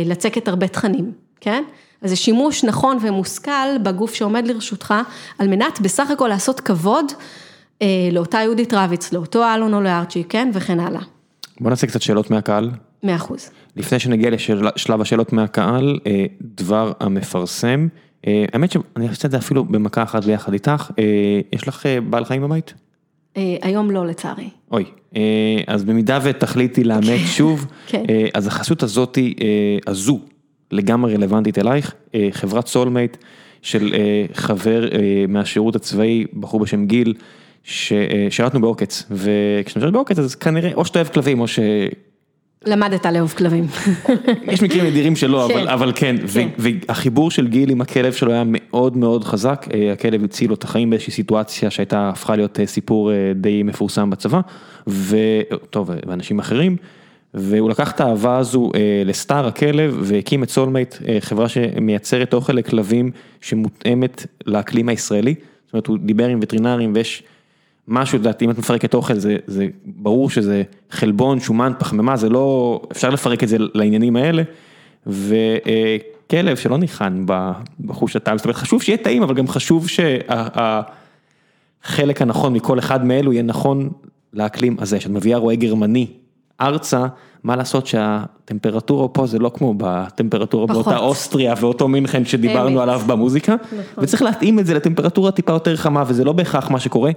לצקת 0.06 0.48
הרבה 0.48 0.68
תכנים, 0.68 1.12
כן? 1.42 1.64
אז 2.02 2.10
זה 2.10 2.16
שימוש 2.16 2.64
נכון 2.64 2.98
ומושכל 3.02 3.78
בגוף 3.84 4.14
שעומד 4.14 4.48
לרשותך, 4.48 4.94
על 5.40 5.48
מנת 5.48 5.82
בסך 5.82 6.12
הכל 6.12 6.28
לעשות 6.28 6.60
כבוד 6.60 7.06
לאותה 8.12 8.38
יהודית 8.38 8.74
רביץ, 8.74 9.14
לאותו 9.14 9.44
אלון 9.56 9.74
אולארצ'י, 9.74 10.24
כן? 10.30 10.52
וכן 10.54 10.80
הלאה. 10.80 11.02
בוא 11.60 11.70
נעשה 11.70 11.88
קצת 11.88 12.02
שאלות 12.02 12.32
מהקהל. 12.32 12.72
מאה 13.04 13.16
אחוז. 13.16 13.50
לפני 13.76 14.00
שנגיע 14.00 14.30
לשלב 14.30 15.02
השאלות 15.02 15.34
מהקהל, 15.34 16.00
דבר 16.42 16.92
המפרסם. 17.00 17.88
האמת 18.24 18.72
שאני 18.72 19.08
אעשה 19.08 19.28
את 19.28 19.32
זה 19.32 19.38
אפילו 19.38 19.66
במכה 19.66 20.04
אחת 20.04 20.26
ביחד 20.26 20.54
איתך, 20.54 20.92
יש 21.54 21.68
לך 21.68 21.86
בעל 22.10 22.26
חיים 22.26 22.42
בבית? 22.42 22.74
היום 23.36 23.92
לא 23.92 24.08
לצערי. 24.08 24.50
אוי, 24.72 24.84
אז 25.68 25.84
במידה 25.84 26.20
ותחליטי 26.24 26.84
לאמץ 26.84 27.26
שוב, 27.38 27.66
אז 28.34 28.48
החסות 28.48 28.84
הזאתי, 28.84 29.34
הזו, 29.88 30.20
לגמרי 30.72 31.16
רלוונטית 31.16 31.58
אלייך, 31.58 31.94
חברת 32.32 32.68
סולמייט 32.68 33.18
של 33.62 33.96
חבר 34.34 34.90
מהשירות 35.28 35.76
הצבאי, 35.76 36.26
בחור 36.40 36.60
בשם 36.60 36.86
גיל, 36.86 37.14
ששירתנו 37.64 38.62
בעוקץ, 38.62 39.04
וכשאני 39.12 39.84
שרת 39.84 39.94
בעוקץ 39.94 40.20
אז 40.20 40.36
כנראה 40.36 40.74
או 40.74 40.86
שאתה 40.86 41.00
אוהב 41.00 41.08
כלבים 41.08 41.40
או 41.40 41.48
ש... 41.48 41.60
למדת 42.66 43.06
לאהוב 43.06 43.34
כלבים. 43.38 43.68
יש 44.44 44.64
מקרים 44.64 44.86
נדירים 44.86 45.16
שלא, 45.16 45.50
אבל 45.74 45.92
כן, 45.96 46.16
והחיבור 46.58 47.32
של 47.32 47.48
גיל 47.48 47.70
עם 47.70 47.82
הכלב 47.82 48.14
שלו 48.14 48.32
היה 48.32 48.44
מאוד 48.46 48.98
מאוד 48.98 49.24
חזק, 49.24 49.66
הכלב 49.94 50.24
הציל 50.24 50.50
לו 50.50 50.56
את 50.56 50.64
החיים 50.64 50.90
באיזושהי 50.90 51.14
סיטואציה 51.14 51.70
שהייתה, 51.70 52.10
הפכה 52.10 52.36
להיות 52.36 52.60
סיפור 52.66 53.12
די 53.36 53.64
מפורסם 53.64 54.10
בצבא, 54.10 54.40
וטוב, 54.88 55.90
ואנשים 56.08 56.40
אחרים, 56.40 56.78
והוא 57.34 57.70
לקח 57.70 57.92
את 57.92 58.02
האהבה 58.02 58.38
הזו 58.38 58.72
לסטאר 59.06 59.48
הכלב 59.48 59.98
והקים 60.02 60.44
את 60.44 60.50
Soulmate, 60.50 60.96
חברה 61.20 61.50
שמייצרת 61.50 62.34
אוכל 62.34 62.54
לכלבים 62.54 63.12
שמותאמת 63.42 64.26
לאקלים 64.46 64.90
הישראלי, 64.90 65.36
זאת 65.66 65.74
אומרת 65.74 65.88
הוא 65.88 65.98
דיבר 65.98 66.28
עם 66.28 66.40
וטרינרים 66.42 66.92
ויש 66.96 67.24
משהו, 67.90 68.18
יודעת, 68.18 68.42
אם 68.42 68.52
את 68.52 68.58
מפרקת 68.58 68.94
אוכל 68.94 69.14
זה 69.48 69.68
ברור 69.86 70.30
שזה 70.30 70.64
חלבון, 70.92 71.40
שומן, 71.40 71.74
פחמימה, 71.80 72.18
זה 72.18 72.30
לא, 72.30 72.82
אפשר 72.92 73.10
לפרק 73.10 73.44
את 73.44 73.48
זה 73.48 73.58
לעניינים 73.74 74.16
האלה, 74.16 74.44
וכלב 75.08 76.56
שלא 76.56 76.78
ניחן 76.78 77.26
בחוש 77.80 78.16
הטעם, 78.16 78.38
זאת 78.38 78.46
אומרת 78.46 78.58
חשוב 78.58 78.84
שיהיה 78.84 78.98
טעים, 78.98 79.24
אבל 79.24 79.36
גם 79.36 79.48
חשוב 79.48 79.88
שהחלק 79.88 80.82
הנכון 82.22 82.54
מכל 82.54 82.80
אחד 82.80 83.06
מאלו 83.06 83.34
יהיה 83.34 83.44
נכון 83.44 83.90
לאקלים 84.34 84.78
הזה, 84.80 85.00
שאת 85.00 85.12
מביאה 85.12 85.38
רועה 85.38 85.56
גרמני 85.56 86.08
ארצה, 86.62 87.06
מה 87.44 87.56
לעשות 87.56 87.88
שהטמפרטורה 87.88 89.08
פה 89.08 89.28
זה 89.28 89.40
לא 89.40 89.52
כמו 89.54 89.74
בטמפרטורה 89.78 90.68
באותה 90.68 90.98
אוסטריה 90.98 91.54
ואותו 91.60 91.88
מינכן 91.88 92.26
שדיברנו 92.26 92.82
עליו 92.82 93.02
במוזיקה, 93.08 93.56
וצריך 93.98 94.22
להתאים 94.22 94.60
את 94.60 94.66
זה 94.66 94.74
לטמפרטורה 94.74 95.32
טיפה 95.32 95.52
יותר 95.52 95.76
חמה 95.76 96.04
וזה 96.08 96.24
לא 96.24 96.34
בהכרח 96.34 96.72
מה 96.72 96.80
שקורה. 96.80 97.12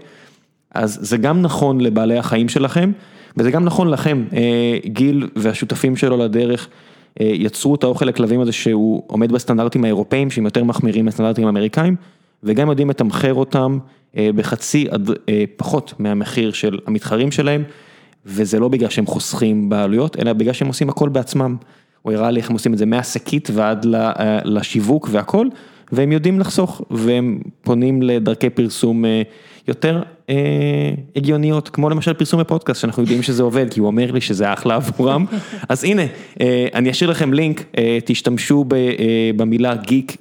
אז 0.74 0.99
זה 1.03 1.16
גם 1.16 1.43
נכון 1.43 1.81
לבעלי 1.81 2.19
החיים 2.19 2.49
שלכם, 2.49 2.93
וזה 3.36 3.51
גם 3.51 3.65
נכון 3.65 3.89
לכם, 3.89 4.24
גיל 4.86 5.28
והשותפים 5.36 5.97
שלו 5.97 6.16
לדרך 6.16 6.69
יצרו 7.20 7.74
את 7.74 7.85
האוכל 7.85 8.05
לכלבים 8.05 8.40
הזה 8.40 8.53
שהוא 8.53 9.03
עומד 9.07 9.32
בסטנדרטים 9.32 9.85
האירופאים 9.85 10.31
שהם 10.31 10.44
יותר 10.44 10.65
מחמירים 10.65 11.05
מהסטנדרטים 11.05 11.47
האמריקאים, 11.47 11.97
וגם 12.43 12.69
יודעים 12.69 12.90
לתמחר 12.90 13.35
אותם 13.35 13.78
בחצי 14.16 14.86
עד 14.90 15.11
פחות 15.57 15.94
מהמחיר 15.99 16.53
של 16.53 16.78
המתחרים 16.86 17.31
שלהם, 17.31 17.62
וזה 18.27 18.61
לא 18.61 18.69
בגלל 18.69 18.89
שהם 18.89 19.07
חוסכים 19.07 19.69
בעלויות, 19.69 20.16
אלא 20.19 20.32
בגלל 20.32 20.53
שהם 20.53 20.69
עושים 20.69 20.89
הכל 20.89 21.09
בעצמם. 21.09 21.57
הוא 22.03 22.12
הראה 22.12 22.31
לי 22.31 22.40
איך 22.40 22.49
הם 22.49 22.53
עושים 22.53 22.73
את 22.73 22.78
זה 22.78 22.86
מהשקית 22.86 23.49
ועד 23.53 23.86
לשיווק 24.44 25.09
והכל, 25.11 25.47
והם 25.93 26.12
יודעים 26.12 26.40
לחסוך, 26.40 26.82
והם 26.90 27.39
פונים 27.62 28.03
לדרכי 28.03 28.51
פרסום 28.51 29.05
יותר 29.68 30.02
הגיוניות, 31.16 31.68
כמו 31.68 31.90
למשל 31.90 32.12
פרסום 32.12 32.40
בפודקאסט, 32.40 32.80
שאנחנו 32.80 33.02
יודעים 33.02 33.22
שזה 33.22 33.43
עובד, 33.43 33.72
כי 33.72 33.80
הוא 33.80 33.86
אומר 33.86 34.10
לי 34.10 34.20
שזה 34.20 34.52
אחלה 34.52 34.74
עבורם. 34.74 35.24
אז 35.68 35.84
הנה, 35.84 36.02
אני 36.74 36.90
אשאיר 36.90 37.10
לכם 37.10 37.32
לינק, 37.32 37.64
תשתמשו 38.05 38.64
במילה 39.36 39.74
גיק, 39.74 40.16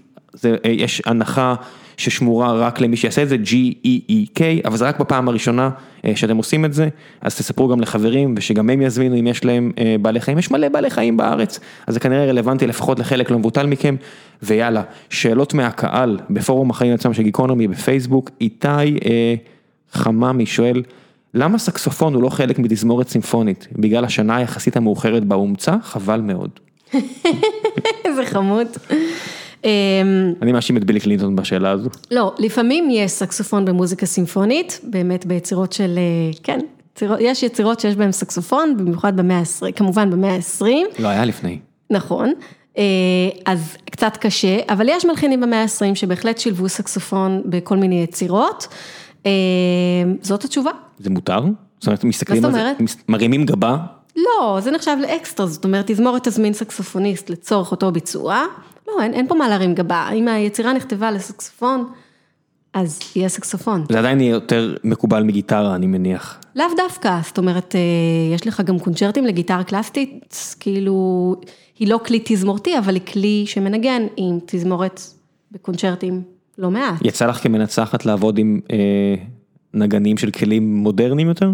יש 0.63 1.01
הנחה 1.05 1.55
ששמורה 1.97 2.53
רק 2.53 2.81
למי 2.81 2.97
שיעשה 2.97 3.23
את 3.23 3.29
זה, 3.29 3.35
G-E-E-K, 3.45 4.41
אבל 4.65 4.77
זה 4.77 4.87
רק 4.87 4.99
בפעם 4.99 5.27
הראשונה 5.27 5.69
שאתם 6.15 6.37
עושים 6.37 6.65
את 6.65 6.73
זה, 6.73 6.89
אז 7.21 7.35
תספרו 7.37 7.67
גם 7.67 7.81
לחברים, 7.81 8.33
ושגם 8.37 8.69
הם 8.69 8.81
יזמינו 8.81 9.19
אם 9.19 9.27
יש 9.27 9.45
להם 9.45 9.71
בעלי 10.01 10.21
חיים, 10.21 10.39
יש 10.39 10.51
מלא 10.51 10.69
בעלי 10.69 10.89
חיים 10.89 11.17
בארץ, 11.17 11.59
אז 11.87 11.93
זה 11.93 11.99
כנראה 11.99 12.25
רלוונטי 12.25 12.67
לפחות 12.67 12.99
לחלק 12.99 13.31
לא 13.31 13.39
מבוטל 13.39 13.65
מכם, 13.65 13.95
ויאללה, 14.43 14.81
שאלות 15.09 15.53
מהקהל 15.53 16.19
בפורום 16.29 16.69
החיים 16.69 16.93
עצמם 16.93 17.13
של 17.13 17.23
גיקונומי 17.23 17.67
בפייסבוק, 17.67 18.29
איתי 18.41 18.97
חממי 19.91 20.45
שואל, 20.45 20.83
למה 21.33 21.57
סקסופון 21.57 22.13
הוא 22.13 22.23
לא 22.23 22.29
חלק 22.29 22.59
מתזמורת 22.59 23.09
סימפונית? 23.09 23.67
בגלל 23.71 24.05
השנה 24.05 24.35
היחסית 24.35 24.77
המאוחרת 24.77 25.23
בה 25.23 25.35
הומצא? 25.35 25.75
חבל 25.83 26.21
מאוד. 26.21 26.49
איזה 28.05 28.25
חמוד. 28.25 28.67
אני 30.41 30.51
מאשים 30.51 30.77
את 30.77 30.83
בילי 30.83 30.99
קלינטון 30.99 31.35
בשאלה 31.35 31.71
הזו. 31.71 31.89
לא, 32.11 32.33
לפעמים 32.39 32.89
יש 32.91 33.11
סקסופון 33.11 33.65
במוזיקה 33.65 34.05
סימפונית, 34.05 34.79
באמת 34.83 35.25
ביצירות 35.25 35.73
של, 35.73 35.99
כן, 36.43 36.59
יש 37.19 37.43
יצירות 37.43 37.79
שיש 37.79 37.95
בהן 37.95 38.11
סקסופון, 38.11 38.77
במיוחד 38.77 39.17
במאה 39.17 39.37
ה-20, 39.37 39.71
כמובן 39.75 40.09
במאה 40.09 40.35
ה-20. 40.35 40.65
לא, 40.99 41.07
היה 41.07 41.25
לפני. 41.25 41.59
נכון, 41.89 42.33
אז 43.45 43.77
קצת 43.91 44.17
קשה, 44.17 44.57
אבל 44.69 44.89
יש 44.89 45.05
מלחינים 45.05 45.41
במאה 45.41 45.61
ה-20 45.61 45.95
שבהחלט 45.95 46.37
שילבו 46.37 46.69
סקסופון 46.69 47.41
בכל 47.45 47.77
מיני 47.77 48.03
יצירות, 48.03 48.67
זאת 50.21 50.43
התשובה. 50.45 50.71
זה 50.99 51.09
מותר? 51.09 51.39
זאת 51.79 51.87
אומרת, 51.87 52.03
מסתכלים 52.03 52.45
על 52.45 52.51
זה, 52.51 52.73
מרימים 53.09 53.45
גבה? 53.45 53.77
לא, 54.15 54.59
זה 54.61 54.71
נחשב 54.71 54.97
לאקסטרה, 55.01 55.47
זאת 55.47 55.63
אומרת, 55.63 55.91
תזמורת 55.91 56.27
תזמין 56.27 56.53
סקסופוניסט 56.53 57.29
לצורך 57.29 57.71
אותו 57.71 57.91
ביצוע. 57.91 58.45
לא, 58.87 58.93
אין 59.01 59.27
פה 59.27 59.35
מה 59.35 59.49
להרים 59.49 59.75
גבה, 59.75 60.09
אם 60.13 60.27
היצירה 60.27 60.73
נכתבה 60.73 61.11
לסקסופון, 61.11 61.87
אז 62.73 62.99
יהיה 63.15 63.29
סקסופון. 63.29 63.83
זה 63.91 63.99
עדיין 63.99 64.21
יהיה 64.21 64.31
יותר 64.31 64.75
מקובל 64.83 65.23
מגיטרה, 65.23 65.75
אני 65.75 65.87
מניח. 65.87 66.39
לאו 66.55 66.65
דווקא, 66.77 67.19
זאת 67.23 67.37
אומרת, 67.37 67.75
יש 68.33 68.47
לך 68.47 68.61
גם 68.61 68.79
קונצ'רטים 68.79 69.25
לגיטרה 69.25 69.63
קלאסטית, 69.63 70.35
כאילו, 70.59 71.35
היא 71.79 71.87
לא 71.87 71.99
כלי 72.05 72.21
תזמורתי, 72.25 72.77
אבל 72.77 72.93
היא 72.93 73.01
כלי 73.05 73.43
שמנגן 73.47 74.01
עם 74.17 74.39
תזמורת 74.45 75.01
בקונצ'רטים 75.51 76.21
לא 76.57 76.71
מעט. 76.71 76.95
יצא 77.03 77.25
לך 77.25 77.43
כמנצחת 77.43 78.05
לעבוד 78.05 78.37
עם 78.37 78.59
נגנים 79.73 80.17
של 80.17 80.31
כלים 80.31 80.75
מודרניים 80.75 81.27
יותר? 81.27 81.51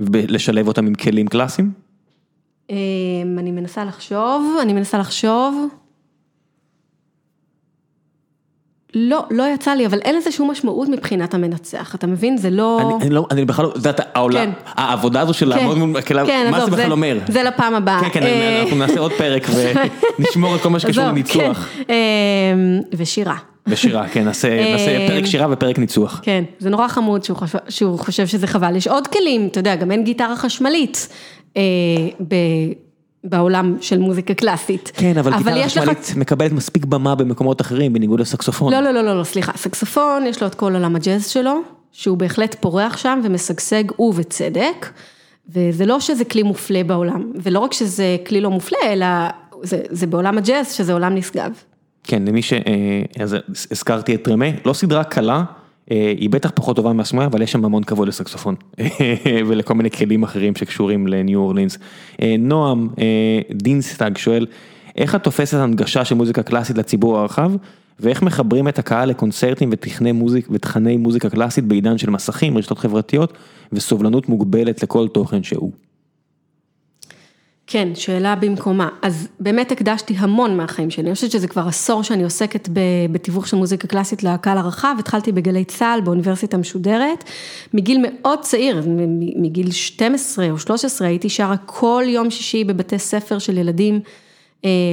ולשלב 0.00 0.68
אותם 0.68 0.86
עם 0.86 0.94
כלים 0.94 1.26
קלאסיים? 1.26 1.72
אני 2.70 3.50
מנסה 3.50 3.84
לחשוב, 3.84 4.56
אני 4.62 4.72
מנסה 4.72 4.98
לחשוב. 4.98 5.68
לא, 8.94 9.24
לא 9.30 9.44
יצא 9.54 9.70
לי, 9.70 9.86
אבל 9.86 9.98
אין 9.98 10.16
לזה 10.16 10.32
שום 10.32 10.50
משמעות 10.50 10.88
מבחינת 10.88 11.34
המנצח, 11.34 11.94
אתה 11.94 12.06
מבין? 12.06 12.36
זה 12.36 12.50
לא... 12.50 12.98
אני 13.00 13.10
לא, 13.10 13.26
אני 13.30 13.44
בכלל 13.44 13.64
לא, 13.64 13.70
את 13.70 13.76
יודעת, 13.76 14.00
העבודה 14.66 15.20
הזו 15.20 15.34
של 15.34 15.48
לעבוד 15.48 15.78
מול 15.78 16.00
כליו, 16.00 16.26
מה 16.50 16.64
זה 16.64 16.70
בכלל 16.70 16.92
אומר? 16.92 17.18
זה 17.28 17.42
לפעם 17.42 17.74
הבאה. 17.74 18.00
כן, 18.00 18.08
כן, 18.20 18.60
אנחנו 18.60 18.76
נעשה 18.76 19.00
עוד 19.00 19.12
פרק 19.12 19.46
ונשמור 20.18 20.56
את 20.56 20.60
כל 20.60 20.70
מה 20.70 20.78
שקשור 20.80 21.04
לניצוח. 21.04 21.68
ושירה. 22.96 23.36
ושירה, 23.66 24.08
כן, 24.08 24.24
נעשה 24.24 24.48
פרק 25.08 25.26
שירה 25.26 25.46
ופרק 25.50 25.78
ניצוח. 25.78 26.20
כן, 26.22 26.44
זה 26.58 26.70
נורא 26.70 26.88
חמוד 26.88 27.24
שהוא 27.68 27.98
חושב 27.98 28.26
שזה 28.26 28.46
חבל, 28.46 28.76
יש 28.76 28.86
עוד 28.86 29.06
כלים, 29.06 29.48
אתה 29.50 29.60
יודע, 29.60 29.74
גם 29.74 29.90
אין 29.90 30.04
גיטרה 30.04 30.36
חשמלית. 30.36 31.08
בעולם 33.24 33.76
של 33.80 33.98
מוזיקה 33.98 34.34
קלאסית. 34.34 34.92
כן, 34.94 35.18
אבל 35.18 35.36
גיטרה 35.38 35.64
חשמלית 35.64 36.12
מקבלת 36.16 36.52
מספיק 36.52 36.84
במה 36.84 37.14
במקומות 37.14 37.60
אחרים, 37.60 37.92
בניגוד 37.92 38.20
לסקסופון. 38.20 38.72
לא, 38.72 38.80
לא, 38.80 38.90
לא, 38.90 39.18
לא, 39.18 39.24
סליחה, 39.24 39.52
סקסופון, 39.56 40.26
יש 40.26 40.40
לו 40.42 40.46
את 40.46 40.54
כל 40.54 40.74
עולם 40.74 40.96
הג'אז 40.96 41.28
שלו, 41.28 41.60
שהוא 41.92 42.18
בהחלט 42.18 42.56
פורח 42.60 42.96
שם 42.96 43.20
ומשגשג 43.24 43.84
ובצדק, 43.98 44.88
וזה 45.48 45.86
לא 45.86 46.00
שזה 46.00 46.24
כלי 46.24 46.42
מופלה 46.42 46.84
בעולם, 46.84 47.32
ולא 47.42 47.58
רק 47.58 47.72
שזה 47.72 48.16
כלי 48.26 48.40
לא 48.40 48.50
מופלה, 48.50 48.78
אלא 48.86 49.06
זה, 49.62 49.80
זה 49.90 50.06
בעולם 50.06 50.38
הג'אז, 50.38 50.72
שזה 50.72 50.92
עולם 50.92 51.14
נשגב. 51.14 51.52
כן, 52.04 52.22
למי 52.26 52.42
ש... 52.42 52.52
אז 53.20 53.36
הזכרתי 53.70 54.14
את 54.14 54.28
Treme, 54.28 54.46
לא 54.64 54.72
סדרה 54.72 55.04
קלה, 55.04 55.44
היא 55.90 56.30
בטח 56.30 56.50
פחות 56.54 56.76
טובה 56.76 56.92
מהסמויה, 56.92 57.26
אבל 57.26 57.42
יש 57.42 57.52
שם 57.52 57.64
המון 57.64 57.84
כבוד 57.84 58.08
לסקסופון, 58.08 58.54
ולכל 59.46 59.74
מיני 59.74 59.90
כלים 59.90 60.22
אחרים 60.22 60.56
שקשורים 60.56 61.06
לניו 61.06 61.40
אורלינס. 61.40 61.78
נועם, 62.38 62.88
דין 63.52 63.80
סטאג 63.80 64.18
שואל, 64.18 64.46
איך 64.96 65.14
את 65.14 65.24
תופסת 65.24 65.58
הנגשה 65.58 66.04
של 66.04 66.14
מוזיקה 66.14 66.42
קלאסית 66.42 66.78
לציבור 66.78 67.18
הרחב, 67.18 67.52
ואיך 68.00 68.22
מחברים 68.22 68.68
את 68.68 68.78
הקהל 68.78 69.08
לקונצרטים 69.08 69.68
ותכני 69.72 70.12
מוזיק, 70.12 70.48
ותכני 70.50 70.96
מוזיקה 70.96 71.30
קלאסית 71.30 71.64
בעידן 71.64 71.98
של 71.98 72.10
מסכים, 72.10 72.58
רשתות 72.58 72.78
חברתיות, 72.78 73.32
וסובלנות 73.72 74.28
מוגבלת 74.28 74.82
לכל 74.82 75.08
תוכן 75.08 75.42
שהוא. 75.42 75.72
כן, 77.72 77.88
שאלה 77.94 78.34
במקומה. 78.34 78.88
אז 79.02 79.28
באמת 79.40 79.72
הקדשתי 79.72 80.14
המון 80.18 80.56
מהחיים 80.56 80.90
שלי, 80.90 81.04
אני 81.06 81.14
חושבת 81.14 81.30
שזה 81.30 81.48
כבר 81.48 81.68
עשור 81.68 82.02
שאני 82.02 82.24
עוסקת 82.24 82.68
בתיווך 83.12 83.48
של 83.48 83.56
מוזיקה 83.56 83.88
קלאסית 83.88 84.22
לקהל 84.22 84.58
הרחב, 84.58 84.96
התחלתי 84.98 85.32
בגלי 85.32 85.64
צה"ל 85.64 86.00
באוניברסיטה 86.00 86.56
משודרת, 86.56 87.24
מגיל 87.74 88.04
מאוד 88.08 88.38
צעיר, 88.40 88.82
מגיל 89.36 89.70
12 89.70 90.50
או 90.50 90.58
13 90.58 91.08
הייתי 91.08 91.28
שרה 91.28 91.56
כל 91.66 92.04
יום 92.06 92.30
שישי 92.30 92.64
בבתי 92.64 92.98
ספר 92.98 93.38
של 93.38 93.58
ילדים 93.58 94.00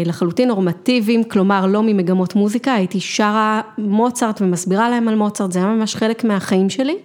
לחלוטין 0.06 0.48
נורמטיביים, 0.48 1.24
כלומר 1.24 1.66
לא 1.66 1.84
ממגמות 1.84 2.36
מוזיקה, 2.36 2.74
הייתי 2.74 3.00
שרה 3.00 3.62
מוצרט 3.78 4.42
ומסבירה 4.42 4.90
להם 4.90 5.08
על 5.08 5.16
מוצרט, 5.16 5.52
זה 5.52 5.60
היה 5.60 5.68
ממש 5.68 5.96
חלק 5.96 6.24
מהחיים 6.24 6.70
שלי, 6.70 6.96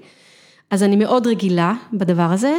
אז 0.70 0.82
אני 0.82 0.96
מאוד 0.96 1.26
רגילה 1.26 1.74
בדבר 1.92 2.30
הזה, 2.32 2.56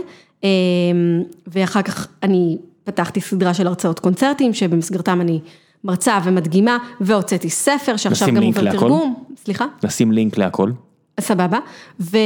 ואחר 1.47 1.81
כך 1.81 2.07
אני 2.23 2.57
פתחתי 2.85 3.21
סדרה 3.21 3.53
של 3.53 3.67
הרצאות 3.67 3.99
קונצרטים, 3.99 4.53
שבמסגרתם 4.53 5.21
אני 5.21 5.39
מרצה 5.83 6.19
ומדגימה, 6.23 6.77
והוצאתי 7.01 7.49
ספר 7.49 7.97
שעכשיו 7.97 8.27
גם 8.27 8.43
עובר 8.43 8.71
תרגום, 8.71 9.23
סליחה? 9.43 9.65
נשים 9.83 10.11
לינק 10.11 10.37
להכל. 10.37 10.71
סבבה, 11.19 11.59
ואיך 11.99 12.21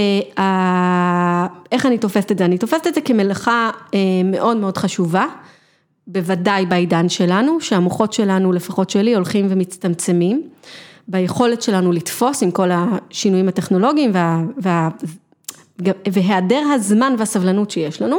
אני 1.86 1.98
תופסת 1.98 2.32
את 2.32 2.38
זה? 2.38 2.46
אני 2.46 2.58
תופסת 2.58 2.88
את 2.88 2.96
זה 2.96 3.02
כמלאכה 3.02 3.70
מאוד 4.26 4.58
מאוד 4.58 4.78
חשובה. 4.78 5.26
בוודאי 6.08 6.66
בעידן 6.66 7.10
שלנו, 7.10 7.62
שהמוחות 7.62 8.14
שלנו, 8.14 8.52
לפחות 8.52 8.90
שלי, 8.90 9.16
הולכים 9.16 9.48
ומצטמצמים, 9.50 10.44
ביכולת 11.08 11.62
שלנו 11.62 11.92
לתפוס 11.92 12.44
עם 12.44 12.52
כל 12.52 12.70
השינויים 12.72 13.48
הטכנולוגיים 13.48 14.12
וה, 14.14 14.42
וה, 14.58 14.90
והיעדר 16.12 16.62
הזמן 16.76 17.14
והסבלנות 17.18 17.72
שיש 17.72 18.02
לנו, 18.02 18.18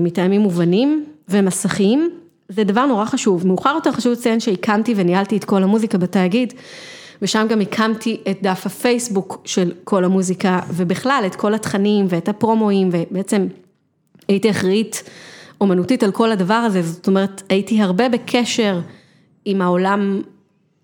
מטעמים 0.00 0.40
מובנים 0.40 1.04
ומסכים, 1.28 2.10
זה 2.48 2.64
דבר 2.64 2.86
נורא 2.86 3.04
חשוב. 3.04 3.46
מאוחר 3.46 3.72
יותר 3.74 3.92
חשוב 3.92 4.12
לציין 4.12 4.40
שהקמתי 4.40 4.94
וניהלתי 4.96 5.36
את 5.36 5.44
כל 5.44 5.62
המוזיקה 5.62 5.98
בתאגיד, 5.98 6.52
ושם 7.22 7.46
גם 7.50 7.60
הקמתי 7.60 8.20
את 8.30 8.38
דף 8.42 8.66
הפייסבוק 8.66 9.40
של 9.44 9.72
כל 9.84 10.04
המוזיקה, 10.04 10.60
ובכלל 10.72 11.22
את 11.26 11.36
כל 11.36 11.54
התכנים 11.54 12.06
ואת 12.08 12.28
הפרומואים, 12.28 12.88
ובעצם 12.92 13.46
הייתי 14.28 14.50
אחראית. 14.50 15.02
אומנותית 15.60 16.02
על 16.02 16.12
כל 16.12 16.32
הדבר 16.32 16.54
הזה, 16.54 16.82
זאת 16.82 17.06
אומרת, 17.06 17.42
הייתי 17.48 17.82
הרבה 17.82 18.08
בקשר 18.08 18.80
עם 19.44 19.62
העולם 19.62 20.22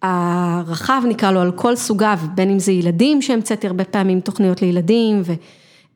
הרחב 0.02 1.02
נקרא 1.08 1.30
לו, 1.30 1.40
על 1.40 1.52
כל 1.52 1.76
סוגיו, 1.76 2.18
בין 2.34 2.50
אם 2.50 2.58
זה 2.58 2.72
ילדים 2.72 3.22
שהמצאתי 3.22 3.66
הרבה 3.66 3.84
פעמים 3.84 4.20
תוכניות 4.20 4.62
לילדים, 4.62 5.22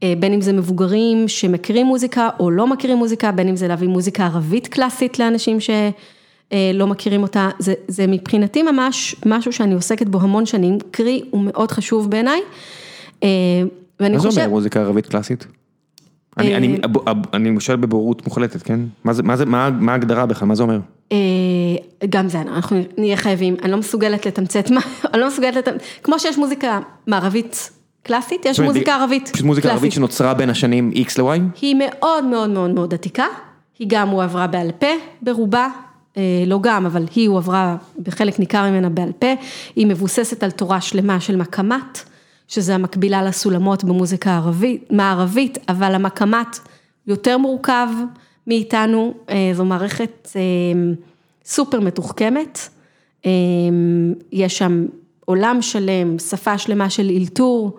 ובין 0.05 0.33
אם 0.33 0.41
זה 0.41 0.53
מבוגרים 0.53 1.29
שמכירים 1.29 1.87
מוזיקה 1.87 2.29
או 2.41 2.51
לא 2.51 2.67
מכירים 2.67 2.99
מוזיקה, 2.99 3.33
בין 3.33 3.49
אם 3.49 3.57
זה 3.57 3.69
להביא 3.69 3.89
מוזיקה 3.89 4.27
ערבית 4.27 4.69
קלאסית 4.69 5.19
לאנשים 5.19 5.59
שלא 5.61 6.87
מכירים 6.87 7.23
אותה, 7.23 7.49
זה, 7.59 7.75
זה 7.89 8.07
מבחינתי 8.07 8.63
ממש 8.63 9.17
משהו 9.27 9.53
שאני 9.53 9.75
עוסקת 9.75 10.09
בו 10.09 10.21
המון 10.21 10.47
שנים, 10.47 10.79
קרי 10.91 11.23
הוא 11.31 11.41
מאוד 11.45 11.71
חשוב 11.71 12.11
בעיניי. 12.11 12.41
מה 14.01 14.19
זה 14.19 14.29
אומר 14.29 14.49
מוזיקה 14.49 14.81
ערבית 14.81 15.07
קלאסית? 15.07 15.47
אני 16.39 17.61
שואל 17.61 17.77
בבורות 17.77 18.27
מוחלטת, 18.27 18.63
כן? 18.63 18.81
מה 19.05 19.93
ההגדרה 19.93 20.27
בכלל, 20.27 20.49
מה 20.49 20.55
זה 20.55 20.63
אומר? 20.63 20.79
גם 22.09 22.29
זה, 22.29 22.41
אנחנו 22.41 22.83
נהיה 22.99 23.17
חייבים, 23.17 23.57
אני 23.63 23.73
לא 23.73 23.79
מסוגלת 23.79 24.27
לתמצת, 24.27 24.71
אני 25.15 25.21
לא 25.21 25.29
מסוגלת 25.29 25.57
לתמצת, 25.57 25.85
כמו 26.03 26.19
שיש 26.19 26.39
מוזיקה 26.39 26.81
מערבית 27.07 27.71
קלאסית, 28.09 28.47
יש 28.47 28.61
מוזיקה 28.61 28.95
ערבית. 28.95 29.31
יש 29.35 29.43
מוזיקה 29.43 29.71
ערבית 29.73 29.93
שנוצרה 29.93 30.35
בין 30.35 30.51
השנים 30.51 30.93
X 30.95 31.23
ל-Y? 31.23 31.41
היא 31.61 31.77
מאוד 31.79 32.25
מאוד 32.25 32.51
מאוד 32.51 32.71
מאוד 32.71 32.95
עתיקה, 32.95 33.27
היא 33.79 33.87
גם 33.91 34.09
הועברה 34.09 34.47
בעל 34.47 34.73
פה 34.79 34.87
ברובה, 35.23 35.69
לא 36.47 36.59
גם, 36.63 36.87
אבל 36.87 37.07
היא 37.15 37.29
הועברה 37.29 37.77
בחלק 38.03 38.39
ניכר 38.39 38.71
ממנה 38.71 38.89
בעל 38.89 39.13
פה, 39.19 39.35
היא 39.77 39.87
מבוססת 39.87 40.43
על 40.43 40.51
תורה 40.51 40.81
שלמה 40.81 41.21
של 41.21 41.37
מקמת. 41.37 41.99
שזה 42.51 42.75
המקבילה 42.75 43.23
לסולמות 43.23 43.85
במוזיקה 43.85 44.31
הערבית, 44.31 44.93
מערבית, 44.93 45.59
אבל 45.69 45.95
המקמת 45.95 46.59
יותר 47.07 47.39
מורכב 47.39 47.89
מאיתנו, 48.47 49.15
זו 49.53 49.65
מערכת 49.65 50.29
סופר 51.45 51.81
מתוחכמת, 51.81 52.59
יש 54.33 54.59
שם 54.59 54.87
עולם 55.25 55.63
שלם, 55.63 56.19
שפה 56.19 56.59
שלמה 56.59 56.91
של 56.91 57.09
אילתור, 57.11 57.79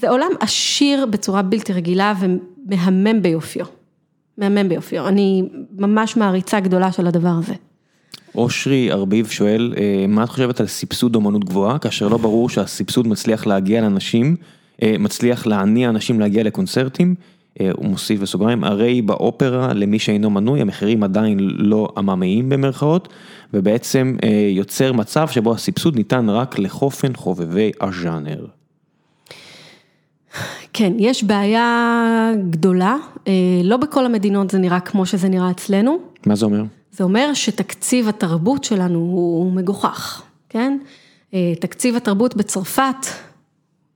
זה 0.00 0.10
עולם 0.10 0.30
עשיר 0.40 1.06
בצורה 1.06 1.42
בלתי 1.42 1.72
רגילה 1.72 2.14
ומהמם 2.20 3.22
ביופיו, 3.22 3.66
מהמם 4.38 4.68
ביופיו, 4.68 5.08
אני 5.08 5.42
ממש 5.78 6.16
מעריצה 6.16 6.60
גדולה 6.60 6.92
של 6.92 7.06
הדבר 7.06 7.32
הזה. 7.38 7.54
אושרי 8.34 8.92
ארביב 8.92 9.26
שואל, 9.26 9.74
מה 10.08 10.24
את 10.24 10.28
חושבת 10.28 10.60
על 10.60 10.66
סבסוד 10.66 11.14
אומנות 11.14 11.44
גבוהה, 11.44 11.78
כאשר 11.78 12.08
לא 12.08 12.16
ברור 12.16 12.48
שהסבסוד 12.48 13.08
מצליח 13.08 13.46
להגיע 13.46 13.80
לאנשים, 13.80 14.36
מצליח 14.84 15.46
להניע 15.46 15.88
אנשים 15.88 16.20
להגיע 16.20 16.42
לקונצרטים, 16.42 17.14
הוא 17.72 17.86
מוסיף 17.86 18.20
בסוגריים, 18.20 18.64
הרי 18.64 19.02
באופרה 19.02 19.72
למי 19.74 19.98
שאינו 19.98 20.30
מנוי, 20.30 20.60
המחירים 20.60 21.02
עדיין 21.02 21.38
לא 21.40 21.88
עממיים 21.96 22.48
במרכאות, 22.48 23.08
ובעצם 23.54 24.16
יוצר 24.50 24.92
מצב 24.92 25.28
שבו 25.28 25.52
הסבסוד 25.52 25.96
ניתן 25.96 26.30
רק 26.30 26.58
לחופן 26.58 27.14
חובבי 27.14 27.70
הז'אנר. 27.80 28.46
כן, 30.78 30.92
יש 30.98 31.24
בעיה 31.24 32.32
גדולה, 32.50 32.96
לא 33.64 33.76
בכל 33.76 34.06
המדינות 34.06 34.50
זה 34.50 34.58
נראה 34.58 34.80
כמו 34.80 35.06
שזה 35.06 35.28
נראה 35.28 35.50
אצלנו. 35.50 35.98
מה 36.26 36.34
זה 36.34 36.46
אומר? 36.46 36.62
זה 36.92 37.04
אומר 37.04 37.30
שתקציב 37.34 38.08
התרבות 38.08 38.64
שלנו 38.64 38.98
הוא 38.98 39.52
מגוחך, 39.52 40.22
כן? 40.48 40.78
תקציב 41.60 41.96
התרבות 41.96 42.36
בצרפת 42.36 43.06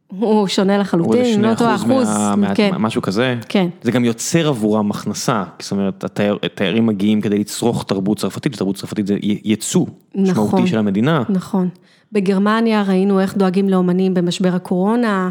הוא 0.09 0.47
שונה 0.47 0.79
לחלוטין, 0.79 1.45
הוא 1.45 1.55
שני 1.57 1.75
אחוז, 1.75 2.09
כן. 2.55 2.71
משהו 2.79 3.03
כזה, 3.03 3.37
כן. 3.49 3.69
זה 3.83 3.91
גם 3.91 4.05
יוצר 4.05 4.49
עבורם 4.49 4.91
הכנסה, 4.91 5.45
זאת 5.59 5.73
אומרת, 5.73 6.05
התיירים 6.43 6.87
מגיעים 6.87 7.21
כדי 7.21 7.39
לצרוך 7.39 7.85
תרבות 7.85 8.19
צרפתית, 8.19 8.55
ותרבות 8.55 8.77
צרפתית 8.77 9.07
זה 9.07 9.17
ייצוא 9.23 9.87
משמעותי 10.15 10.31
נכון, 10.31 10.67
של 10.67 10.79
המדינה. 10.79 11.23
נכון, 11.29 11.69
בגרמניה 12.13 12.83
ראינו 12.83 13.21
איך 13.21 13.37
דואגים 13.37 13.69
לאומנים 13.69 14.15
במשבר 14.15 14.55
הקורונה. 14.55 15.31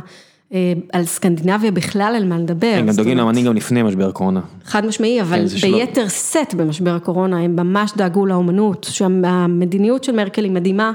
על 0.94 1.06
סקנדינביה 1.06 1.72
בכלל 1.72 2.12
אין 2.16 2.30
מה 2.30 2.38
לדבר. 2.38 2.76
הם 2.78 2.88
גם 2.88 2.96
דואגים 2.96 3.18
לאמנים 3.18 3.46
גם 3.46 3.56
לפני 3.56 3.84
משבר 3.84 4.10
הקורונה. 4.10 4.42
חד 4.66 4.86
משמעי, 4.86 5.22
אבל 5.22 5.46
ביתר 5.62 6.10
סט 6.10 6.54
במשבר 6.58 6.96
הקורונה, 6.96 7.40
הם 7.40 7.56
ממש 7.56 7.92
דאגו 7.98 8.26
לאומנות, 8.26 8.88
שהמדיניות 8.90 10.04
של 10.04 10.16
מרקל 10.16 10.44
היא 10.44 10.52
מדהימה. 10.52 10.92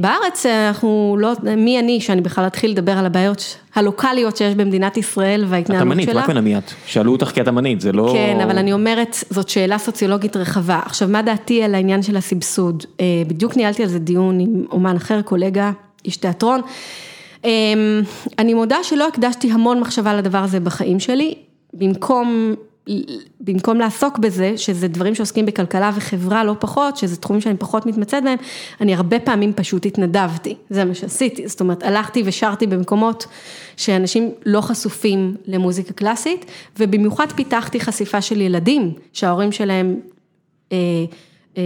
בארץ 0.00 0.46
אנחנו 0.46 1.16
לא, 1.20 1.32
מי 1.56 1.78
אני 1.78 2.00
שאני 2.00 2.20
בכלל 2.20 2.46
אתחיל 2.46 2.70
לדבר 2.70 2.92
על 2.92 3.06
הבעיות 3.06 3.56
הלוקאליות 3.74 4.36
שיש 4.36 4.54
במדינת 4.54 4.96
ישראל 4.96 5.44
וההתנהלות 5.48 5.92
שלה. 5.92 6.02
את 6.02 6.08
אמנית, 6.08 6.22
רק 6.22 6.28
מן 6.28 6.36
המיית, 6.36 6.74
שאלו 6.86 7.12
אותך 7.12 7.26
כי 7.26 7.40
את 7.40 7.48
אמנית, 7.48 7.80
זה 7.80 7.92
לא... 7.92 8.10
כן, 8.12 8.40
אבל 8.42 8.58
אני 8.58 8.72
אומרת, 8.72 9.16
זאת 9.30 9.48
שאלה 9.48 9.78
סוציולוגית 9.78 10.36
רחבה. 10.36 10.80
עכשיו, 10.84 11.08
מה 11.08 11.22
דעתי 11.22 11.62
על 11.62 11.74
העניין 11.74 12.02
של 12.02 12.16
הסבסוד? 12.16 12.84
בדיוק 13.26 13.56
ניהלתי 13.56 13.82
על 13.82 13.88
זה 13.88 13.98
דיון 13.98 14.40
עם 14.40 14.64
אומן 14.72 14.96
אחר, 14.96 15.22
קולגה, 15.22 15.72
איש 16.04 16.16
תיאטרון. 16.16 16.60
אני 18.38 18.54
מודה 18.54 18.76
שלא 18.82 19.08
הקדשתי 19.08 19.52
המון 19.52 19.80
מחשבה 19.80 20.14
לדבר 20.14 20.38
הזה 20.38 20.60
בחיים 20.60 21.00
שלי, 21.00 21.34
במקום, 21.74 22.54
במקום 23.40 23.78
לעסוק 23.78 24.18
בזה, 24.18 24.52
שזה 24.56 24.88
דברים 24.88 25.14
שעוסקים 25.14 25.46
בכלכלה 25.46 25.90
וחברה 25.94 26.44
לא 26.44 26.54
פחות, 26.58 26.96
שזה 26.96 27.16
תחומים 27.16 27.40
שאני 27.40 27.56
פחות 27.56 27.86
מתמצאת 27.86 28.24
בהם, 28.24 28.38
אני 28.80 28.94
הרבה 28.94 29.18
פעמים 29.18 29.52
פשוט 29.52 29.86
התנדבתי, 29.86 30.54
זה 30.70 30.84
מה 30.84 30.94
שעשיתי, 30.94 31.48
זאת 31.48 31.60
אומרת, 31.60 31.82
הלכתי 31.82 32.22
ושרתי 32.26 32.66
במקומות 32.66 33.26
שאנשים 33.76 34.30
לא 34.46 34.60
חשופים 34.60 35.36
למוזיקה 35.46 35.92
קלאסית, 35.92 36.44
ובמיוחד 36.78 37.26
פיתחתי 37.32 37.80
חשיפה 37.80 38.20
של 38.20 38.40
ילדים, 38.40 38.92
שההורים 39.12 39.52
שלהם 39.52 40.00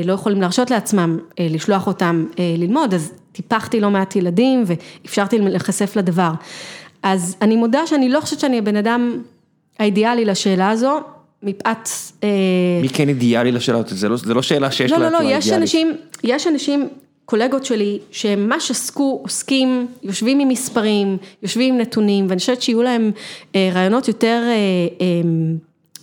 לא 0.04 0.12
יכולים 0.12 0.40
להרשות 0.40 0.70
לעצמם 0.70 1.18
לשלוח 1.40 1.86
אותם 1.86 2.26
ללמוד, 2.58 2.94
אז 2.94 3.12
טיפחתי 3.32 3.80
לא 3.80 3.90
מעט 3.90 4.16
ילדים 4.16 4.64
ואפשרתי 4.66 5.38
להם 5.38 5.48
להיחשף 5.48 5.96
לדבר. 5.96 6.30
אז 7.02 7.36
אני 7.42 7.56
מודה 7.56 7.86
שאני 7.86 8.08
לא 8.08 8.20
חושבת 8.20 8.40
שאני 8.40 8.58
הבן 8.58 8.76
אדם 8.76 9.22
האידיאלי 9.78 10.24
לשאלה 10.24 10.70
הזו, 10.70 11.00
מפאת... 11.42 11.88
מי 12.82 12.88
כן 12.88 13.08
אידיאלי 13.08 13.52
לשאלה 13.52 13.78
הזאת? 13.78 13.98
זה 13.98 14.08
לא, 14.08 14.16
זה 14.16 14.34
לא 14.34 14.42
שאלה 14.42 14.70
שיש 14.70 14.90
לא, 14.90 14.98
לה 14.98 15.04
לא, 15.04 15.10
לא, 15.10 15.18
תשובה 15.18 15.32
יש 15.32 15.44
אידיאלית. 15.44 15.62
אנשים, 15.62 15.96
יש 16.24 16.46
אנשים, 16.46 16.88
קולגות 17.30 17.64
שלי, 17.64 17.98
שממש 18.10 18.70
עסקו, 18.70 19.20
עוסקים, 19.22 19.86
יושבים 20.02 20.40
עם 20.40 20.48
מספרים, 20.48 21.16
יושבים 21.42 21.74
עם 21.74 21.80
נתונים, 21.80 22.26
ואני 22.28 22.38
חושבת 22.38 22.62
שיהיו 22.62 22.82
להם 22.82 23.10
אה, 23.54 23.70
רעיונות 23.74 24.08
יותר, 24.08 24.42
אה, 24.46 24.52
אה, 25.00 25.06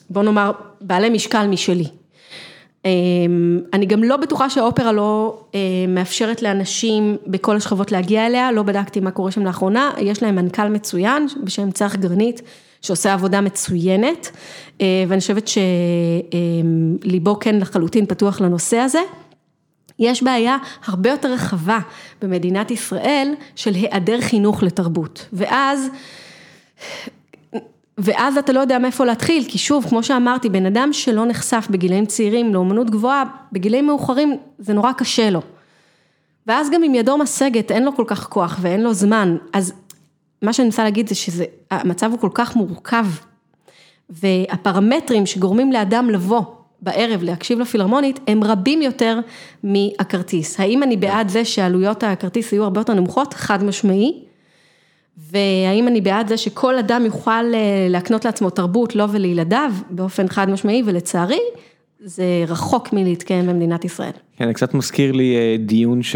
בוא 0.09 0.23
נאמר, 0.23 0.51
בעלי 0.81 1.09
משקל 1.09 1.47
משלי. 1.47 1.85
אה, 2.85 2.91
אני 3.73 3.85
גם 3.85 4.03
לא 4.03 4.17
בטוחה 4.17 4.49
שהאופרה 4.49 4.91
לא 4.91 5.39
אה, 5.55 5.59
מאפשרת 5.87 6.41
לאנשים 6.41 7.17
בכל 7.27 7.55
השכבות 7.55 7.91
להגיע 7.91 8.27
אליה, 8.27 8.51
לא 8.51 8.63
בדקתי 8.63 8.99
מה 8.99 9.11
קורה 9.11 9.31
שם 9.31 9.45
לאחרונה, 9.45 9.91
יש 9.99 10.23
להם 10.23 10.35
מנכ"ל 10.35 10.69
מצוין 10.69 11.27
בשם 11.43 11.71
צח 11.71 11.95
גרנית, 11.95 12.41
שעושה 12.81 13.13
עבודה 13.13 13.41
מצוינת, 13.41 14.31
אה, 14.81 15.03
ואני 15.07 15.21
חושבת 15.21 15.49
שליבו 17.03 17.39
כן 17.39 17.59
לחלוטין 17.59 18.05
פתוח 18.05 18.41
לנושא 18.41 18.77
הזה. 18.77 18.99
יש 19.99 20.23
בעיה 20.23 20.57
הרבה 20.85 21.09
יותר 21.09 21.33
רחבה 21.33 21.79
במדינת 22.21 22.71
ישראל 22.71 23.33
של 23.55 23.73
היעדר 23.73 24.21
חינוך 24.21 24.63
לתרבות, 24.63 25.25
ואז, 25.33 25.87
ואז 27.97 28.37
אתה 28.37 28.53
לא 28.53 28.59
יודע 28.59 28.79
מאיפה 28.79 29.05
להתחיל, 29.05 29.43
כי 29.47 29.57
שוב, 29.57 29.85
כמו 29.89 30.03
שאמרתי, 30.03 30.49
בן 30.49 30.65
אדם 30.65 30.93
שלא 30.93 31.25
נחשף 31.25 31.67
בגילאים 31.69 32.05
צעירים 32.05 32.53
לאומנות 32.53 32.89
גבוהה, 32.89 33.23
בגילאים 33.51 33.87
מאוחרים 33.87 34.37
זה 34.59 34.73
נורא 34.73 34.91
קשה 34.91 35.29
לו. 35.29 35.41
ואז 36.47 36.69
גם 36.69 36.83
אם 36.83 36.95
ידו 36.95 37.17
משגת, 37.17 37.71
אין 37.71 37.85
לו 37.85 37.95
כל 37.95 38.03
כך 38.07 38.27
כוח 38.27 38.57
ואין 38.61 38.83
לו 38.83 38.93
זמן, 38.93 39.37
אז 39.53 39.73
מה 40.41 40.53
שאני 40.53 40.65
מנסה 40.65 40.83
להגיד 40.83 41.09
זה 41.09 41.15
שהמצב 41.15 42.11
הוא 42.11 42.19
כל 42.19 42.29
כך 42.33 42.55
מורכב, 42.55 43.05
והפרמטרים 44.09 45.25
שגורמים 45.25 45.71
לאדם 45.71 46.09
לבוא 46.09 46.41
בערב 46.81 47.23
להקשיב 47.23 47.59
לפילהרמונית, 47.59 48.19
הם 48.27 48.43
רבים 48.43 48.81
יותר 48.81 49.19
מהכרטיס. 49.63 50.59
האם 50.59 50.83
אני 50.83 50.97
בעד 50.97 51.29
זה 51.29 51.45
שעלויות 51.45 52.03
הכרטיס 52.03 52.51
יהיו 52.51 52.63
הרבה 52.63 52.81
יותר 52.81 52.93
נמוכות? 52.93 53.33
חד 53.33 53.63
משמעי. 53.63 54.23
והאם 55.17 55.87
אני 55.87 56.01
בעד 56.01 56.27
זה 56.27 56.37
שכל 56.37 56.77
אדם 56.77 57.05
יוכל 57.05 57.31
אה, 57.53 57.87
להקנות 57.89 58.25
לעצמו 58.25 58.49
תרבות, 58.49 58.95
לו 58.95 59.11
ולילדיו, 59.11 59.71
באופן 59.89 60.27
חד 60.27 60.49
משמעי, 60.49 60.83
ולצערי, 60.85 61.39
זה 61.99 62.23
רחוק 62.47 62.93
מלהתקיים 62.93 63.47
במדינת 63.47 63.85
ישראל. 63.85 64.11
כן, 64.37 64.47
זה 64.47 64.53
קצת 64.53 64.73
מזכיר 64.73 65.11
לי 65.11 65.35
אה, 65.35 65.55
דיון 65.59 66.03
ש... 66.03 66.15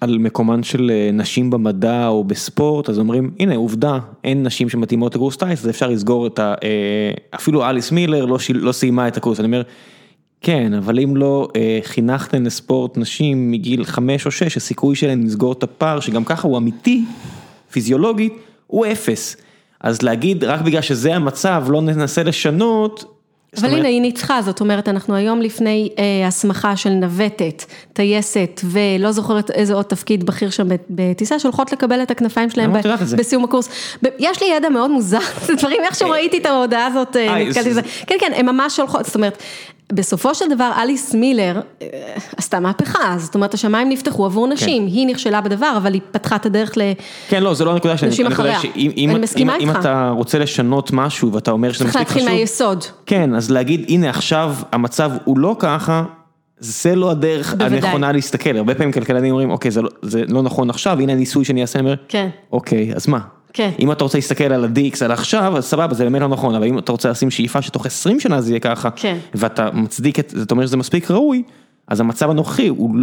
על 0.00 0.18
מקומן 0.18 0.62
של 0.62 0.90
אה, 0.94 1.10
נשים 1.12 1.50
במדע 1.50 2.08
או 2.08 2.24
בספורט, 2.24 2.88
אז 2.88 2.98
אומרים, 2.98 3.30
הנה 3.38 3.56
עובדה, 3.56 3.98
אין 4.24 4.42
נשים 4.42 4.68
שמתאימות 4.68 5.14
לקורס 5.14 5.36
טייס, 5.36 5.60
אז 5.64 5.70
אפשר 5.70 5.88
לסגור 5.88 6.26
את 6.26 6.38
ה... 6.38 6.54
אפילו 7.34 7.64
אליס 7.64 7.92
מילר 7.92 8.24
לא, 8.24 8.38
שיל- 8.38 8.56
לא 8.56 8.72
סיימה 8.72 9.08
את 9.08 9.16
הקורס, 9.16 9.40
אני 9.40 9.46
אומר, 9.46 9.62
כן, 10.40 10.74
אבל 10.74 11.00
אם 11.00 11.16
לא 11.16 11.48
חינכתן 11.82 12.42
לספורט 12.42 12.98
נשים 12.98 13.50
מגיל 13.50 13.84
5 13.84 14.26
או 14.26 14.30
6, 14.30 14.56
הסיכוי 14.56 14.96
שלהן 14.96 15.22
לסגור 15.22 15.52
את 15.52 15.62
הפער, 15.62 16.00
שגם 16.00 16.24
ככה 16.24 16.48
הוא 16.48 16.58
אמיתי, 16.58 17.04
פיזיולוגית, 17.70 18.32
הוא 18.66 18.86
אפס. 18.86 19.36
אז 19.80 20.02
להגיד, 20.02 20.44
רק 20.44 20.60
בגלל 20.60 20.82
שזה 20.82 21.14
המצב, 21.14 21.64
לא 21.68 21.80
ננסה 21.80 22.22
לשנות, 22.22 23.04
אבל 23.56 23.66
אומרת- 23.66 23.78
הנה 23.78 23.88
היא 23.88 24.00
ניצחה, 24.00 24.42
זאת 24.42 24.60
אומרת, 24.60 24.88
אנחנו 24.88 25.14
היום 25.14 25.40
לפני 25.42 25.88
אה, 25.98 26.26
הסמכה 26.26 26.76
של 26.76 26.90
נווטת, 26.90 27.64
טייסת 27.92 28.60
ולא 28.64 29.12
זוכרת 29.12 29.50
איזה 29.50 29.74
עוד 29.74 29.84
תפקיד 29.84 30.26
בכיר 30.26 30.50
שם 30.50 30.66
בטיסה, 30.90 31.38
שהולכות 31.38 31.72
לקבל 31.72 32.02
את 32.02 32.10
הכנפיים 32.10 32.50
שלהם 32.50 32.72
זה? 33.04 33.16
בסיום 33.16 33.44
הקורס. 33.44 33.68
ב- 34.04 34.08
יש 34.18 34.42
לי 34.42 34.48
ידע 34.56 34.68
מאוד 34.68 34.90
מוזר, 34.90 35.18
זה 35.46 35.54
דברים, 35.54 35.80
איכשהו 35.84 36.10
ראיתי 36.10 36.38
את 36.38 36.46
ההודעה 36.46 36.86
הזאת, 36.86 37.16
אה, 37.16 37.28
אה, 37.28 37.44
נתקלתי 37.48 37.62
זה- 37.74 37.80
בזה. 37.82 37.90
כן, 38.06 38.14
כן, 38.20 38.32
הן 38.36 38.46
ממש 38.46 38.78
הולכות, 38.80 39.04
זאת 39.06 39.14
אומרת, 39.14 39.42
בסופו 39.92 40.34
של 40.34 40.44
דבר 40.50 40.70
אליס 40.82 41.14
מילר 41.14 41.60
אה, 41.82 41.86
עשתה 42.36 42.60
מהפכה, 42.60 43.14
זאת 43.18 43.34
אומרת, 43.34 43.54
השמיים 43.54 43.88
נפתחו 43.88 44.24
עבור 44.26 44.46
כן. 44.46 44.52
נשים, 44.52 44.86
היא 44.86 45.06
נכשלה 45.06 45.40
בדבר, 45.40 45.74
אבל 45.76 45.94
היא 45.94 46.00
פתחה 46.10 46.36
את 46.36 46.46
הדרך 46.46 46.72
ל... 46.78 46.80
כן, 47.28 47.42
לא, 47.42 47.54
זה 47.54 47.64
לא 47.64 47.72
הנקודה 47.72 47.96
שלי, 47.98 48.26
אחריה. 48.28 48.60
שאם 48.60 48.90
אם- 48.96 49.10
אני 49.10 49.18
מסכימה 49.18 49.56
אם- 49.56 49.60
אם 49.60 49.68
איתך. 49.68 49.80
אתה 49.80 50.12
רוצה 50.16 50.38
לשנות 50.38 50.90
משהו 50.92 51.32
ואתה 51.32 51.50
אומר 51.50 51.72
שזה 51.72 51.78
צריך 51.84 51.88
מספיק 51.88 52.00
להתחיל 52.08 52.22
חשוב, 52.22 52.34
מהיסוד. 52.34 52.84
כן, 53.06 53.34
אז 53.34 53.50
להגיד, 53.50 53.84
הנה 53.88 54.10
עכשיו 54.10 54.54
המצב 54.72 55.10
הוא 55.24 55.38
לא 55.38 55.56
ככה, 55.58 56.02
זה 56.58 56.94
לא 56.94 57.10
הדרך 57.10 57.54
בוודאי. 57.54 57.78
הנכונה 57.78 58.12
להסתכל, 58.12 58.56
הרבה 58.56 58.74
פעמים 58.74 58.92
כלכלנים 58.92 59.30
אומרים, 59.30 59.50
אוקיי, 59.50 59.70
זה 59.70 59.82
לא- 59.82 59.90
זה 60.02 60.22
לא 60.28 60.42
נכון 60.42 60.70
עכשיו, 60.70 61.00
הנה 61.00 61.12
הניסוי 61.12 61.44
שאני 61.44 61.62
אעשה, 61.62 61.78
אני 61.78 61.86
אומר, 61.88 61.96
כן. 62.08 62.28
אוקיי, 62.52 62.92
אז 62.94 63.08
מה? 63.08 63.18
כן. 63.52 63.70
אם 63.80 63.92
אתה 63.92 64.04
רוצה 64.04 64.18
להסתכל 64.18 64.44
על 64.44 64.64
ה-DX 64.64 65.04
על 65.04 65.12
עכשיו, 65.12 65.56
אז 65.56 65.64
סבבה, 65.64 65.94
זה 65.94 66.04
באמת 66.04 66.20
לא 66.20 66.28
נכון, 66.28 66.54
אבל 66.54 66.66
אם 66.66 66.78
אתה 66.78 66.92
רוצה 66.92 67.10
לשים 67.10 67.30
שאיפה 67.30 67.62
שתוך 67.62 67.86
20 67.86 68.20
שנה 68.20 68.40
זה 68.40 68.50
יהיה 68.52 68.60
ככה, 68.60 68.90
כן. 68.90 69.18
ואתה 69.34 69.70
מצדיק 69.72 70.18
את, 70.18 70.32
זאת 70.36 70.50
אומרת 70.50 70.66
שזה 70.66 70.76
מספיק 70.76 71.10
ראוי, 71.10 71.42
אז 71.88 72.00
המצב 72.00 72.30
הנוכחי 72.30 72.68
הוא, 72.68 72.94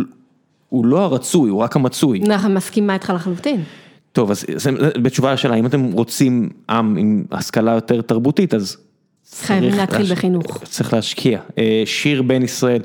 הוא 0.69 0.85
לא 0.85 0.99
הרצוי, 1.03 1.49
הוא 1.49 1.59
רק 1.61 1.75
המצוי. 1.75 2.21
אני 2.21 2.53
מסכימה 2.53 2.93
איתך 2.93 3.09
לחלוטין. 3.15 3.63
טוב, 4.11 4.31
אז 4.31 4.45
בתשובה 5.01 5.33
לשאלה, 5.33 5.55
אם 5.55 5.65
אתם 5.65 5.91
רוצים 5.91 6.49
עם 6.69 6.97
עם 6.97 7.23
השכלה 7.31 7.71
יותר 7.71 8.01
תרבותית, 8.01 8.53
אז... 8.53 8.77
חייבים 9.39 9.73
להתחיל 9.77 9.99
להש- 10.01 10.11
בחינוך. 10.11 10.63
צריך 10.63 10.93
להשקיע. 10.93 11.39
אה, 11.57 11.83
שיר 11.85 12.21
בן 12.21 12.41
ישראל, 12.43 12.81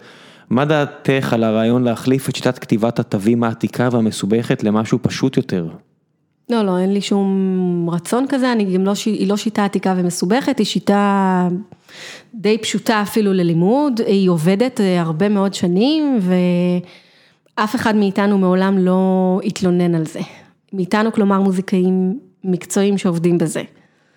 מה 0.50 0.64
דעתך 0.64 1.32
על 1.32 1.44
הרעיון 1.44 1.84
להחליף 1.84 2.28
את 2.28 2.36
שיטת 2.36 2.58
כתיבת 2.58 2.98
התווים 2.98 3.44
העתיקה 3.44 3.88
והמסובכת 3.92 4.64
למשהו 4.64 4.98
פשוט 5.02 5.36
יותר? 5.36 5.66
לא, 6.50 6.62
לא, 6.62 6.78
אין 6.78 6.92
לי 6.92 7.00
שום 7.00 7.88
רצון 7.92 8.26
כזה, 8.28 8.52
אני 8.52 8.74
גם 8.74 8.84
לא, 8.84 8.92
היא 9.06 9.28
לא 9.28 9.36
שיטה 9.36 9.64
עתיקה 9.64 9.94
ומסובכת, 9.96 10.58
היא 10.58 10.66
שיטה 10.66 11.48
די 12.34 12.58
פשוטה 12.58 13.02
אפילו 13.02 13.32
ללימוד, 13.32 14.00
היא 14.06 14.30
עובדת 14.30 14.80
אה, 14.80 15.00
הרבה 15.00 15.28
מאוד 15.28 15.54
שנים, 15.54 16.18
ואף 17.56 17.74
אחד 17.74 17.96
מאיתנו 17.96 18.38
מעולם 18.38 18.78
לא 18.78 19.40
התלונן 19.44 19.94
על 19.94 20.06
זה. 20.06 20.20
מאיתנו, 20.72 21.12
כלומר 21.12 21.40
מוזיקאים 21.40 22.18
מקצועיים 22.44 22.98
שעובדים 22.98 23.38
בזה. 23.38 23.62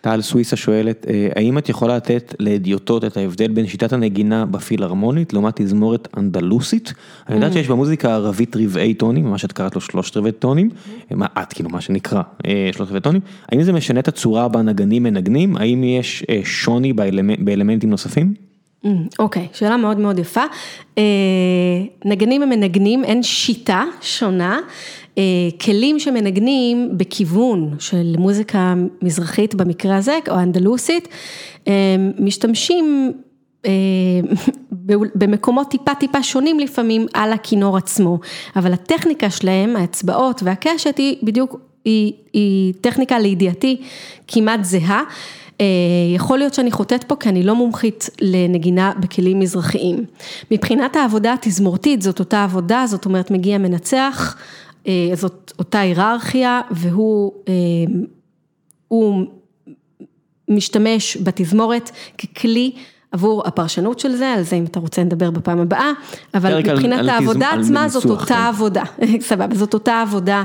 טל 0.03 0.21
סוויסה 0.21 0.55
שואלת, 0.55 1.05
אה, 1.09 1.27
האם 1.35 1.57
את 1.57 1.69
יכולה 1.69 1.95
לתת 1.95 2.35
לאדיוטות 2.39 3.05
את 3.05 3.17
ההבדל 3.17 3.47
בין 3.47 3.67
שיטת 3.67 3.93
הנגינה 3.93 4.45
בפילהרמונית 4.45 5.33
לעומת 5.33 5.61
תזמורת 5.61 6.07
אנדלוסית? 6.17 6.93
אני 7.27 7.35
יודעת 7.35 7.53
שיש 7.53 7.67
במוזיקה 7.67 8.11
הערבית 8.11 8.55
רבעי 8.55 8.93
טונים, 8.93 9.25
מה 9.29 9.37
שאת 9.37 9.51
קראת 9.51 9.75
לו 9.75 9.81
שלושת 9.81 10.17
רבעי 10.17 10.31
טונים, 10.31 10.69
מה 11.11 11.25
את 11.41 11.53
כאילו 11.53 11.69
מה 11.69 11.81
שנקרא 11.81 12.21
אה, 12.45 12.69
שלושת 12.73 12.89
רבעי 12.89 13.01
טונים, 13.01 13.21
האם 13.51 13.63
זה 13.63 13.73
משנה 13.73 13.99
את 13.99 14.07
הצורה 14.07 14.47
בה 14.47 14.61
נגנים 14.61 15.03
מנגנים? 15.03 15.57
האם 15.57 15.83
יש 15.83 16.23
אה, 16.29 16.41
שוני 16.43 16.93
באלמנ- 16.93 17.43
באלמנטים 17.43 17.89
נוספים? 17.89 18.33
Mm, 18.85 18.87
אוקיי, 19.19 19.47
שאלה 19.53 19.77
מאוד 19.77 19.99
מאוד 19.99 20.19
יפה. 20.19 20.43
נגנים 22.05 22.43
הם 22.43 22.49
מנגנים, 22.49 23.03
אין 23.03 23.23
שיטה 23.23 23.83
שונה. 24.01 24.59
אה, 25.17 25.23
כלים 25.61 25.99
שמנגנים 25.99 26.89
בכיוון 26.97 27.75
של 27.79 28.15
מוזיקה 28.17 28.73
מזרחית 29.01 29.55
במקרה 29.55 29.97
הזה, 29.97 30.19
או 30.29 30.39
אנדלוסית, 30.39 31.07
אה, 31.67 31.73
משתמשים 32.19 33.11
אה, 33.65 33.71
במקומות 35.15 35.67
טיפה 35.71 35.95
טיפה 35.95 36.23
שונים 36.23 36.59
לפעמים 36.59 37.05
על 37.13 37.33
הכינור 37.33 37.77
עצמו, 37.77 38.19
אבל 38.55 38.73
הטכניקה 38.73 39.29
שלהם, 39.29 39.75
האצבעות 39.75 40.43
והקשת 40.43 40.97
היא 40.97 41.17
בדיוק, 41.23 41.59
היא, 41.85 42.13
היא 42.33 42.73
טכניקה 42.81 43.19
לידיעתי 43.19 43.81
כמעט 44.27 44.63
זהה. 44.63 45.03
יכול 46.15 46.37
להיות 46.37 46.53
שאני 46.53 46.71
חוטאת 46.71 47.03
פה 47.03 47.15
כי 47.15 47.29
אני 47.29 47.43
לא 47.43 47.55
מומחית 47.55 48.09
לנגינה 48.21 48.91
בכלים 48.99 49.39
מזרחיים. 49.39 50.05
מבחינת 50.51 50.95
העבודה 50.95 51.33
התזמורתית 51.33 52.01
זאת 52.01 52.19
אותה 52.19 52.43
עבודה, 52.43 52.83
זאת 52.87 53.05
אומרת 53.05 53.31
מגיע 53.31 53.57
מנצח, 53.57 54.35
זאת 55.13 55.53
אותה 55.59 55.79
היררכיה 55.79 56.61
והוא 56.71 57.33
אה, 57.47 57.53
הוא 58.87 59.25
משתמש 60.49 61.17
בתזמורת 61.23 61.91
ככלי 62.17 62.71
עבור 63.11 63.43
הפרשנות 63.47 63.99
של 63.99 64.15
זה, 64.15 64.29
על 64.29 64.43
זה 64.43 64.55
אם 64.55 64.65
אתה 64.65 64.79
רוצה 64.79 65.03
נדבר 65.03 65.31
בפעם 65.31 65.59
הבאה, 65.59 65.91
אבל 66.33 66.59
מבחינת 66.59 66.99
על 66.99 67.09
העבודה 67.09 67.47
על 67.47 67.59
עצמה 67.59 67.89
זאת 67.89 68.05
אותה 68.05 68.25
כן. 68.25 68.33
עבודה, 68.33 68.83
סבבה, 69.29 69.55
זאת 69.55 69.73
אותה 69.73 70.01
עבודה 70.01 70.43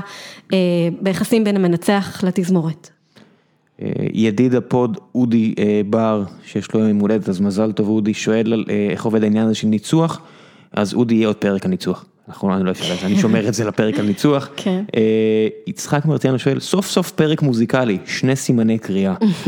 אה, 0.53 0.57
ביחסים 1.01 1.43
בין 1.43 1.55
המנצח 1.55 2.23
לתזמורת. 2.23 2.89
אה, 3.81 3.91
ידיד 4.13 4.55
ה 4.55 4.65
pod 4.65 4.97
אודי 5.15 5.53
אה, 5.59 5.81
בר, 5.89 6.23
שיש 6.45 6.73
לו 6.73 6.79
יום 6.79 6.99
הולדת, 6.99 7.29
אז 7.29 7.41
מזל 7.41 7.71
טוב 7.71 7.89
אודי, 7.89 8.13
שואל 8.13 8.65
אה, 8.69 8.87
איך 8.91 9.05
עובד 9.05 9.23
העניין 9.23 9.45
הזה 9.45 9.55
של 9.55 9.67
ניצוח, 9.67 10.21
אז 10.71 10.93
אודי 10.93 11.15
יהיה 11.15 11.27
עוד 11.27 11.35
פרק 11.35 11.65
על 11.65 11.71
ניצוח. 11.71 12.05
אנחנו 12.29 12.55
אני 12.55 12.63
לא 12.63 12.71
אשאל 12.71 12.93
את 12.95 12.99
זה, 12.99 13.05
אני 13.05 13.15
שומר 13.17 13.47
את 13.47 13.53
זה 13.53 13.65
לפרק 13.65 13.99
על 13.99 14.05
ניצוח. 14.05 14.49
כן. 14.55 14.83
אה, 14.95 15.47
יצחק 15.67 16.05
מרציאנו 16.05 16.39
שואל, 16.39 16.59
סוף 16.59 16.87
סוף 16.87 17.11
פרק 17.11 17.41
מוזיקלי, 17.41 17.97
שני 18.05 18.35
סימני 18.35 18.79
קריאה. 18.79 19.13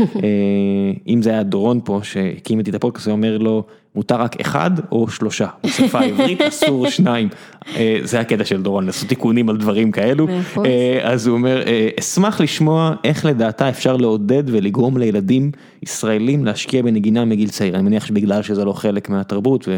אם 1.08 1.22
זה 1.22 1.30
היה 1.30 1.42
דורון 1.42 1.80
פה, 1.84 2.00
שהקים 2.02 2.58
איתי 2.58 2.70
את 2.70 2.74
הפודקאסט, 2.74 3.06
הוא 3.06 3.12
אומר 3.12 3.38
לו, 3.38 3.64
מותר 3.96 4.20
רק 4.20 4.40
אחד 4.40 4.70
או 4.92 5.08
שלושה, 5.08 5.46
בשפה 5.66 5.98
העברית 5.98 6.40
אסור 6.40 6.88
שניים. 6.90 7.28
אה, 7.76 7.98
זה 8.02 8.20
הקטע 8.20 8.44
של 8.44 8.62
דורון, 8.62 8.86
לעשות 8.86 9.08
תיקונים 9.08 9.48
על 9.48 9.56
דברים 9.56 9.90
כאלו. 9.90 10.26
אחוז. 10.40 10.66
אה, 10.66 11.00
אז 11.02 11.26
הוא 11.26 11.36
אומר, 11.36 11.62
אה, 11.66 11.88
אשמח 12.00 12.40
לשמוע 12.40 12.94
איך 13.04 13.24
לדעתה 13.26 13.68
אפשר 13.68 13.96
לעודד 13.96 14.42
ולגרום 14.46 14.98
לילדים 14.98 15.50
ישראלים 15.82 16.44
להשקיע 16.44 16.82
בנגינה 16.82 17.24
מגיל 17.24 17.48
צעיר. 17.48 17.74
אני 17.74 17.82
מניח 17.82 18.06
שבגלל 18.06 18.42
שזה 18.42 18.64
לא 18.64 18.72
חלק 18.72 19.08
מהתרבות, 19.08 19.68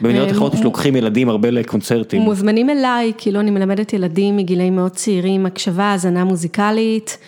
ובמדינות 0.00 0.30
אחרות 0.30 0.52
שלוקחים 0.58 0.96
ילדים 0.96 1.28
הרבה 1.28 1.50
לקונצרטים. 1.50 2.22
מוזמנים 2.22 2.70
אליי, 2.70 3.12
כאילו 3.18 3.40
אני 3.40 3.50
מלמדת 3.50 3.92
ילדים 3.92 4.36
מגילאים 4.36 4.76
מאוד 4.76 4.92
צעירים, 4.92 5.46
הקשבה, 5.46 5.84
האזנה 5.84 6.24
מוזיקלית, 6.24 7.18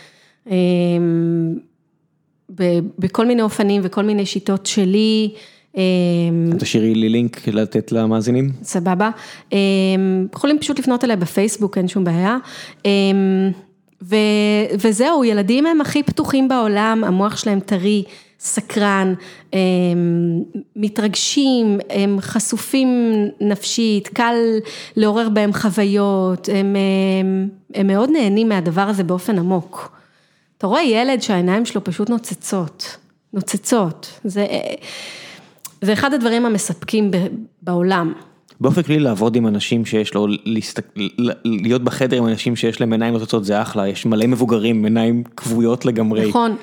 בכל 2.98 3.26
מיני 3.26 3.42
אופנים 3.42 3.82
וכל 3.84 4.02
מיני 4.02 4.26
שיטות 4.26 4.66
שלי. 4.66 5.30
אמ, 5.76 6.50
תשאירי 6.58 6.94
לי 6.94 7.08
לינק 7.08 7.48
לתת 7.48 7.92
למאזינים. 7.92 8.52
סבבה. 8.62 9.10
אמ, 9.52 10.26
יכולים 10.34 10.58
פשוט 10.58 10.78
לפנות 10.78 11.04
אליי 11.04 11.16
בפייסבוק, 11.16 11.78
אין 11.78 11.88
שום 11.88 12.04
בעיה. 12.04 12.36
אמ, 12.84 13.50
ו, 14.02 14.16
וזהו, 14.80 15.24
ילדים 15.24 15.66
הם 15.66 15.80
הכי 15.80 16.02
פתוחים 16.02 16.48
בעולם, 16.48 17.04
המוח 17.06 17.36
שלהם 17.36 17.60
טרי, 17.60 18.04
סקרן, 18.40 19.14
הם 19.52 20.42
מתרגשים, 20.76 21.78
הם 21.90 22.18
חשופים 22.20 22.88
נפשית, 23.40 24.08
קל 24.08 24.34
לעורר 24.96 25.28
בהם 25.28 25.52
חוויות, 25.52 26.48
הם, 26.52 26.76
הם, 27.20 27.48
הם 27.74 27.86
מאוד 27.86 28.10
נהנים 28.10 28.48
מהדבר 28.48 28.82
הזה 28.82 29.04
באופן 29.04 29.38
עמוק. 29.38 29.92
אתה 30.58 30.66
רואה 30.66 30.82
ילד 30.82 31.22
שהעיניים 31.22 31.64
שלו 31.64 31.84
פשוט 31.84 32.10
נוצצות, 32.10 32.96
נוצצות. 33.32 34.20
זה, 34.24 34.46
זה 35.86 35.92
אחד 35.92 36.14
הדברים 36.14 36.46
המספקים 36.46 37.10
בעולם. 37.62 38.12
באופן 38.60 38.82
כללי 38.82 38.98
לעבוד 38.98 39.36
עם 39.36 39.46
אנשים 39.46 39.84
שיש 39.84 40.14
לו, 40.14 40.26
להסתק... 40.44 40.86
להיות 41.44 41.82
בחדר 41.82 42.16
עם 42.16 42.26
אנשים 42.26 42.56
שיש 42.56 42.80
להם 42.80 42.92
עיניים 42.92 43.14
נוצצות 43.14 43.44
זה 43.44 43.62
אחלה, 43.62 43.88
יש 43.88 44.06
מלא 44.06 44.26
מבוגרים 44.26 44.84
עיניים 44.84 45.22
כבויות 45.36 45.84
לגמרי. 45.84 46.28
נכון, 46.28 46.56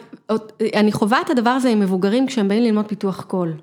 אני 0.75 0.91
חווה 0.91 1.21
את 1.21 1.29
הדבר 1.29 1.49
הזה 1.49 1.69
עם 1.69 1.79
מבוגרים 1.79 2.27
כשהם 2.27 2.47
באים 2.47 2.63
ללמוד 2.63 2.85
פיתוח 2.85 3.21
קול. 3.21 3.53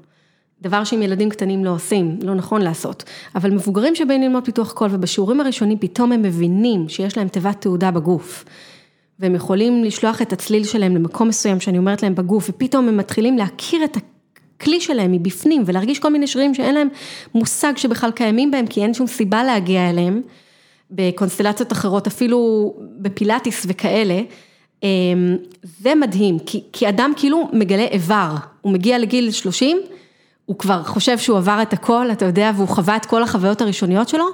דבר 0.62 0.84
שעם 0.84 1.02
ילדים 1.02 1.30
קטנים 1.30 1.64
לא 1.64 1.70
עושים, 1.70 2.18
לא 2.22 2.34
נכון 2.34 2.62
לעשות. 2.62 3.04
אבל 3.34 3.50
מבוגרים 3.50 3.94
שבאים 3.94 4.22
ללמוד 4.22 4.44
פיתוח 4.44 4.72
קול 4.72 4.88
ובשיעורים 4.92 5.40
הראשונים 5.40 5.78
פתאום 5.78 6.12
הם 6.12 6.22
מבינים 6.22 6.88
שיש 6.88 7.16
להם 7.16 7.28
תיבת 7.28 7.60
תעודה 7.60 7.90
בגוף. 7.90 8.44
והם 9.18 9.34
יכולים 9.34 9.84
לשלוח 9.84 10.22
את 10.22 10.32
הצליל 10.32 10.64
שלהם 10.64 10.94
למקום 10.94 11.28
מסוים 11.28 11.60
שאני 11.60 11.78
אומרת 11.78 12.02
להם 12.02 12.14
בגוף, 12.14 12.50
ופתאום 12.50 12.88
הם 12.88 12.96
מתחילים 12.96 13.38
להכיר 13.38 13.84
את 13.84 13.96
הכלי 14.60 14.80
שלהם 14.80 15.12
מבפנים 15.12 15.62
ולהרגיש 15.66 15.98
כל 15.98 16.08
מיני 16.08 16.26
שרירים 16.26 16.54
שאין 16.54 16.74
להם 16.74 16.88
מושג 17.34 17.72
שבכלל 17.76 18.10
קיימים 18.10 18.50
בהם, 18.50 18.66
כי 18.66 18.82
אין 18.82 18.94
שום 18.94 19.06
סיבה 19.06 19.44
להגיע 19.44 19.90
אליהם. 19.90 20.22
בקונסטלציות 20.90 21.72
אחרות, 21.72 22.06
אפילו 22.06 22.72
בפילאטיס 22.98 23.66
וכאלה, 23.68 24.20
אמ, 24.82 25.36
זה 25.80 25.94
מדהים, 25.94 26.38
כי, 26.38 26.62
כי 26.72 26.88
אדם 26.88 27.12
כאילו 27.16 27.48
מגלה 27.52 27.84
איבר, 27.84 28.34
הוא 28.60 28.72
מגיע 28.72 28.98
לגיל 28.98 29.30
30, 29.30 29.78
הוא 30.46 30.58
כבר 30.58 30.82
חושב 30.82 31.18
שהוא 31.18 31.38
עבר 31.38 31.58
את 31.62 31.72
הכל, 31.72 32.08
אתה 32.12 32.24
יודע, 32.24 32.50
והוא 32.56 32.68
חווה 32.68 32.96
את 32.96 33.06
כל 33.06 33.22
החוויות 33.22 33.60
הראשוניות 33.60 34.08
שלו, 34.08 34.26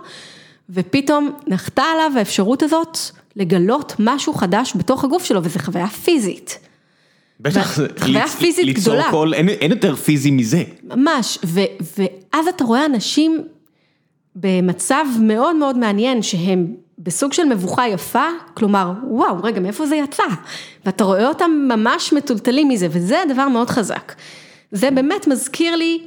ופתאום 0.71 1.31
נחתה 1.47 1.83
עליו 1.83 2.19
האפשרות 2.19 2.63
הזאת 2.63 2.99
לגלות 3.37 3.95
משהו 3.99 4.35
חדש 4.35 4.73
בתוך 4.77 5.05
הגוף 5.05 5.25
שלו, 5.25 5.41
וזו 5.43 5.59
חוויה 5.59 5.87
פיזית. 5.87 6.59
בטח, 7.41 7.79
חוויה 7.99 8.29
פיזית 8.29 8.65
ליצור 8.65 8.95
גדולה. 8.95 9.11
קול, 9.11 9.35
אין, 9.35 9.49
אין 9.49 9.71
יותר 9.71 9.97
פיזי 9.97 10.31
מזה. 10.31 10.63
ממש, 10.85 11.39
ו, 11.45 11.61
ואז 11.99 12.49
אתה 12.49 12.65
רואה 12.65 12.87
אנשים 12.87 13.43
במצב 14.37 15.05
מאוד 15.21 15.57
מאוד 15.57 15.79
מעניין, 15.79 16.23
שהם 16.23 16.67
בסוג 16.99 17.33
של 17.33 17.45
מבוכה 17.45 17.89
יפה, 17.89 18.27
כלומר, 18.55 18.93
וואו, 19.09 19.43
רגע, 19.43 19.61
מאיפה 19.61 19.87
זה 19.87 19.97
יצא? 19.97 20.23
ואתה 20.87 21.05
רואה 21.05 21.29
אותם 21.29 21.51
ממש 21.69 22.13
מטולטלים 22.13 22.69
מזה, 22.69 22.89
וזה 22.91 23.23
דבר 23.29 23.49
מאוד 23.49 23.71
חזק. 23.71 24.15
זה 24.73 24.91
באמת 24.91 25.27
מזכיר 25.27 25.77
לי 25.77 26.01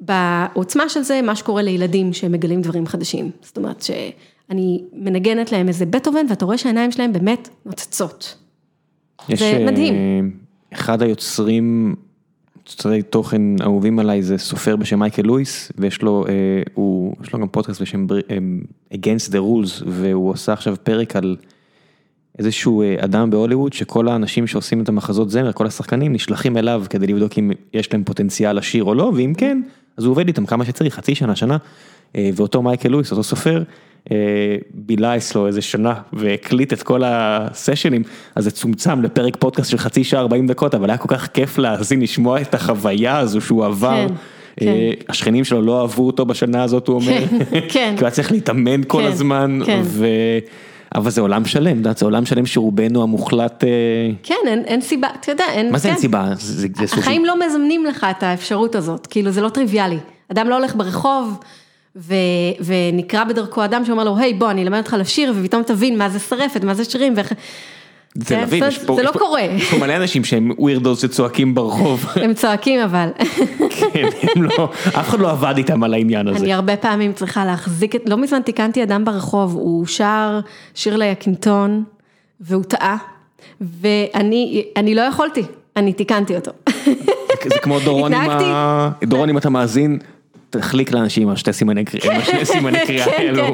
בעוצמה 0.00 0.88
של 0.88 1.02
זה, 1.02 1.22
מה 1.22 1.36
שקורה 1.36 1.62
לילדים 1.62 2.12
שמגלים 2.12 2.62
דברים 2.62 2.86
חדשים. 2.86 3.30
זאת 3.42 3.56
אומרת 3.56 3.82
שאני 3.82 4.82
מנגנת 4.92 5.52
להם 5.52 5.68
איזה 5.68 5.86
בטהובן, 5.86 6.26
ואתה 6.28 6.44
רואה 6.44 6.58
שהעיניים 6.58 6.92
שלהם 6.92 7.12
באמת 7.12 7.48
נוצצות. 7.66 8.34
יש, 9.28 9.42
זה 9.42 9.64
מדהים. 9.66 9.94
אחד 10.72 11.02
היוצרים, 11.02 11.94
יוצרי 12.68 13.02
תוכן 13.02 13.42
אהובים 13.62 13.98
עליי 13.98 14.22
זה 14.22 14.38
סופר 14.38 14.76
בשם 14.76 14.98
מייקל 14.98 15.22
לואיס, 15.22 15.72
ויש 15.78 16.02
לו, 16.02 16.24
אה, 16.28 16.32
הוא, 16.74 17.14
יש 17.22 17.32
לו 17.32 17.38
גם 17.38 17.48
פודקאסט 17.48 17.82
בשם 17.82 18.06
אה, 18.30 18.38
Against 18.94 19.30
the 19.30 19.36
Rules, 19.36 19.84
והוא 19.86 20.30
עושה 20.30 20.52
עכשיו 20.52 20.76
פרק 20.82 21.16
על 21.16 21.36
איזשהו 22.38 22.82
אה, 22.82 22.96
אדם 22.98 23.30
בהוליווד, 23.30 23.72
שכל 23.72 24.08
האנשים 24.08 24.46
שעושים 24.46 24.82
את 24.82 24.88
המחזות 24.88 25.30
זמר, 25.30 25.52
כל 25.52 25.66
השחקנים, 25.66 26.12
נשלחים 26.12 26.56
אליו 26.56 26.84
כדי 26.90 27.06
לבדוק 27.06 27.38
אם 27.38 27.50
יש 27.74 27.92
להם 27.92 28.04
פוטנציאל 28.04 28.58
לשיר 28.58 28.84
או 28.84 28.94
לא, 28.94 29.12
ואם 29.16 29.32
כן, 29.36 29.62
אז 29.96 30.04
הוא 30.04 30.10
עובד 30.10 30.26
איתם 30.28 30.46
כמה 30.46 30.64
שצריך, 30.64 30.94
חצי 30.94 31.14
שנה, 31.14 31.36
שנה, 31.36 31.56
אה, 32.16 32.30
ואותו 32.34 32.62
מייקל 32.62 32.88
לואיס, 32.88 33.10
אותו 33.10 33.22
סופר, 33.22 33.62
בילה 34.74 35.16
אצלו 35.16 35.46
איזה 35.46 35.62
שנה 35.62 35.94
והקליט 36.12 36.72
את 36.72 36.82
כל 36.82 37.02
הסשנים, 37.04 38.02
אז 38.34 38.44
זה 38.44 38.50
צומצם 38.50 39.02
לפרק 39.02 39.36
פודקאסט 39.36 39.70
של 39.70 39.78
חצי 39.78 40.04
שעה 40.04 40.20
40 40.20 40.46
דקות, 40.46 40.74
אבל 40.74 40.90
היה 40.90 40.98
כל 40.98 41.08
כך 41.08 41.26
כיף 41.26 41.58
להאזין, 41.58 42.00
לשמוע 42.00 42.40
את 42.40 42.54
החוויה 42.54 43.18
הזו 43.18 43.40
שהוא 43.40 43.64
עבר. 43.64 44.06
כן, 44.56 44.68
אה, 44.68 44.90
השכנים 45.08 45.44
שלו 45.44 45.62
לא 45.62 45.80
אהבו 45.80 46.06
אותו 46.06 46.26
בשנה 46.26 46.62
הזאת, 46.62 46.88
הוא 46.88 46.94
אומר, 46.94 47.26
כן, 47.28 47.60
כן. 47.72 47.94
כי 47.96 48.00
הוא 48.00 48.06
היה 48.06 48.10
צריך 48.10 48.32
להתאמן 48.32 48.80
כל 48.86 49.02
כן, 49.02 49.06
הזמן, 49.06 49.58
כן. 49.66 49.80
ו... 49.84 50.06
אבל 50.94 51.10
זה 51.10 51.20
עולם 51.20 51.44
שלם, 51.44 51.82
זה 51.96 52.04
עולם 52.04 52.26
שלם 52.26 52.46
שרובנו 52.46 53.02
המוחלט, 53.02 53.64
אה, 53.64 53.68
כן, 54.22 54.34
אין, 54.46 54.64
אין 54.64 54.80
סיבה, 54.80 55.08
אתה 55.20 55.32
יודע, 55.32 55.44
אין... 55.52 55.72
מה 55.72 55.78
זה 55.78 55.88
אין 55.88 55.96
כן. 55.96 56.00
סיבה? 56.00 56.30
זה 56.34 56.66
זה. 56.74 56.84
החיים 56.98 57.24
לא 57.24 57.46
מזמנים 57.46 57.86
לך 57.86 58.06
את 58.10 58.22
האפשרות 58.22 58.74
הזאת, 58.74 59.06
כאילו 59.06 59.30
זה 59.30 59.40
לא 59.40 59.48
טריוויאלי. 59.48 59.98
אדם 60.32 60.48
לא 60.48 60.56
הולך 60.56 60.76
ברחוב 60.76 61.38
ונקרא 62.60 63.24
בדרכו 63.24 63.64
אדם 63.64 63.84
שאומר 63.84 64.04
לו, 64.04 64.16
היי 64.16 64.34
בוא 64.34 64.50
אני 64.50 64.62
אלמד 64.62 64.78
אותך 64.78 64.96
לשיר 64.98 65.32
ופתאום 65.36 65.62
תבין 65.62 65.98
מה 65.98 66.08
זה 66.08 66.18
שרפת, 66.18 66.64
מה 66.64 66.74
זה 66.74 66.84
שירים 66.84 67.12
ואיך... 67.16 67.32
תל 68.12 68.24
כן, 68.24 68.42
אביב, 68.42 68.64
יש 68.64 68.78
פה- 68.78 68.96
זה 68.96 69.02
לא 69.02 69.10
קורה. 69.10 69.40
יש 69.42 69.70
פה 69.70 69.78
מלא 69.78 69.96
אנשים 69.96 70.24
שהם 70.24 70.50
ווירדוס 70.58 71.02
שצועקים 71.02 71.54
ברחוב, 71.54 72.06
הם 72.24 72.34
צועקים 72.34 72.80
אבל. 72.80 73.08
כן, 73.70 74.08
הם 74.36 74.42
לא, 74.42 74.68
אף 74.88 75.08
אחד 75.08 75.20
לא 75.20 75.30
עבד 75.30 75.54
איתם 75.56 75.82
על 75.82 75.94
העניין 75.94 76.28
הזה. 76.28 76.38
אני 76.38 76.52
הרבה 76.52 76.76
פעמים 76.76 77.12
צריכה 77.12 77.44
להחזיק 77.44 77.94
לא 78.06 78.16
מזמן 78.16 78.42
תיקנתי 78.42 78.82
אדם 78.82 79.04
ברחוב, 79.04 79.54
הוא 79.54 79.86
שר 79.86 80.40
שיר 80.74 80.96
ליקינטון 80.96 81.84
והוא 82.40 82.64
טעה, 82.64 82.96
ואני 83.60 84.64
אני 84.76 84.94
לא 84.94 85.02
יכולתי, 85.02 85.42
אני 85.76 85.92
תיקנתי 85.92 86.36
אותו. 86.36 86.50
זה 87.44 87.58
כמו. 87.62 87.78
דורון 89.02 89.28
אם 89.28 89.38
אתה 89.38 89.50
מאזין, 89.50 89.98
תחליק 90.50 90.92
לאנשים 90.92 91.28
על 91.28 91.36
שתי 91.36 91.52
סימני 91.52 91.84
קריאה, 91.84 92.14
עם 92.14 92.20
השני 92.20 92.44
סימני 92.54 92.78
קריאה 92.86 93.04
כן, 93.04 93.12
האלו. 93.18 93.44
כן. 93.44 93.52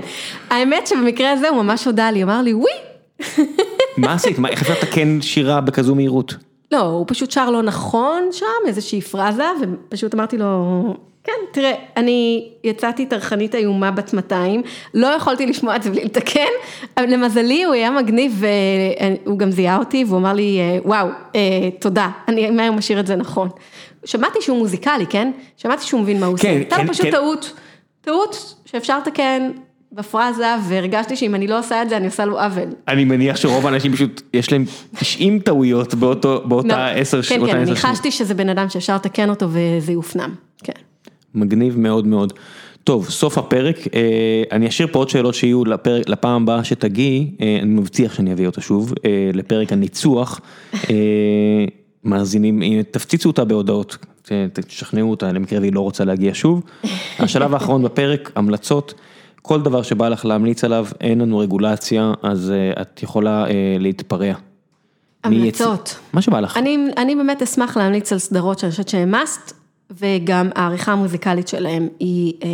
האמת 0.50 0.86
שבמקרה 0.86 1.32
הזה 1.32 1.48
הוא 1.48 1.62
ממש 1.62 1.84
הודה 1.84 2.10
לי, 2.10 2.22
אמר 2.22 2.42
לי, 2.42 2.54
וואי. 2.54 2.72
מה 3.96 4.12
עשית? 4.12 4.36
איך 4.48 4.62
אפשר 4.62 4.72
לתקן 4.72 5.20
שירה 5.20 5.60
בכזו 5.60 5.94
מהירות? 5.94 6.34
לא, 6.72 6.80
הוא 6.80 7.04
פשוט 7.08 7.30
שר 7.30 7.50
לא 7.50 7.62
נכון 7.62 8.28
שם, 8.32 8.46
איזושהי 8.66 9.00
פרזה, 9.00 9.44
ופשוט 9.62 10.14
אמרתי 10.14 10.38
לו, 10.38 10.82
כן, 11.24 11.32
תראה, 11.52 11.72
אני 11.96 12.48
יצאתי 12.64 13.06
טרחנית 13.06 13.54
איומה 13.54 13.90
בת 13.90 14.12
200, 14.12 14.62
לא 14.94 15.06
יכולתי 15.06 15.46
לשמוע 15.46 15.76
את 15.76 15.82
זה 15.82 15.90
בלי 15.90 16.04
לתקן, 16.04 16.40
למזלי 17.00 17.64
הוא 17.64 17.74
היה 17.74 17.90
מגניב, 17.90 18.44
והוא 19.24 19.38
גם 19.38 19.50
זיהה 19.50 19.76
אותי, 19.76 20.04
והוא 20.04 20.18
אמר 20.18 20.32
לי, 20.32 20.58
וואו, 20.84 21.08
אה, 21.34 21.40
תודה, 21.80 22.10
אני 22.28 22.50
מהיום 22.50 22.76
משאיר 22.76 23.00
את 23.00 23.06
זה 23.06 23.16
נכון. 23.16 23.48
שמעתי 24.04 24.38
שהוא 24.40 24.58
מוזיקלי, 24.58 25.06
כן? 25.06 25.30
שמעתי 25.56 25.84
שהוא 25.86 26.00
מבין 26.00 26.20
מה 26.20 26.26
הוא 26.26 26.38
כן, 26.38 26.48
עושה. 26.48 26.58
הייתה 26.58 26.76
כן, 26.76 26.86
לו 26.86 26.92
פשוט 26.92 27.06
כן. 27.06 27.10
טעות, 27.10 27.52
טעות 28.00 28.54
שאפשר 28.64 28.98
לתקן 28.98 29.50
בפרזה, 29.92 30.46
והרגשתי 30.68 31.16
שאם 31.16 31.34
אני 31.34 31.46
לא 31.46 31.58
עושה 31.58 31.82
את 31.82 31.88
זה, 31.88 31.96
אני 31.96 32.06
עושה 32.06 32.24
לו 32.24 32.40
עוול. 32.40 32.68
אני 32.88 33.04
מניח 33.04 33.36
שרוב 33.36 33.66
האנשים 33.66 33.92
פשוט, 33.92 34.22
יש 34.34 34.52
להם 34.52 34.64
90 34.98 35.38
טעויות 35.38 35.94
באותו- 35.94 36.28
לא, 36.34 36.42
באותה 36.48 36.86
10 36.88 37.22
כן, 37.22 37.38
באותה 37.38 37.52
כן, 37.52 37.58
עשר 37.58 37.70
אני 37.72 37.76
שניות. 37.80 37.96
חשתי 37.96 38.10
שזה 38.10 38.34
בן 38.34 38.48
אדם 38.48 38.68
שאפשר 38.68 38.94
לתקן 38.94 39.30
אותו 39.30 39.46
וזה 39.50 39.92
יופנם, 39.92 40.34
כן. 40.64 40.72
מגניב 41.34 41.78
מאוד 41.78 42.06
מאוד. 42.06 42.32
טוב, 42.84 43.08
סוף 43.10 43.38
הפרק, 43.38 43.76
אה, 43.94 44.02
אני 44.52 44.68
אשאיר 44.68 44.88
פה 44.92 44.98
עוד 44.98 45.08
שאלות 45.08 45.34
שיהיו 45.34 45.64
לפרק, 45.64 46.08
לפעם 46.08 46.42
הבאה 46.42 46.64
שתגיעי, 46.64 47.30
אה, 47.40 47.58
אני 47.62 47.70
מבטיח 47.74 48.14
שאני 48.14 48.32
אביא 48.32 48.46
אותה 48.46 48.60
שוב, 48.60 48.92
אה, 49.04 49.30
לפרק 49.34 49.72
הניצוח. 49.72 50.40
מאזינים, 52.04 52.62
אה, 52.62 52.80
תפציצו 52.90 53.28
אותה 53.28 53.44
בהודעות, 53.44 53.96
תשכנעו 54.52 55.10
אותה, 55.10 55.32
למקרה 55.32 55.60
והיא 55.60 55.72
לא 55.72 55.80
רוצה 55.80 56.04
להגיע 56.04 56.30
שוב. 56.34 56.62
השלב 57.18 57.54
האחרון 57.54 57.82
בפרק, 57.82 58.32
המלצות, 58.36 58.94
כל 59.42 59.62
דבר 59.62 59.82
שבא 59.82 60.08
לך 60.08 60.24
להמליץ 60.24 60.64
עליו, 60.64 60.86
אין 61.00 61.20
לנו 61.20 61.38
רגולציה, 61.38 62.12
אז 62.22 62.50
אה, 62.50 62.82
את 62.82 63.02
יכולה 63.02 63.46
אה, 63.46 63.76
להתפרע. 63.78 64.34
המלצות. 65.24 65.96
מה 66.12 66.22
שבא 66.22 66.40
לך. 66.40 66.56
אני, 66.56 66.78
אני 66.96 67.16
באמת 67.16 67.42
אשמח 67.42 67.76
להמליץ 67.76 68.12
על 68.12 68.18
סדרות 68.18 68.58
שאני 68.58 68.70
חושבת 68.70 68.88
שהן 68.88 69.14
must, 69.14 69.52
וגם 69.90 70.50
העריכה 70.54 70.92
המוזיקלית 70.92 71.48
שלהם 71.48 71.88
היא 72.00 72.32
אה, 72.42 72.48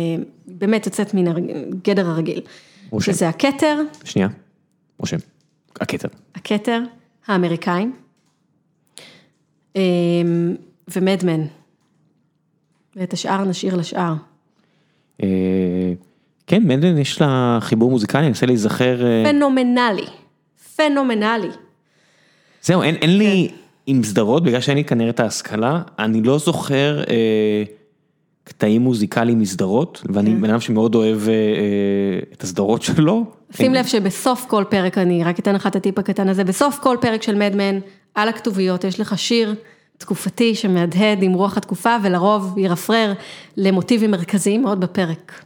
באמת 0.47 0.85
יוצאת 0.85 1.13
מן 1.13 1.27
הגדר 1.27 2.07
הרגיל. 2.07 2.41
רושם. 2.89 3.11
שזה 3.13 3.29
הכתר, 3.29 3.81
שנייה, 4.03 4.27
רושם. 4.99 5.17
הכתר. 5.81 6.07
הכתר, 6.35 6.81
האמריקאים, 7.27 7.93
ומדמן. 10.95 11.41
ואת 12.95 13.13
השאר 13.13 13.43
נשאיר 13.43 13.75
לשאר. 13.75 14.13
אה, 15.23 15.27
כן, 16.47 16.63
מדן 16.63 16.97
יש 16.97 17.21
לה 17.21 17.57
חיבור 17.61 17.89
מוזיקלי, 17.89 18.19
אני 18.21 18.27
מנסה 18.27 18.45
להיזכר. 18.45 19.05
אה, 19.05 19.23
פנומנלי, 19.25 20.05
פנומנלי. 20.75 21.49
זהו, 22.61 22.81
אין, 22.81 22.95
אין 22.95 23.17
לי 23.17 23.51
עם 23.85 24.03
סדרות, 24.03 24.43
בגלל 24.43 24.61
שאין 24.61 24.77
לי 24.77 24.83
כנראה 24.83 25.09
את 25.09 25.19
ההשכלה, 25.19 25.81
אני 25.99 26.21
לא 26.21 26.37
זוכר 26.37 27.03
אה, 27.09 27.63
קטעים 28.43 28.81
מוזיקליים 28.81 29.39
מסדרות, 29.39 30.03
ואני 30.13 30.35
בן 30.35 30.49
אדם 30.49 30.59
שמאוד 30.59 30.95
אוהב 30.95 31.19
אה, 31.27 31.33
אה, 31.33 32.19
את 32.33 32.43
הסדרות 32.43 32.81
שלו. 32.81 33.25
שים 33.51 33.73
לב 33.73 33.85
שבסוף 33.85 34.45
כל 34.49 34.63
פרק, 34.69 34.97
אני 34.97 35.23
רק 35.23 35.39
אתן 35.39 35.55
לך 35.55 35.67
את 35.67 35.75
הטיפ 35.75 35.99
הקטן 35.99 36.29
הזה, 36.29 36.43
בסוף 36.43 36.79
כל 36.81 36.97
פרק 37.01 37.23
של 37.23 37.35
מדמן, 37.35 37.79
על 38.15 38.29
הכתוביות 38.29 38.83
יש 38.83 38.99
לך 38.99 39.19
שיר 39.19 39.55
תקופתי 39.97 40.55
שמהדהד 40.55 41.23
עם 41.23 41.33
רוח 41.33 41.57
התקופה, 41.57 41.95
ולרוב 42.03 42.57
ירפרר 42.57 43.13
למוטיבים 43.57 44.11
מרכזיים 44.11 44.61
מאוד 44.61 44.79
בפרק. 44.79 45.41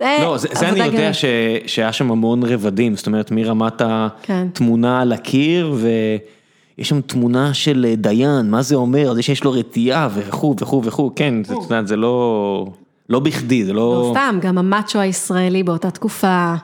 לא, 0.00 0.38
זה, 0.38 0.48
זה 0.52 0.68
אני 0.68 0.84
יודע. 0.84 1.12
ש, 1.12 1.24
שהיה 1.66 1.92
שם 1.92 2.10
המון 2.10 2.42
רבדים, 2.42 2.96
זאת 2.96 3.06
אומרת 3.06 3.30
מרמת 3.30 3.82
כן. 4.22 4.46
התמונה 4.50 5.00
על 5.00 5.12
הקיר, 5.12 5.74
ויש 5.76 6.88
שם 6.88 7.00
תמונה 7.00 7.54
של 7.54 7.86
אה, 7.88 7.96
דיין, 7.96 8.50
מה 8.50 8.62
זה 8.62 8.74
אומר, 8.74 9.14
זה 9.14 9.22
שיש 9.22 9.44
לו 9.44 9.52
רתיעה 9.52 10.08
וכו' 10.14 10.54
וכו' 10.60 10.82
וכו', 10.84 11.12
כן, 11.16 11.44
זה, 11.44 11.54
את 11.54 11.62
יודעת, 11.62 11.86
זה 11.86 11.96
לא, 11.96 12.66
לא 13.08 13.20
בכדי, 13.20 13.64
זה 13.64 13.72
לא 13.72 13.80
לא... 13.80 14.14
סתם, 14.14 14.38
גם 14.42 14.58
המאצ'ו 14.58 14.98
הישראלי 14.98 15.62
באותה 15.62 15.90
תקופה, 15.90 16.54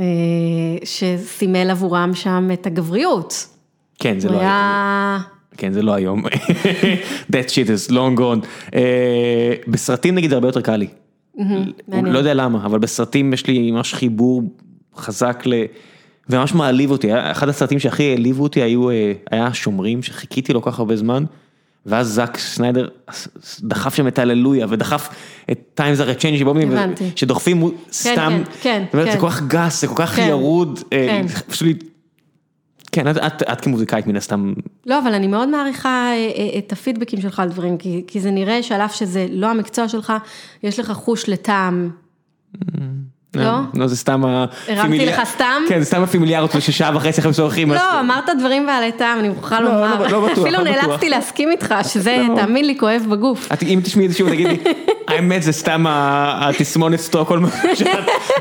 אה, 0.00 0.04
שסימל 0.84 1.70
עבורם 1.70 2.10
שם 2.14 2.50
את 2.52 2.66
הגבריות. 2.66 3.53
כן, 3.98 4.18
זה 4.20 4.28
לא 4.28 4.40
היה... 4.40 5.18
כן, 5.56 5.72
זה 5.72 5.82
לא 5.82 5.94
היום. 5.94 6.22
That 7.32 7.48
shit 7.50 7.68
is 7.68 7.90
long 7.90 8.18
gone. 8.18 8.46
אה, 8.74 9.54
בסרטים 9.68 10.14
נגיד 10.14 10.32
הרבה 10.32 10.48
יותר 10.48 10.60
קל 10.60 10.76
לי. 10.76 10.88
לא 12.02 12.18
יודע 12.18 12.34
למה, 12.34 12.66
אבל 12.66 12.78
בסרטים 12.78 13.32
יש 13.32 13.46
לי 13.46 13.70
ממש 13.70 13.94
חיבור 13.94 14.42
חזק 14.96 15.42
ל... 15.46 15.54
וממש 16.30 16.54
מעליב 16.54 16.90
אותי, 16.90 17.08
אחד 17.12 17.48
הסרטים 17.48 17.78
שהכי 17.78 18.10
העליבו 18.10 18.42
אותי 18.42 18.62
היו, 18.62 18.90
אה, 18.90 19.12
היה 19.30 19.54
שומרים 19.54 20.02
שחיכיתי 20.02 20.52
לו 20.52 20.62
כך 20.62 20.78
הרבה 20.78 20.96
זמן, 20.96 21.24
ואז 21.86 22.08
זאק 22.08 22.38
סניידר 22.38 22.88
דחף 23.60 23.94
שם 23.94 24.08
את 24.08 24.18
הללויה 24.18 24.66
ודחף 24.68 25.08
את 25.52 25.80
are 25.80 26.18
a 26.18 26.20
changing 26.20 26.44
בומים. 26.44 26.72
שדוחפים 27.16 27.56
מו- 27.56 27.70
סתם, 27.92 28.42
כן, 28.62 28.82
זאת 28.86 28.94
אומרת, 28.94 29.06
זה 29.06 29.12
כן. 29.12 29.20
כל 29.20 29.30
כך 29.30 29.42
גס, 29.42 29.80
זה 29.80 29.86
כל 29.86 29.94
כך 29.96 30.16
כן, 30.16 30.26
ירוד, 30.28 30.80
אה, 30.92 31.06
כן. 31.08 31.26
פשוט 31.28 31.62
לי- 31.68 31.74
כן, 32.94 33.08
את- 33.10 33.16
את 33.16 33.42
את 33.52 33.60
כמוזיקאית 33.60 34.06
מן 34.06 34.16
הסתם, 34.16 34.52
לא, 34.86 34.98
אבל 34.98 35.14
אני 35.14 35.26
מאוד 35.26 35.48
מעריכה 35.48 35.88
אה, 36.12 36.14
אה, 36.36 36.58
את 36.58 36.72
הפידבקים 36.72 37.20
שלך 37.20 37.40
על 37.40 37.48
דברים, 37.48 37.78
כי, 37.78 38.04
כי 38.06 38.20
זה 38.20 38.30
נראה 38.30 38.62
שעל 38.62 38.80
אף 38.80 38.94
שזה 38.94 39.26
לא 39.30 39.46
המקצוע 39.46 39.88
שלך, 39.88 40.12
יש 40.62 40.78
לך 40.80 40.92
חוש 40.92 41.28
לטעם. 41.28 41.90
לא? 43.34 43.50
לא, 43.74 43.86
זה 43.86 43.96
סתם 43.96 44.24
ה... 44.24 44.44
הרמתי 44.68 45.06
לך 45.06 45.20
סתם? 45.24 45.62
כן, 45.68 45.78
זה 45.80 45.84
סתם 45.84 46.02
הפימיליארות 46.02 46.50
ששעה 46.60 46.96
וחצי 46.96 47.20
אחרי 47.20 47.32
צורכים. 47.32 47.72
אז- 47.72 47.78
לא, 47.78 48.00
אמרת 48.00 48.24
דברים 48.38 48.66
בעלי 48.66 48.92
טעם, 48.92 49.18
אני 49.18 49.28
מוכרחה 49.28 49.60
לא, 49.60 49.66
לומר. 49.74 50.02
לא, 50.02 50.08
לא 50.10 50.20
בטוח, 50.24 50.30
אפילו 50.46 50.50
לא 50.64 50.70
בטוח. 50.70 50.84
נאלצתי 50.86 51.08
להסכים 51.08 51.50
איתך, 51.50 51.74
שזה, 51.88 52.24
לא. 52.28 52.34
תאמין 52.36 52.66
לי, 52.66 52.78
כואב 52.78 53.06
בגוף. 53.10 53.48
אם 53.62 53.80
תשמעי 53.84 54.06
את 54.06 54.10
זה 54.10 54.18
שוב 54.18 54.28
תגידי, 54.30 54.56
האמת 55.08 55.42
זה 55.42 55.52
סתם 55.52 55.84
התסמונת 55.88 56.98
סטוקהולם 57.00 57.44
שאת 57.74 57.88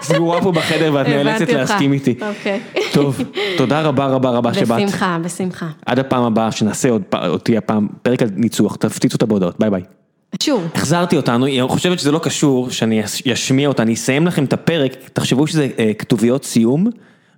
סגורה 0.01 0.41
פה 0.41 0.51
בחדר 0.51 0.91
ואת 0.93 1.07
נאלצת. 1.07 1.49
להסכים 1.49 1.93
איתי. 1.93 2.15
אוקיי. 2.29 2.59
טוב, 2.93 3.21
תודה 3.57 3.81
רבה 3.81 4.05
רבה 4.05 4.29
רבה 4.29 4.53
שבאת. 4.53 4.81
בשמחה, 4.83 5.17
בשמחה. 5.23 5.67
עד 5.85 5.99
הפעם 5.99 6.23
הבאה 6.23 6.51
שנעשה 6.51 6.89
עוד 6.89 7.01
תהיה 7.43 7.61
פעם 7.61 7.87
פרק 8.01 8.21
על 8.21 8.29
ניצוח, 8.35 8.75
תפציצו 8.75 9.15
אותה 9.15 9.25
בהודעות, 9.25 9.55
ביי 9.59 9.69
ביי. 9.69 9.81
שוב, 10.43 10.67
החזרתי 10.75 11.17
אותנו, 11.17 11.45
היא 11.45 11.61
חושבת 11.67 11.99
שזה 11.99 12.11
לא 12.11 12.19
קשור 12.19 12.69
שאני 12.69 13.05
אש- 13.05 13.27
אשמיע 13.27 13.67
אותה, 13.67 13.83
אני 13.83 13.93
אסיים 13.93 14.27
לכם 14.27 14.43
את 14.43 14.53
הפרק, 14.53 14.95
תחשבו 15.13 15.47
שזה 15.47 15.67
אה, 15.79 15.91
כתוביות 15.99 16.43
סיום, 16.45 16.87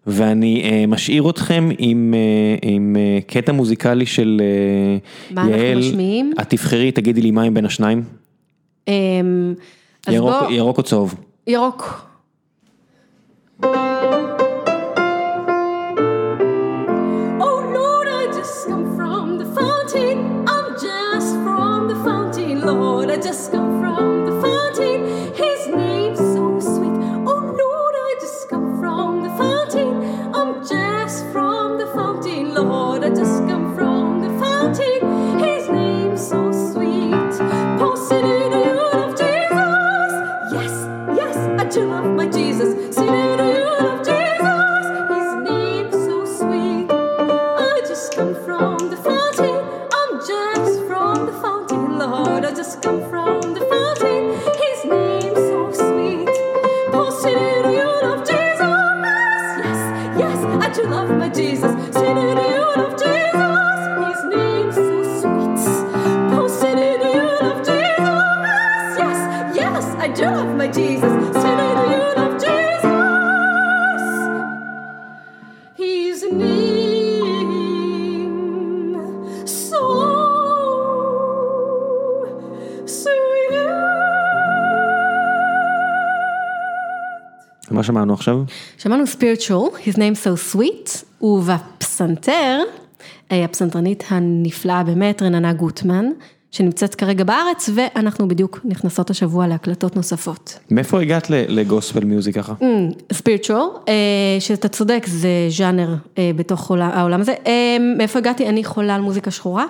ואני 0.07 0.61
אה, 0.64 0.85
משאיר 0.88 1.30
אתכם 1.30 1.69
עם, 1.77 2.14
אה, 2.18 2.69
עם 2.72 2.95
קטע 3.27 3.52
מוזיקלי 3.52 4.06
של 4.06 4.41
אה, 4.41 4.97
מה 5.35 5.41
אנחנו 5.41 5.57
יעל, 5.57 5.80
משמיעים? 5.80 6.31
את 6.41 6.49
תבחרי, 6.49 6.91
תגידי 6.91 7.22
לי 7.22 7.31
מה 7.31 7.43
עם 7.43 7.53
בין 7.53 7.65
השניים, 7.65 8.03
ירוק, 8.88 10.41
בוא, 10.41 10.52
ירוק 10.52 10.78
או 10.78 10.84
צהוב. 10.84 11.16
ירוק. 11.48 12.02
Oh 17.48 17.62
Lord, 22.76 23.10
I 23.10 23.18
just 23.18 23.52
come 23.52 23.74
שמענו 87.86 88.14
עכשיו? 88.14 88.38
שמענו 88.78 89.03
spiritual, 89.03 89.88
his 89.88 89.95
name 89.95 90.16
so 90.26 90.56
sweet, 90.56 91.24
ובפסנתר, 91.24 92.60
אה, 93.32 93.45
הפסנתרנית 93.45 94.03
הנפלאה 94.10 94.84
באמת, 94.84 95.22
רננה 95.22 95.53
גוטמן, 95.53 96.06
שנמצאת 96.52 96.95
כרגע 96.95 97.24
בארץ, 97.24 97.70
ואנחנו 97.76 98.28
בדיוק 98.28 98.60
נכנסות 98.64 99.10
השבוע 99.10 99.48
להקלטות 99.48 99.95
נוספות. 99.95 100.60
מאיפה 100.72 101.02
הגעת 101.02 101.30
לגוספל 101.30 102.03
מיוזיק 102.06 102.36
ככה? 102.36 102.53
ספיריטואל, 103.14 103.68
שאתה 104.40 104.68
צודק, 104.68 105.06
זה 105.07 105.30
ז'אנר 105.49 105.95
אה, 106.18 106.32
בתוך 106.36 106.70
עולם- 106.70 106.91
העולם 106.94 107.22
הזה. 107.22 107.34
אה, 107.48 107.78
מאיפה 107.98 108.20
הגעתי? 108.20 108.49
אני 108.49 108.64
חולה 108.64 108.95
על 108.95 109.02
מוזיקה 109.02 109.32
שחורה. 109.32 109.66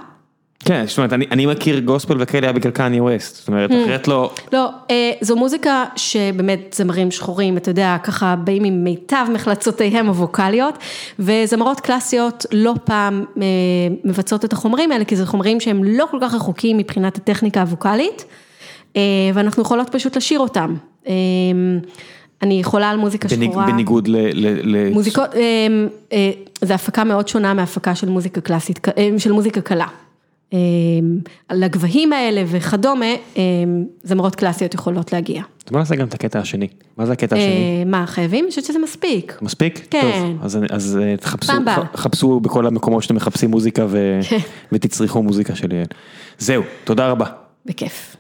כן, 0.66 0.86
זאת 0.88 0.98
אומרת, 0.98 1.14
אני, 1.14 1.26
אני 1.32 1.46
מכיר 1.46 1.80
גוספל 1.80 2.18
וכאלה 2.20 2.48
היה 2.48 2.54
בגלל 2.54 2.72
קניה 2.72 3.04
ווסט, 3.04 3.36
זאת 3.36 3.48
אומרת, 3.48 3.72
אחרת 3.72 4.08
לא, 4.08 4.32
לא, 4.54 4.70
אה, 4.92 5.12
זו 5.22 5.36
מוזיקה 5.36 5.86
שבאמת 5.96 6.76
זמרים 6.78 7.12
שחורים, 7.12 7.58
אתה 7.58 7.72
יודע, 7.72 7.98
ככה 8.04 8.36
באים 8.36 8.64
עם 8.64 8.84
מיטב 8.84 9.26
מחלצותיהם 9.34 10.08
הווקאליות, 10.08 10.78
וזמרות 11.20 11.80
קלאסיות 11.80 12.46
לא 12.52 12.74
פעם 12.84 13.26
אה, 13.38 13.46
מבצעות 14.04 14.46
את 14.46 14.54
החומרים 14.54 14.92
האלה, 14.92 15.06
כי 15.06 15.16
זה 15.16 15.26
חומרים 15.26 15.60
שהם 15.60 15.84
לא 15.84 16.06
כל 16.12 16.18
כך 16.22 16.34
רחוקים 16.34 16.78
מבחינת 16.78 17.18
הטכניקה 17.18 17.62
הווקאלית, 17.62 18.26
אה, 18.96 19.02
ואנחנו 19.34 19.62
יכולות 19.62 19.90
פשוט 19.90 20.18
לשיר 20.18 20.40
אותם. 20.40 20.76
אה, 21.08 21.14
אני 22.42 22.64
חולה 22.64 22.90
על 22.90 22.98
מוזיקה 22.98 23.28
בניג, 23.28 23.52
שחורה. 23.52 23.66
בניגוד 23.66 24.08
ל... 24.08 24.16
ל, 24.16 24.76
ל 24.76 24.94
מוזיקות, 24.94 25.36
אה, 25.36 25.68
אה, 26.14 26.32
זה 26.62 26.76
הפקה 26.76 27.04
מאוד 27.04 27.28
שונה 27.28 27.54
מהפקה 27.54 27.96
של 27.96 28.10
מוזיקה 28.10 28.42
קלאסית, 28.42 28.88
אה, 28.98 29.10
של 29.18 29.32
מוזיקה 29.32 29.62
קלה. 29.62 29.88
אה, 30.56 31.56
לגבהים 31.56 32.14
האלה 32.14 32.44
וכדומה, 32.48 33.06
אה, 33.38 33.42
זמרות 34.04 34.36
קלאסיות 34.36 34.74
יכולות 34.74 35.14
להגיע. 35.14 35.42
אז 35.66 35.72
בוא 35.72 35.80
נעשה 35.80 35.96
גם 35.96 36.08
את 36.08 36.14
הקטע 36.14 36.40
השני. 36.40 36.68
מה 36.98 37.06
זה 37.06 37.14
הקטע 37.14 37.36
השני? 37.36 37.48
אה, 37.80 37.84
מה, 37.86 38.06
חייבים? 38.08 38.44
אני 38.44 38.50
חושבת 38.50 38.66
שזה 38.66 38.80
מספיק. 38.80 39.38
מספיק? 39.42 39.88
כן. 39.90 40.02
טוב, 40.02 40.40
אז, 40.42 40.60
אז 40.70 41.00
אה, 41.04 41.18
תחפשו. 41.18 41.54
חפשו 41.96 42.40
בכל 42.40 42.68
המקומות 42.68 43.04
שאתם 43.04 43.16
מחפשים 43.16 43.52
מוזיקה 43.52 43.86
ו, 43.90 44.20
כן. 44.30 44.38
ותצרכו 44.72 45.24
מוזיקה 45.24 45.56
של 45.56 45.72
יעל. 45.74 45.86
זהו, 46.38 46.64
תודה 46.84 47.10
רבה. 47.10 47.26
בכיף. 47.66 48.15